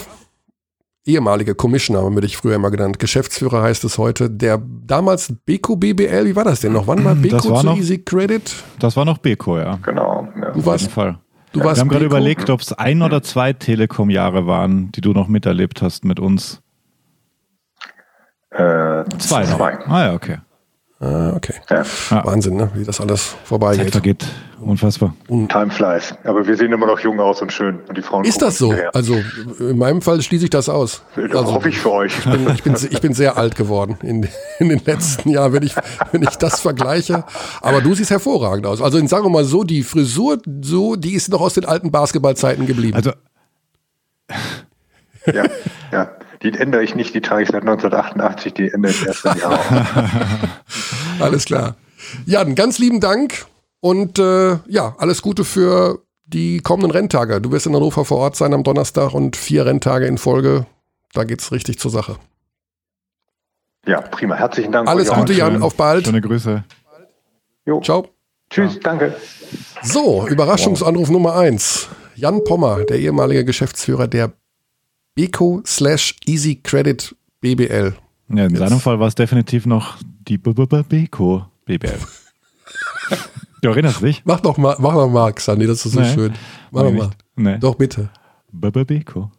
ehemalige 1.05 1.55
Commissioner, 1.55 2.01
würde 2.13 2.27
ich 2.27 2.37
früher 2.37 2.55
immer 2.55 2.71
genannt. 2.71 2.99
Geschäftsführer 2.99 3.61
heißt 3.61 3.83
es 3.83 3.97
heute. 3.97 4.29
Der 4.29 4.61
damals 4.85 5.33
Beko 5.45 5.75
BBL, 5.75 6.25
wie 6.25 6.35
war 6.35 6.43
das 6.43 6.61
denn 6.61 6.73
noch? 6.73 6.87
Wann 6.87 7.03
war 7.03 7.15
Beko 7.15 7.49
war 7.51 7.61
zu 7.61 7.65
noch, 7.67 7.77
Easy 7.77 7.99
Credit? 7.99 8.63
Das 8.79 8.97
war 8.97 9.05
noch 9.05 9.19
Beko, 9.19 9.57
ja. 9.57 9.77
Genau. 9.83 10.27
Ja. 10.39 10.51
Du 10.51 10.65
warst, 10.65 10.91
Fall. 10.91 11.19
Du 11.53 11.63
warst 11.63 11.77
Wir 11.77 11.81
haben 11.81 11.89
gerade 11.89 12.05
überlegt, 12.05 12.49
ob 12.49 12.61
es 12.61 12.73
ein 12.73 13.01
oder 13.01 13.21
zwei 13.21 13.53
Telekom-Jahre 13.53 14.47
waren, 14.47 14.91
die 14.91 15.01
du 15.01 15.13
noch 15.13 15.27
miterlebt 15.27 15.81
hast 15.81 16.03
mit 16.05 16.19
uns. 16.19 16.61
Äh, 18.49 19.03
zwei. 19.19 19.43
zwei. 19.43 19.77
Ah 19.85 20.05
ja, 20.05 20.13
okay. 20.13 20.39
Ah, 20.99 21.33
okay. 21.35 21.55
Ja. 21.69 21.83
Wahnsinn, 22.25 22.55
ne? 22.55 22.71
wie 22.73 22.85
das 22.85 23.01
alles 23.01 23.35
vorbeigeht. 23.43 23.83
Zeit 23.83 23.91
vergeht. 23.91 24.25
Unfassbar. 24.61 25.13
Time 25.27 25.69
flies. 25.69 26.15
Aber 26.23 26.47
wir 26.47 26.55
sehen 26.55 26.71
immer 26.71 26.87
noch 26.87 26.99
jung 26.99 27.19
aus 27.19 27.41
und 27.41 27.51
schön. 27.51 27.81
Und 27.89 27.97
die 27.97 28.01
Frauen 28.01 28.23
Ist 28.23 28.41
das 28.41 28.57
so? 28.57 28.73
Also 28.93 29.17
in 29.59 29.77
meinem 29.77 30.01
Fall 30.01 30.21
schließe 30.21 30.45
ich 30.45 30.49
das 30.49 30.69
aus. 30.69 31.03
Das 31.15 31.35
also, 31.35 31.53
hoffe 31.53 31.67
ich 31.67 31.79
für 31.79 31.91
euch. 31.91 32.17
Ich 32.17 32.23
bin, 32.23 32.49
ich 32.55 32.63
bin, 32.63 32.75
ich 32.89 33.01
bin 33.01 33.13
sehr 33.13 33.37
alt 33.37 33.55
geworden 33.55 33.97
in, 34.03 34.27
in 34.59 34.69
den 34.69 34.81
letzten 34.85 35.29
Jahren, 35.29 35.51
wenn 35.51 35.63
ich, 35.63 35.75
wenn 36.13 36.23
ich 36.23 36.37
das 36.37 36.61
vergleiche. 36.61 37.25
Aber 37.61 37.81
du 37.81 37.93
siehst 37.93 38.09
hervorragend 38.09 38.65
aus. 38.65 38.81
Also 38.81 39.05
sagen 39.05 39.25
wir 39.25 39.29
mal 39.29 39.43
so, 39.43 39.65
die 39.65 39.83
Frisur, 39.83 40.37
so, 40.61 40.95
die 40.95 41.13
ist 41.13 41.29
noch 41.29 41.41
aus 41.41 41.55
den 41.55 41.65
alten 41.65 41.91
Basketballzeiten 41.91 42.65
geblieben. 42.65 42.95
Also 42.95 43.11
ja, 45.27 45.45
ja. 45.91 46.09
Die 46.43 46.53
ändere 46.53 46.83
ich 46.83 46.95
nicht, 46.95 47.13
die 47.13 47.21
trage 47.21 47.43
ich 47.43 47.49
seit 47.49 47.61
1988, 47.61 48.53
die 48.53 48.69
ändere 48.69 48.91
ich 48.91 49.05
erst 49.05 49.25
im 49.25 49.37
Jahr. 49.39 49.59
alles 51.19 51.45
klar. 51.45 51.75
Jan, 52.25 52.55
ganz 52.55 52.77
lieben 52.77 52.99
Dank 52.99 53.45
und 53.79 54.19
äh, 54.19 54.57
ja, 54.67 54.95
alles 54.97 55.21
Gute 55.21 55.43
für 55.43 55.99
die 56.25 56.59
kommenden 56.59 56.91
Renntage. 56.91 57.39
Du 57.41 57.51
wirst 57.51 57.67
in 57.67 57.75
Hannover 57.75 58.05
vor 58.05 58.17
Ort 58.17 58.35
sein 58.35 58.53
am 58.53 58.63
Donnerstag 58.63 59.13
und 59.13 59.35
vier 59.35 59.65
Renntage 59.65 60.07
in 60.07 60.17
Folge. 60.17 60.65
Da 61.13 61.23
geht 61.23 61.41
es 61.41 61.51
richtig 61.51 61.79
zur 61.79 61.91
Sache. 61.91 62.17
Ja, 63.85 64.01
prima. 64.01 64.35
Herzlichen 64.35 64.71
Dank. 64.71 64.89
Alles 64.89 65.11
Gute, 65.11 65.33
Jan. 65.33 65.61
Auf 65.61 65.75
bald. 65.75 66.05
Schöne 66.05 66.21
Grüße. 66.21 66.63
Jo. 67.65 67.81
Ciao. 67.81 68.09
Tschüss, 68.49 68.79
danke. 68.79 69.15
So, 69.81 70.27
Überraschungsanruf 70.27 71.07
wow. 71.07 71.13
Nummer 71.13 71.35
eins. 71.35 71.89
Jan 72.15 72.43
Pommer, 72.43 72.83
der 72.85 72.99
ehemalige 72.99 73.43
Geschäftsführer 73.43 74.07
der 74.07 74.31
Beko 75.15 75.61
slash 75.65 76.13
Easy 76.25 76.55
Credit 76.61 77.15
BBL. 77.39 77.93
Ja, 78.27 78.45
in 78.45 78.49
Jetzt. 78.49 78.59
seinem 78.59 78.81
Fall 78.81 78.99
war 78.99 79.07
es 79.07 79.15
definitiv 79.15 79.65
noch 79.65 79.97
die 80.27 80.37
Beko 80.37 81.45
BBL. 81.63 81.99
du 83.61 83.69
erinnerst 83.69 84.01
dich? 84.01 84.23
Mach 84.25 84.41
doch 84.41 84.57
mal, 84.57 84.75
mach 84.79 84.93
doch 84.93 85.09
mal, 85.09 85.31
Xandi, 85.31 85.67
das 85.67 85.85
ist 85.85 85.93
so 85.93 86.01
nee. 86.01 86.13
schön. 86.13 86.33
Mach 86.71 86.83
doch 86.83 86.91
mal. 86.91 87.11
Nee. 87.37 87.57
Doch, 87.59 87.75
bitte. 87.75 88.09
Beko. 88.51 89.31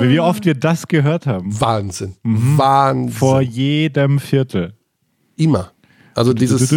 Wie 0.00 0.20
oft 0.20 0.44
wir 0.44 0.54
das 0.54 0.86
gehört 0.86 1.26
haben. 1.26 1.58
Wahnsinn. 1.58 2.16
Mhm. 2.22 2.58
Wahnsinn. 2.58 3.12
Vor 3.12 3.40
jedem 3.40 4.18
Viertel. 4.18 4.74
Immer. 5.36 5.72
Also 6.14 6.34
dieses 6.34 6.70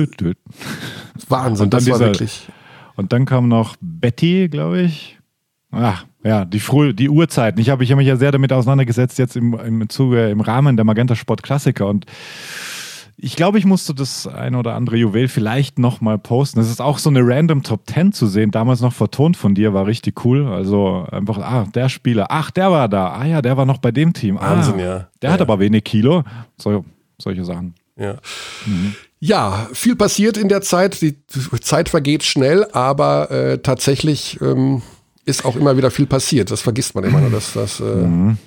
Wahnsinn, 1.28 1.70
das 1.70 1.90
war 1.90 2.00
wirklich. 2.00 2.48
Und 2.96 3.14
dann 3.14 3.26
kam 3.26 3.48
noch 3.48 3.76
Betty, 3.82 4.50
glaube 4.50 4.82
ich. 4.82 5.18
Ach, 5.72 6.06
ja, 6.24 6.46
die, 6.46 6.60
Früh 6.60 6.94
die 6.94 7.10
Uhrzeiten. 7.10 7.60
Ich 7.60 7.70
habe 7.70 7.84
ich 7.84 7.92
hab 7.92 7.98
mich 7.98 8.08
ja 8.08 8.16
sehr 8.16 8.32
damit 8.32 8.54
auseinandergesetzt, 8.54 9.18
jetzt 9.18 9.36
im, 9.36 9.54
im 9.54 9.90
Zuge, 9.90 10.30
im 10.30 10.42
Rahmen 10.42 10.76
der 10.76 10.86
Magenta 10.86 11.16
Sport 11.16 11.42
Klassiker. 11.42 11.88
Und 11.88 12.06
ich 13.18 13.36
glaube, 13.36 13.58
ich 13.58 13.66
musste 13.66 13.96
das 13.96 14.28
ein 14.28 14.54
oder 14.56 14.76
andere 14.76 14.98
Juwel 14.98 15.28
vielleicht 15.28 15.80
nochmal 15.80 16.20
posten. 16.20 16.60
Es 16.60 16.70
ist 16.70 16.82
auch 16.82 17.00
so 17.00 17.10
eine 17.10 17.22
random 17.26 17.64
Top 17.64 17.90
10 17.90 18.14
zu 18.14 18.28
sehen. 18.28 18.52
Damals 18.52 18.82
noch 18.82 18.94
vertont 18.94 19.36
von 19.36 19.56
dir, 19.56 19.74
war 19.74 19.88
richtig 19.88 20.24
cool. 20.26 20.46
Also 20.48 21.08
einfach, 21.12 21.40
ah, 21.40 21.66
der 21.74 21.90
Spieler, 21.90 22.28
ach, 22.30 22.52
der 22.52 22.72
war 22.72 22.88
da. 22.88 23.14
Ah 23.14 23.26
ja, 23.26 23.42
der 23.42 23.58
war 23.58 23.66
noch 23.66 23.78
bei 23.78 23.92
dem 23.92 24.14
Team. 24.14 24.38
Ah, 24.38 24.52
Wahnsinn, 24.52 24.80
ja. 24.80 25.08
Der 25.22 25.30
ja. 25.30 25.32
hat 25.32 25.42
aber 25.42 25.60
wenig 25.60 25.84
Kilo. 25.84 26.24
So, 26.58 26.86
solche 27.18 27.44
Sachen. 27.46 27.74
Ja. 27.96 28.18
Mhm. 28.66 28.96
Ja, 29.26 29.70
viel 29.72 29.96
passiert 29.96 30.36
in 30.36 30.50
der 30.50 30.62
Zeit. 30.62 31.02
Die 31.02 31.16
Zeit 31.62 31.88
vergeht 31.88 32.24
schnell, 32.24 32.68
aber 32.74 33.32
äh, 33.32 33.58
tatsächlich 33.60 34.38
ähm, 34.42 34.82
ist 35.24 35.46
auch 35.46 35.56
immer 35.56 35.78
wieder 35.78 35.92
viel 35.92 36.08
passiert. 36.08 36.52
Das 36.52 36.60
vergisst 36.60 36.94
man 36.94 37.06
immer. 37.06 37.22
Ne? 37.22 37.30
Das, 37.30 37.54
das, 37.54 37.80
äh, 37.80 37.84
mhm. 37.84 38.38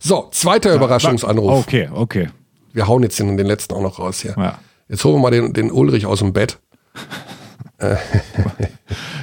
So, 0.00 0.26
zweiter 0.32 0.74
Überraschungsanruf. 0.74 1.60
Okay, 1.60 1.88
okay. 1.92 2.30
Wir 2.72 2.88
hauen 2.88 3.04
jetzt 3.04 3.20
den, 3.20 3.36
den 3.36 3.46
letzten 3.46 3.74
auch 3.74 3.80
noch 3.80 4.00
raus 4.00 4.20
hier. 4.20 4.34
Ja. 4.36 4.58
Jetzt 4.88 5.04
holen 5.04 5.14
wir 5.14 5.20
mal 5.20 5.30
den, 5.30 5.52
den 5.52 5.70
Ulrich 5.70 6.04
aus 6.04 6.18
dem 6.18 6.32
Bett. 6.32 6.58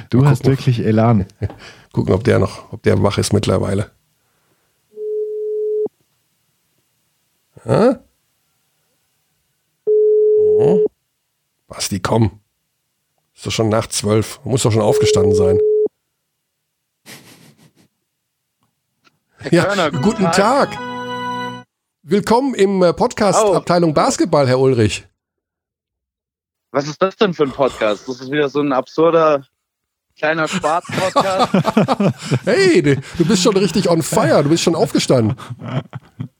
du 0.08 0.24
hast 0.24 0.44
gucken, 0.44 0.52
wirklich 0.52 0.78
Elan. 0.78 1.26
Gucken, 1.92 2.14
ob 2.14 2.24
der 2.24 2.38
noch, 2.38 2.72
ob 2.72 2.82
der 2.84 3.02
wach 3.02 3.18
ist 3.18 3.34
mittlerweile. 3.34 3.90
Ja? 7.66 7.98
Oh. 10.58 10.86
Basti, 11.68 12.00
komm. 12.00 12.40
Ist 13.34 13.44
doch 13.44 13.50
schon 13.50 13.68
nach 13.68 13.88
zwölf. 13.88 14.40
Du 14.42 14.48
musst 14.48 14.64
doch 14.64 14.72
schon 14.72 14.80
aufgestanden 14.80 15.34
sein. 15.34 15.58
Ja, 19.50 19.64
Körner, 19.64 19.90
guten, 19.90 20.02
guten 20.02 20.22
Tag. 20.22 20.72
Tag. 20.72 21.66
Willkommen 22.02 22.54
im 22.54 22.82
äh, 22.82 22.94
Podcast 22.94 23.44
oh. 23.44 23.52
Abteilung 23.52 23.92
Basketball, 23.92 24.48
Herr 24.48 24.58
Ulrich. 24.58 25.06
Was 26.70 26.88
ist 26.88 27.02
das 27.02 27.16
denn 27.16 27.34
für 27.34 27.42
ein 27.42 27.52
Podcast? 27.52 28.08
Das 28.08 28.18
ist 28.18 28.30
wieder 28.30 28.48
so 28.48 28.60
ein 28.60 28.72
absurder 28.72 29.46
kleiner 30.18 30.48
Spaß-Podcast. 30.48 31.52
hey, 32.46 32.80
du 32.80 33.24
bist 33.26 33.42
schon 33.42 33.56
richtig 33.58 33.90
on 33.90 34.00
fire. 34.00 34.42
Du 34.42 34.48
bist 34.48 34.62
schon 34.62 34.74
aufgestanden. 34.74 35.36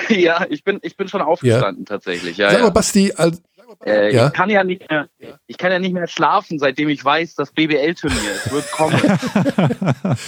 ja, 0.08 0.46
ich 0.48 0.64
bin, 0.64 0.78
ich 0.82 0.96
bin 0.96 1.08
schon 1.08 1.22
aufgestanden 1.22 1.84
ja. 1.84 1.94
tatsächlich. 1.94 2.36
Ja, 2.36 2.50
Sag 2.50 2.62
mal, 2.62 2.70
Basti, 2.70 3.12
als, 3.16 3.42
äh, 3.84 4.14
ja? 4.14 4.26
Ich 4.28 4.32
kann 4.32 4.50
ja 4.50 4.64
nicht 4.64 4.88
mehr, 4.90 5.08
ich 5.46 5.58
kann 5.58 5.72
ja 5.72 5.78
nicht 5.78 5.92
mehr 5.92 6.06
schlafen, 6.06 6.58
seitdem 6.58 6.88
ich 6.88 7.04
weiß, 7.04 7.34
das 7.34 7.52
BBL-Turnier 7.52 8.18
wird 8.50 8.70
kommen. 8.72 9.00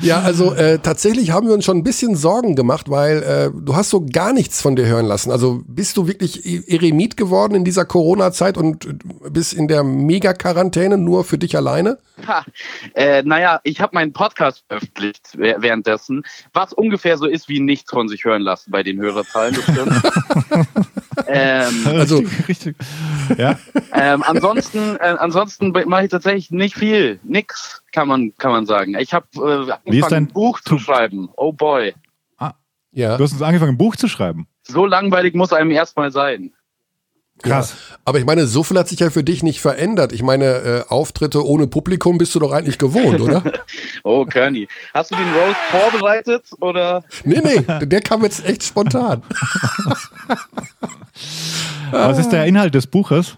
ja, 0.00 0.20
also 0.20 0.54
äh, 0.54 0.78
tatsächlich 0.78 1.30
haben 1.30 1.46
wir 1.46 1.54
uns 1.54 1.64
schon 1.64 1.78
ein 1.78 1.84
bisschen 1.84 2.16
Sorgen 2.16 2.56
gemacht, 2.56 2.90
weil 2.90 3.22
äh, 3.22 3.50
du 3.54 3.76
hast 3.76 3.90
so 3.90 4.04
gar 4.04 4.32
nichts 4.32 4.60
von 4.60 4.76
dir 4.76 4.86
hören 4.86 5.06
lassen. 5.06 5.30
Also 5.30 5.62
bist 5.66 5.96
du 5.96 6.06
wirklich 6.06 6.44
Eremit 6.70 7.16
geworden 7.16 7.54
in 7.54 7.64
dieser 7.64 7.84
Corona-Zeit 7.84 8.56
und 8.56 8.86
bist 9.32 9.52
in 9.52 9.68
der 9.68 9.84
Mega-Quarantäne 9.84 10.98
nur 10.98 11.24
für 11.24 11.38
dich 11.38 11.56
alleine? 11.56 11.98
Ha, 12.26 12.44
äh, 12.94 13.22
naja, 13.22 13.60
ich 13.62 13.80
habe 13.80 13.94
meinen 13.94 14.12
Podcast 14.12 14.64
veröffentlicht 14.66 15.30
währenddessen, 15.34 16.24
was 16.52 16.72
ungefähr 16.72 17.16
so 17.16 17.26
ist 17.26 17.48
wie 17.48 17.60
nichts 17.60 17.90
von 17.90 18.08
sich 18.08 18.24
hören 18.24 18.42
lassen 18.42 18.70
bei 18.70 18.82
den 18.82 19.00
Hörerzahlen. 19.00 19.56
ähm, 21.26 21.86
also 21.86 22.18
richtig, 22.18 22.48
richtig. 22.48 22.76
Ja. 23.36 23.58
Ähm, 23.92 24.22
ansonsten, 24.22 24.96
äh, 24.96 25.16
ansonsten 25.18 25.70
mache 25.70 26.04
ich 26.04 26.10
tatsächlich 26.10 26.50
nicht 26.50 26.76
viel, 26.76 27.20
nix 27.22 27.82
kann 27.92 28.08
man 28.08 28.34
kann 28.38 28.52
man 28.52 28.66
sagen. 28.66 28.96
Ich 28.98 29.12
habe 29.12 29.26
äh, 29.36 29.72
angefangen, 29.72 30.14
ein 30.14 30.26
Buch 30.28 30.60
zu 30.60 30.78
schreiben. 30.78 31.28
Oh 31.36 31.52
boy. 31.52 31.94
Ah, 32.38 32.54
ja. 32.92 33.16
Du 33.16 33.24
hast 33.24 33.40
angefangen, 33.42 33.72
ein 33.72 33.78
Buch 33.78 33.96
zu 33.96 34.08
schreiben. 34.08 34.46
So 34.62 34.86
langweilig 34.86 35.34
muss 35.34 35.52
einem 35.52 35.70
erstmal 35.70 36.10
sein. 36.10 36.52
Krass. 37.42 37.70
Ja, 37.90 37.96
aber 38.04 38.18
ich 38.18 38.24
meine, 38.24 38.46
so 38.46 38.62
viel 38.62 38.78
hat 38.78 38.88
sich 38.88 39.00
ja 39.00 39.10
für 39.10 39.22
dich 39.22 39.42
nicht 39.42 39.60
verändert. 39.60 40.12
Ich 40.12 40.22
meine, 40.22 40.44
äh, 40.44 40.84
Auftritte 40.88 41.46
ohne 41.46 41.66
Publikum 41.66 42.18
bist 42.18 42.34
du 42.34 42.40
doch 42.40 42.52
eigentlich 42.52 42.78
gewohnt, 42.78 43.20
oder? 43.20 43.42
oh, 44.02 44.24
Kearney. 44.24 44.66
Hast 44.92 45.12
du 45.12 45.16
den 45.16 45.32
Roast 45.34 45.58
vorbereitet 45.70 46.44
oder? 46.60 47.04
Nee, 47.24 47.40
nee, 47.42 47.86
der 47.86 48.00
kam 48.00 48.22
jetzt 48.24 48.44
echt 48.44 48.64
spontan. 48.64 49.22
Was 51.90 52.18
ist 52.18 52.30
der 52.30 52.46
Inhalt 52.46 52.74
des 52.74 52.86
Buches? 52.86 53.36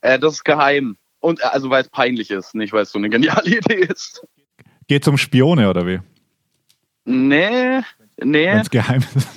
Äh, 0.00 0.18
das 0.18 0.34
ist 0.34 0.44
geheim. 0.44 0.96
Und 1.20 1.40
äh, 1.40 1.44
also 1.44 1.70
weil 1.70 1.82
es 1.82 1.88
peinlich 1.88 2.30
ist, 2.30 2.54
nicht 2.54 2.72
weil 2.72 2.82
es 2.82 2.92
so 2.92 2.98
eine 2.98 3.08
geniale 3.08 3.46
Idee 3.58 3.86
ist. 3.88 4.22
Geht 4.86 5.06
um 5.08 5.18
Spione 5.18 5.68
oder 5.68 5.86
wie? 5.86 6.00
Nee, 7.04 7.80
nee. 8.22 8.46
Wenn 8.46 8.58
es 8.58 8.70
geheim 8.70 9.02
ist. 9.14 9.28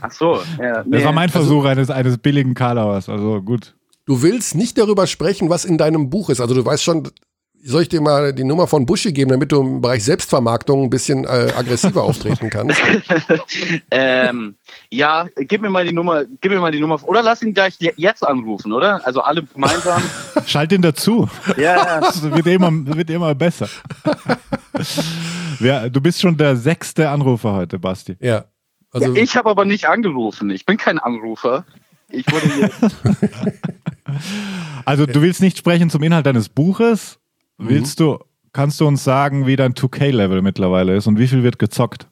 Ach 0.00 0.10
so, 0.10 0.40
ja. 0.60 0.82
Nee. 0.84 0.96
Das 0.96 1.04
war 1.04 1.12
mein 1.12 1.28
Versuch 1.28 1.64
also, 1.64 1.68
eines, 1.68 1.90
eines 1.90 2.18
billigen 2.18 2.54
Karlauers, 2.54 3.08
also 3.08 3.40
gut. 3.42 3.74
Du 4.04 4.22
willst 4.22 4.54
nicht 4.54 4.78
darüber 4.78 5.06
sprechen, 5.06 5.50
was 5.50 5.64
in 5.64 5.78
deinem 5.78 6.10
Buch 6.10 6.30
ist. 6.30 6.40
Also 6.40 6.54
du 6.54 6.64
weißt 6.64 6.82
schon, 6.82 7.10
soll 7.66 7.82
ich 7.82 7.88
dir 7.88 8.00
mal 8.00 8.32
die 8.32 8.44
Nummer 8.44 8.68
von 8.68 8.86
Buschi 8.86 9.12
geben, 9.12 9.32
damit 9.32 9.50
du 9.50 9.60
im 9.60 9.80
Bereich 9.80 10.04
Selbstvermarktung 10.04 10.84
ein 10.84 10.90
bisschen 10.90 11.24
äh, 11.24 11.52
aggressiver 11.56 12.02
auftreten 12.04 12.48
kannst? 12.48 12.80
ähm, 13.90 14.54
ja, 14.90 15.26
gib 15.36 15.62
mir 15.62 15.70
mal 15.70 15.84
die 15.84 15.92
Nummer, 15.92 16.24
gib 16.40 16.52
mir 16.52 16.60
mal 16.60 16.70
die 16.70 16.78
Nummer. 16.78 17.00
Oder 17.04 17.22
lass 17.22 17.42
ihn 17.42 17.54
gleich 17.54 17.76
jetzt 17.96 18.24
anrufen, 18.24 18.72
oder? 18.72 19.04
Also 19.04 19.20
alle 19.20 19.42
gemeinsam. 19.42 20.02
Schalt 20.46 20.72
ihn 20.72 20.82
dazu. 20.82 21.28
Ja. 21.56 22.00
Das 22.00 22.22
wird 22.22 22.46
immer, 22.46 22.70
wird 22.72 23.10
immer 23.10 23.34
besser. 23.34 23.68
Wer, 25.58 25.90
du 25.90 26.00
bist 26.00 26.20
schon 26.20 26.36
der 26.36 26.54
sechste 26.54 27.08
Anrufer 27.08 27.54
heute, 27.54 27.78
Basti. 27.78 28.16
Ja. 28.20 28.44
Also 28.92 29.14
ja, 29.14 29.22
ich 29.22 29.36
habe 29.36 29.50
aber 29.50 29.64
nicht 29.64 29.88
angerufen. 29.88 30.50
Ich 30.50 30.64
bin 30.66 30.76
kein 30.76 30.98
Anrufer. 30.98 31.64
Ich 32.08 32.26
wurde 32.30 32.48
hier. 32.48 32.70
also 34.84 35.06
du 35.06 35.20
willst 35.22 35.40
nicht 35.40 35.58
sprechen 35.58 35.90
zum 35.90 36.02
Inhalt 36.02 36.26
deines 36.26 36.48
Buches? 36.48 37.18
Mhm. 37.58 37.68
Willst 37.68 38.00
du, 38.00 38.18
kannst 38.52 38.80
du 38.80 38.86
uns 38.86 39.02
sagen, 39.04 39.46
wie 39.46 39.56
dein 39.56 39.74
2K-Level 39.74 40.42
mittlerweile 40.42 40.96
ist 40.96 41.06
und 41.06 41.18
wie 41.18 41.26
viel 41.26 41.42
wird 41.42 41.58
gezockt? 41.58 42.06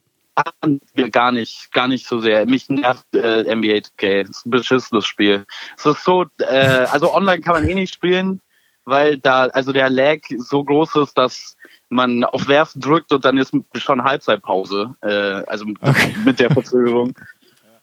Gar 1.13 1.31
nicht, 1.31 1.73
gar 1.73 1.87
nicht 1.87 2.07
so 2.09 2.19
sehr. 2.19 2.45
Mich 2.47 2.69
nervt 2.69 3.07
äh, 3.15 3.43
NBA 3.55 3.79
2K. 3.79 4.23
Es 4.23 4.31
ist 4.31 4.47
ein 4.47 4.51
beschissenes 4.51 5.07
Spiel. 5.07 5.45
Es 5.79 5.87
ist 5.87 6.03
so, 6.03 6.27
äh, 6.41 6.87
also 6.91 7.15
online 7.15 7.41
kann 7.41 7.55
man 7.55 7.69
eh 7.69 7.75
nicht 7.75 7.95
spielen, 7.95 8.41
weil 8.85 9.19
da, 9.19 9.45
also 9.47 9.73
der 9.73 9.91
Lag 9.91 10.19
so 10.39 10.65
groß 10.65 10.97
ist, 10.97 11.17
dass 11.17 11.57
man 11.95 12.25
auf 12.25 12.49
Werfen 12.49 12.81
drückt 12.81 13.13
und 13.13 13.25
dann 13.25 13.39
ist 13.39 13.55
schon 13.77 14.05
Halbzeitpause, 14.05 14.95
äh, 15.03 15.09
also 15.47 15.67
okay. 15.81 16.15
mit 16.25 16.41
der 16.41 16.51
Verzögerung. 16.51 17.15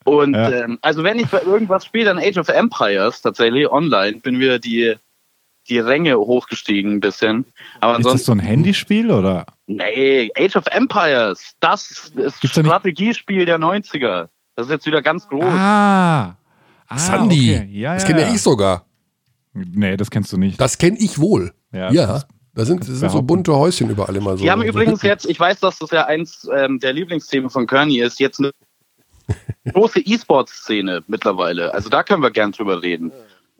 Und 0.03 0.33
ja. 0.33 0.51
ähm, 0.51 0.79
also 0.81 1.03
wenn 1.03 1.19
ich 1.19 1.27
bei 1.27 1.41
irgendwas 1.41 1.85
spiele, 1.85 2.05
dann 2.05 2.19
Age 2.19 2.37
of 2.37 2.49
Empires 2.49 3.21
tatsächlich 3.21 3.69
online, 3.71 4.17
bin 4.19 4.39
wieder 4.39 4.59
die 4.59 4.95
die 5.69 5.79
Ränge 5.79 6.17
hochgestiegen 6.17 6.93
ein 6.93 6.99
bisschen. 6.99 7.45
Aber 7.79 7.99
ist 7.99 8.05
das 8.05 8.25
so 8.25 8.31
ein 8.31 8.39
Handyspiel 8.39 9.11
oder? 9.11 9.45
Nee, 9.67 10.31
Age 10.35 10.55
of 10.55 10.65
Empires. 10.71 11.53
Das 11.59 12.11
ist 12.15 12.43
das 12.43 12.51
Strategiespiel 12.51 13.45
der 13.45 13.59
90er. 13.59 14.27
Das 14.55 14.65
ist 14.65 14.71
jetzt 14.71 14.85
wieder 14.85 15.01
ganz 15.01 15.27
groß. 15.27 15.45
Ah. 15.45 16.35
ah 16.87 16.97
Sandy. 16.97 17.55
Okay. 17.55 17.69
Ja, 17.71 17.93
das 17.93 18.05
kenne 18.05 18.21
ja 18.21 18.33
ich 18.33 18.41
sogar. 18.41 18.85
Nee, 19.53 19.97
das 19.97 20.09
kennst 20.09 20.33
du 20.33 20.37
nicht. 20.37 20.59
Das 20.59 20.77
kenne 20.77 20.97
ich 20.99 21.19
wohl. 21.19 21.53
Ja. 21.71 21.91
ja. 21.91 22.23
Da 22.53 22.65
sind, 22.65 22.81
das 22.81 22.99
sind 22.99 23.11
so 23.11 23.21
bunte 23.21 23.55
Häuschen 23.55 23.89
überall 23.89 24.15
immer 24.15 24.37
so. 24.37 24.43
Die 24.43 24.51
haben 24.51 24.61
übrigens 24.61 25.01
jetzt, 25.03 25.25
ich 25.25 25.39
weiß, 25.39 25.61
dass 25.61 25.79
das 25.79 25.91
ja 25.91 26.05
eins 26.05 26.49
ähm, 26.53 26.79
der 26.79 26.91
Lieblingsthemen 26.91 27.49
von 27.49 27.65
Kearney 27.65 27.99
ist, 27.99 28.19
jetzt 28.19 28.39
eine 28.39 28.51
große 29.73 30.01
E-Sport-Szene 30.01 31.03
mittlerweile. 31.07 31.73
Also 31.73 31.89
da 31.89 32.03
können 32.03 32.21
wir 32.21 32.31
gern 32.31 32.51
drüber 32.51 32.81
reden. 32.81 33.11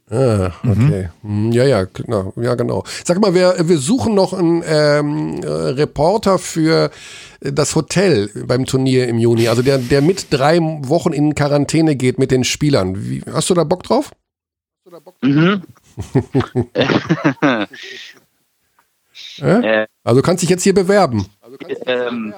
Ah, 0.10 0.52
okay. 0.68 1.10
Mhm. 1.22 1.54
Ja, 1.54 1.64
ja, 1.64 1.86
genau. 1.86 2.34
ja, 2.36 2.56
genau. 2.56 2.84
Sag 3.06 3.22
mal, 3.22 3.34
wir, 3.34 3.56
wir 3.62 3.78
suchen 3.78 4.14
noch 4.14 4.34
einen 4.34 4.62
ähm, 4.66 5.40
Reporter 5.42 6.38
für 6.38 6.92
das 7.40 7.76
Hotel 7.78 8.30
beim 8.46 8.66
Turnier 8.66 9.08
im 9.08 9.20
Juni, 9.20 9.48
also 9.48 9.62
der, 9.62 9.78
der 9.78 10.02
mit 10.02 10.28
drei 10.30 10.60
Wochen 10.60 11.14
in 11.14 11.34
Quarantäne 11.34 11.96
geht 11.96 12.20
mit 12.20 12.30
den 12.30 12.44
Spielern. 12.44 13.10
Wie, 13.10 13.24
hast 13.32 13.50
du 13.50 13.54
da 13.54 13.64
Bock 13.64 13.84
drauf? 13.84 14.12
Da 14.84 15.00
Bock 15.00 15.16
drauf? 15.22 15.32
Mhm. 15.32 15.62
äh? 19.40 19.88
Also 20.04 20.22
kannst 20.22 20.44
dich 20.44 20.50
jetzt 20.50 20.64
hier 20.64 20.74
bewerben. 20.74 21.26
Also 21.42 21.58
ähm, 21.86 22.34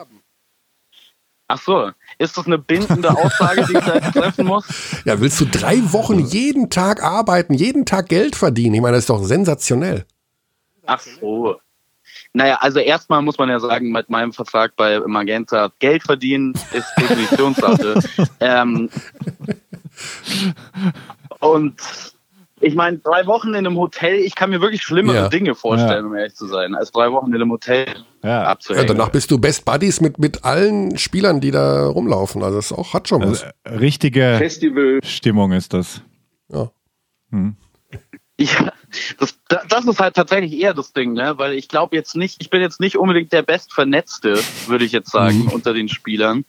Ach 1.48 1.61
so, 1.61 1.91
ist 2.18 2.38
das 2.38 2.48
eine 2.48 2.57
bindende 2.57 3.10
Aussage, 3.15 3.65
die 3.68 3.74
ich 3.74 3.86
da 3.86 3.95
jetzt 3.95 4.14
treffen 4.14 4.48
muss? 4.48 4.65
Ja, 5.06 5.20
willst 5.20 5.40
du 5.40 5.45
drei 5.45 5.78
Wochen 5.91 6.20
jeden 6.20 6.70
Tag 6.70 7.03
arbeiten, 7.03 7.53
jeden 7.53 7.86
Tag 7.86 8.07
Geld 8.07 8.36
verdienen? 8.36 8.76
Ich 8.76 8.82
meine, 8.82 8.95
das 8.95 9.03
ist 9.03 9.10
doch 9.10 9.24
sensationell. 9.24 10.06
Ach 10.86 10.99
so. 10.99 11.57
Naja, 12.32 12.57
also 12.61 12.80
erstmal 12.80 13.22
muss 13.22 13.38
man 13.38 13.49
ja 13.49 13.60
sagen, 13.60 13.91
mit 13.91 14.10
meinem 14.10 14.34
Vertrag 14.34 14.76
bei 14.76 14.99
Magenta, 15.02 15.72
Geld 15.80 16.03
verdienen 16.03 16.53
ist 16.72 16.91
Definitionssache. 16.98 17.99
ähm, 18.40 18.90
und 21.40 21.76
ich 22.64 22.76
meine, 22.76 22.99
drei 22.99 23.26
Wochen 23.27 23.49
in 23.49 23.56
einem 23.56 23.77
Hotel, 23.77 24.15
ich 24.15 24.35
kann 24.35 24.49
mir 24.49 24.61
wirklich 24.61 24.81
schlimmere 24.81 25.15
ja. 25.15 25.30
Dinge 25.30 25.53
vorstellen, 25.53 26.06
ja. 26.06 26.10
um 26.10 26.15
ehrlich 26.15 26.35
zu 26.35 26.48
sein, 26.48 26.76
als 26.76 26.91
drei 26.91 27.11
Wochen 27.11 27.27
in 27.27 27.35
einem 27.35 27.52
Hotel 27.52 27.85
ja. 28.23 28.44
abzuhängen. 28.44 28.88
Ja, 28.88 28.94
danach 28.94 29.10
bist 29.10 29.31
du 29.31 29.38
Best 29.38 29.65
Buddies 29.65 30.02
mit, 30.02 30.18
mit 30.18 30.45
allen 30.45 30.98
Spielern, 30.98 31.41
die 31.41 31.52
da 31.52 31.85
rumlaufen. 31.85 32.41
Also 32.41 32.57
das 32.57 32.72
auch, 32.72 32.94
hat 32.94 33.07
schon 33.07 33.22
also, 33.22 33.45
was. 33.65 33.80
richtige 33.81 34.35
Festival. 34.38 34.99
Stimmung 35.03 35.52
ist 35.52 35.73
das. 35.73 36.02
Ja. 36.49 36.72
Hm. 37.31 37.56
Ja, 38.40 38.73
das, 39.19 39.38
das 39.69 39.85
ist 39.85 39.99
halt 39.99 40.15
tatsächlich 40.15 40.60
eher 40.60 40.73
das 40.73 40.94
Ding, 40.94 41.14
ne? 41.14 41.34
Weil 41.38 41.53
ich 41.53 41.68
glaube 41.68 41.95
jetzt 41.95 42.15
nicht, 42.15 42.41
ich 42.41 42.49
bin 42.49 42.61
jetzt 42.61 42.80
nicht 42.80 42.98
unbedingt 42.98 43.31
der 43.31 43.44
bestvernetzte, 43.44 44.40
würde 44.68 44.85
ich 44.85 44.91
jetzt 44.91 45.11
sagen, 45.11 45.44
mhm. 45.44 45.49
unter 45.49 45.73
den 45.73 45.88
Spielern. 45.88 46.45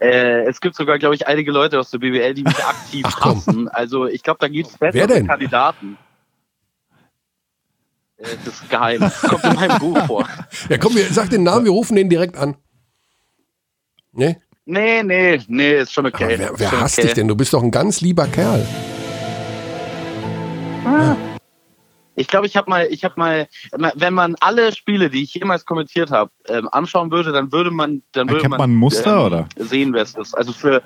Äh, 0.00 0.44
es 0.46 0.60
gibt 0.60 0.74
sogar, 0.74 0.98
glaube 0.98 1.14
ich, 1.14 1.26
einige 1.26 1.50
Leute 1.52 1.78
aus 1.78 1.90
der 1.90 1.98
BWL, 1.98 2.34
die 2.34 2.42
mich 2.42 2.64
aktiv 2.64 3.04
Ach, 3.06 3.24
hassen. 3.24 3.68
Also 3.68 4.06
ich 4.06 4.22
glaube, 4.22 4.38
da 4.40 4.48
gibt 4.48 4.68
es 4.68 4.78
bessere 4.78 5.24
Kandidaten. 5.24 5.96
Äh, 8.16 8.24
das 8.44 8.54
ist 8.54 8.70
geheim. 8.70 9.00
Das 9.00 9.20
kommt 9.22 9.44
in 9.44 9.54
meinem 9.54 9.78
Buch 9.78 10.06
vor. 10.06 10.28
Ja, 10.68 10.78
komm, 10.78 10.96
sag 11.10 11.30
den 11.30 11.42
Namen, 11.42 11.64
wir 11.64 11.72
rufen 11.72 11.96
den 11.96 12.08
direkt 12.08 12.36
an. 12.36 12.56
Nee? 14.12 14.36
Nee, 14.66 15.02
nee, 15.02 15.40
nee, 15.48 15.80
ist 15.80 15.92
schon 15.92 16.06
okay. 16.06 16.24
Aber 16.24 16.38
wer, 16.38 16.58
wer 16.58 16.80
hasst 16.80 16.98
okay. 16.98 17.08
dich 17.08 17.14
denn? 17.14 17.28
Du 17.28 17.36
bist 17.36 17.52
doch 17.52 17.62
ein 17.62 17.70
ganz 17.70 18.00
lieber 18.00 18.26
Kerl. 18.26 18.66
Ah. 20.86 21.16
Ich 22.16 22.28
glaube, 22.28 22.46
ich 22.46 22.56
habe 22.56 22.70
mal, 22.70 22.86
ich 22.90 23.04
habe 23.04 23.14
mal, 23.16 23.48
wenn 23.72 24.14
man 24.14 24.36
alle 24.40 24.72
Spiele, 24.74 25.10
die 25.10 25.22
ich 25.22 25.34
jemals 25.34 25.64
kommentiert 25.64 26.10
habe, 26.10 26.30
ähm, 26.48 26.68
anschauen 26.70 27.10
würde, 27.10 27.32
dann 27.32 27.52
würde 27.52 27.70
man, 27.70 28.02
dann 28.12 28.28
würde 28.28 28.48
man, 28.48 28.58
man 28.58 28.70
ein 28.70 28.76
Muster 28.76 29.16
ähm, 29.16 29.26
oder 29.26 29.48
sehen, 29.56 29.92
wer 29.92 30.02
es 30.02 30.14
ist. 30.14 30.34
Also 30.34 30.52
für 30.52 30.82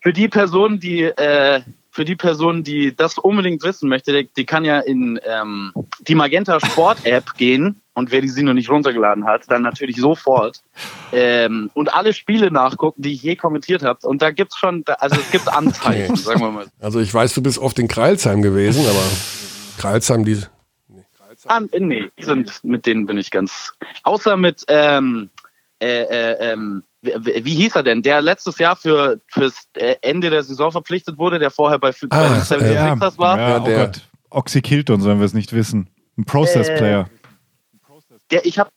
für 0.00 0.12
die 0.12 0.28
Person, 0.28 0.78
die 0.78 1.02
äh, 1.02 1.62
für 1.90 2.04
die 2.04 2.14
Person, 2.14 2.62
die 2.62 2.94
das 2.94 3.16
unbedingt 3.16 3.64
wissen 3.64 3.88
möchte, 3.88 4.12
die, 4.12 4.28
die 4.36 4.44
kann 4.44 4.64
ja 4.64 4.80
in 4.80 5.18
ähm, 5.26 5.72
die 6.06 6.14
Magenta 6.14 6.60
Sport 6.60 6.98
App 7.04 7.34
gehen 7.36 7.80
und 7.94 8.12
wer 8.12 8.20
die 8.20 8.28
sie 8.28 8.42
noch 8.42 8.52
nicht 8.52 8.68
runtergeladen 8.68 9.24
hat, 9.24 9.50
dann 9.50 9.62
natürlich 9.62 9.96
sofort 9.96 10.62
ähm, 11.12 11.70
und 11.72 11.92
alle 11.94 12.12
Spiele 12.12 12.50
nachgucken, 12.50 13.00
die 13.00 13.14
ich 13.14 13.22
je 13.22 13.34
kommentiert 13.34 13.82
habe. 13.82 14.06
Und 14.06 14.20
da 14.20 14.30
gibt's 14.30 14.58
schon, 14.58 14.84
also 14.98 15.16
es 15.16 15.30
gibt 15.30 15.48
Anzeichen, 15.52 16.12
okay. 16.12 16.20
sagen 16.20 16.40
wir 16.40 16.50
mal. 16.50 16.66
Also 16.78 17.00
ich 17.00 17.12
weiß, 17.12 17.32
du 17.34 17.42
bist 17.42 17.58
oft 17.58 17.78
in 17.78 17.88
Kreilsheim 17.88 18.42
gewesen, 18.42 18.84
aber 18.86 19.02
Kreilsheim, 19.76 20.24
die. 20.24 20.42
Nee, 20.88 21.04
ah, 21.46 21.60
nee, 21.78 22.10
sind, 22.18 22.64
mit 22.64 22.86
denen 22.86 23.06
bin 23.06 23.18
ich 23.18 23.30
ganz. 23.30 23.72
Außer 24.02 24.36
mit, 24.36 24.64
ähm, 24.68 25.30
äh, 25.80 26.02
äh, 26.02 26.52
ähm, 26.52 26.82
wie, 27.02 27.44
wie 27.44 27.54
hieß 27.54 27.76
er 27.76 27.82
denn? 27.82 28.02
Der 28.02 28.20
letztes 28.22 28.58
Jahr 28.58 28.76
für 28.76 29.20
fürs 29.28 29.68
äh, 29.74 29.96
Ende 30.00 30.30
der 30.30 30.42
Saison 30.42 30.72
verpflichtet 30.72 31.18
wurde, 31.18 31.38
der 31.38 31.50
vorher 31.50 31.78
bei, 31.78 31.92
bei 32.08 32.16
ah, 32.16 32.38
76ers 32.40 32.72
ja, 32.72 33.18
war. 33.18 33.38
Ja, 33.38 33.62
oh 33.62 33.64
der, 33.64 33.86
Gott. 33.86 34.08
Oxy 34.30 34.62
Kilton, 34.62 35.00
sollen 35.00 35.18
wir 35.18 35.26
es 35.26 35.34
nicht 35.34 35.52
wissen. 35.52 35.88
Ein 36.18 36.24
Process-Player. 36.24 37.08
Äh, 37.10 37.16
der, 38.30 38.44
ich 38.44 38.58
habe 38.58 38.70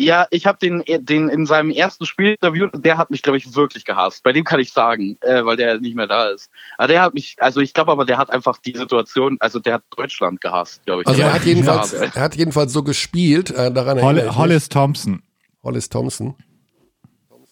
ja, 0.00 0.26
ich 0.30 0.46
habe 0.46 0.58
den, 0.58 0.82
den 1.04 1.28
in 1.28 1.46
seinem 1.46 1.70
ersten 1.70 2.06
Spiel 2.06 2.32
interviewt 2.32 2.70
der 2.74 2.98
hat 2.98 3.10
mich, 3.10 3.22
glaube 3.22 3.38
ich, 3.38 3.54
wirklich 3.54 3.84
gehasst. 3.84 4.22
Bei 4.22 4.32
dem 4.32 4.44
kann 4.44 4.60
ich 4.60 4.72
sagen, 4.72 5.18
äh, 5.20 5.44
weil 5.44 5.56
der 5.56 5.78
nicht 5.78 5.94
mehr 5.94 6.06
da 6.06 6.28
ist. 6.28 6.50
Aber 6.78 6.88
der 6.88 7.02
hat 7.02 7.14
mich, 7.14 7.36
also 7.38 7.60
ich 7.60 7.74
glaube 7.74 7.92
aber, 7.92 8.04
der 8.04 8.18
hat 8.18 8.30
einfach 8.30 8.58
die 8.58 8.76
Situation, 8.76 9.36
also 9.40 9.58
der 9.58 9.74
hat 9.74 9.82
Deutschland 9.96 10.40
gehasst, 10.40 10.84
glaube 10.86 11.02
ich. 11.02 11.08
Also 11.08 11.22
er 11.22 11.32
hat 11.32 11.44
jedenfalls, 11.44 11.92
er 11.92 12.14
hat 12.14 12.36
jedenfalls 12.36 12.72
so 12.72 12.82
gespielt, 12.82 13.50
äh, 13.50 13.72
daran 13.72 14.02
Holl 14.02 14.34
Hollis 14.34 14.68
Thompson. 14.68 15.22
Hollis 15.62 15.88
Thompson. 15.88 16.34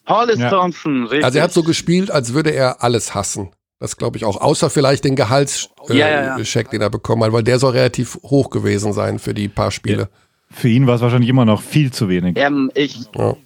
Hollis 0.07 0.39
ja. 0.39 0.51
Thompson, 0.51 1.03
richtig. 1.03 1.25
Also 1.25 1.39
er 1.39 1.45
hat 1.45 1.53
so 1.53 1.62
gespielt, 1.62 2.11
als 2.11 2.33
würde 2.33 2.51
er 2.51 2.83
alles 2.83 3.15
hassen. 3.15 3.51
Das 3.81 3.97
glaube 3.97 4.16
ich 4.16 4.25
auch. 4.25 4.41
Außer 4.41 4.70
vielleicht 4.70 5.05
den 5.05 5.15
Gehaltscheck, 5.15 5.70
äh, 5.91 5.97
ja, 5.97 6.37
ja, 6.37 6.62
den 6.73 6.81
er 6.81 6.91
bekommen 6.91 7.23
hat, 7.25 7.33
weil 7.33 7.45
der 7.45 7.59
soll 7.59 7.73
relativ 7.73 8.19
hoch 8.25 8.51
gewesen 8.51 8.93
sein 8.93 9.19
für 9.19 9.35
die 9.35 9.49
paar 9.49 9.70
Spiele. 9.70 10.09
Für 10.51 10.69
ihn 10.69 10.87
war 10.87 10.97
es 10.97 11.01
wahrscheinlich 11.01 11.29
immer 11.29 11.45
noch 11.45 11.62
viel 11.62 11.93
zu 11.93 12.09
wenig. 12.09 12.37
Ähm, 12.39 12.70
ich 12.75 13.07
ja. 13.15 13.37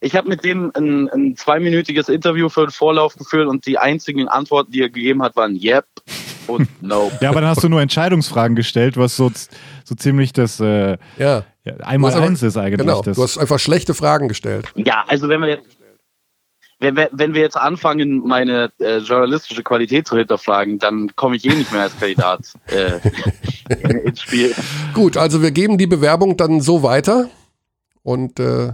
ich 0.00 0.14
habe 0.14 0.28
mit 0.28 0.44
dem 0.44 0.70
ein, 0.74 1.08
ein, 1.08 1.36
zweiminütiges 1.36 2.08
Interview 2.08 2.48
für 2.48 2.66
den 2.66 2.70
Vorlauf 2.70 3.16
geführt 3.16 3.48
und 3.48 3.66
die 3.66 3.78
einzigen 3.78 4.28
Antworten, 4.28 4.72
die 4.72 4.82
er 4.82 4.88
gegeben 4.88 5.22
hat, 5.22 5.36
waren 5.36 5.56
Yep 5.60 5.86
und 6.46 6.68
No. 6.82 7.10
ja, 7.20 7.30
aber 7.30 7.40
dann 7.40 7.50
hast 7.50 7.62
du 7.62 7.68
nur 7.68 7.82
Entscheidungsfragen 7.82 8.56
gestellt, 8.56 8.96
was 8.96 9.16
so, 9.16 9.30
so 9.84 9.94
ziemlich 9.94 10.32
das 10.32 10.60
äh, 10.60 10.96
ja. 11.18 11.44
einmal 11.80 12.14
eins 12.14 12.42
ist 12.42 12.56
eigentlich. 12.56 12.78
Genau, 12.78 13.02
das. 13.02 13.16
du 13.16 13.22
hast 13.22 13.38
einfach 13.38 13.58
schlechte 13.58 13.94
Fragen 13.94 14.28
gestellt. 14.28 14.72
Ja, 14.76 15.04
also 15.06 15.28
wenn 15.28 15.40
wir 15.40 15.48
jetzt 15.48 15.77
wenn, 16.80 16.96
wenn 17.10 17.34
wir 17.34 17.40
jetzt 17.40 17.56
anfangen, 17.56 18.20
meine 18.26 18.70
äh, 18.78 18.98
journalistische 18.98 19.62
Qualität 19.62 20.06
zu 20.06 20.16
hinterfragen, 20.16 20.78
dann 20.78 21.14
komme 21.16 21.36
ich 21.36 21.44
eh 21.44 21.54
nicht 21.54 21.72
mehr 21.72 21.82
als 21.82 21.98
Kandidat 21.98 22.52
äh, 22.66 23.00
ins 24.04 24.22
Spiel. 24.22 24.54
Gut, 24.94 25.16
also 25.16 25.42
wir 25.42 25.50
geben 25.50 25.78
die 25.78 25.86
Bewerbung 25.86 26.36
dann 26.36 26.60
so 26.60 26.82
weiter 26.82 27.28
und 28.02 28.38
äh 28.38 28.72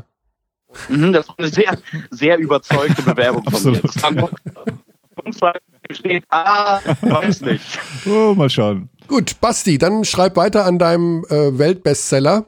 mhm, 0.89 1.13
das 1.13 1.27
ist 1.27 1.39
eine 1.39 1.49
sehr, 1.49 1.79
sehr 2.11 2.39
überzeugte 2.39 3.03
Bewerbung 3.03 3.45
von 3.45 3.73
mir. 3.73 3.81
Das 3.81 3.95
kann 3.95 4.29
steht, 5.91 6.25
ah, 6.29 6.81
weiß 7.01 7.43
nicht. 7.43 7.79
Oh, 8.07 8.35
mal 8.35 8.51
schauen. 8.51 8.89
Gut, 9.07 9.41
Basti, 9.41 9.79
dann 9.79 10.05
schreib 10.05 10.37
weiter 10.37 10.65
an 10.65 10.79
deinem 10.79 11.25
äh, 11.29 11.59
Weltbestseller. 11.59 12.47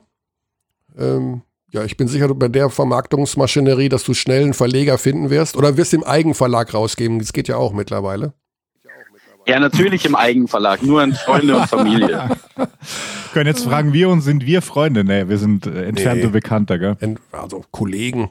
Ähm, 0.98 1.42
ja, 1.72 1.84
ich 1.84 1.96
bin 1.96 2.08
sicher 2.08 2.32
bei 2.34 2.48
der 2.48 2.70
Vermarktungsmaschinerie, 2.70 3.88
dass 3.88 4.04
du 4.04 4.14
schnell 4.14 4.42
einen 4.42 4.54
Verleger 4.54 4.98
finden 4.98 5.30
wirst 5.30 5.56
oder 5.56 5.76
wirst 5.76 5.94
im 5.94 6.04
Eigenverlag 6.04 6.72
rausgeben. 6.72 7.18
Das 7.18 7.32
geht 7.32 7.48
ja 7.48 7.56
auch 7.56 7.72
mittlerweile. 7.72 8.32
Ja, 9.48 9.60
natürlich 9.60 10.04
im 10.04 10.16
Eigenverlag, 10.16 10.82
nur 10.82 11.02
an 11.02 11.12
Freunde 11.12 11.56
und 11.56 11.68
Familie. 11.68 12.30
Können 13.32 13.46
jetzt 13.46 13.64
fragen 13.64 13.92
wir 13.92 14.08
uns, 14.08 14.24
sind 14.24 14.44
wir 14.44 14.60
Freunde? 14.60 15.04
Nee, 15.04 15.28
wir 15.28 15.38
sind 15.38 15.66
äh, 15.66 15.84
entfernte 15.84 16.26
nee. 16.26 16.32
Bekannte, 16.32 16.78
gell? 16.78 16.96
Also 17.30 17.64
Kollegen. 17.70 18.30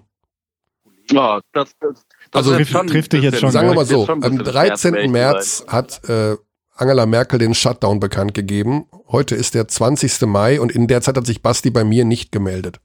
Ja, 1.10 1.40
das, 1.54 1.72
das, 1.80 2.06
das 2.32 2.48
also 2.48 2.56
trifft, 2.56 2.74
trifft 2.90 3.14
dich 3.14 3.22
jetzt 3.22 3.40
schon. 3.40 3.52
Sagen 3.52 3.70
wir 3.70 3.76
mal 3.76 3.86
so, 3.86 4.08
am 4.08 4.38
13. 4.40 5.10
März 5.10 5.66
hat 5.68 6.02
äh, 6.10 6.36
Angela 6.76 7.06
Merkel 7.06 7.40
den 7.40 7.54
Shutdown 7.54 8.02
bekannt 8.02 8.34
gegeben. 8.34 8.86
Heute 9.08 9.36
ist 9.36 9.54
der 9.54 9.68
20. 9.68 10.22
Mai 10.24 10.60
und 10.60 10.72
in 10.72 10.88
der 10.88 11.02
Zeit 11.02 11.16
hat 11.16 11.26
sich 11.26 11.42
Basti 11.42 11.70
bei 11.70 11.86
mir 11.86 12.04
nicht 12.04 12.32
gemeldet. 12.34 12.82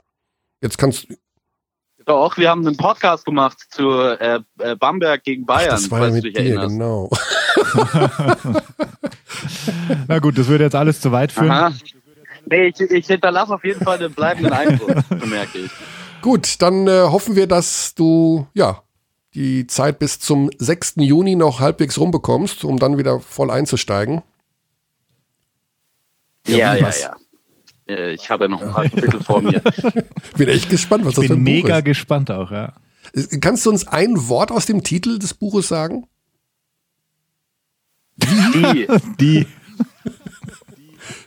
Jetzt 0.61 0.78
kannst 0.78 1.09
du. 1.09 1.15
Doch, 2.07 2.37
wir 2.39 2.51
haben 2.51 2.66
einen 2.66 2.77
Podcast 2.77 3.24
gemacht 3.24 3.59
zu 3.70 3.91
äh, 3.91 4.41
äh 4.59 4.77
Bamberg 4.77 5.23
gegen 5.23 5.47
Bayern. 5.47 5.70
Ach, 5.70 5.74
das 5.77 5.91
war 5.91 6.09
ja 6.09 6.12
mit 6.12 6.24
dir, 6.24 6.37
erinnerst. 6.37 6.69
genau. 6.70 7.11
Na 10.09 10.19
gut, 10.19 10.39
das 10.39 10.49
würde 10.49 10.65
jetzt 10.65 10.74
alles 10.74 11.01
zu 11.01 11.12
weit 11.12 11.31
führen. 11.32 11.51
Aha. 11.51 11.73
Nee, 12.47 12.69
ich, 12.69 12.81
ich 12.81 13.07
hinterlasse 13.07 13.55
auf 13.55 13.65
jeden 13.65 13.85
Fall 13.85 13.99
einen 13.99 14.12
bleibenden 14.12 14.53
Eindruck, 14.53 14.97
bemerke 15.09 15.59
ich. 15.59 15.70
Gut, 16.23 16.61
dann 16.61 16.87
äh, 16.87 17.03
hoffen 17.03 17.37
wir, 17.37 17.47
dass 17.47 17.95
du 17.95 18.47
ja 18.55 18.82
die 19.35 19.66
Zeit 19.66 19.99
bis 19.99 20.19
zum 20.19 20.51
6. 20.59 20.95
Juni 20.97 21.37
noch 21.37 21.61
halbwegs 21.61 21.99
rumbekommst, 21.99 22.65
um 22.65 22.78
dann 22.78 22.99
wieder 22.99 23.20
voll 23.20 23.51
einzusteigen. 23.51 24.23
Ja, 26.47 26.74
ja, 26.74 26.89
ja. 26.89 26.91
ja. 26.91 27.16
Äh, 27.91 28.15
ich 28.15 28.31
habe 28.31 28.49
noch 28.49 28.62
ein 28.62 28.73
paar 28.73 28.89
Kapitel 28.89 29.21
vor 29.21 29.43
mir. 29.43 29.61
Bin 30.37 30.49
echt 30.49 30.71
gespannt, 30.71 31.05
was 31.05 31.12
ich 31.15 31.17
das 31.17 31.27
für 31.27 31.33
ein 31.35 31.45
Buch 31.45 31.51
ist. 31.53 31.62
mega 31.65 31.81
gespannt 31.81 32.31
auch, 32.31 32.51
ja. 32.51 32.75
Kannst 33.41 33.67
du 33.67 33.71
uns 33.71 33.87
ein 33.89 34.29
Wort 34.29 34.53
aus 34.53 34.67
dem 34.67 34.85
Titel 34.85 35.19
des 35.19 35.35
Buches 35.35 35.69
sagen? 35.69 36.07
Die. 38.17 38.87
Die. 39.19 39.47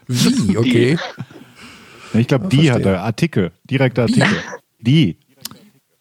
Wie, 0.07 0.57
okay. 0.57 0.97
Ich 2.13 2.27
glaube, 2.27 2.47
die 2.47 2.71
hat 2.71 2.85
er. 2.85 3.01
Artikel. 3.01 3.51
Direkter 3.63 4.03
Artikel. 4.03 4.37
Die 4.79 5.17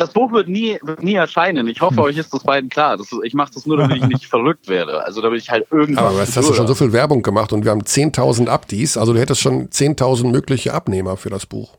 das 0.03 0.13
Buch 0.13 0.33
wird 0.33 0.49
nie, 0.49 0.79
wird 0.83 1.03
nie 1.03 1.15
erscheinen. 1.15 1.69
Ich 1.69 1.81
hoffe, 1.81 1.97
hm. 1.97 2.03
euch 2.03 2.17
ist 2.17 2.35
das 2.35 2.43
beiden 2.43 2.69
klar. 2.69 2.97
Das 2.97 3.13
ist, 3.13 3.21
ich 3.23 3.35
mache 3.35 3.53
das 3.55 3.67
nur, 3.67 3.77
damit 3.77 3.99
ich 3.99 4.07
nicht 4.07 4.27
verrückt 4.31 4.69
werde. 4.69 5.05
Also 5.05 5.21
damit 5.21 5.41
ich 5.41 5.49
halt 5.49 5.67
irgendwas. 5.71 6.05
Aber 6.05 6.19
jetzt 6.19 6.37
hast 6.37 6.49
du 6.49 6.55
schon 6.55 6.67
so 6.67 6.75
viel 6.75 6.93
Werbung 6.93 7.23
gemacht 7.23 7.53
und 7.53 7.65
wir 7.65 7.71
haben 7.71 7.83
10.000 7.83 8.49
Abdis. 8.49 8.97
Also 8.97 9.13
du 9.13 9.21
hättest 9.21 9.41
schon 9.41 9.69
10.000 9.69 10.29
mögliche 10.29 10.75
Abnehmer 10.75 11.17
für 11.17 11.31
das 11.31 11.47
Buch. 11.47 11.79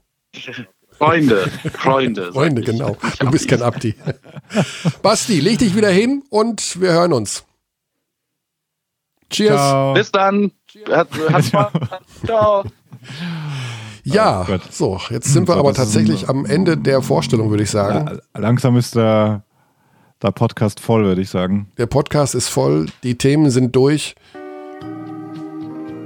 Freunde, 0.91 1.49
Freunde. 1.73 2.31
Freunde, 2.31 2.61
genau. 2.61 2.95
Du 3.19 3.29
bist 3.29 3.47
kein 3.47 3.61
Abdi. 3.61 3.95
Basti, 5.01 5.39
leg 5.41 5.59
dich 5.59 5.75
wieder 5.75 5.89
hin 5.89 6.23
und 6.29 6.79
wir 6.79 6.93
hören 6.93 7.11
uns. 7.11 7.43
Cheers. 9.29 9.55
Ciao. 9.55 9.93
Bis 9.93 10.11
dann. 10.11 10.51
Hat, 10.89 11.09
hat 11.29 11.45
Spaß. 11.45 11.71
Ciao. 12.25 12.63
Ja, 14.03 14.45
oh 14.49 14.57
so, 14.69 14.99
jetzt 15.09 15.31
sind 15.31 15.47
wir 15.47 15.55
aber 15.55 15.73
tatsächlich 15.73 16.27
am 16.27 16.45
Ende 16.45 16.77
der 16.77 17.01
Vorstellung, 17.01 17.49
würde 17.49 17.63
ich 17.63 17.71
sagen. 17.71 18.19
Langsam 18.37 18.75
ist 18.75 18.95
der, 18.95 19.43
der 20.21 20.31
Podcast 20.31 20.81
voll, 20.81 21.05
würde 21.05 21.21
ich 21.21 21.29
sagen. 21.29 21.67
Der 21.77 21.85
Podcast 21.85 22.35
ist 22.35 22.49
voll, 22.49 22.87
die 23.03 23.17
Themen 23.17 23.49
sind 23.49 23.75
durch. 23.75 24.15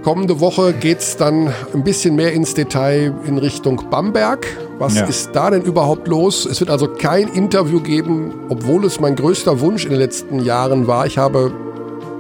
Kommende 0.03 0.40
Woche 0.40 0.74
geht 0.74 0.99
es 0.99 1.18
dann 1.18 1.52
ein 1.74 1.84
bisschen 1.84 2.15
mehr 2.15 2.34
ins 2.34 2.53
Detail 2.53 3.14
in 3.26 3.40
Richtung 3.40 3.90
Bamberg. 3.90 4.45
Was 4.78 4.95
ja. 4.95 5.06
ist 5.06 5.32
da 5.34 5.49
denn 5.49 5.64
überhaupt 5.64 6.07
los? 6.07 6.45
Es 6.45 6.60
wird 6.60 6.69
also 6.69 6.88
kein 6.88 7.28
Interview 7.28 7.82
geben, 7.82 8.32
obwohl 8.48 8.86
es 8.86 8.99
mein 8.99 9.15
größter 9.15 9.60
Wunsch 9.60 9.86
in 9.86 9.90
den 9.90 9.99
letzten 9.99 10.40
Jahren 10.40 10.86
war. 10.86 11.07
Ich 11.07 11.18
habe, 11.18 11.52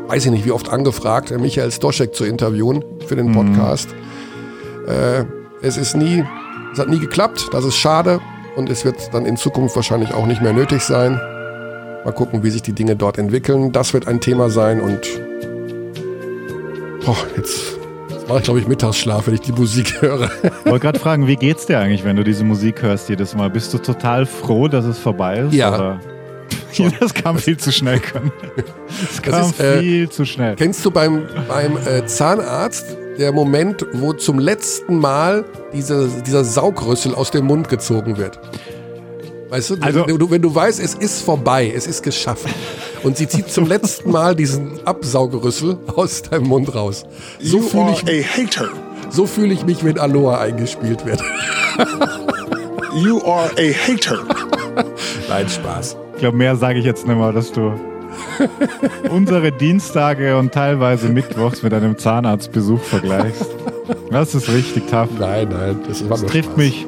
weiß 0.07 0.25
ich 0.25 0.31
nicht, 0.31 0.43
wie 0.43 0.51
oft 0.51 0.69
angefragt, 0.69 1.31
Michael 1.39 1.71
Stoschek 1.71 2.15
zu 2.15 2.25
interviewen 2.25 2.83
für 3.05 3.15
den 3.15 3.27
mhm. 3.27 3.33
Podcast. 3.33 3.89
Mhm. 4.85 4.91
Äh, 4.91 5.36
es 5.61 5.77
ist 5.77 5.95
nie, 5.95 6.23
es 6.71 6.79
hat 6.79 6.89
nie 6.89 6.99
geklappt, 6.99 7.49
das 7.51 7.65
ist 7.65 7.77
schade 7.77 8.19
und 8.55 8.69
es 8.69 8.85
wird 8.85 9.13
dann 9.13 9.25
in 9.25 9.37
Zukunft 9.37 9.75
wahrscheinlich 9.75 10.13
auch 10.13 10.25
nicht 10.25 10.41
mehr 10.41 10.53
nötig 10.53 10.81
sein. 10.81 11.13
Mal 12.05 12.13
gucken, 12.13 12.43
wie 12.43 12.49
sich 12.49 12.61
die 12.61 12.73
Dinge 12.73 12.95
dort 12.95 13.17
entwickeln. 13.17 13.71
Das 13.71 13.93
wird 13.93 14.07
ein 14.07 14.21
Thema 14.21 14.49
sein 14.49 14.79
und 14.79 14.99
oh, 17.05 17.15
jetzt, 17.35 17.77
jetzt 18.09 18.27
mache 18.27 18.39
ich 18.39 18.43
glaube 18.43 18.59
ich 18.59 18.67
Mittagsschlaf, 18.67 19.27
wenn 19.27 19.33
ich 19.33 19.41
die 19.41 19.51
Musik 19.51 20.01
höre. 20.01 20.29
Ich 20.43 20.65
wollte 20.65 20.79
gerade 20.79 20.99
fragen, 20.99 21.27
wie 21.27 21.35
geht's 21.35 21.65
dir 21.65 21.79
eigentlich, 21.79 22.03
wenn 22.03 22.15
du 22.15 22.23
diese 22.23 22.43
Musik 22.43 22.81
hörst 22.81 23.09
jedes 23.09 23.35
Mal? 23.35 23.49
Bist 23.49 23.73
du 23.73 23.79
total 23.79 24.25
froh, 24.25 24.67
dass 24.67 24.85
es 24.85 24.99
vorbei 24.99 25.39
ist? 25.39 25.53
Ja. 25.53 25.73
Oder? 25.73 25.99
Das 26.99 27.11
kam 27.11 27.39
viel 27.39 27.57
zu 27.57 27.71
schnell. 27.71 27.99
Das 29.01 29.21
kam 29.23 29.33
das 29.33 29.49
ist, 29.49 29.59
äh, 29.59 29.79
viel 29.79 30.09
zu 30.09 30.25
schnell. 30.25 30.55
Kennst 30.55 30.85
du 30.85 30.91
beim, 30.91 31.23
beim 31.47 31.75
äh, 31.75 32.05
Zahnarzt, 32.05 32.95
der 33.17 33.31
Moment, 33.31 33.85
wo 33.93 34.13
zum 34.13 34.39
letzten 34.39 34.99
Mal 34.99 35.45
diese, 35.73 36.07
dieser 36.25 36.43
Saugrüssel 36.43 37.15
aus 37.15 37.31
dem 37.31 37.45
Mund 37.45 37.69
gezogen 37.69 38.17
wird. 38.17 38.39
Weißt 39.49 39.69
du, 39.69 39.75
also, 39.79 40.03
du, 40.05 40.29
wenn 40.29 40.41
du 40.41 40.53
weißt, 40.53 40.79
es 40.79 40.93
ist 40.93 41.21
vorbei, 41.21 41.71
es 41.73 41.87
ist 41.87 42.03
geschafft. 42.03 42.47
Und 43.03 43.17
sie 43.17 43.27
zieht 43.27 43.49
zum 43.49 43.65
letzten 43.65 44.11
Mal 44.11 44.35
diesen 44.35 44.85
Absaugerüssel 44.85 45.77
aus 45.95 46.21
deinem 46.23 46.47
Mund 46.47 46.75
raus. 46.75 47.05
So 47.39 47.61
fühle 47.61 47.91
ich. 47.91 48.59
So 49.09 49.25
fühle 49.25 49.53
ich 49.53 49.65
mich, 49.65 49.85
wenn 49.85 49.97
Aloha 49.97 50.39
eingespielt 50.39 51.05
wird. 51.05 51.21
you 52.95 53.23
are 53.23 53.49
a 53.57 53.71
hater. 53.71 54.19
Nein, 55.29 55.47
Spaß. 55.47 55.95
Ich 56.15 56.19
glaube, 56.19 56.37
mehr 56.37 56.55
sage 56.57 56.79
ich 56.79 56.85
jetzt 56.85 57.07
nicht 57.07 57.17
mehr, 57.17 57.31
dass 57.31 57.51
du 57.51 57.73
unsere 59.09 59.51
Dienstage 59.51 60.37
und 60.37 60.53
teilweise 60.53 61.09
Mittwochs 61.09 61.63
mit 61.63 61.73
einem 61.73 61.97
Zahnarztbesuch 61.97 62.81
vergleichst. 62.81 63.47
Das 64.11 64.35
ist 64.35 64.49
richtig 64.49 64.87
tough. 64.89 65.09
Nein, 65.19 65.49
nein, 65.49 65.79
das, 65.87 66.07
das 66.07 66.25
trifft 66.25 66.45
Spaß. 66.45 66.57
mich. 66.57 66.87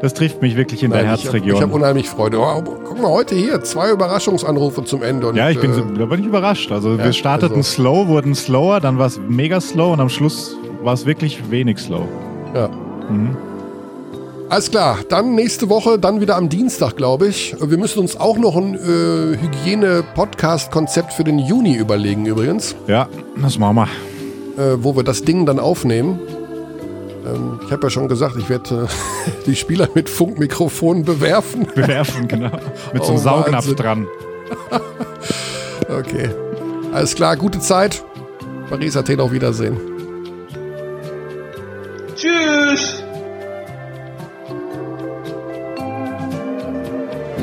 Das 0.00 0.14
trifft 0.14 0.42
mich 0.42 0.56
wirklich 0.56 0.82
in 0.82 0.90
nein, 0.90 1.00
der 1.00 1.10
Herzregion. 1.10 1.56
Ich 1.56 1.62
habe 1.62 1.72
hab 1.72 1.76
unheimlich 1.76 2.08
Freude. 2.08 2.40
Oh, 2.40 2.60
guck 2.62 3.00
mal, 3.00 3.10
heute 3.10 3.36
hier 3.36 3.62
zwei 3.62 3.90
Überraschungsanrufe 3.92 4.84
zum 4.84 5.02
Ende. 5.02 5.28
Und, 5.28 5.36
ja, 5.36 5.48
ich 5.48 5.60
bin, 5.60 5.72
äh, 5.72 5.98
da 5.98 6.06
bin 6.06 6.20
ich 6.20 6.26
überrascht. 6.26 6.72
Also 6.72 6.96
ja, 6.96 7.04
wir 7.04 7.12
starteten 7.12 7.58
also. 7.58 7.70
slow, 7.70 8.08
wurden 8.08 8.34
slower, 8.34 8.80
dann 8.80 8.98
war 8.98 9.06
es 9.06 9.20
mega 9.28 9.60
slow 9.60 9.92
und 9.92 10.00
am 10.00 10.08
Schluss 10.08 10.56
war 10.82 10.94
es 10.94 11.06
wirklich 11.06 11.50
wenig 11.50 11.78
slow. 11.78 12.08
Ja. 12.52 12.68
Mhm. 13.08 13.36
Alles 14.52 14.70
klar, 14.70 14.98
dann 15.08 15.34
nächste 15.34 15.70
Woche, 15.70 15.98
dann 15.98 16.20
wieder 16.20 16.36
am 16.36 16.50
Dienstag, 16.50 16.98
glaube 16.98 17.26
ich. 17.26 17.56
Wir 17.58 17.78
müssen 17.78 18.00
uns 18.00 18.20
auch 18.20 18.36
noch 18.36 18.54
ein 18.54 18.74
äh, 18.74 19.38
Hygiene-Podcast-Konzept 19.38 21.14
für 21.14 21.24
den 21.24 21.38
Juni 21.38 21.74
überlegen, 21.74 22.26
übrigens. 22.26 22.76
Ja, 22.86 23.08
das 23.40 23.58
machen 23.58 23.76
wir. 23.76 23.88
Äh, 24.62 24.84
wo 24.84 24.94
wir 24.94 25.04
das 25.04 25.22
Ding 25.22 25.46
dann 25.46 25.58
aufnehmen. 25.58 26.20
Ähm, 27.24 27.60
ich 27.64 27.72
habe 27.72 27.84
ja 27.84 27.88
schon 27.88 28.08
gesagt, 28.08 28.36
ich 28.36 28.50
werde 28.50 28.88
äh, 28.88 29.30
die 29.46 29.56
Spieler 29.56 29.88
mit 29.94 30.10
Funkmikrofonen 30.10 31.06
bewerfen. 31.06 31.66
Bewerfen, 31.74 32.28
genau. 32.28 32.50
Mit 32.92 33.04
so 33.04 33.12
einem 33.12 33.20
oh, 33.20 33.22
Saugnapf 33.22 33.66
Wahnsinn. 33.66 33.76
dran. 33.76 34.06
okay. 35.88 36.28
Alles 36.92 37.14
klar, 37.14 37.38
gute 37.38 37.60
Zeit. 37.60 38.04
Paris, 38.68 38.98
Athen, 38.98 39.18
auf 39.20 39.32
Wiedersehen. 39.32 39.80
Tschüss. 42.16 43.01